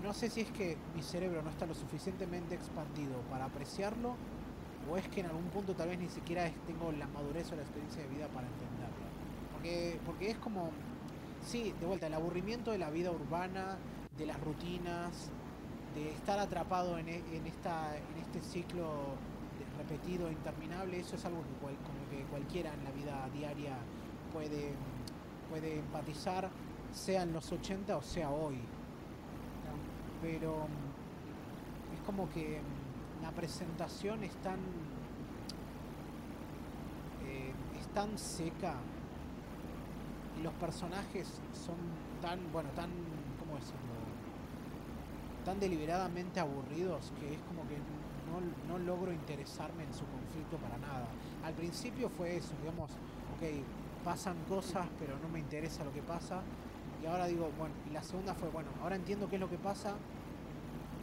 no 0.02 0.12
sé 0.12 0.28
si 0.28 0.40
es 0.40 0.50
que 0.50 0.76
mi 0.96 1.02
cerebro 1.02 1.40
no 1.42 1.50
está 1.50 1.66
lo 1.66 1.74
suficientemente 1.74 2.56
expandido 2.56 3.20
para 3.30 3.44
apreciarlo 3.44 4.16
o 4.84 4.96
es 4.96 5.08
que 5.08 5.20
en 5.20 5.26
algún 5.26 5.50
punto 5.50 5.74
tal 5.76 5.88
vez 5.88 5.98
ni 5.98 6.08
siquiera 6.08 6.50
tengo 6.64 6.92
la 6.92 7.08
madurez 7.08 7.50
o 7.52 7.56
la 7.56 7.62
experiencia 7.62 8.02
de 8.02 8.08
vida 8.08 8.28
para 8.28 8.48
entenderlo. 8.48 9.12
Porque, 9.50 10.00
porque 10.04 10.30
es 10.30 10.38
como, 10.38 10.74
sí, 11.40 11.72
de 11.78 11.86
vuelta, 11.86 12.06
el 12.06 12.14
aburrimiento 12.14 12.72
de 12.72 12.78
la 12.78 12.90
vida 12.90 13.12
urbana, 13.12 13.82
de 14.16 14.26
las 14.26 14.40
rutinas, 14.40 15.32
de 15.94 16.10
estar 16.12 16.38
atrapado 16.38 16.98
en, 16.98 17.08
e- 17.08 17.36
en 17.36 17.46
esta, 17.46 17.98
en 17.98 18.16
este 18.18 18.42
ciclo 18.42 19.20
repetido 19.76 20.30
interminable, 20.30 20.98
eso 21.00 21.16
es 21.16 21.24
algo 21.26 21.44
que, 21.44 21.54
cual- 21.54 21.78
con 21.82 21.98
lo 21.98 22.08
que 22.08 22.26
cualquiera 22.26 22.74
en 22.74 22.84
la 22.84 22.92
vida 22.92 23.28
diaria 23.30 23.86
puede, 24.30 24.78
puede 25.48 25.78
empatizar, 25.78 26.52
sea 26.90 27.22
en 27.22 27.32
los 27.32 27.52
80 27.52 27.96
o 27.96 28.02
sea 28.02 28.30
hoy 28.30 28.70
pero 30.20 30.68
mm, 30.68 30.92
es 31.90 32.00
como 32.00 32.28
que 32.28 32.62
mm, 32.62 32.81
la 33.22 33.30
presentación 33.30 34.24
es 34.24 34.32
tan 34.42 34.58
eh, 37.24 37.52
es 37.80 37.88
tan 37.94 38.18
seca 38.18 38.74
y 40.38 40.42
los 40.42 40.52
personajes 40.54 41.28
son 41.54 41.76
tan 42.20 42.40
bueno 42.52 42.68
tan 42.70 42.90
cómo 43.38 43.54
decirlo 43.54 43.92
tan 45.44 45.60
deliberadamente 45.60 46.40
aburridos 46.40 47.12
que 47.18 47.34
es 47.34 47.40
como 47.42 47.66
que 47.68 47.76
no, 47.76 48.40
no 48.68 48.78
logro 48.84 49.12
interesarme 49.12 49.84
en 49.84 49.92
su 49.92 50.06
conflicto 50.06 50.56
para 50.56 50.78
nada. 50.78 51.06
Al 51.44 51.52
principio 51.52 52.08
fue 52.08 52.36
eso 52.36 52.54
digamos 52.60 52.90
ok 52.90 54.04
pasan 54.04 54.36
cosas 54.48 54.86
pero 54.98 55.18
no 55.18 55.28
me 55.28 55.38
interesa 55.38 55.84
lo 55.84 55.92
que 55.92 56.02
pasa. 56.02 56.42
Y 57.02 57.06
ahora 57.06 57.26
digo 57.26 57.50
bueno 57.58 57.74
y 57.88 57.92
la 57.92 58.02
segunda 58.02 58.34
fue 58.34 58.48
bueno 58.48 58.70
ahora 58.82 58.96
entiendo 58.96 59.28
qué 59.28 59.36
es 59.36 59.40
lo 59.40 59.50
que 59.50 59.58
pasa 59.58 59.94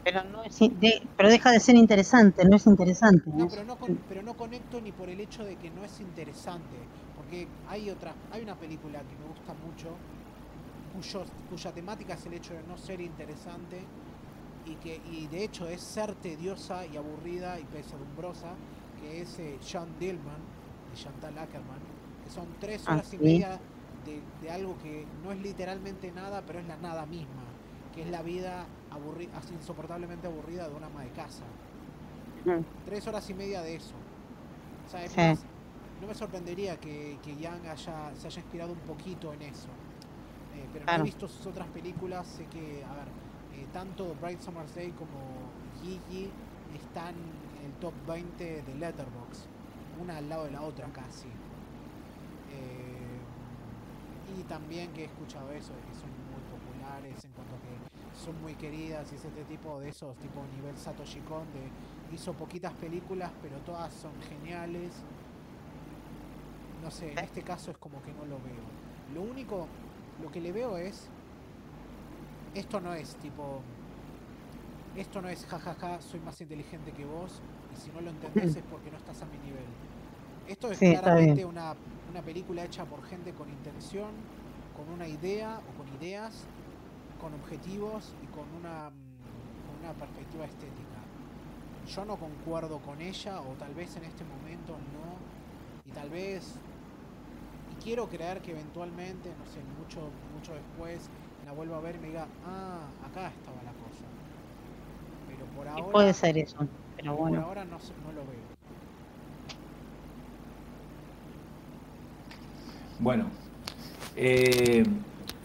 pero 0.03 0.23
no 0.23 0.43
es 0.43 0.65
de- 0.81 1.09
pero 1.15 1.29
deja 1.29 1.51
de 1.51 1.59
ser 1.59 1.75
interesante, 1.75 2.45
no 2.45 2.55
es 2.57 2.65
interesante. 2.67 3.31
No, 3.31 3.47
pero 3.49 3.63
no, 3.63 3.77
con- 3.77 4.01
pero 4.07 4.23
no 4.23 4.35
conecto 4.35 4.81
ni 4.81 4.91
por 4.91 5.09
el 5.09 5.19
hecho 5.19 5.45
de 5.45 5.57
que 5.57 5.69
no 5.69 5.83
es 5.85 5.99
interesante. 5.99 6.89
Porque 7.13 7.51
hay 7.63 7.89
otra, 7.89 8.17
hay 8.29 8.41
una 8.41 8.57
película 8.57 9.05
que 9.05 9.15
me 9.15 9.25
gusta 9.25 9.53
mucho, 9.53 10.01
cuyo, 10.87 11.25
cuya 11.45 11.73
temática 11.73 12.15
es 12.15 12.25
el 12.27 12.33
hecho 12.33 12.55
de 12.55 12.63
no 12.63 12.77
ser 12.77 13.01
interesante 13.01 13.91
y 14.63 14.77
que 14.77 15.01
y 15.03 15.27
de 15.27 15.43
hecho 15.45 15.67
es 15.69 15.83
ser 15.83 16.15
tediosa 16.17 16.85
y 16.87 16.97
aburrida 16.97 17.59
y 17.59 17.65
pesadumbrosa, 17.67 18.61
que 18.95 19.21
es 19.21 19.39
eh, 19.39 19.59
John 19.63 19.97
Dillman 19.97 20.51
y 20.89 20.95
Chantal 20.97 21.37
Ackerman, 21.37 21.91
que 22.21 22.29
son 22.29 22.57
tres 22.57 22.87
Ah, 22.87 22.99
horas 22.99 23.13
y 23.13 23.19
media 23.19 23.63
de, 23.97 24.27
de 24.33 24.51
algo 24.51 24.77
que 24.77 25.09
no 25.13 25.31
es 25.31 25.39
literalmente 25.39 26.11
nada, 26.11 26.45
pero 26.45 26.59
es 26.59 26.65
la 26.67 26.77
nada 26.77 27.05
misma, 27.05 27.57
que 27.91 28.03
es 28.03 28.09
la 28.09 28.23
vida 28.23 28.71
aburri 28.91 29.29
así 29.33 29.53
insoportablemente 29.53 30.27
aburrida 30.27 30.67
de 30.67 30.75
una 30.75 30.87
ama 30.87 31.03
de 31.03 31.11
casa 31.11 31.45
Ujú. 32.45 32.65
tres 32.85 33.07
horas 33.07 33.29
y 33.29 33.33
media 33.33 33.61
de 33.61 33.75
eso. 33.75 33.95
O 34.87 34.89
sea, 34.89 35.03
es 35.05 35.11
Sí. 35.11 35.21
más, 35.21 35.45
no 36.01 36.07
me 36.07 36.15
sorprendería 36.15 36.77
que, 36.79 37.19
que 37.21 37.35
Yang 37.37 37.67
haya, 37.67 38.15
se 38.15 38.27
haya 38.27 38.41
inspirado 38.41 38.73
un 38.73 38.81
poquito 38.81 39.33
en 39.33 39.41
eso. 39.43 39.69
Eh, 40.51 40.67
pero 40.73 40.87
no 40.87 40.97
he 40.97 41.01
visto 41.01 41.27
sus 41.27 41.45
otras 41.45 41.67
películas, 41.69 42.27
sé 42.27 42.47
que, 42.47 42.83
a 42.83 42.93
ver, 42.95 43.07
eh, 43.51 43.67
tanto 43.71 44.15
Bright 44.15 44.39
Summer's 44.39 44.73
Day 44.73 44.91
como 44.93 45.53
Gigi 45.79 46.33
están 46.67 47.15
en 47.53 47.63
el 47.65 47.73
top 47.75 47.93
20 48.07 48.63
de 48.63 48.75
Letterboxd, 48.75 49.49
una 50.01 50.17
al 50.17 50.29
lado 50.29 50.45
de 50.45 50.51
la 50.51 50.61
otra 50.63 50.91
casi. 50.91 51.29
Eh, 52.47 53.25
y 54.25 54.43
también 54.43 54.93
que 54.93 55.01
he 55.03 55.05
escuchado 55.05 55.51
eso, 55.51 55.75
de 55.75 55.83
que 55.83 55.93
son 55.93 56.11
muy 56.31 56.43
populares 56.43 57.23
en 57.25 57.31
cuanto 57.33 57.55
a 57.55 57.59
que 57.59 57.81
son 58.19 58.41
muy 58.41 58.55
queridas 58.55 59.11
y 59.11 59.15
es 59.15 59.25
este 59.25 59.45
tipo 59.45 59.79
de 59.79 59.89
esos, 59.89 60.17
tipo 60.19 60.45
nivel 60.47 60.77
Satoshi 60.77 61.21
Kon, 61.21 61.51
de 61.53 61.71
hizo 62.15 62.33
poquitas 62.35 62.73
películas, 62.75 63.31
pero 63.41 63.61
todas 63.61 63.93
son 63.93 64.21
geniales. 64.21 65.05
No 66.81 66.91
sé, 66.91 67.11
en 67.13 67.21
este 67.23 67.43
caso 67.43 67.71
es 67.71 67.77
como 67.77 68.01
que 68.01 68.13
no 68.13 68.25
lo 68.25 68.41
veo. 68.41 68.73
Lo 69.13 69.21
único, 69.23 69.67
lo 70.17 70.31
que 70.31 70.41
le 70.41 70.51
veo 70.51 70.77
es, 70.77 71.11
esto 72.53 72.81
no 72.81 72.93
es 72.93 73.17
tipo, 73.17 73.63
esto 74.95 75.21
no 75.21 75.29
es 75.29 75.45
jajaja, 75.45 76.01
soy 76.01 76.19
más 76.19 76.39
inteligente 76.41 76.93
que 76.93 77.05
vos, 77.05 77.43
y 77.71 77.75
si 77.77 77.91
no 77.91 78.01
lo 78.01 78.09
entendés 78.11 78.55
es 78.55 78.63
porque 78.63 78.91
no 78.91 78.97
estás 78.97 79.21
a 79.21 79.25
mi 79.27 79.37
nivel. 79.39 79.77
Esto 80.45 80.71
es 80.71 80.79
Sí, 80.79 80.85
claramente 80.85 81.45
una, 81.45 81.77
una 82.09 82.23
película 82.23 82.65
hecha 82.65 82.85
por 82.85 83.03
gente 83.03 83.33
con 83.33 83.49
intención, 83.49 84.27
con 84.73 84.89
una 84.89 85.07
idea 85.07 85.61
o 85.67 85.73
con 85.73 85.87
ideas, 85.89 86.49
con 87.19 87.33
objetivos 87.33 88.13
y 88.23 88.27
con 88.27 88.45
una, 88.53 88.89
mm, 88.89 89.65
con 89.67 89.75
una 89.83 89.93
perspectiva 89.93 90.45
estética. 90.45 90.99
Yo 91.87 92.05
no 92.05 92.17
concuerdo 92.17 92.79
con 92.79 93.01
ella, 93.01 93.41
o 93.41 93.55
tal 93.55 93.73
vez 93.73 93.95
en 93.97 94.05
este 94.05 94.23
momento 94.25 94.73
no, 94.93 95.19
y 95.85 95.91
tal 95.93 96.09
vez, 96.09 96.59
y 97.71 97.75
quiero 97.83 98.07
creer 98.09 98.41
que 98.41 98.51
eventualmente, 98.51 99.29
no 99.37 99.45
sé, 99.45 99.63
mucho, 99.79 100.11
mucho 100.33 100.53
después, 100.53 101.09
la 101.45 101.51
vuelva 101.53 101.77
a 101.77 101.81
ver 101.81 101.95
y 101.95 101.99
me 101.99 102.07
diga, 102.07 102.27
ah, 102.45 102.87
acá 103.05 103.27
estaba 103.29 103.61
la 103.63 103.73
cosa. 103.73 104.05
Pero 105.27 105.45
por 105.47 105.67
Y 105.75 105.81
ahora, 105.81 105.83
puede 105.83 106.13
ser 106.13 106.37
eso, 106.37 106.67
pero 106.95 107.15
por 107.27 107.39
bueno. 107.39 107.39
ahora 107.39 107.65
no, 107.65 107.79
sé- 107.79 107.93
no 108.03 108.11
lo 108.11 108.25
veo. 108.25 108.49
Bueno, 112.99 113.25
eh, 114.15 114.83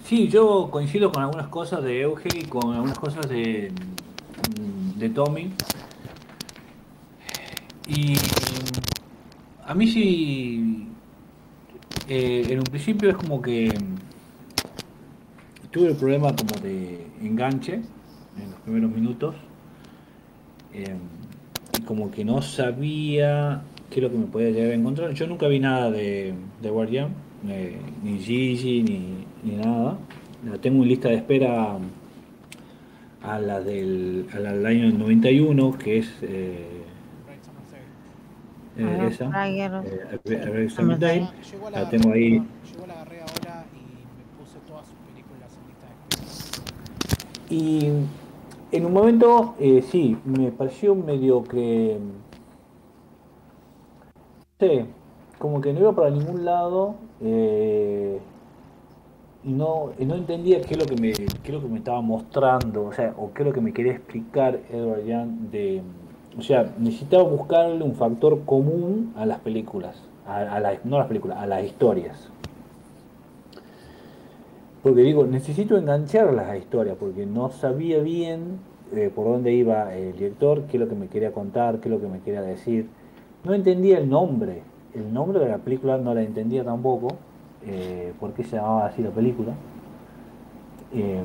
sí, 0.04 0.28
yo 0.28 0.68
coincido 0.70 1.10
con 1.12 1.22
algunas 1.22 1.48
cosas 1.48 1.82
de 1.82 2.02
Euge 2.02 2.28
y 2.38 2.44
con 2.44 2.72
algunas 2.74 2.98
cosas 2.98 3.28
de, 3.28 3.72
mm, 4.58 4.98
de 4.98 5.10
Tommy. 5.10 5.52
Y 7.86 8.14
a 9.66 9.74
mí 9.74 9.86
sí, 9.88 10.88
eh, 12.08 12.46
en 12.50 12.58
un 12.58 12.64
principio 12.64 13.10
es 13.10 13.16
como 13.16 13.40
que 13.42 13.70
tuve 15.70 15.88
el 15.88 15.96
problema 15.96 16.34
como 16.34 16.60
de 16.60 17.06
enganche 17.20 17.74
en 17.74 18.50
los 18.50 18.60
primeros 18.60 18.90
minutos. 18.90 19.34
eh, 20.72 20.96
y 21.78 21.82
como 21.82 22.10
que 22.10 22.24
no 22.24 22.42
sabía 22.42 23.64
qué 23.90 24.00
es 24.00 24.02
lo 24.04 24.10
que 24.10 24.18
me 24.18 24.26
podía 24.26 24.50
llegar 24.50 24.72
a 24.72 24.74
encontrar. 24.74 25.12
Yo 25.14 25.26
nunca 25.26 25.48
vi 25.48 25.60
nada 25.60 25.90
de, 25.90 26.34
de 26.62 26.70
Guardian, 26.70 27.14
eh, 27.48 27.78
ni 28.02 28.18
Gigi, 28.18 28.82
ni, 28.82 29.26
ni 29.42 29.56
nada. 29.56 29.98
La 30.44 30.58
tengo 30.58 30.82
en 30.82 30.88
lista 30.88 31.08
de 31.08 31.16
espera 31.16 31.78
a 33.22 33.38
la 33.38 33.60
del, 33.60 34.26
a 34.34 34.38
la 34.38 34.52
del 34.52 34.66
año 34.66 34.90
91, 34.98 35.78
que 35.78 35.98
es 35.98 36.08
eh, 36.22 36.82
eh, 38.76 39.08
esa. 39.10 39.46
Eh, 39.46 40.68
La 41.72 41.88
tengo 41.88 42.12
ahí. 42.12 42.42
yo 42.76 42.86
la 42.86 42.94
agarré 42.94 43.20
ahora 43.20 43.64
y 43.72 44.04
me 44.16 44.24
puse 44.38 44.58
todas 44.66 44.86
sus 44.86 44.96
películas 45.08 45.56
en 45.56 45.66
lista 45.68 45.86
de 45.88 45.94
espera. 45.94 46.64
Y 47.48 47.90
en 48.72 48.84
un 48.84 48.92
momento, 48.92 49.54
eh, 49.60 49.82
sí, 49.90 50.16
me 50.24 50.50
pareció 50.50 50.94
medio 50.94 51.44
que. 51.44 51.98
No 54.60 54.66
sé, 54.68 54.86
como 55.44 55.60
que 55.60 55.74
no 55.74 55.80
iba 55.80 55.92
para 55.92 56.08
ningún 56.08 56.46
lado. 56.46 56.94
eh, 57.20 58.18
y 59.44 59.52
no, 59.52 59.90
no 59.98 60.14
entendía 60.14 60.62
qué 60.62 60.72
es 60.72 60.80
lo 60.80 60.86
que 60.86 60.96
me, 60.98 61.12
qué 61.12 61.26
es 61.44 61.50
lo 61.50 61.60
que 61.60 61.68
me 61.68 61.76
estaba 61.76 62.00
mostrando, 62.00 62.86
o 62.86 62.92
sea, 62.94 63.12
o 63.18 63.30
qué 63.34 63.42
es 63.42 63.46
lo 63.48 63.52
que 63.52 63.60
me 63.60 63.74
quería 63.74 63.92
explicar 63.92 64.58
Edward 64.72 65.04
Young 65.04 65.28
de, 65.50 65.82
o 66.38 66.40
sea, 66.40 66.72
necesitaba 66.78 67.24
buscarle 67.24 67.84
un 67.84 67.94
factor 67.94 68.40
común 68.46 69.12
a 69.18 69.26
las 69.26 69.40
películas, 69.40 70.00
a, 70.26 70.38
a 70.38 70.60
la- 70.60 70.78
no 70.84 70.96
las 70.96 71.08
películas, 71.08 71.36
a 71.36 71.46
las 71.46 71.62
historias. 71.62 72.30
Porque 74.82 75.02
digo, 75.02 75.26
necesito 75.26 75.76
engancharlas 75.76 76.48
a 76.48 76.56
historias, 76.56 76.96
porque 76.98 77.26
no 77.26 77.50
sabía 77.50 77.98
bien 77.98 78.60
eh, 78.94 79.10
por 79.14 79.26
dónde 79.26 79.52
iba 79.52 79.94
el 79.94 80.12
director, 80.14 80.62
qué 80.70 80.78
es 80.78 80.80
lo 80.80 80.88
que 80.88 80.94
me 80.94 81.08
quería 81.08 81.32
contar, 81.32 81.80
qué 81.80 81.90
es 81.90 81.94
lo 81.94 82.00
que 82.00 82.08
me 82.08 82.20
quería 82.20 82.40
decir. 82.40 82.88
No 83.44 83.52
entendía 83.52 83.98
el 83.98 84.08
nombre, 84.08 84.62
el 84.94 85.12
nombre 85.12 85.38
de 85.40 85.48
la 85.48 85.58
película 85.58 85.98
no 85.98 86.14
la 86.14 86.22
entendía 86.22 86.64
tampoco, 86.64 87.08
eh, 87.66 88.12
por 88.20 88.32
qué 88.32 88.44
se 88.44 88.56
llamaba 88.56 88.86
así 88.86 89.02
la 89.02 89.10
película. 89.10 89.52
Eh, 90.92 91.22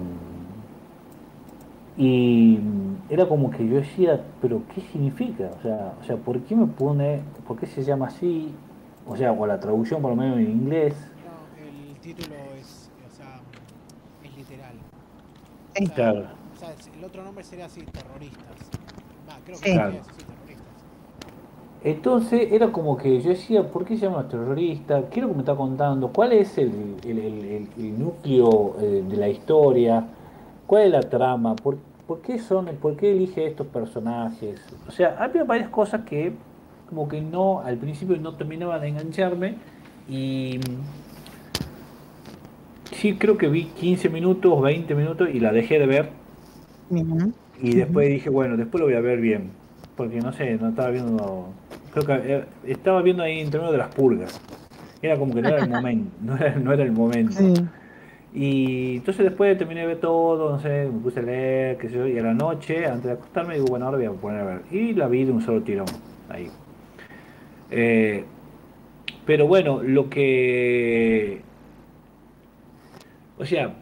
y 1.97 2.59
era 3.09 3.27
como 3.27 3.51
que 3.51 3.67
yo 3.67 3.75
decía, 3.75 4.21
pero 4.41 4.61
¿qué 4.73 4.81
significa? 4.81 5.51
O 5.59 5.61
sea, 5.61 5.93
o 6.01 6.03
sea, 6.05 6.15
¿por 6.15 6.39
qué 6.41 6.55
me 6.55 6.65
pone, 6.65 7.21
por 7.45 7.57
qué 7.59 7.65
se 7.65 7.83
llama 7.83 8.07
así? 8.07 8.53
O 9.07 9.17
sea, 9.17 9.31
o 9.33 9.45
la 9.45 9.59
traducción 9.59 10.01
por 10.01 10.11
lo 10.11 10.15
menos 10.15 10.37
en 10.37 10.49
inglés. 10.49 10.95
No, 11.25 11.65
el 11.65 11.99
título 11.99 12.35
es, 12.57 12.89
o 13.11 13.15
sea, 13.15 13.41
es 14.23 14.37
literal. 14.37 14.75
Sí. 15.75 15.83
O 15.83 15.87
sea, 15.87 15.95
Claro. 15.95 16.19
o 16.55 16.59
sea, 16.59 16.69
el 16.97 17.03
otro 17.03 17.23
nombre 17.23 17.43
sería 17.43 17.65
así, 17.65 17.81
terroristas. 17.81 18.55
Va, 19.29 19.37
creo 19.45 19.59
que 19.59 19.69
Sí. 19.69 19.73
Claro. 19.73 19.93
Entonces 21.83 22.51
era 22.51 22.71
como 22.71 22.97
que 22.97 23.21
yo 23.21 23.29
decía, 23.29 23.63
¿por 23.71 23.85
qué 23.85 23.95
se 23.95 24.05
llama 24.05 24.27
terrorista? 24.27 25.09
¿Qué 25.09 25.19
es 25.19 25.23
lo 25.23 25.29
que 25.29 25.35
me 25.35 25.41
está 25.41 25.55
contando? 25.55 26.09
¿Cuál 26.09 26.33
es 26.33 26.57
el, 26.57 26.71
el- 27.05 27.19
el- 27.77 27.99
núcleo 27.99 28.75
eh, 28.81 29.03
de 29.07 29.17
la 29.17 29.29
historia? 29.29 30.05
¿Cuál 30.67 30.83
es 30.83 30.91
la 30.91 31.01
trama? 31.01 31.55
¿Por, 31.55 31.77
por 32.05 32.21
qué 32.21 32.37
son, 32.39 32.65
por 32.81 32.97
qué 32.97 33.11
elige 33.11 33.45
estos 33.47 33.67
personajes? 33.67 34.59
O 34.87 34.91
sea, 34.91 35.15
había 35.19 35.43
varias 35.45 35.69
cosas 35.69 36.01
que 36.05 36.33
como 36.89 37.07
que 37.07 37.21
no, 37.21 37.61
al 37.61 37.77
principio 37.77 38.17
no 38.17 38.35
terminaban 38.35 38.81
de 38.81 38.87
engancharme 38.89 39.55
y 40.09 40.59
sí 42.91 43.15
creo 43.17 43.37
que 43.37 43.47
vi 43.47 43.65
15 43.65 44.09
minutos, 44.09 44.61
20 44.61 44.95
minutos 44.95 45.29
y 45.33 45.39
la 45.39 45.51
dejé 45.53 45.79
de 45.79 45.85
ver 45.87 46.09
Bien. 46.89 47.33
y 47.61 47.75
después 47.75 48.07
dije, 48.09 48.29
bueno, 48.29 48.57
después 48.57 48.79
lo 48.79 48.85
voy 48.87 48.95
a 48.95 49.01
ver 49.01 49.19
bien. 49.19 49.51
Porque 49.95 50.21
no 50.21 50.31
sé, 50.31 50.57
no 50.57 50.69
estaba 50.69 50.89
viendo. 50.91 51.53
Creo 51.91 52.05
que 52.05 52.33
eh, 52.33 52.45
estaba 52.67 53.01
viendo 53.01 53.23
ahí 53.23 53.39
entre 53.39 53.59
medio 53.59 53.71
de 53.71 53.79
las 53.79 53.93
pulgas. 53.93 54.39
Era 55.01 55.17
como 55.17 55.33
que 55.33 55.41
no 55.41 55.49
era 55.49 55.63
el 55.63 55.69
momento. 55.69 56.11
No 56.21 56.35
era, 56.35 56.55
no 56.55 56.73
era 56.73 56.83
el 56.83 56.91
momento. 56.91 57.33
Sí. 57.33 57.53
Y 58.33 58.97
entonces 58.97 59.25
después 59.25 59.57
terminé 59.57 59.81
de 59.81 59.87
ver 59.87 59.99
todo, 59.99 60.51
no 60.51 60.59
sé, 60.59 60.87
me 60.91 60.99
puse 60.99 61.19
a 61.19 61.23
leer, 61.23 61.77
qué 61.77 61.89
sé 61.89 61.95
yo, 61.95 62.07
y 62.07 62.19
a 62.19 62.21
la 62.21 62.33
noche, 62.33 62.85
antes 62.85 63.05
de 63.05 63.11
acostarme, 63.13 63.55
digo, 63.55 63.65
bueno, 63.67 63.85
ahora 63.85 63.97
voy 63.97 64.05
a 64.05 64.11
poner 64.11 64.41
a 64.41 64.45
ver. 64.45 64.61
Y 64.71 64.93
la 64.93 65.07
vi 65.07 65.25
de 65.25 65.31
un 65.31 65.41
solo 65.41 65.63
tirón, 65.63 65.87
ahí. 66.29 66.49
Eh, 67.71 68.23
pero 69.25 69.47
bueno, 69.47 69.81
lo 69.81 70.09
que... 70.09 71.41
O 73.39 73.45
sea, 73.45 73.73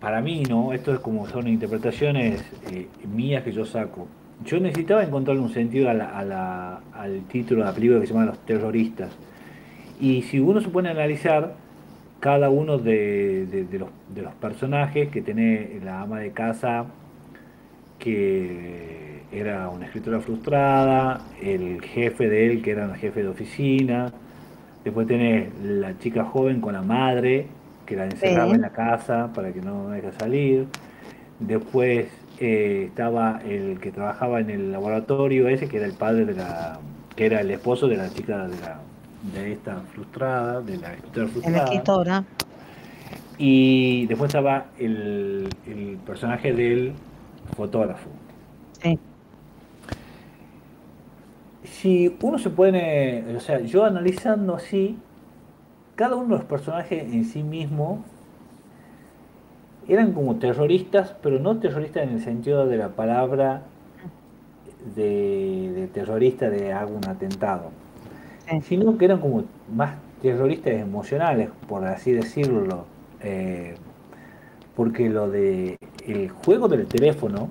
para 0.00 0.20
mí, 0.20 0.42
¿no? 0.48 0.72
Esto 0.72 0.92
es 0.92 1.00
como 1.00 1.28
son 1.28 1.48
interpretaciones 1.48 2.44
eh, 2.70 2.88
mías 3.06 3.42
que 3.42 3.52
yo 3.52 3.64
saco. 3.64 4.06
Yo 4.44 4.58
necesitaba 4.60 5.02
encontrarle 5.04 5.42
un 5.42 5.50
sentido 5.52 5.90
a 5.90 5.94
la- 5.94 6.18
a 6.18 6.24
la- 6.24 6.80
al 6.94 7.20
título 7.28 7.60
de 7.60 7.66
la 7.68 7.74
película 7.74 8.00
que 8.00 8.06
se 8.06 8.12
llama 8.14 8.26
Los 8.26 8.38
Terroristas. 8.46 9.10
Y 10.00 10.22
si 10.22 10.40
uno 10.40 10.60
se 10.60 10.68
pone 10.68 10.88
a 10.88 10.92
analizar 10.92 11.54
cada 12.20 12.50
uno 12.50 12.78
de, 12.78 13.46
de- 13.46 13.64
de 13.64 13.78
los, 13.78 13.88
de 14.14 14.22
los 14.22 14.32
personajes 14.34 15.08
que 15.08 15.22
tiene 15.22 15.78
la 15.84 16.00
ama 16.02 16.20
de 16.20 16.30
casa, 16.30 16.86
que 17.98 19.22
era 19.32 19.68
una 19.68 19.86
escritora 19.86 20.20
frustrada, 20.20 21.20
el 21.40 21.80
jefe 21.82 22.28
de 22.28 22.46
él, 22.46 22.62
que 22.62 22.72
era 22.72 22.86
un 22.86 22.94
jefe 22.94 23.22
de 23.22 23.28
oficina, 23.28 24.12
después 24.84 25.06
tenés 25.06 25.48
la 25.62 25.98
chica 25.98 26.24
joven 26.24 26.60
con 26.60 26.74
la 26.74 26.82
madre, 26.82 27.46
que 27.86 27.96
la 27.96 28.04
encerraba 28.06 28.50
Sí. 28.50 28.54
en 28.56 28.60
la 28.62 28.70
casa 28.70 29.30
para 29.34 29.52
que 29.52 29.60
no 29.60 29.88
deje 29.90 30.12
salir, 30.18 30.66
después 31.38 32.06
eh, 32.38 32.84
estaba 32.88 33.40
el 33.44 33.78
que 33.80 33.92
trabajaba 33.92 34.40
en 34.40 34.50
el 34.50 34.72
laboratorio 34.72 35.48
ese, 35.48 35.68
que 35.68 35.76
era 35.78 35.86
el 35.86 35.94
padre 35.94 36.24
de 36.24 36.34
la, 36.34 36.80
que 37.16 37.26
era 37.26 37.40
el 37.40 37.50
esposo 37.50 37.88
de 37.88 37.96
la 37.96 38.10
chica 38.10 38.48
de 38.48 38.60
la 38.60 38.80
de 39.22 39.52
esta 39.52 39.76
frustrada, 39.82 40.60
de 40.62 40.78
la 40.78 40.94
escritora 40.94 41.26
En 41.44 41.52
la 41.52 41.64
frustrada. 41.64 41.64
escritora. 41.64 42.24
Y 43.38 44.06
después 44.06 44.28
estaba 44.28 44.66
el, 44.78 45.48
el 45.66 45.98
personaje 46.04 46.52
del 46.52 46.94
fotógrafo. 47.56 48.10
Sí. 48.82 48.98
Si 51.64 52.16
uno 52.20 52.38
se 52.38 52.50
pone, 52.50 53.24
o 53.36 53.40
sea, 53.40 53.60
yo 53.60 53.84
analizando 53.84 54.54
así, 54.54 54.98
cada 55.94 56.16
uno 56.16 56.26
de 56.28 56.34
los 56.36 56.44
personajes 56.44 57.02
en 57.12 57.24
sí 57.24 57.42
mismo 57.42 58.04
eran 59.88 60.12
como 60.12 60.36
terroristas, 60.36 61.14
pero 61.22 61.38
no 61.38 61.58
terroristas 61.58 62.04
en 62.04 62.10
el 62.10 62.20
sentido 62.20 62.66
de 62.66 62.76
la 62.76 62.88
palabra 62.90 63.62
de, 64.96 65.72
de 65.74 65.86
terrorista 65.88 66.50
de 66.50 66.74
un 66.74 67.06
atentado, 67.08 67.70
Sí. 68.50 68.60
sino 68.62 68.98
que 68.98 69.04
eran 69.04 69.18
como 69.20 69.44
más 69.72 69.94
terroristas 70.20 70.72
emocionales, 70.74 71.50
por 71.68 71.84
así 71.84 72.12
decirlo. 72.12 72.84
Eh, 73.22 73.74
porque 74.74 75.08
lo 75.08 75.30
de 75.30 75.76
el 76.06 76.30
juego 76.30 76.66
del 76.66 76.86
teléfono, 76.86 77.48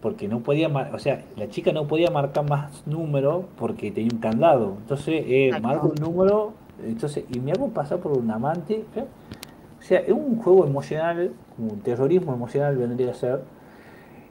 porque 0.00 0.26
no 0.26 0.40
podía, 0.40 0.68
mar- 0.68 0.90
o 0.92 0.98
sea, 0.98 1.22
la 1.36 1.48
chica 1.48 1.70
no 1.72 1.86
podía 1.86 2.10
marcar 2.10 2.48
más 2.48 2.84
número 2.86 3.44
porque 3.56 3.92
tenía 3.92 4.10
un 4.12 4.18
candado. 4.18 4.74
Entonces, 4.80 5.22
eh, 5.28 5.52
marco 5.62 5.92
el 5.94 6.00
número, 6.02 6.54
entonces, 6.84 7.24
y 7.30 7.38
me 7.38 7.52
hago 7.52 7.68
pasar 7.68 7.98
por 7.98 8.18
un 8.18 8.28
amante. 8.30 8.82
¿eh? 8.96 9.04
O 9.82 9.84
sea, 9.84 9.98
es 9.98 10.12
un 10.12 10.36
juego 10.36 10.64
emocional, 10.64 11.32
un 11.58 11.80
terrorismo 11.80 12.32
emocional 12.32 12.76
vendría 12.76 13.10
a 13.10 13.14
ser, 13.14 13.40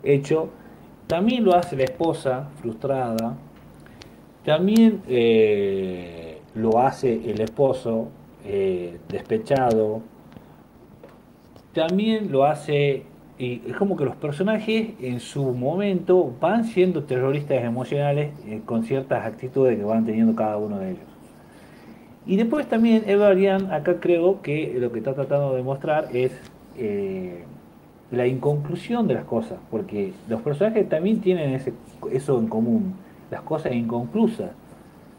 hecho. 0.01 0.49
También 1.07 1.43
lo 1.43 1.53
hace 1.53 1.75
la 1.75 1.83
esposa, 1.83 2.47
frustrada. 2.61 3.35
También 4.45 5.01
eh, 5.09 6.39
lo 6.55 6.79
hace 6.79 7.29
el 7.29 7.41
esposo, 7.41 8.07
eh, 8.45 8.97
despechado. 9.09 10.01
También 11.73 12.31
lo 12.31 12.45
hace, 12.45 13.03
y 13.37 13.61
es 13.67 13.75
como 13.75 13.97
que 13.97 14.05
los 14.05 14.15
personajes 14.15 14.91
en 15.01 15.19
su 15.19 15.43
momento 15.51 16.33
van 16.39 16.63
siendo 16.63 17.03
terroristas 17.03 17.61
emocionales 17.61 18.31
eh, 18.45 18.61
con 18.65 18.85
ciertas 18.85 19.25
actitudes 19.25 19.77
que 19.77 19.83
van 19.83 20.05
teniendo 20.05 20.33
cada 20.33 20.55
uno 20.55 20.79
de 20.79 20.91
ellos. 20.91 21.10
Y 22.25 22.35
después 22.35 22.67
también 22.67 23.03
Young 23.05 23.71
acá 23.71 23.99
creo 23.99 24.41
que 24.41 24.75
lo 24.79 24.91
que 24.91 24.99
está 24.99 25.13
tratando 25.13 25.55
de 25.55 25.63
mostrar 25.63 26.09
es 26.13 26.31
eh, 26.77 27.43
la 28.11 28.27
inconclusión 28.27 29.07
de 29.07 29.15
las 29.15 29.25
cosas, 29.25 29.57
porque 29.71 30.13
los 30.27 30.41
personajes 30.41 30.87
también 30.87 31.21
tienen 31.21 31.53
ese, 31.53 31.73
eso 32.11 32.37
en 32.39 32.47
común, 32.47 32.93
las 33.31 33.41
cosas 33.41 33.73
inconclusas, 33.73 34.51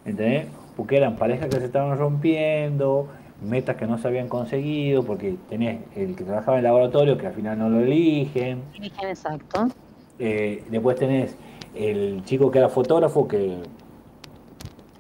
¿entendés? 0.04 0.46
Porque 0.76 0.96
eran 0.96 1.16
parejas 1.16 1.48
que 1.48 1.58
se 1.58 1.66
estaban 1.66 1.98
rompiendo, 1.98 3.08
metas 3.42 3.76
que 3.76 3.86
no 3.86 3.98
se 3.98 4.08
habían 4.08 4.28
conseguido, 4.28 5.02
porque 5.02 5.36
tenés 5.48 5.80
el 5.96 6.14
que 6.14 6.24
trabajaba 6.24 6.58
en 6.58 6.64
el 6.64 6.64
laboratorio 6.64 7.18
que 7.18 7.26
al 7.26 7.34
final 7.34 7.58
no 7.58 7.68
lo 7.68 7.80
eligen, 7.80 8.60
Eligen 8.74 9.08
exacto. 9.08 9.68
eh, 10.18 10.62
después 10.70 10.96
tenés 10.96 11.36
el 11.74 12.22
chico 12.24 12.50
que 12.50 12.58
era 12.58 12.68
fotógrafo 12.68 13.26
que, 13.26 13.56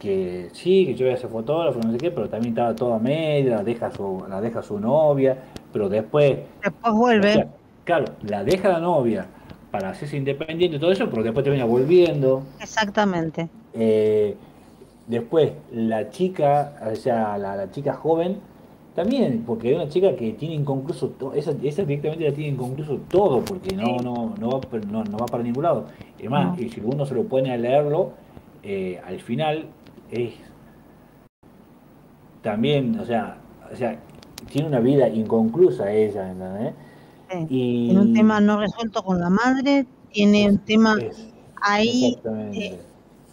que 0.02 0.48
sí, 0.52 0.84
que 0.86 0.94
yo 0.96 1.06
voy 1.06 1.14
a 1.14 1.16
ser 1.16 1.30
fotógrafo, 1.30 1.78
no 1.80 1.92
sé 1.92 1.98
qué, 1.98 2.10
pero 2.10 2.28
también 2.28 2.54
estaba 2.54 2.74
toda 2.74 2.98
media, 2.98 3.56
la 3.56 3.62
deja 3.64 3.90
su, 3.92 4.24
la 4.28 4.40
deja 4.40 4.60
su 4.62 4.80
novia, 4.80 5.36
pero 5.72 5.88
después, 5.88 6.38
Después 6.62 6.92
o 6.92 6.96
vuelve. 6.96 7.32
sea, 7.32 7.46
claro, 7.84 8.06
la 8.24 8.42
deja 8.42 8.68
la 8.68 8.80
novia 8.80 9.26
para 9.70 9.90
hacerse 9.90 10.16
independiente 10.16 10.76
y 10.76 10.80
todo 10.80 10.90
eso, 10.90 11.08
pero 11.08 11.22
después 11.22 11.44
termina 11.44 11.64
volviendo. 11.64 12.42
Exactamente. 12.60 13.48
Eh, 13.74 14.34
después, 15.06 15.52
la 15.72 16.10
chica, 16.10 16.74
o 16.90 16.96
sea, 16.96 17.38
la, 17.38 17.54
la 17.54 17.70
chica 17.70 17.94
joven, 17.94 18.38
también, 18.96 19.44
porque 19.46 19.70
es 19.70 19.76
una 19.76 19.88
chica 19.88 20.14
que 20.16 20.32
tiene 20.32 20.54
inconcluso, 20.56 21.08
to- 21.10 21.32
esa, 21.32 21.52
esa 21.62 21.82
directamente 21.84 22.28
la 22.28 22.34
tiene 22.34 22.50
inconcluso 22.50 22.98
todo, 23.08 23.40
porque 23.42 23.74
no, 23.76 23.96
no, 24.02 24.34
no, 24.38 24.60
no, 24.90 25.04
no 25.04 25.16
va 25.18 25.26
para 25.26 25.42
ningún 25.44 25.62
lado. 25.62 25.86
Es 26.18 26.28
más, 26.28 26.58
No. 26.58 26.62
y 26.62 26.68
si 26.68 26.80
uno 26.84 27.06
se 27.06 27.14
lo 27.14 27.22
pone 27.24 27.52
a 27.52 27.56
leerlo, 27.56 28.10
eh, 28.62 29.00
al 29.06 29.18
final 29.20 29.64
es 30.12 30.34
también, 32.42 32.98
o 32.98 33.04
sea, 33.04 33.36
o 33.72 33.76
sea, 33.76 33.98
tiene 34.50 34.68
una 34.68 34.80
vida 34.80 35.08
inconclusa 35.08 35.92
ella, 35.92 36.30
¿entendés? 36.30 36.74
Sí. 37.30 37.46
Y 37.48 37.86
Tiene 37.86 38.00
un 38.00 38.12
tema 38.14 38.40
no 38.40 38.60
resuelto 38.60 39.02
con 39.02 39.20
la 39.20 39.30
madre, 39.30 39.86
tiene 40.12 40.48
un 40.50 40.58
tema 40.58 40.96
es- 41.00 41.28
ahí, 41.62 42.18
eh, 42.52 42.78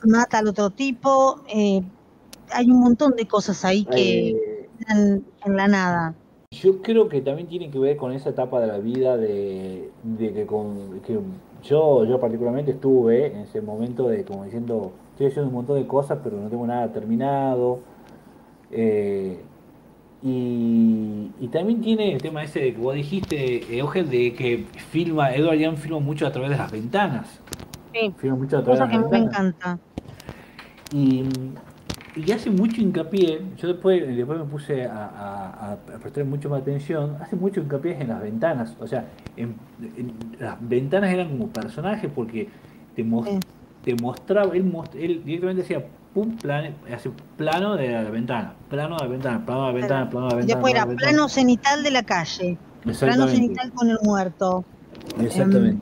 mata 0.03 0.37
al 0.37 0.47
otro 0.47 0.69
tipo, 0.69 1.41
eh, 1.53 1.81
hay 2.53 2.71
un 2.71 2.79
montón 2.79 3.15
de 3.15 3.27
cosas 3.27 3.65
ahí 3.65 3.83
que 3.85 4.29
Eh, 4.29 4.69
en 5.45 5.57
la 5.57 5.67
nada. 5.67 6.15
yo 6.51 6.81
creo 6.81 7.09
que 7.09 7.21
también 7.21 7.47
tiene 7.47 7.69
que 7.69 7.79
ver 7.79 7.97
con 7.97 8.11
esa 8.13 8.29
etapa 8.29 8.61
de 8.61 8.67
la 8.67 8.77
vida 8.77 9.17
de, 9.17 9.91
de 10.03 10.33
que, 10.33 10.45
con, 10.45 10.99
que 11.01 11.19
yo, 11.63 12.05
yo 12.05 12.19
particularmente 12.19 12.71
estuve 12.71 13.27
en 13.27 13.37
ese 13.39 13.61
momento 13.61 14.07
de 14.07 14.23
como 14.23 14.45
diciendo, 14.45 14.93
estoy 15.19 15.27
haciendo 15.27 15.49
un 15.49 15.55
montón 15.55 15.75
de 15.77 15.85
cosas, 15.85 16.19
pero 16.23 16.37
no 16.37 16.47
tengo 16.47 16.65
nada 16.65 16.87
terminado. 16.93 17.79
Eh, 18.71 19.37
y, 20.23 21.31
y 21.41 21.47
también 21.51 21.81
tiene 21.81 22.13
el 22.13 22.21
tema 22.21 22.43
ese 22.43 22.59
de 22.61 22.73
que 22.73 22.79
vos 22.79 22.95
dijiste, 22.95 23.77
Eugen, 23.77 24.09
de 24.09 24.33
que 24.33 24.65
filma, 24.91 25.33
Edward 25.33 25.57
Young 25.57 25.75
filma 25.77 25.99
mucho 25.99 26.25
a 26.25 26.31
través 26.31 26.51
de 26.51 26.57
las 26.57 26.71
ventanas. 26.71 27.39
Sí, 27.93 28.13
Filma 28.17 28.37
mucho 28.37 28.57
a 28.59 28.63
través 28.63 28.79
cosa 28.79 28.85
de 28.85 28.91
que 28.91 28.97
las 28.97 29.05
a 29.05 29.05
mí 29.05 29.11
me 29.11 29.19
ventanas. 29.19 29.55
encanta. 29.57 29.79
Y, 30.93 31.23
y 32.15 32.31
hace 32.31 32.49
mucho 32.49 32.79
hincapié, 32.81 33.41
yo 33.57 33.67
después, 33.67 34.15
después 34.15 34.39
me 34.39 34.45
puse 34.45 34.85
a, 34.85 35.05
a- 35.05 35.71
a 35.73 35.77
prestar 36.01 36.23
mucho 36.25 36.49
más 36.49 36.61
atención, 36.61 37.17
hace 37.19 37.35
mucho 37.35 37.59
hincapié 37.61 38.01
en 38.01 38.07
las 38.07 38.21
ventanas, 38.21 38.75
o 38.79 38.87
sea, 38.87 39.05
en, 39.35 39.55
en- 39.97 40.13
las 40.39 40.55
ventanas 40.67 41.11
eran 41.13 41.29
como 41.29 41.47
personajes 41.49 42.09
porque 42.13 42.47
te, 42.95 43.03
Sí. 43.03 43.39
Te 43.83 43.95
mostraba, 43.95 44.55
él, 44.55 44.63
most- 44.63 44.95
él 44.95 45.21
directamente 45.23 45.61
decía, 45.61 45.85
pum, 46.13 46.35
plan, 46.37 46.73
hace 46.93 47.09
plano 47.37 47.75
de 47.75 47.89
la 47.89 48.03
ventana, 48.09 48.53
plano 48.69 48.97
de 48.97 49.03
la 49.03 49.09
ventana, 49.09 49.45
plano 49.45 49.61
de 49.61 49.67
la 49.67 49.73
ventana, 49.79 50.09
plano 50.09 50.27
de 50.27 50.31
la 50.31 50.35
Y 50.35 50.39
ventana. 50.39 50.55
después 50.57 50.73
era 50.73 50.83
plano 50.85 50.89
de 50.99 51.05
la 51.05 51.11
plano 51.11 51.29
cenital 51.29 51.83
de 51.83 51.91
la 51.91 52.03
calle, 52.03 52.57
plano 52.99 53.27
cenital 53.27 53.71
con 53.73 53.89
el 53.89 53.97
muerto. 54.03 54.63
Exactamente. 55.21 55.81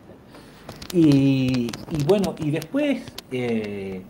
Y, 0.93 1.69
y 1.91 2.03
bueno, 2.05 2.33
y 2.39 2.51
después, 2.51 3.01
eh, 3.31 4.01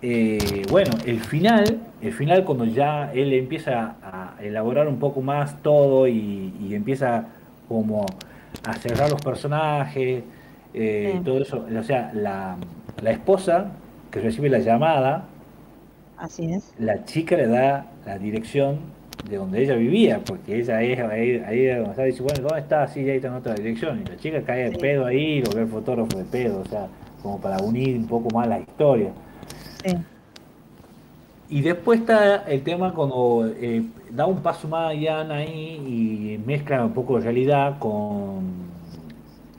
eh, 0.00 0.62
bueno, 0.70 0.92
el 1.04 1.20
final, 1.20 1.78
el 2.00 2.12
final 2.12 2.44
cuando 2.44 2.64
ya 2.64 3.12
él 3.12 3.32
empieza 3.32 3.96
a 4.02 4.34
elaborar 4.40 4.86
un 4.86 4.98
poco 4.98 5.20
más 5.20 5.60
todo 5.62 6.06
y, 6.06 6.52
y 6.60 6.74
empieza 6.74 7.26
como 7.68 8.06
a 8.64 8.74
cerrar 8.74 9.10
los 9.10 9.20
personajes, 9.20 10.22
eh, 10.74 11.12
Sí. 11.16 11.24
todo 11.24 11.42
eso, 11.42 11.66
o 11.78 11.82
sea, 11.82 12.10
la, 12.14 12.56
la 13.02 13.10
esposa 13.10 13.66
que 14.10 14.20
recibe 14.20 14.48
la 14.48 14.58
llamada, 14.60 15.24
Así 16.16 16.52
es. 16.52 16.72
la 16.78 17.04
chica 17.04 17.36
le 17.36 17.46
da 17.46 17.86
la 18.06 18.18
dirección 18.18 18.78
de 19.28 19.36
donde 19.36 19.62
ella 19.62 19.74
vivía, 19.74 20.20
porque 20.24 20.58
ella 20.60 20.80
es 20.82 20.98
ahí, 21.00 21.42
ahí 21.46 22.06
dice, 22.06 22.22
bueno, 22.22 22.42
¿dónde 22.42 22.60
está? 22.60 22.86
Sí, 22.88 23.00
ahí 23.00 23.16
está 23.16 23.28
en 23.28 23.34
otra 23.34 23.54
dirección. 23.54 24.00
Y 24.00 24.08
la 24.08 24.16
chica 24.16 24.42
cae 24.42 24.64
de 24.64 24.70
Sí. 24.72 24.78
pedo 24.80 25.06
ahí 25.06 25.38
y 25.38 25.42
lo 25.42 25.50
ve 25.52 25.62
el 25.62 25.68
fotógrafo 25.68 26.16
de 26.18 26.24
pedo, 26.24 26.60
o 26.60 26.64
sea, 26.68 26.86
como 27.22 27.40
para 27.40 27.58
unir 27.62 27.96
un 27.96 28.06
poco 28.06 28.30
más 28.30 28.46
la 28.48 28.60
historia. 28.60 29.10
Sí. 29.84 29.96
Y 31.50 31.62
después 31.62 32.00
está 32.00 32.44
el 32.46 32.62
tema 32.62 32.92
cuando 32.92 33.50
eh, 33.58 33.82
da 34.10 34.26
un 34.26 34.42
paso 34.42 34.68
más 34.68 34.90
allá 34.90 35.20
ahí 35.32 35.80
y 36.36 36.40
mezcla 36.46 36.84
un 36.84 36.92
poco 36.92 37.16
de 37.16 37.24
realidad 37.24 37.78
con, 37.78 38.42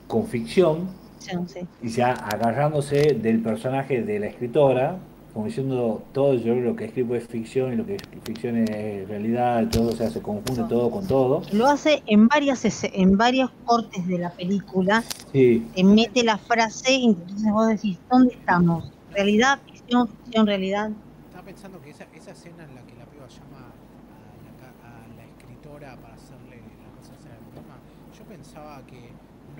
con 0.08 0.26
ficción, 0.28 0.88
Sí. 1.20 1.60
y 1.84 1.90
ya 1.90 2.14
agarrándose 2.14 3.14
del 3.14 3.42
personaje 3.42 4.02
de 4.02 4.20
la 4.20 4.28
escritora, 4.28 4.98
como 5.34 5.46
diciendo 5.46 6.02
todo 6.12 6.34
yo 6.34 6.56
lo 6.56 6.76
que 6.76 6.86
escribo 6.86 7.14
es 7.16 7.28
ficción 7.28 7.74
y 7.74 7.76
lo 7.76 7.86
que 7.86 7.96
es 7.96 8.02
ficción 8.24 8.58
es 8.58 9.08
realidad, 9.08 9.68
todo 9.70 9.90
o 9.90 9.96
sea, 9.96 10.10
se 10.10 10.22
confunde 10.22 10.64
todo 10.68 10.90
con 10.90 11.06
todo. 11.08 11.44
Lo 11.54 11.68
hace 11.68 12.02
en 12.08 12.28
varias 12.28 12.66
en 12.84 13.18
varios 13.18 13.52
cortes 13.66 14.08
de 14.08 14.18
la 14.18 14.32
película, 14.32 15.04
Sí, 15.32 15.66
te 15.76 15.84
mete 15.84 16.24
la 16.24 16.38
frase 16.38 16.92
y 16.94 17.06
entonces 17.10 17.52
vos 17.52 17.68
decís, 17.68 18.00
¿dónde 18.10 18.34
estamos? 18.34 18.92
¿Realidad, 19.12 19.60
ficción, 19.66 20.08
ficción, 20.08 20.48
realidad? 20.48 20.92
Estaba 21.28 21.46
pensando 21.46 21.80
que 21.82 21.92
esa, 21.92 22.06
esa 22.16 22.32
escena 22.32 22.64
en 22.64 22.76
la 22.76 22.82
que 22.82 22.96
la 22.96 23.06
piba 23.06 23.28
llama 23.28 23.70
a 23.70 24.82
la, 24.82 24.90
a 24.90 25.08
la 25.16 25.26
escritora 25.26 25.96
para 26.02 26.16
hacerle 26.16 26.58
la 26.82 26.90
cosa 26.98 27.14
esa 27.20 27.30
del 27.30 27.40
programa, 27.54 27.78
yo 28.18 28.24
pensaba 28.26 28.82
que 28.88 29.09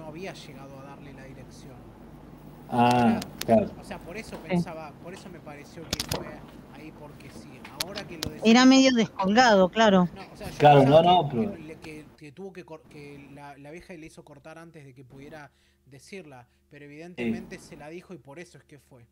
había 0.10 0.34
llegado 0.34 0.80
a 0.80 0.84
darle 0.84 1.14
la 1.14 1.24
dirección. 1.24 1.74
ah, 2.70 3.20
claro. 3.46 3.68
O 3.82 3.84
sea, 3.84 3.98
por 4.00 4.18
eso 4.18 4.38
pensaba, 4.48 4.92
por 5.04 5.14
eso 5.14 5.30
me 5.30 5.40
pareció 5.40 5.82
que 5.84 5.98
fue 6.18 6.28
ahí, 6.76 6.92
porque 7.00 7.30
sí, 7.32 7.50
ahora 7.84 8.04
que 8.06 8.16
lo 8.18 8.30
decís... 8.30 8.44
Era 8.46 8.66
medio 8.66 8.92
descolgado, 8.94 9.70
claro. 9.70 10.08
No, 10.16 10.22
o 10.34 10.38
sea, 10.38 10.50
yo 10.50 10.58
Claro, 10.58 10.84
no, 10.86 11.02
no, 11.02 11.30
que, 11.30 11.38
pero- 11.38 11.54
que 11.54 11.60
le- 11.64 11.76
que- 11.80 12.06
que 12.18 12.32
tuvo 12.32 12.54
que, 12.54 12.66
que 12.90 13.30
la, 13.34 13.58
la 13.58 13.72
vieja 13.72 13.94
le 13.94 14.06
hizo 14.06 14.24
cortar 14.24 14.58
antes 14.60 14.86
de 14.86 14.94
que 14.94 15.04
pudiera 15.04 15.50
decirla, 15.86 16.46
pero 16.70 16.86
evidentemente 16.86 17.58
se 17.58 17.76
la 17.78 17.90
dijo 17.90 18.14
y 18.14 18.18
por 18.18 18.38
eso 18.40 18.58
es 18.58 18.64
que 18.66 18.78
fue. 18.78 19.06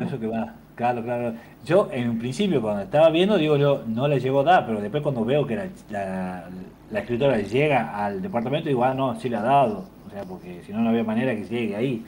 Eso 0.00 0.20
que 0.20 0.26
va, 0.26 0.54
claro, 0.74 1.02
claro. 1.02 1.34
Yo 1.64 1.88
en 1.90 2.10
un 2.10 2.18
principio 2.18 2.60
cuando 2.60 2.82
estaba 2.82 3.08
viendo, 3.08 3.38
digo 3.38 3.56
yo, 3.56 3.82
no 3.86 4.06
le 4.06 4.20
llegó 4.20 4.40
a 4.40 4.44
dar, 4.44 4.66
pero 4.66 4.82
después 4.82 5.02
cuando 5.02 5.24
veo 5.24 5.46
que 5.46 5.56
la, 5.56 5.66
la, 5.88 6.50
la 6.90 7.00
escritora 7.00 7.38
llega 7.38 8.04
al 8.04 8.20
departamento, 8.20 8.68
digo, 8.68 8.84
ah, 8.84 8.92
no, 8.92 9.18
sí 9.18 9.30
le 9.30 9.36
ha 9.36 9.42
dado. 9.42 9.86
Sea, 10.18 10.24
porque 10.28 10.62
si 10.66 10.72
no, 10.72 10.80
no 10.80 10.88
había 10.90 11.04
manera 11.04 11.32
que 11.36 11.44
llegue 11.44 11.76
ahí. 11.76 12.04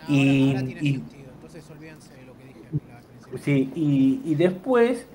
Ahora, 0.00 0.12
Y- 0.14 0.48
ahora 0.48 0.66
tiene 0.66 0.80
y- 0.82 0.92
sentido, 0.92 1.30
entonces 1.34 1.70
olvídense 1.70 2.14
de 2.14 2.24
lo 2.24 2.32
que 2.32 2.44
dije 2.44 2.60
al 2.94 3.02
principio. 3.04 3.38
Sí, 3.44 3.70
y, 3.74 4.20
y 4.24 4.34
después, 4.36 5.06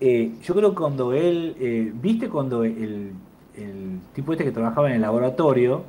eh, 0.00 0.32
yo 0.42 0.54
creo 0.54 0.70
que 0.70 0.76
cuando 0.76 1.12
él, 1.12 1.54
eh, 1.60 1.92
viste 1.94 2.30
cuando 2.30 2.64
el, 2.64 3.12
el 3.54 3.98
tipo 4.14 4.32
este 4.32 4.44
que 4.44 4.50
trabajaba 4.52 4.88
en 4.88 4.94
el 4.96 5.02
laboratorio, 5.02 5.84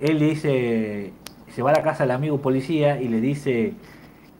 él 0.00 0.18
le 0.18 0.26
dice, 0.26 1.12
se 1.48 1.62
va 1.62 1.70
a 1.70 1.74
la 1.74 1.82
casa 1.82 2.04
del 2.04 2.10
amigo 2.10 2.42
policía 2.42 3.00
y 3.00 3.08
le 3.08 3.22
dice, 3.22 3.72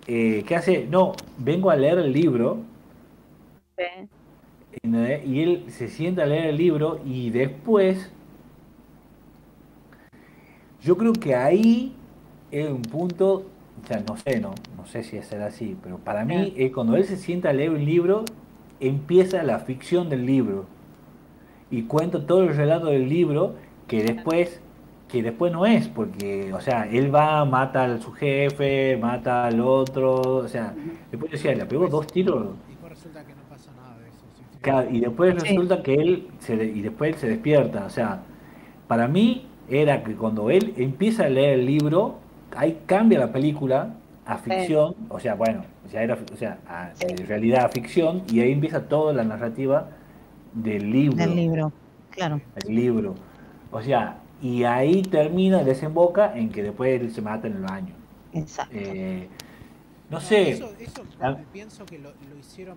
eh, 0.06 0.44
¿qué 0.46 0.56
hace? 0.56 0.86
No, 0.90 1.12
vengo 1.38 1.70
a 1.70 1.76
leer 1.76 1.98
el 2.00 2.12
libro. 2.12 2.58
¿entendés? 4.82 5.26
Y 5.26 5.42
él 5.42 5.64
se 5.68 5.88
sienta 5.88 6.22
a 6.24 6.26
leer 6.26 6.46
el 6.46 6.56
libro 6.56 7.00
y 7.04 7.30
después, 7.30 8.10
yo 10.80 10.96
creo 10.96 11.12
que 11.12 11.34
ahí 11.34 11.94
es 12.50 12.68
un 12.70 12.82
punto, 12.82 13.50
o 13.82 13.86
sea, 13.86 14.02
no 14.06 14.16
sé, 14.16 14.40
no, 14.40 14.54
no 14.76 14.86
sé 14.86 15.02
si 15.02 15.20
será 15.22 15.46
así, 15.46 15.76
pero 15.82 15.98
para 15.98 16.24
mí 16.24 16.52
es 16.56 16.72
cuando 16.72 16.96
él 16.96 17.04
se 17.04 17.16
sienta 17.16 17.50
a 17.50 17.52
leer 17.52 17.70
un 17.70 17.84
libro, 17.84 18.24
empieza 18.80 19.42
la 19.42 19.60
ficción 19.60 20.08
del 20.08 20.26
libro 20.26 20.66
y 21.70 21.82
cuenta 21.84 22.26
todo 22.26 22.42
el 22.42 22.54
relato 22.56 22.86
del 22.86 23.08
libro 23.08 23.54
que 23.86 24.02
después 24.02 24.60
que 25.08 25.24
después 25.24 25.50
no 25.52 25.66
es, 25.66 25.88
porque, 25.88 26.52
o 26.54 26.60
sea, 26.60 26.88
él 26.88 27.12
va, 27.12 27.44
mata 27.44 27.84
a 27.84 27.98
su 28.00 28.12
jefe, 28.12 28.96
mata 28.96 29.46
al 29.46 29.60
otro, 29.60 30.20
o 30.20 30.46
sea, 30.48 30.72
después 31.10 31.32
decía, 31.32 31.52
le 31.52 31.66
pegó 31.66 31.88
dos 31.88 32.06
tiros, 32.06 32.54
Y 32.68 32.70
después 32.70 32.92
resulta 32.92 33.24
que 33.26 33.34
no 33.34 33.42
pasa 33.48 33.72
nada 33.72 33.98
de 33.98 34.08
eso. 34.08 34.24
Claro, 34.60 34.88
y 34.90 35.00
después 35.00 35.34
resulta 35.34 35.82
que 35.82 35.94
él 35.94 36.28
se 36.38 36.56
de- 36.56 36.66
y 36.66 36.80
después 36.82 37.14
él 37.14 37.18
se 37.18 37.28
despierta. 37.28 37.86
O 37.86 37.90
sea, 37.90 38.20
para 38.86 39.08
mí 39.08 39.49
era 39.70 40.02
que 40.04 40.14
cuando 40.14 40.50
él 40.50 40.74
empieza 40.76 41.24
a 41.24 41.28
leer 41.28 41.60
el 41.60 41.66
libro, 41.66 42.18
ahí 42.56 42.80
cambia 42.86 43.18
la 43.18 43.32
película 43.32 43.94
a 44.26 44.36
ficción, 44.38 44.94
o 45.08 45.18
sea, 45.18 45.34
bueno, 45.34 45.64
ya 45.90 46.02
era, 46.02 46.18
o 46.32 46.36
sea, 46.36 46.58
a, 46.68 46.90
Sí. 46.94 47.06
en 47.08 47.26
realidad 47.26 47.64
a 47.64 47.68
ficción, 47.68 48.22
y 48.30 48.40
ahí 48.40 48.52
empieza 48.52 48.88
toda 48.88 49.12
la 49.12 49.24
narrativa 49.24 49.88
del 50.52 50.90
libro. 50.90 51.16
Del 51.16 51.34
libro, 51.36 51.72
claro. 52.10 52.40
El 52.66 52.74
libro. 52.74 53.14
O 53.72 53.80
sea, 53.82 54.18
y 54.42 54.64
ahí 54.64 55.02
termina, 55.02 55.62
desemboca 55.62 56.36
en 56.36 56.50
que 56.50 56.62
después 56.62 57.00
él 57.00 57.10
se 57.12 57.22
mata 57.22 57.46
en 57.46 57.54
el 57.56 57.62
baño. 57.62 57.94
Exacto. 58.32 58.74
Eh, 58.76 59.28
no 60.10 60.16
No, 60.18 60.20
sé. 60.20 60.50
Eso, 60.50 60.70
eso 60.78 61.02
Ah. 61.20 61.36
pienso 61.52 61.84
que 61.86 61.98
lo, 61.98 62.10
lo 62.10 62.38
hicieron. 62.38 62.76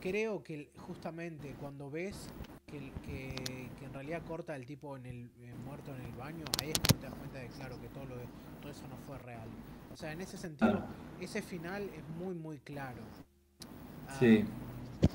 Creo 0.00 0.42
que 0.42 0.68
justamente 0.78 1.54
cuando 1.60 1.90
ves 1.90 2.30
que, 2.66 2.78
el- 2.78 2.92
que, 3.04 3.68
que 3.78 3.84
en 3.84 3.92
realidad 3.92 4.22
corta 4.26 4.56
el 4.56 4.66
tipo 4.66 4.96
en 4.96 5.06
el 5.06 5.30
eh, 5.40 5.54
muerto 5.64 5.94
en 5.94 6.02
el 6.02 6.12
baño, 6.12 6.44
ahí 6.60 6.70
es 6.70 6.78
cuando 6.80 6.96
te 6.98 7.06
das 7.06 7.14
cuenta 7.14 7.38
de 7.38 7.46
claro 7.48 7.80
que 7.80 7.88
todo 7.88 8.04
lo 8.06 8.16
de- 8.16 8.26
todo 8.60 8.72
eso 8.72 8.82
no 8.88 8.96
fue 9.06 9.18
real. 9.18 9.48
O 9.92 9.96
sea, 9.96 10.12
en 10.12 10.20
ese 10.20 10.36
sentido, 10.36 10.82
Ah. 10.84 10.86
ese 11.20 11.42
final 11.42 11.82
es 11.84 12.08
muy 12.18 12.34
muy 12.34 12.58
claro. 12.58 13.00
Sí. 14.18 14.44
Ah, 14.44 15.06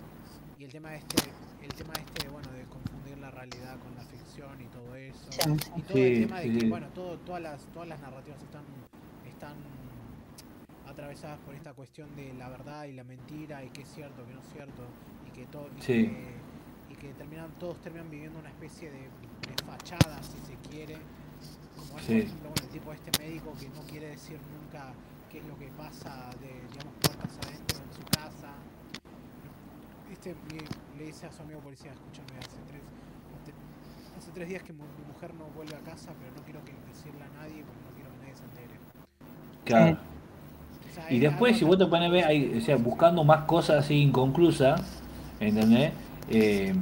y 0.57 0.64
el 0.64 0.72
tema 0.72 0.95
este, 0.95 1.18
el 1.61 1.73
tema 1.73 1.94
este, 1.94 2.30
bueno, 2.30 2.49
de 2.52 2.64
confundir 2.65 3.18
la 3.18 3.32
realidad 3.32 3.78
con 3.80 3.95
la 3.95 4.03
ficción 4.03 4.61
y 4.61 4.65
todo 4.68 4.95
eso. 4.95 5.26
Sí, 5.32 5.40
sí. 5.41 5.72
Y 5.76 5.82
todo 5.82 5.98
el 5.98 6.15
Sí, 6.15 6.22
tema 6.22 6.40
de 6.40 6.52
sí. 6.53 6.57
que, 6.60 6.69
bueno, 6.69 6.88
todo, 6.95 7.18
todas 7.19 7.41
las, 7.41 7.65
todas 7.73 7.88
las 7.90 7.99
narrativas 7.99 8.41
están, 8.41 8.64
están 9.28 9.56
atravesadas 10.88 11.40
por 11.40 11.56
esta 11.56 11.73
cuestión 11.73 12.15
de 12.15 12.34
la 12.34 12.49
verdad 12.49 12.86
y 12.86 12.94
la 12.94 13.03
mentira 13.03 13.64
y 13.64 13.69
qué 13.69 13.82
es 13.82 13.90
cierto, 13.90 14.26
qué 14.26 14.34
no 14.34 14.40
es 14.41 14.48
cierto 14.53 14.84
y 15.28 15.32
que 15.32 15.45
todo 15.48 15.68
y, 15.78 15.82
Sí. 15.82 16.07
que, 16.07 16.41
que 17.02 17.07
terminan, 17.14 17.49
todos 17.60 17.78
terminan 17.82 18.10
viviendo 18.11 18.38
una 18.40 18.49
especie 18.49 18.91
de, 18.91 18.99
de 19.10 19.53
fachada, 19.65 20.22
si 20.22 20.38
se 20.45 20.56
quiere. 20.69 20.98
Como 21.76 21.98
es, 21.98 22.06
Sí. 22.06 22.14
por 22.14 22.22
ejemplo, 22.22 22.49
bueno, 22.49 22.61
el 22.61 22.69
tipo 22.69 22.94
este 22.94 23.11
médico 23.23 23.53
que 23.60 23.69
no 23.69 23.82
quiere 23.90 24.07
decir 24.10 24.38
nunca 24.53 24.94
qué 25.32 25.40
es 25.40 25.45
lo 25.45 25.57
que 25.57 25.68
pasa 25.69 26.30
de, 26.40 26.53
digamos, 26.69 26.94
puertas 27.02 27.34
adentro 27.41 27.78
en 27.82 27.91
su 27.98 28.03
casa. 28.06 28.53
Este 30.11 30.36
le, 30.53 30.61
le 30.99 31.06
dice 31.07 31.26
a 31.26 31.32
su 31.32 31.41
amigo 31.41 31.60
policía, 31.61 31.91
escúchame, 31.91 32.38
hace 32.40 32.60
tres, 32.69 32.82
te- 33.45 34.18
hace 34.19 34.32
tres 34.32 34.49
días 34.49 34.61
que 34.64 34.73
mi 34.73 34.84
mujer 35.11 35.34
no 35.34 35.45
vuelve 35.56 35.76
a 35.76 35.80
casa, 35.80 36.11
pero 36.19 36.32
no 36.38 36.44
quiero 36.44 36.64
que 36.65 36.73
decirle 36.94 37.23
a 37.23 37.41
nadie 37.41 37.64
porque 37.65 37.82
no 37.90 37.91
quiero 37.95 38.10
que 38.11 38.18
nadie 38.22 38.36
se 38.36 38.44
entere. 38.44 38.76
Claro. 39.65 39.98
O 39.98 40.94
sea, 40.94 41.11
Y 41.11 41.15
es 41.15 41.22
después, 41.22 41.57
si 41.57 41.64
vos 41.65 41.78
te 41.78 41.86
pones 41.88 42.10
a 42.10 42.11
ver, 42.11 42.26
hay- 42.26 42.57
o 42.57 42.61
sea, 42.61 42.76
buscando 42.76 43.23
más 43.23 43.45
cosas 43.45 43.86
así 43.86 43.95
inconclusas, 44.02 44.82
¿entendés? 45.40 45.94
Eh, 46.32 46.74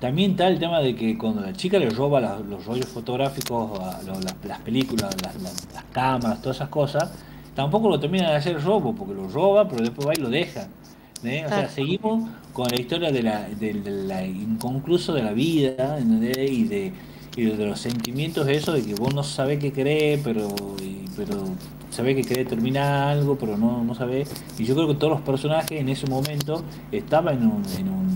también 0.00 0.32
está 0.32 0.46
el 0.46 0.58
tema 0.60 0.80
de 0.80 0.94
que 0.94 1.18
cuando 1.18 1.40
la 1.40 1.52
chica 1.52 1.78
le 1.78 1.90
roba 1.90 2.20
la- 2.20 2.38
los 2.38 2.64
rollos 2.66 2.86
fotográficos, 2.86 3.80
a 3.80 4.00
lo- 4.02 4.20
las, 4.20 4.36
las 4.44 4.60
películas, 4.60 5.14
las, 5.22 5.34
las- 5.42 5.66
las 5.74 5.84
cámaras, 5.92 6.40
todas 6.40 6.58
esas 6.58 6.68
cosas, 6.68 7.10
tampoco 7.54 7.88
lo 7.88 7.98
termina 7.98 8.30
de 8.30 8.36
hacer 8.36 8.62
robo, 8.62 8.94
porque 8.94 9.14
lo 9.14 9.28
roba, 9.28 9.68
pero 9.68 9.82
después 9.82 10.06
va 10.06 10.12
y 10.14 10.20
lo 10.20 10.28
deja. 10.30 10.68
¿eh? 11.24 11.44
O 11.46 11.48
sea, 11.48 11.68
seguimos 11.68 12.28
con 12.52 12.68
la 12.68 12.80
historia 12.80 13.10
de 13.10 13.22
la, 13.24 13.48
de, 13.48 13.74
de 13.74 13.90
la 13.90 14.24
inconcluso 14.24 15.12
de 15.14 15.22
la 15.24 15.32
vida 15.32 15.98
¿entendés? 15.98 16.48
y 16.50 16.64
de, 16.64 16.92
y 17.36 17.42
de 17.44 17.66
los 17.66 17.80
sentimientos 17.80 18.46
de 18.46 18.54
eso, 18.56 18.72
de 18.72 18.84
que 18.84 18.94
vos 18.94 19.12
no 19.14 19.24
sabés 19.24 19.58
qué 19.58 19.72
querés, 19.72 20.20
pero, 20.22 20.46
y- 20.80 21.06
pero 21.16 21.56
sabés 21.90 22.14
que 22.14 22.22
querés 22.22 22.46
terminar 22.48 23.08
algo, 23.08 23.36
pero 23.36 23.56
no, 23.56 23.82
no 23.82 23.94
sabés. 23.96 24.30
Y 24.58 24.64
yo 24.64 24.76
creo 24.76 24.86
que 24.86 24.94
todos 24.94 25.12
los 25.14 25.22
personajes 25.22 25.80
en 25.80 25.88
ese 25.88 26.06
momento 26.06 26.62
estaban 26.92 27.44
un, 27.44 27.64
en 27.76 27.88
un 27.88 28.07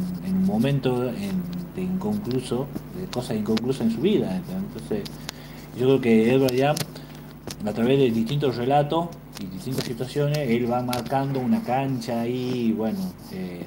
momento 0.53 1.09
en- 1.09 1.43
de 1.75 1.83
inconcluso, 1.83 2.67
de 3.01 3.07
cosas 3.07 3.37
inconclusas 3.39 3.87
en 3.87 3.93
su 3.93 4.01
vida. 4.03 4.37
Entonces, 4.37 5.05
yo 5.79 5.87
creo 5.87 6.01
que 6.01 6.33
Edward 6.35 6.57
Jam, 6.57 6.77
a 7.67 7.73
través 7.73 7.99
de 7.99 8.11
distintos 8.11 8.57
relatos 8.57 9.09
y 9.41 9.47
distintas 9.47 9.85
situaciones, 9.85 10.39
él 10.39 10.71
va 10.71 10.83
marcando 10.83 11.41
una 11.41 11.63
cancha 11.63 12.21
ahí, 12.21 12.67
y 12.69 12.73
bueno, 12.73 12.99
eh, 13.33 13.63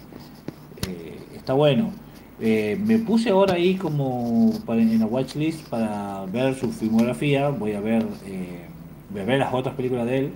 eh, 0.87 1.17
está 1.35 1.53
bueno. 1.53 1.91
Eh, 2.39 2.77
me 2.85 2.99
puse 2.99 3.29
ahora 3.29 3.53
ahí 3.55 3.75
como 3.75 4.51
para- 4.65 4.81
en 4.81 4.99
la 4.99 5.05
watchlist 5.05 5.67
para 5.69 6.25
ver 6.25 6.53
su 6.53 6.69
filmografía, 6.71 7.49
voy 7.49 7.73
a 7.73 7.79
ver, 7.79 8.05
eh, 8.27 8.65
voy 9.09 9.21
a 9.21 9.25
ver 9.25 9.39
las 9.39 9.53
otras 9.53 9.73
películas 9.75 10.05
de 10.05 10.17
él. 10.19 10.29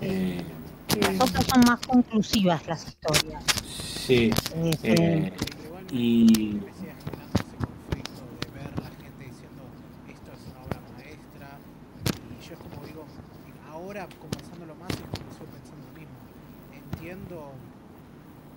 Eh, 0.00 0.40
Las 1.00 1.20
otras 1.28 1.44
son 1.52 1.60
más 1.66 1.80
conclusivas 1.80 2.66
las 2.66 2.86
historias. 2.86 3.42
sí, 4.06 4.30
Este, 4.64 5.32
y 5.94 6.60
es 12.52 12.58
como 12.58 12.86
digo, 12.86 13.04
ahora 13.70 14.06
conversándolo 14.20 14.74
más 14.76 14.90
es 14.90 14.96
como 15.00 15.32
sigo 15.32 15.46
pensando 15.46 15.86
lo 15.88 15.98
mismo. 15.98 16.14
Entiendo, 16.72 17.52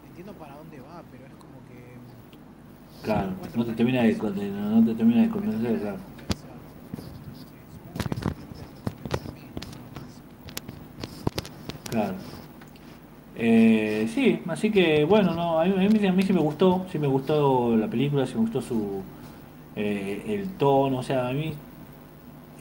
entiendo 0.09 0.33
para 0.33 0.55
dónde 0.55 0.79
va, 0.79 1.03
pero 1.11 1.25
es 1.25 1.33
como 1.33 1.57
que 1.67 1.97
claro, 3.03 3.31
no 3.55 3.65
te 3.65 3.73
termina 3.73 4.03
de- 4.03 4.15
no 4.51 4.85
te 4.85 4.95
termina 4.95 5.21
de 5.21 5.29
convencer, 5.29 5.79
claro. 5.79 5.97
Claro. 11.89 12.36
Eh, 13.39 14.07
sí, 14.13 14.41
así 14.47 14.71
que 14.71 15.05
bueno, 15.05 15.33
no, 15.35 15.59
a 15.59 15.65
mí, 15.65 16.07
a 16.07 16.11
mí- 16.11 16.23
sí 16.23 16.33
me 16.33 16.39
gustó, 16.41 16.85
sí 16.91 16.97
me 16.97 17.07
gustó 17.07 17.75
la 17.77 17.87
película, 17.87 18.25
sí 18.25 18.33
me 18.35 18.41
gustó 18.41 18.61
su 18.61 19.03
eh, 19.75 20.23
el 20.27 20.49
tono, 20.57 20.99
o 20.99 21.03
sea, 21.03 21.27
a 21.29 21.33
mí 21.33 21.53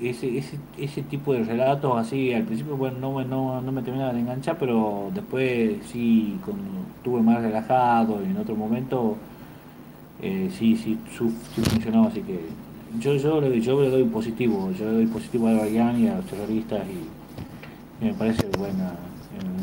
ese, 0.00 0.36
ese, 0.36 0.58
ese 0.78 1.02
tipo 1.02 1.32
de 1.32 1.42
relatos 1.44 1.96
así 1.96 2.32
al 2.34 2.42
principio 2.44 2.76
bueno 2.76 2.98
no, 3.00 3.24
no, 3.24 3.62
no 3.62 3.72
me 3.72 3.82
terminaba 3.82 4.12
de 4.12 4.20
enganchar, 4.20 4.58
pero 4.58 5.10
después 5.14 5.78
sí, 5.90 6.38
cuando 6.44 6.62
estuve 6.98 7.22
más 7.22 7.42
relajado 7.42 8.20
y 8.22 8.26
en 8.30 8.36
otro 8.36 8.54
momento 8.56 9.16
eh, 10.22 10.50
sí, 10.56 10.76
sí, 10.76 10.98
su- 11.16 11.30
funcionó, 11.30 12.06
así 12.08 12.20
que 12.22 12.40
yo, 12.98 13.14
yo, 13.16 13.40
le, 13.40 13.60
yo 13.60 13.80
le 13.82 13.90
doy 13.90 14.04
positivo, 14.04 14.70
yo 14.72 14.86
le 14.86 14.92
doy 14.92 15.06
positivo 15.06 15.46
a 15.48 15.50
Albayán 15.50 16.00
y 16.00 16.08
a 16.08 16.16
los 16.16 16.26
terroristas 16.26 16.82
y, 16.88 17.06
me 18.04 18.14
parece 18.14 18.46
buena, 18.58 18.94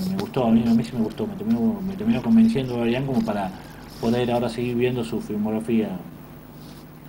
me 0.09 0.17
gustó, 0.21 0.45
a 0.45 0.51
mí, 0.51 0.63
a 0.67 0.73
mí 0.73 0.83
sí 0.83 0.91
me 0.95 1.03
gustó, 1.03 1.27
me 1.27 1.35
terminó, 1.35 1.81
me 1.81 1.93
terminó 1.95 2.21
convenciendo 2.21 2.75
Albayán 2.75 3.05
como 3.05 3.21
para 3.21 3.51
poder 4.01 4.31
ahora 4.31 4.49
seguir 4.49 4.75
viendo 4.75 5.03
su 5.03 5.21
filmografía. 5.21 5.89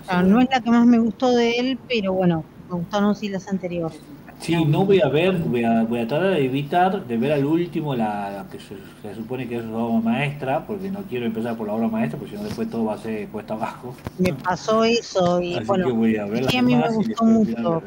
Claro, 0.07 0.25
que- 0.27 0.33
no 0.33 0.41
es 0.41 0.49
la 0.53 0.61
que 0.61 0.71
más 0.71 0.87
me 0.87 0.99
gustó 0.99 1.31
de 1.33 1.51
él, 1.53 1.79
pero 1.89 2.13
bueno, 2.13 2.45
me 2.69 2.77
gustaron 2.77 3.15
sí 3.15 3.29
las 3.29 3.49
anteriores. 3.49 4.01
Sí, 4.41 4.63
no 4.65 4.85
voy 4.85 5.01
a 5.01 5.09
ver, 5.09 5.33
voy 5.39 5.65
a, 5.65 5.85
voy 5.85 6.01
a 6.01 6.07
tratar 6.09 6.35
de 6.35 6.45
evitar 6.45 7.07
de 7.07 7.17
ver 7.17 7.33
al 7.33 7.47
último 7.47 7.95
la, 7.95 8.45
que 8.53 8.59
se, 8.59 8.75
se 9.01 9.15
supone 9.15 9.49
que 9.49 9.57
es 9.57 9.63
su 9.63 9.75
obra 9.75 10.01
maestra, 10.03 10.67
porque 10.67 10.91
no 10.91 11.01
quiero 11.03 11.25
empezar 11.25 11.57
por 11.57 11.67
la 11.67 11.73
obra 11.73 11.89
maestra, 11.89 12.19
porque 12.19 12.33
si 12.37 12.39
no 12.39 12.45
después 12.45 12.69
todo 12.69 12.85
va 12.85 12.95
a 12.95 12.99
ser 12.99 13.29
cuesta 13.29 13.55
abajo. 13.55 13.95
Me 14.19 14.35
pasó 14.35 14.85
eso 14.85 15.41
y 15.41 15.55
Así 15.55 15.67
bueno, 15.67 15.87
que 15.87 15.93
voy 15.93 16.17
a 16.17 16.27
ver 16.27 16.51
sí, 16.51 16.57
a 16.59 16.63
mí 16.63 16.77
me 16.77 16.89
gustó 16.89 17.25
mucho. 17.25 17.83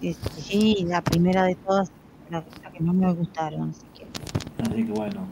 eh, 0.00 0.16
Sí, 0.36 0.84
la 0.86 1.00
primera 1.00 1.44
de 1.44 1.54
todas, 1.54 1.90
la, 2.34 2.70
que 2.72 2.80
más 2.82 2.94
me 2.94 3.12
gustaron, 3.12 3.70
así 3.70 3.86
que 3.94 4.06
Así 4.62 4.84
que 4.84 4.92
bueno. 4.92 5.26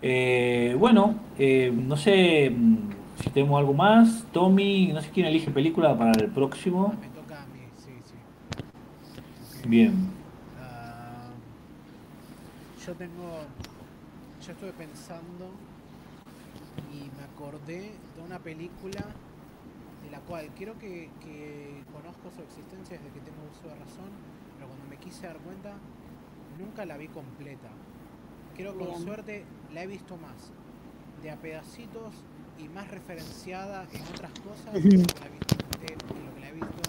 Eh, 0.00 0.74
bueno, 0.78 1.14
eh, 1.38 1.72
no 1.72 1.96
sé 1.96 2.50
mm, 2.50 2.76
si 3.22 3.30
tenemos 3.30 3.58
algo 3.58 3.72
más. 3.72 4.24
Tommy, 4.32 4.88
no 4.92 5.00
sé 5.00 5.10
quién 5.10 5.26
elige 5.26 5.50
película 5.50 5.96
para 5.96 6.12
el 6.12 6.28
próximo. 6.28 6.94
Me 7.00 7.08
toca 7.08 7.42
a 7.42 7.46
mí, 7.46 7.60
sí, 7.76 7.92
sí. 8.04 9.68
Bien. 9.68 9.94
Ah, 10.60 11.30
yo 12.84 12.94
tengo. 12.94 13.38
Yo 14.44 14.52
estuve 14.52 14.72
pensando 14.72 15.50
y 16.92 17.04
me 17.16 17.24
acordé 17.32 17.92
de 18.16 18.22
una 18.26 18.40
película 18.40 19.04
de 20.02 20.10
la 20.10 20.18
cual 20.20 20.48
creo 20.56 20.76
que, 20.80 21.10
que 21.20 21.84
conozco 21.92 22.28
su 22.34 22.42
existencia 22.42 22.98
desde 22.98 23.10
que 23.10 23.20
tengo 23.20 23.38
uso 23.52 23.68
de 23.68 23.74
razón, 23.76 24.10
pero 24.56 24.66
cuando 24.66 24.84
me 24.90 24.96
quise 24.96 25.28
dar 25.28 25.36
cuenta, 25.36 25.74
nunca 26.62 26.86
la 26.86 26.96
vi 26.96 27.08
completa. 27.08 27.68
Creo 28.56 28.76
que 28.76 28.84
con 28.86 29.02
suerte 29.02 29.44
la 29.72 29.82
he 29.82 29.86
visto 29.86 30.16
más, 30.16 30.52
de 31.22 31.30
a 31.30 31.36
pedacitos 31.36 32.14
y 32.58 32.68
más 32.68 32.88
referenciada 32.90 33.86
en 33.92 34.02
otras 34.02 34.32
cosas 34.40 34.72
de 34.74 34.80
lo 34.80 35.06
que 35.06 35.20
la 35.20 35.26
he 35.26 35.30
visto 35.30 35.56
lo 36.24 36.34
que 36.34 36.40
la 36.40 36.48
he 36.48 36.52
visto. 36.52 36.82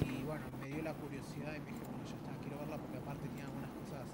Y 0.00 0.22
bueno, 0.24 0.44
me 0.60 0.68
dio 0.68 0.82
la 0.82 0.94
curiosidad 0.94 1.54
y 1.56 1.60
me 1.60 1.66
dije, 1.72 1.84
bueno, 1.84 2.04
ya 2.08 2.16
está, 2.16 2.32
quiero 2.42 2.58
verla 2.58 2.76
porque 2.78 2.98
aparte 2.98 3.28
tiene 3.28 3.44
algunas 3.48 3.70
cosas 3.70 4.06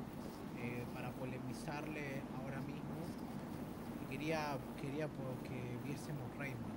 eh, 0.58 0.84
para 0.94 1.10
polemizarle 1.12 2.22
ahora 2.42 2.60
mismo. 2.62 2.80
Y 4.02 4.10
quería, 4.12 4.58
quería 4.80 5.06
que 5.44 5.78
viésemos 5.86 6.22
Rayman. 6.38 6.70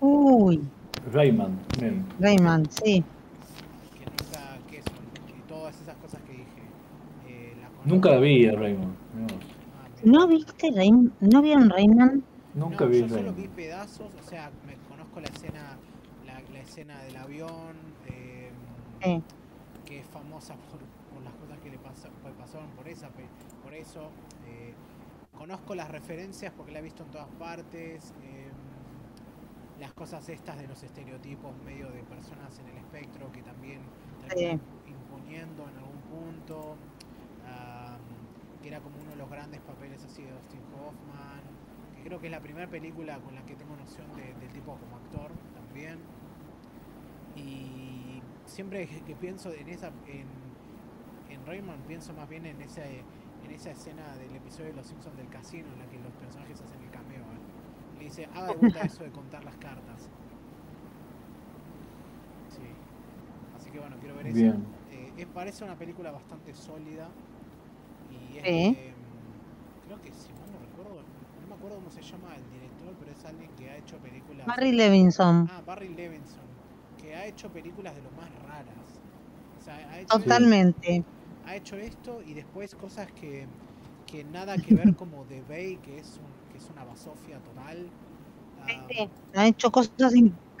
Uy, 0.00 0.60
Rayman. 1.12 1.58
Bien. 1.80 2.06
Rayman, 2.20 2.70
sí. 2.70 3.04
Que 3.98 4.04
nunca, 4.06 4.58
que 4.68 4.78
eso, 4.78 4.90
y 5.36 5.40
todas 5.48 5.80
esas 5.80 5.96
cosas 5.96 6.20
que 6.22 6.32
dije. 6.32 6.62
eh, 7.28 7.54
la 7.60 7.68
conozco. 7.68 7.77
Nunca 7.88 8.10
la 8.10 8.18
vi 8.18 8.46
a 8.46 8.52
Rayman. 8.52 8.96
No. 10.04 10.18
¿No 10.20 10.26
viste? 10.28 10.70
¿No 11.20 11.42
vieron 11.42 11.70
Rayman? 11.70 12.22
nunca 12.54 12.84
No, 12.84 12.90
vi 12.90 13.00
yo 13.00 13.08
solo 13.08 13.32
vi 13.32 13.48
pedazos, 13.48 14.12
o 14.14 14.28
sea, 14.28 14.50
me 14.66 14.74
conozco 14.88 15.20
la 15.20 15.28
escena, 15.28 15.76
la, 16.26 16.40
la 16.52 16.60
escena 16.60 17.02
del 17.02 17.16
avión, 17.16 17.76
eh, 18.06 18.50
Sí. 19.02 19.22
que 19.86 20.00
es 20.00 20.06
famosa 20.06 20.54
por, 20.54 20.80
por 21.14 21.22
las 21.22 21.32
cosas 21.34 21.58
que 21.60 21.70
le 21.70 21.78
pasaron 21.78 22.68
por 22.76 22.88
esa, 22.88 23.08
por 23.62 23.74
eso. 23.74 24.10
eh, 24.46 24.74
conozco 25.36 25.74
las 25.76 25.88
referencias 25.90 26.52
porque 26.56 26.72
la 26.72 26.80
he 26.80 26.82
visto 26.82 27.04
en 27.04 27.10
todas 27.10 27.28
partes. 27.38 28.12
eh, 28.22 28.50
las 29.80 29.92
cosas 29.92 30.28
estas 30.28 30.58
de 30.58 30.66
los 30.66 30.82
estereotipos 30.82 31.52
medio 31.64 31.88
de 31.90 32.02
personas 32.02 32.58
en 32.58 32.66
el 32.68 32.78
espectro 32.78 33.30
que 33.30 33.42
también 33.42 33.78
terminan 34.26 34.60
imponiendo 34.88 35.62
en 35.68 35.76
algún 35.76 36.00
punto. 36.10 36.74
Que 38.62 38.68
era 38.68 38.80
como 38.80 38.96
uno 39.00 39.10
de 39.10 39.16
los 39.16 39.30
grandes 39.30 39.60
papeles 39.60 40.04
así 40.04 40.22
de 40.22 40.32
Dustin 40.32 40.60
Hoffman. 40.74 41.40
Que 41.96 42.02
creo 42.04 42.20
que 42.20 42.26
es 42.26 42.32
la 42.32 42.40
primera 42.40 42.66
película 42.68 43.18
con 43.18 43.34
la 43.34 43.42
que 43.46 43.54
tengo 43.56 43.74
noción 43.76 44.06
de- 44.16 44.34
del 44.34 44.52
tipo 44.52 44.76
como 44.76 44.96
actor 44.96 45.30
también. 45.54 45.98
Y 47.36 48.22
siempre 48.46 48.86
que 49.06 49.14
pienso 49.14 49.52
en 49.52 49.68
esa 49.68 49.88
en, 50.06 50.26
en 51.30 51.46
Rayman 51.46 51.80
pienso 51.86 52.12
más 52.14 52.28
bien 52.28 52.46
en 52.46 52.60
esa 52.62 52.82
en 52.86 53.50
esa 53.50 53.70
escena 53.70 54.16
del 54.16 54.34
episodio 54.34 54.70
de 54.70 54.74
Los 54.74 54.86
Simpsons 54.86 55.16
del 55.16 55.28
casino 55.28 55.68
en 55.72 55.78
la 55.78 55.86
que 55.86 55.98
los 56.00 56.12
personajes 56.14 56.60
hacen 56.60 56.80
el 56.82 56.90
cameo. 56.90 57.20
¿eh? 57.22 57.98
Le 57.98 58.04
dice, 58.04 58.26
haga 58.34 58.48
de 58.48 58.54
vuelta 58.56 58.80
eso 58.82 59.04
de 59.04 59.10
contar 59.10 59.44
las 59.44 59.56
cartas. 59.56 60.08
Sí. 62.48 62.62
Así 63.56 63.70
que 63.70 63.78
bueno, 63.78 63.96
quiero 64.00 64.16
ver 64.16 64.26
eso. 64.28 64.38
Eh, 64.90 65.26
parece 65.32 65.64
una 65.64 65.76
película 65.76 66.10
bastante 66.10 66.54
sólida. 66.54 67.08
Y 68.28 68.38
es 68.38 68.50
Sí. 68.50 68.54
de, 68.54 68.94
mm, 68.96 69.80
creo 69.80 70.00
que 70.00 70.12
si 70.12 70.34
mal 70.34 70.50
no 70.50 70.58
recuerdo, 70.58 71.04
no 71.36 71.46
me 71.46 71.54
acuerdo 71.54 71.76
cómo 71.78 71.90
se 71.90 72.02
llama 72.02 72.36
el 72.36 72.48
director, 72.50 72.96
pero 72.98 73.10
es 73.12 73.24
alguien 73.24 73.54
que 73.54 73.70
ha 73.70 73.78
hecho 73.78 74.00
películas. 74.00 74.58
Barry 74.58 74.72
Levinson. 74.72 75.36
Ah, 75.44 75.62
Barry 75.62 75.88
Levinson, 75.88 76.60
que 76.96 77.14
ha 77.14 77.26
hecho 77.26 77.50
películas 77.52 77.94
de 77.94 78.02
lo 78.02 78.12
más 78.12 78.34
raras. 78.34 79.02
O 79.56 79.60
sea, 79.60 79.76
ha 79.90 80.00
hecho, 80.00 80.20
Totalmente. 80.24 81.04
ha 81.42 81.56
hecho 81.56 81.76
esto 81.78 82.22
y 82.22 82.34
después 82.34 82.76
cosas 82.76 83.12
que, 83.12 83.48
que 84.06 84.24
nada 84.24 84.60
que 84.60 84.74
ver 84.74 84.94
como 84.96 85.26
The 85.26 85.42
Bay, 85.44 85.78
que 85.80 85.98
es, 85.98 86.18
un, 86.18 86.44
que 86.48 86.58
es 86.58 86.70
una 86.70 86.84
basofia 86.84 87.40
total. 87.42 87.96
Ah, 88.56 88.90
Sí, 88.90 89.10
Han 89.34 89.46
hecho 89.46 89.70
cosas 89.70 89.92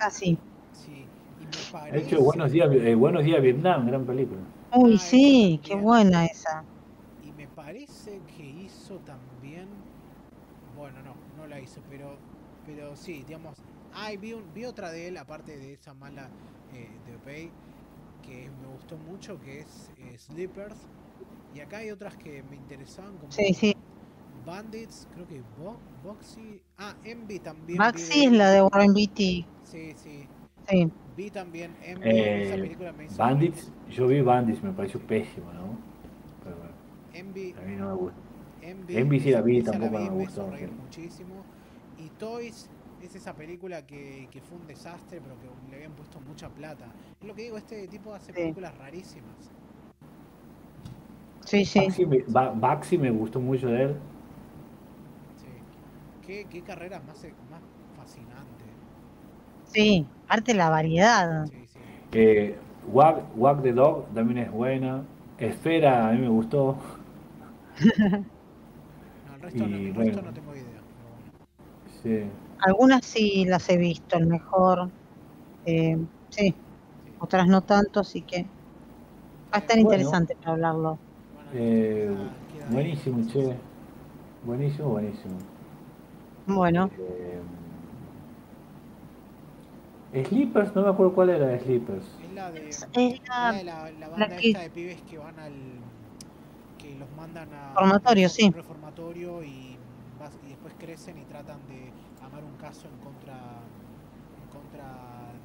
así. 0.00 0.38
sí, 0.70 1.12
y 1.36 1.46
me 1.46 1.66
Ha 1.90 1.96
parece... 1.96 1.98
hecho 1.98 2.22
Buenos 2.22 2.50
Días, 2.52 2.70
eh, 2.72 2.94
Buenos 2.94 3.24
Días 3.24 3.42
Vietnam, 3.42 3.86
gran 3.86 4.06
película. 4.06 4.42
Uy, 4.72 4.98
Ah, 4.98 4.98
sí, 4.98 5.60
qué 5.64 5.74
buena 5.76 6.24
esa. 6.24 6.64
Parece 7.68 8.18
que 8.34 8.42
hizo 8.46 8.94
también. 9.00 9.68
Bueno, 10.74 11.02
no, 11.02 11.14
no 11.36 11.46
la 11.46 11.60
hizo, 11.60 11.82
pero 11.90 12.16
pero 12.64 12.96
sí, 12.96 13.24
digamos, 13.26 13.58
ay, 13.92 14.16
vi, 14.16 14.32
un- 14.32 14.54
vi 14.54 14.64
otra 14.64 14.90
de 14.90 15.08
él, 15.08 15.18
aparte 15.18 15.58
de 15.58 15.74
esa 15.74 15.92
mala 15.92 16.30
eh, 16.72 16.88
de 17.06 17.18
Pay, 17.18 17.50
que 18.22 18.48
me 18.62 18.68
gustó 18.68 18.96
mucho, 18.96 19.38
que 19.38 19.60
es 19.60 19.90
eh, 19.98 20.16
Slippers. 20.16 20.78
Y 21.54 21.60
acá 21.60 21.78
hay 21.78 21.90
otras 21.90 22.16
que 22.16 22.42
me 22.42 22.56
interesaban, 22.56 23.18
como 23.18 23.32
Sí, 23.32 23.52
sí. 23.52 23.76
Bandits, 24.46 25.06
creo 25.12 25.26
que 25.26 25.42
Bo 25.58 25.76
Boxy. 26.02 26.62
Ah, 26.78 26.94
Envy 27.04 27.38
también. 27.38 27.76
Maxi 27.76 28.24
es 28.24 28.32
la 28.32 28.50
de 28.50 28.62
Warren 28.62 28.94
Beatty. 28.94 29.44
Sí, 29.64 29.92
sí. 29.94 30.26
Sí. 30.70 30.90
Vi 31.18 31.30
también 31.30 31.76
Envy, 31.82 32.06
Eh, 32.08 32.44
esa 32.46 32.56
película 32.62 32.92
me 32.94 33.04
hizo 33.04 33.18
Bandits, 33.18 33.70
yo 33.90 34.06
vi 34.06 34.22
Bandits, 34.22 34.62
me 34.62 34.72
pareció 34.72 35.00
pésimo, 35.00 35.52
¿no? 35.52 35.76
Envy, 37.12 37.54
a 37.58 37.60
mí 37.62 37.76
no 37.76 37.88
me 37.88 37.94
gusta. 37.94 38.18
Envy, 38.60 38.96
Envy 38.98 39.20
sí 39.20 39.30
la 39.30 39.40
vi, 39.42 39.62
tampoco 39.62 39.98
me 39.98 40.00
me 40.00 40.10
gustó, 40.10 40.50
sí. 40.58 40.66
muchísimo. 40.76 41.46
Y 41.96 42.10
Toys 42.10 42.70
es 42.98 43.14
esa 43.14 43.36
película 43.36 43.86
que, 43.86 44.28
que 44.30 44.42
fue 44.42 44.58
un 44.58 44.66
desastre, 44.66 45.20
pero 45.20 45.38
que 45.38 45.48
le 45.68 45.76
habían 45.76 45.94
puesto 45.94 46.20
mucha 46.20 46.52
plata. 46.54 46.94
Es 47.20 47.26
lo 47.26 47.34
que 47.34 47.42
digo, 47.42 47.58
este 47.58 47.88
tipo 47.88 48.14
hace 48.14 48.32
Sí. 48.34 48.34
películas 48.34 48.76
rarísimas. 48.76 49.52
Sí, 51.44 51.64
sí. 51.64 51.80
Baxi 51.82 52.04
me, 52.06 52.18
Ba- 52.28 52.52
Baxi 52.54 52.98
me 52.98 53.10
gustó 53.10 53.40
mucho 53.40 53.68
de 53.68 53.82
él. 53.84 53.96
Sí. 55.36 55.64
Qué, 56.20 56.48
qué 56.48 56.62
carrera 56.62 57.00
más, 57.00 57.24
más 57.48 57.62
fascinante. 57.94 58.78
Sí. 59.64 60.08
Aparte 60.26 60.54
la 60.54 60.70
variedad. 60.70 61.46
Sí, 61.50 61.66
sí. 61.66 61.80
Eh, 62.12 62.56
Wag, 62.92 63.22
Wag 63.36 63.62
the 63.62 63.72
Dog 63.72 64.06
también 64.14 64.38
es 64.38 64.50
buena. 64.52 65.04
Esfera 65.38 66.08
a 66.08 66.12
mí 66.12 66.18
me 66.20 66.28
gustó. 66.28 66.76
No, 67.80 69.34
el 69.34 69.40
resto, 69.40 69.66
no, 69.66 69.76
Y 69.76 69.86
el 69.86 69.92
bueno. 69.92 70.10
resto 70.10 70.22
no 70.22 70.32
tengo 70.32 70.54
idea. 70.54 70.64
pero 70.64 71.08
bueno. 72.10 72.24
Sí. 72.26 72.30
Algunas 72.60 73.04
sí 73.04 73.44
las 73.46 73.68
he 73.70 73.76
visto, 73.76 74.16
el 74.18 74.26
mejor. 74.26 74.90
Eh, 75.64 75.96
sí. 76.30 76.54
Otras 77.20 77.46
no 77.46 77.62
tanto, 77.62 78.00
así 78.00 78.22
que 78.22 78.42
va 78.42 78.48
a 79.52 79.58
estar 79.58 79.76
Bueno. 79.76 79.90
interesante 79.90 80.36
para 80.36 80.52
hablarlo. 80.52 80.98
Bueno, 81.34 81.50
Eh, 81.54 82.10
buenísimo, 82.70 83.26
che. 83.30 83.56
Buenísimo, 84.44 84.88
buenísimo. 84.90 85.34
Bueno, 86.46 86.90
Eh, 90.12 90.24
Sleepers, 90.26 90.74
no 90.74 90.82
me 90.82 90.88
acuerdo 90.88 91.12
cuál 91.12 91.28
era 91.30 91.58
Sleepers. 91.60 92.02
Es 92.24 92.32
la 92.34 92.50
de, 92.50 92.68
es 92.70 92.88
es 92.94 93.20
la- 93.28 93.52
la, 93.52 93.52
de 93.58 93.64
la, 93.64 93.90
la 93.92 94.08
banda 94.08 94.36
que- 94.38 94.48
esta 94.48 94.60
de 94.62 94.70
pibes 94.70 95.02
que 95.02 95.18
van 95.18 95.38
al. 95.38 95.52
Los 96.98 97.10
mandan 97.16 97.48
a. 97.54 97.70
Reformatorio, 97.74 98.26
un 98.26 98.30
sí. 98.30 98.50
reformatorio 98.50 99.42
y, 99.44 99.76
después 100.48 100.74
crecen 100.78 101.18
y 101.18 101.24
tratan 101.24 101.58
de 101.68 101.92
amar 102.24 102.42
un 102.44 102.56
caso 102.56 102.88
en 102.88 102.96
contra. 102.98 103.34
en 103.34 104.48
contra 104.50 104.84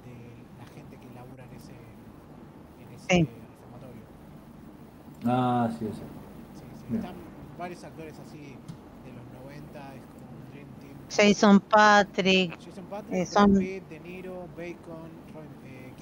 de 0.06 0.16
la 0.60 0.66
gente 0.74 0.98
que 0.98 1.14
labura 1.14 1.44
en 1.46 1.54
ese. 1.56 1.74
en 1.74 2.94
ese 2.94 3.06
Sí. 3.10 3.30
reformatorio. 3.52 4.04
Ah, 5.26 5.70
sí, 5.78 5.86
sí. 5.86 6.02
Sí, 6.56 6.66
sí. 6.90 6.96
Están 6.96 7.16
varios 7.58 7.84
actores 7.84 8.18
así 8.20 8.40
de 9.06 9.12
los 9.14 9.44
90, 9.44 9.96
es 9.96 10.02
como 10.14 10.26
un 10.32 10.52
Dream 10.52 10.68
Team. 10.80 10.98
Jason 11.10 11.60
Patrick. 11.70 12.58
Jason 12.60 12.86
Patrick, 12.86 13.14
Eh, 13.14 13.28
Brad 13.32 13.44
son- 13.44 13.54
Pitt, 13.58 13.84
De 13.90 14.00
Niro, 14.00 14.48
Bacon, 14.58 15.12
Roy, 15.34 15.46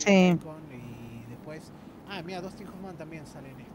eh, 0.06 0.36
Bacon 0.38 0.62
y 0.72 1.30
después... 1.30 1.72
Ah, 2.08 2.22
mira, 2.24 2.42
Dustin 2.42 2.68
Hoffman 2.68 2.96
también 2.98 3.26
sale 3.26 3.50
en. 3.52 3.71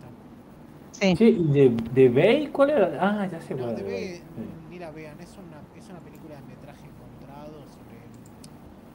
Sí. 0.98 1.14
Sí, 1.16 1.24
¿y 1.39 1.52
de, 1.52 1.77
de 1.93 2.09
Bay 2.09 2.47
cuál 2.48 2.70
era? 2.70 2.98
Ah, 3.01 3.27
ya 3.31 3.40
sé 3.40 3.55
No, 3.55 3.64
cuál 3.64 3.78
era. 3.81 3.90
Sí. 3.98 4.23
ni 4.70 4.78
la 4.78 4.90
vean, 4.90 5.20
es 5.20 5.36
una, 5.36 5.60
es 5.78 5.89
una 5.90 6.01
película 6.01 6.36
de 6.36 6.43
metraje 6.43 6.86
encontrado 6.86 7.52
sobre, 7.68 8.01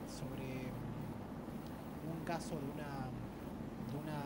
sobre 0.10 0.50
un 2.10 2.26
caso 2.26 2.56
de 2.56 2.66
una, 2.74 2.92
de 3.90 3.98
una, 4.02 4.20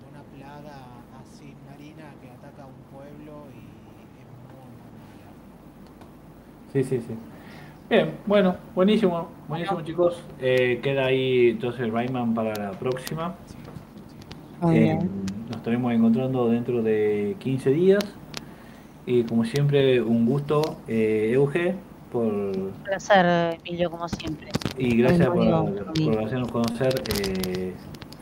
de 0.00 0.06
una 0.12 0.22
plaga 0.36 0.76
así 1.22 1.54
marina 1.70 2.12
que 2.20 2.28
ataca 2.30 2.64
a 2.64 2.66
un 2.66 2.82
pueblo 2.92 3.46
y 3.54 3.64
es 4.20 4.28
muy, 4.52 4.68
mala. 5.00 5.32
Sí, 6.72 6.84
sí, 6.84 7.00
sí. 7.00 7.14
Bien, 7.88 8.18
bueno, 8.26 8.56
buenísimo, 8.74 9.28
buenísimo 9.48 9.80
chicos. 9.82 10.22
Eh, 10.40 10.80
queda 10.82 11.06
ahí 11.06 11.50
entonces 11.50 11.90
Rayman 11.90 12.34
para 12.34 12.52
la 12.54 12.72
próxima. 12.72 13.34
Sí, 13.46 13.54
sí. 13.54 14.16
Muy 14.60 14.76
Eh, 14.76 14.80
bien. 14.80 15.25
Nos 15.48 15.56
estaremos 15.58 15.92
encontrando 15.92 16.48
dentro 16.48 16.82
de 16.82 17.36
15 17.38 17.70
días. 17.70 18.04
Y 19.06 19.22
como 19.24 19.44
siempre, 19.44 20.02
un 20.02 20.26
gusto, 20.26 20.78
eh, 20.88 21.30
Euge, 21.32 21.74
por, 22.10 22.24
Un 22.24 22.72
placer, 22.84 23.58
Emilio, 23.64 23.90
como 23.90 24.08
siempre. 24.08 24.48
y 24.78 24.96
gracias 24.96 25.28
por, 25.28 26.24
hacernos 26.24 26.50
conocer 26.50 27.02
eh, 27.22 27.72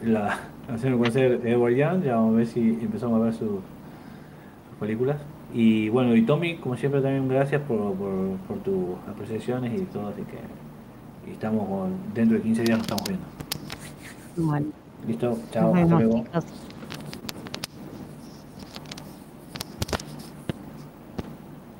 la, 0.02 0.40
hacernos 0.72 0.98
conocer 0.98 1.40
Edward 1.44 1.74
Young. 1.74 2.02
Ya 2.04 2.16
vamos 2.16 2.34
a 2.34 2.36
ver 2.38 2.46
si 2.46 2.60
empezamos 2.60 3.20
a 3.20 3.24
ver 3.24 3.32
sus 3.32 3.48
sus 3.48 4.78
películas. 4.78 5.16
Y 5.54 5.88
bueno, 5.88 6.14
y 6.16 6.22
Tommy, 6.22 6.56
como 6.56 6.76
siempre, 6.76 7.00
también 7.00 7.28
gracias 7.28 7.62
por, 7.62 7.94
por, 7.94 8.10
por 8.48 8.58
tus 8.58 8.96
apreciaciones 9.08 9.80
y 9.80 9.84
todo. 9.84 10.08
Así 10.08 10.22
que 10.22 11.30
estamos 11.32 11.66
con- 11.68 11.94
dentro 12.12 12.36
de 12.36 12.42
15 12.42 12.62
días 12.64 12.78
nos 12.78 12.86
estamos 12.86 13.04
viendo. 13.08 13.26
Bueno, 14.36 14.66
Listo, 15.06 15.38
chao, 15.52 15.74
hasta 15.74 15.94
luego. 15.96 16.24
chicos. 16.24 16.44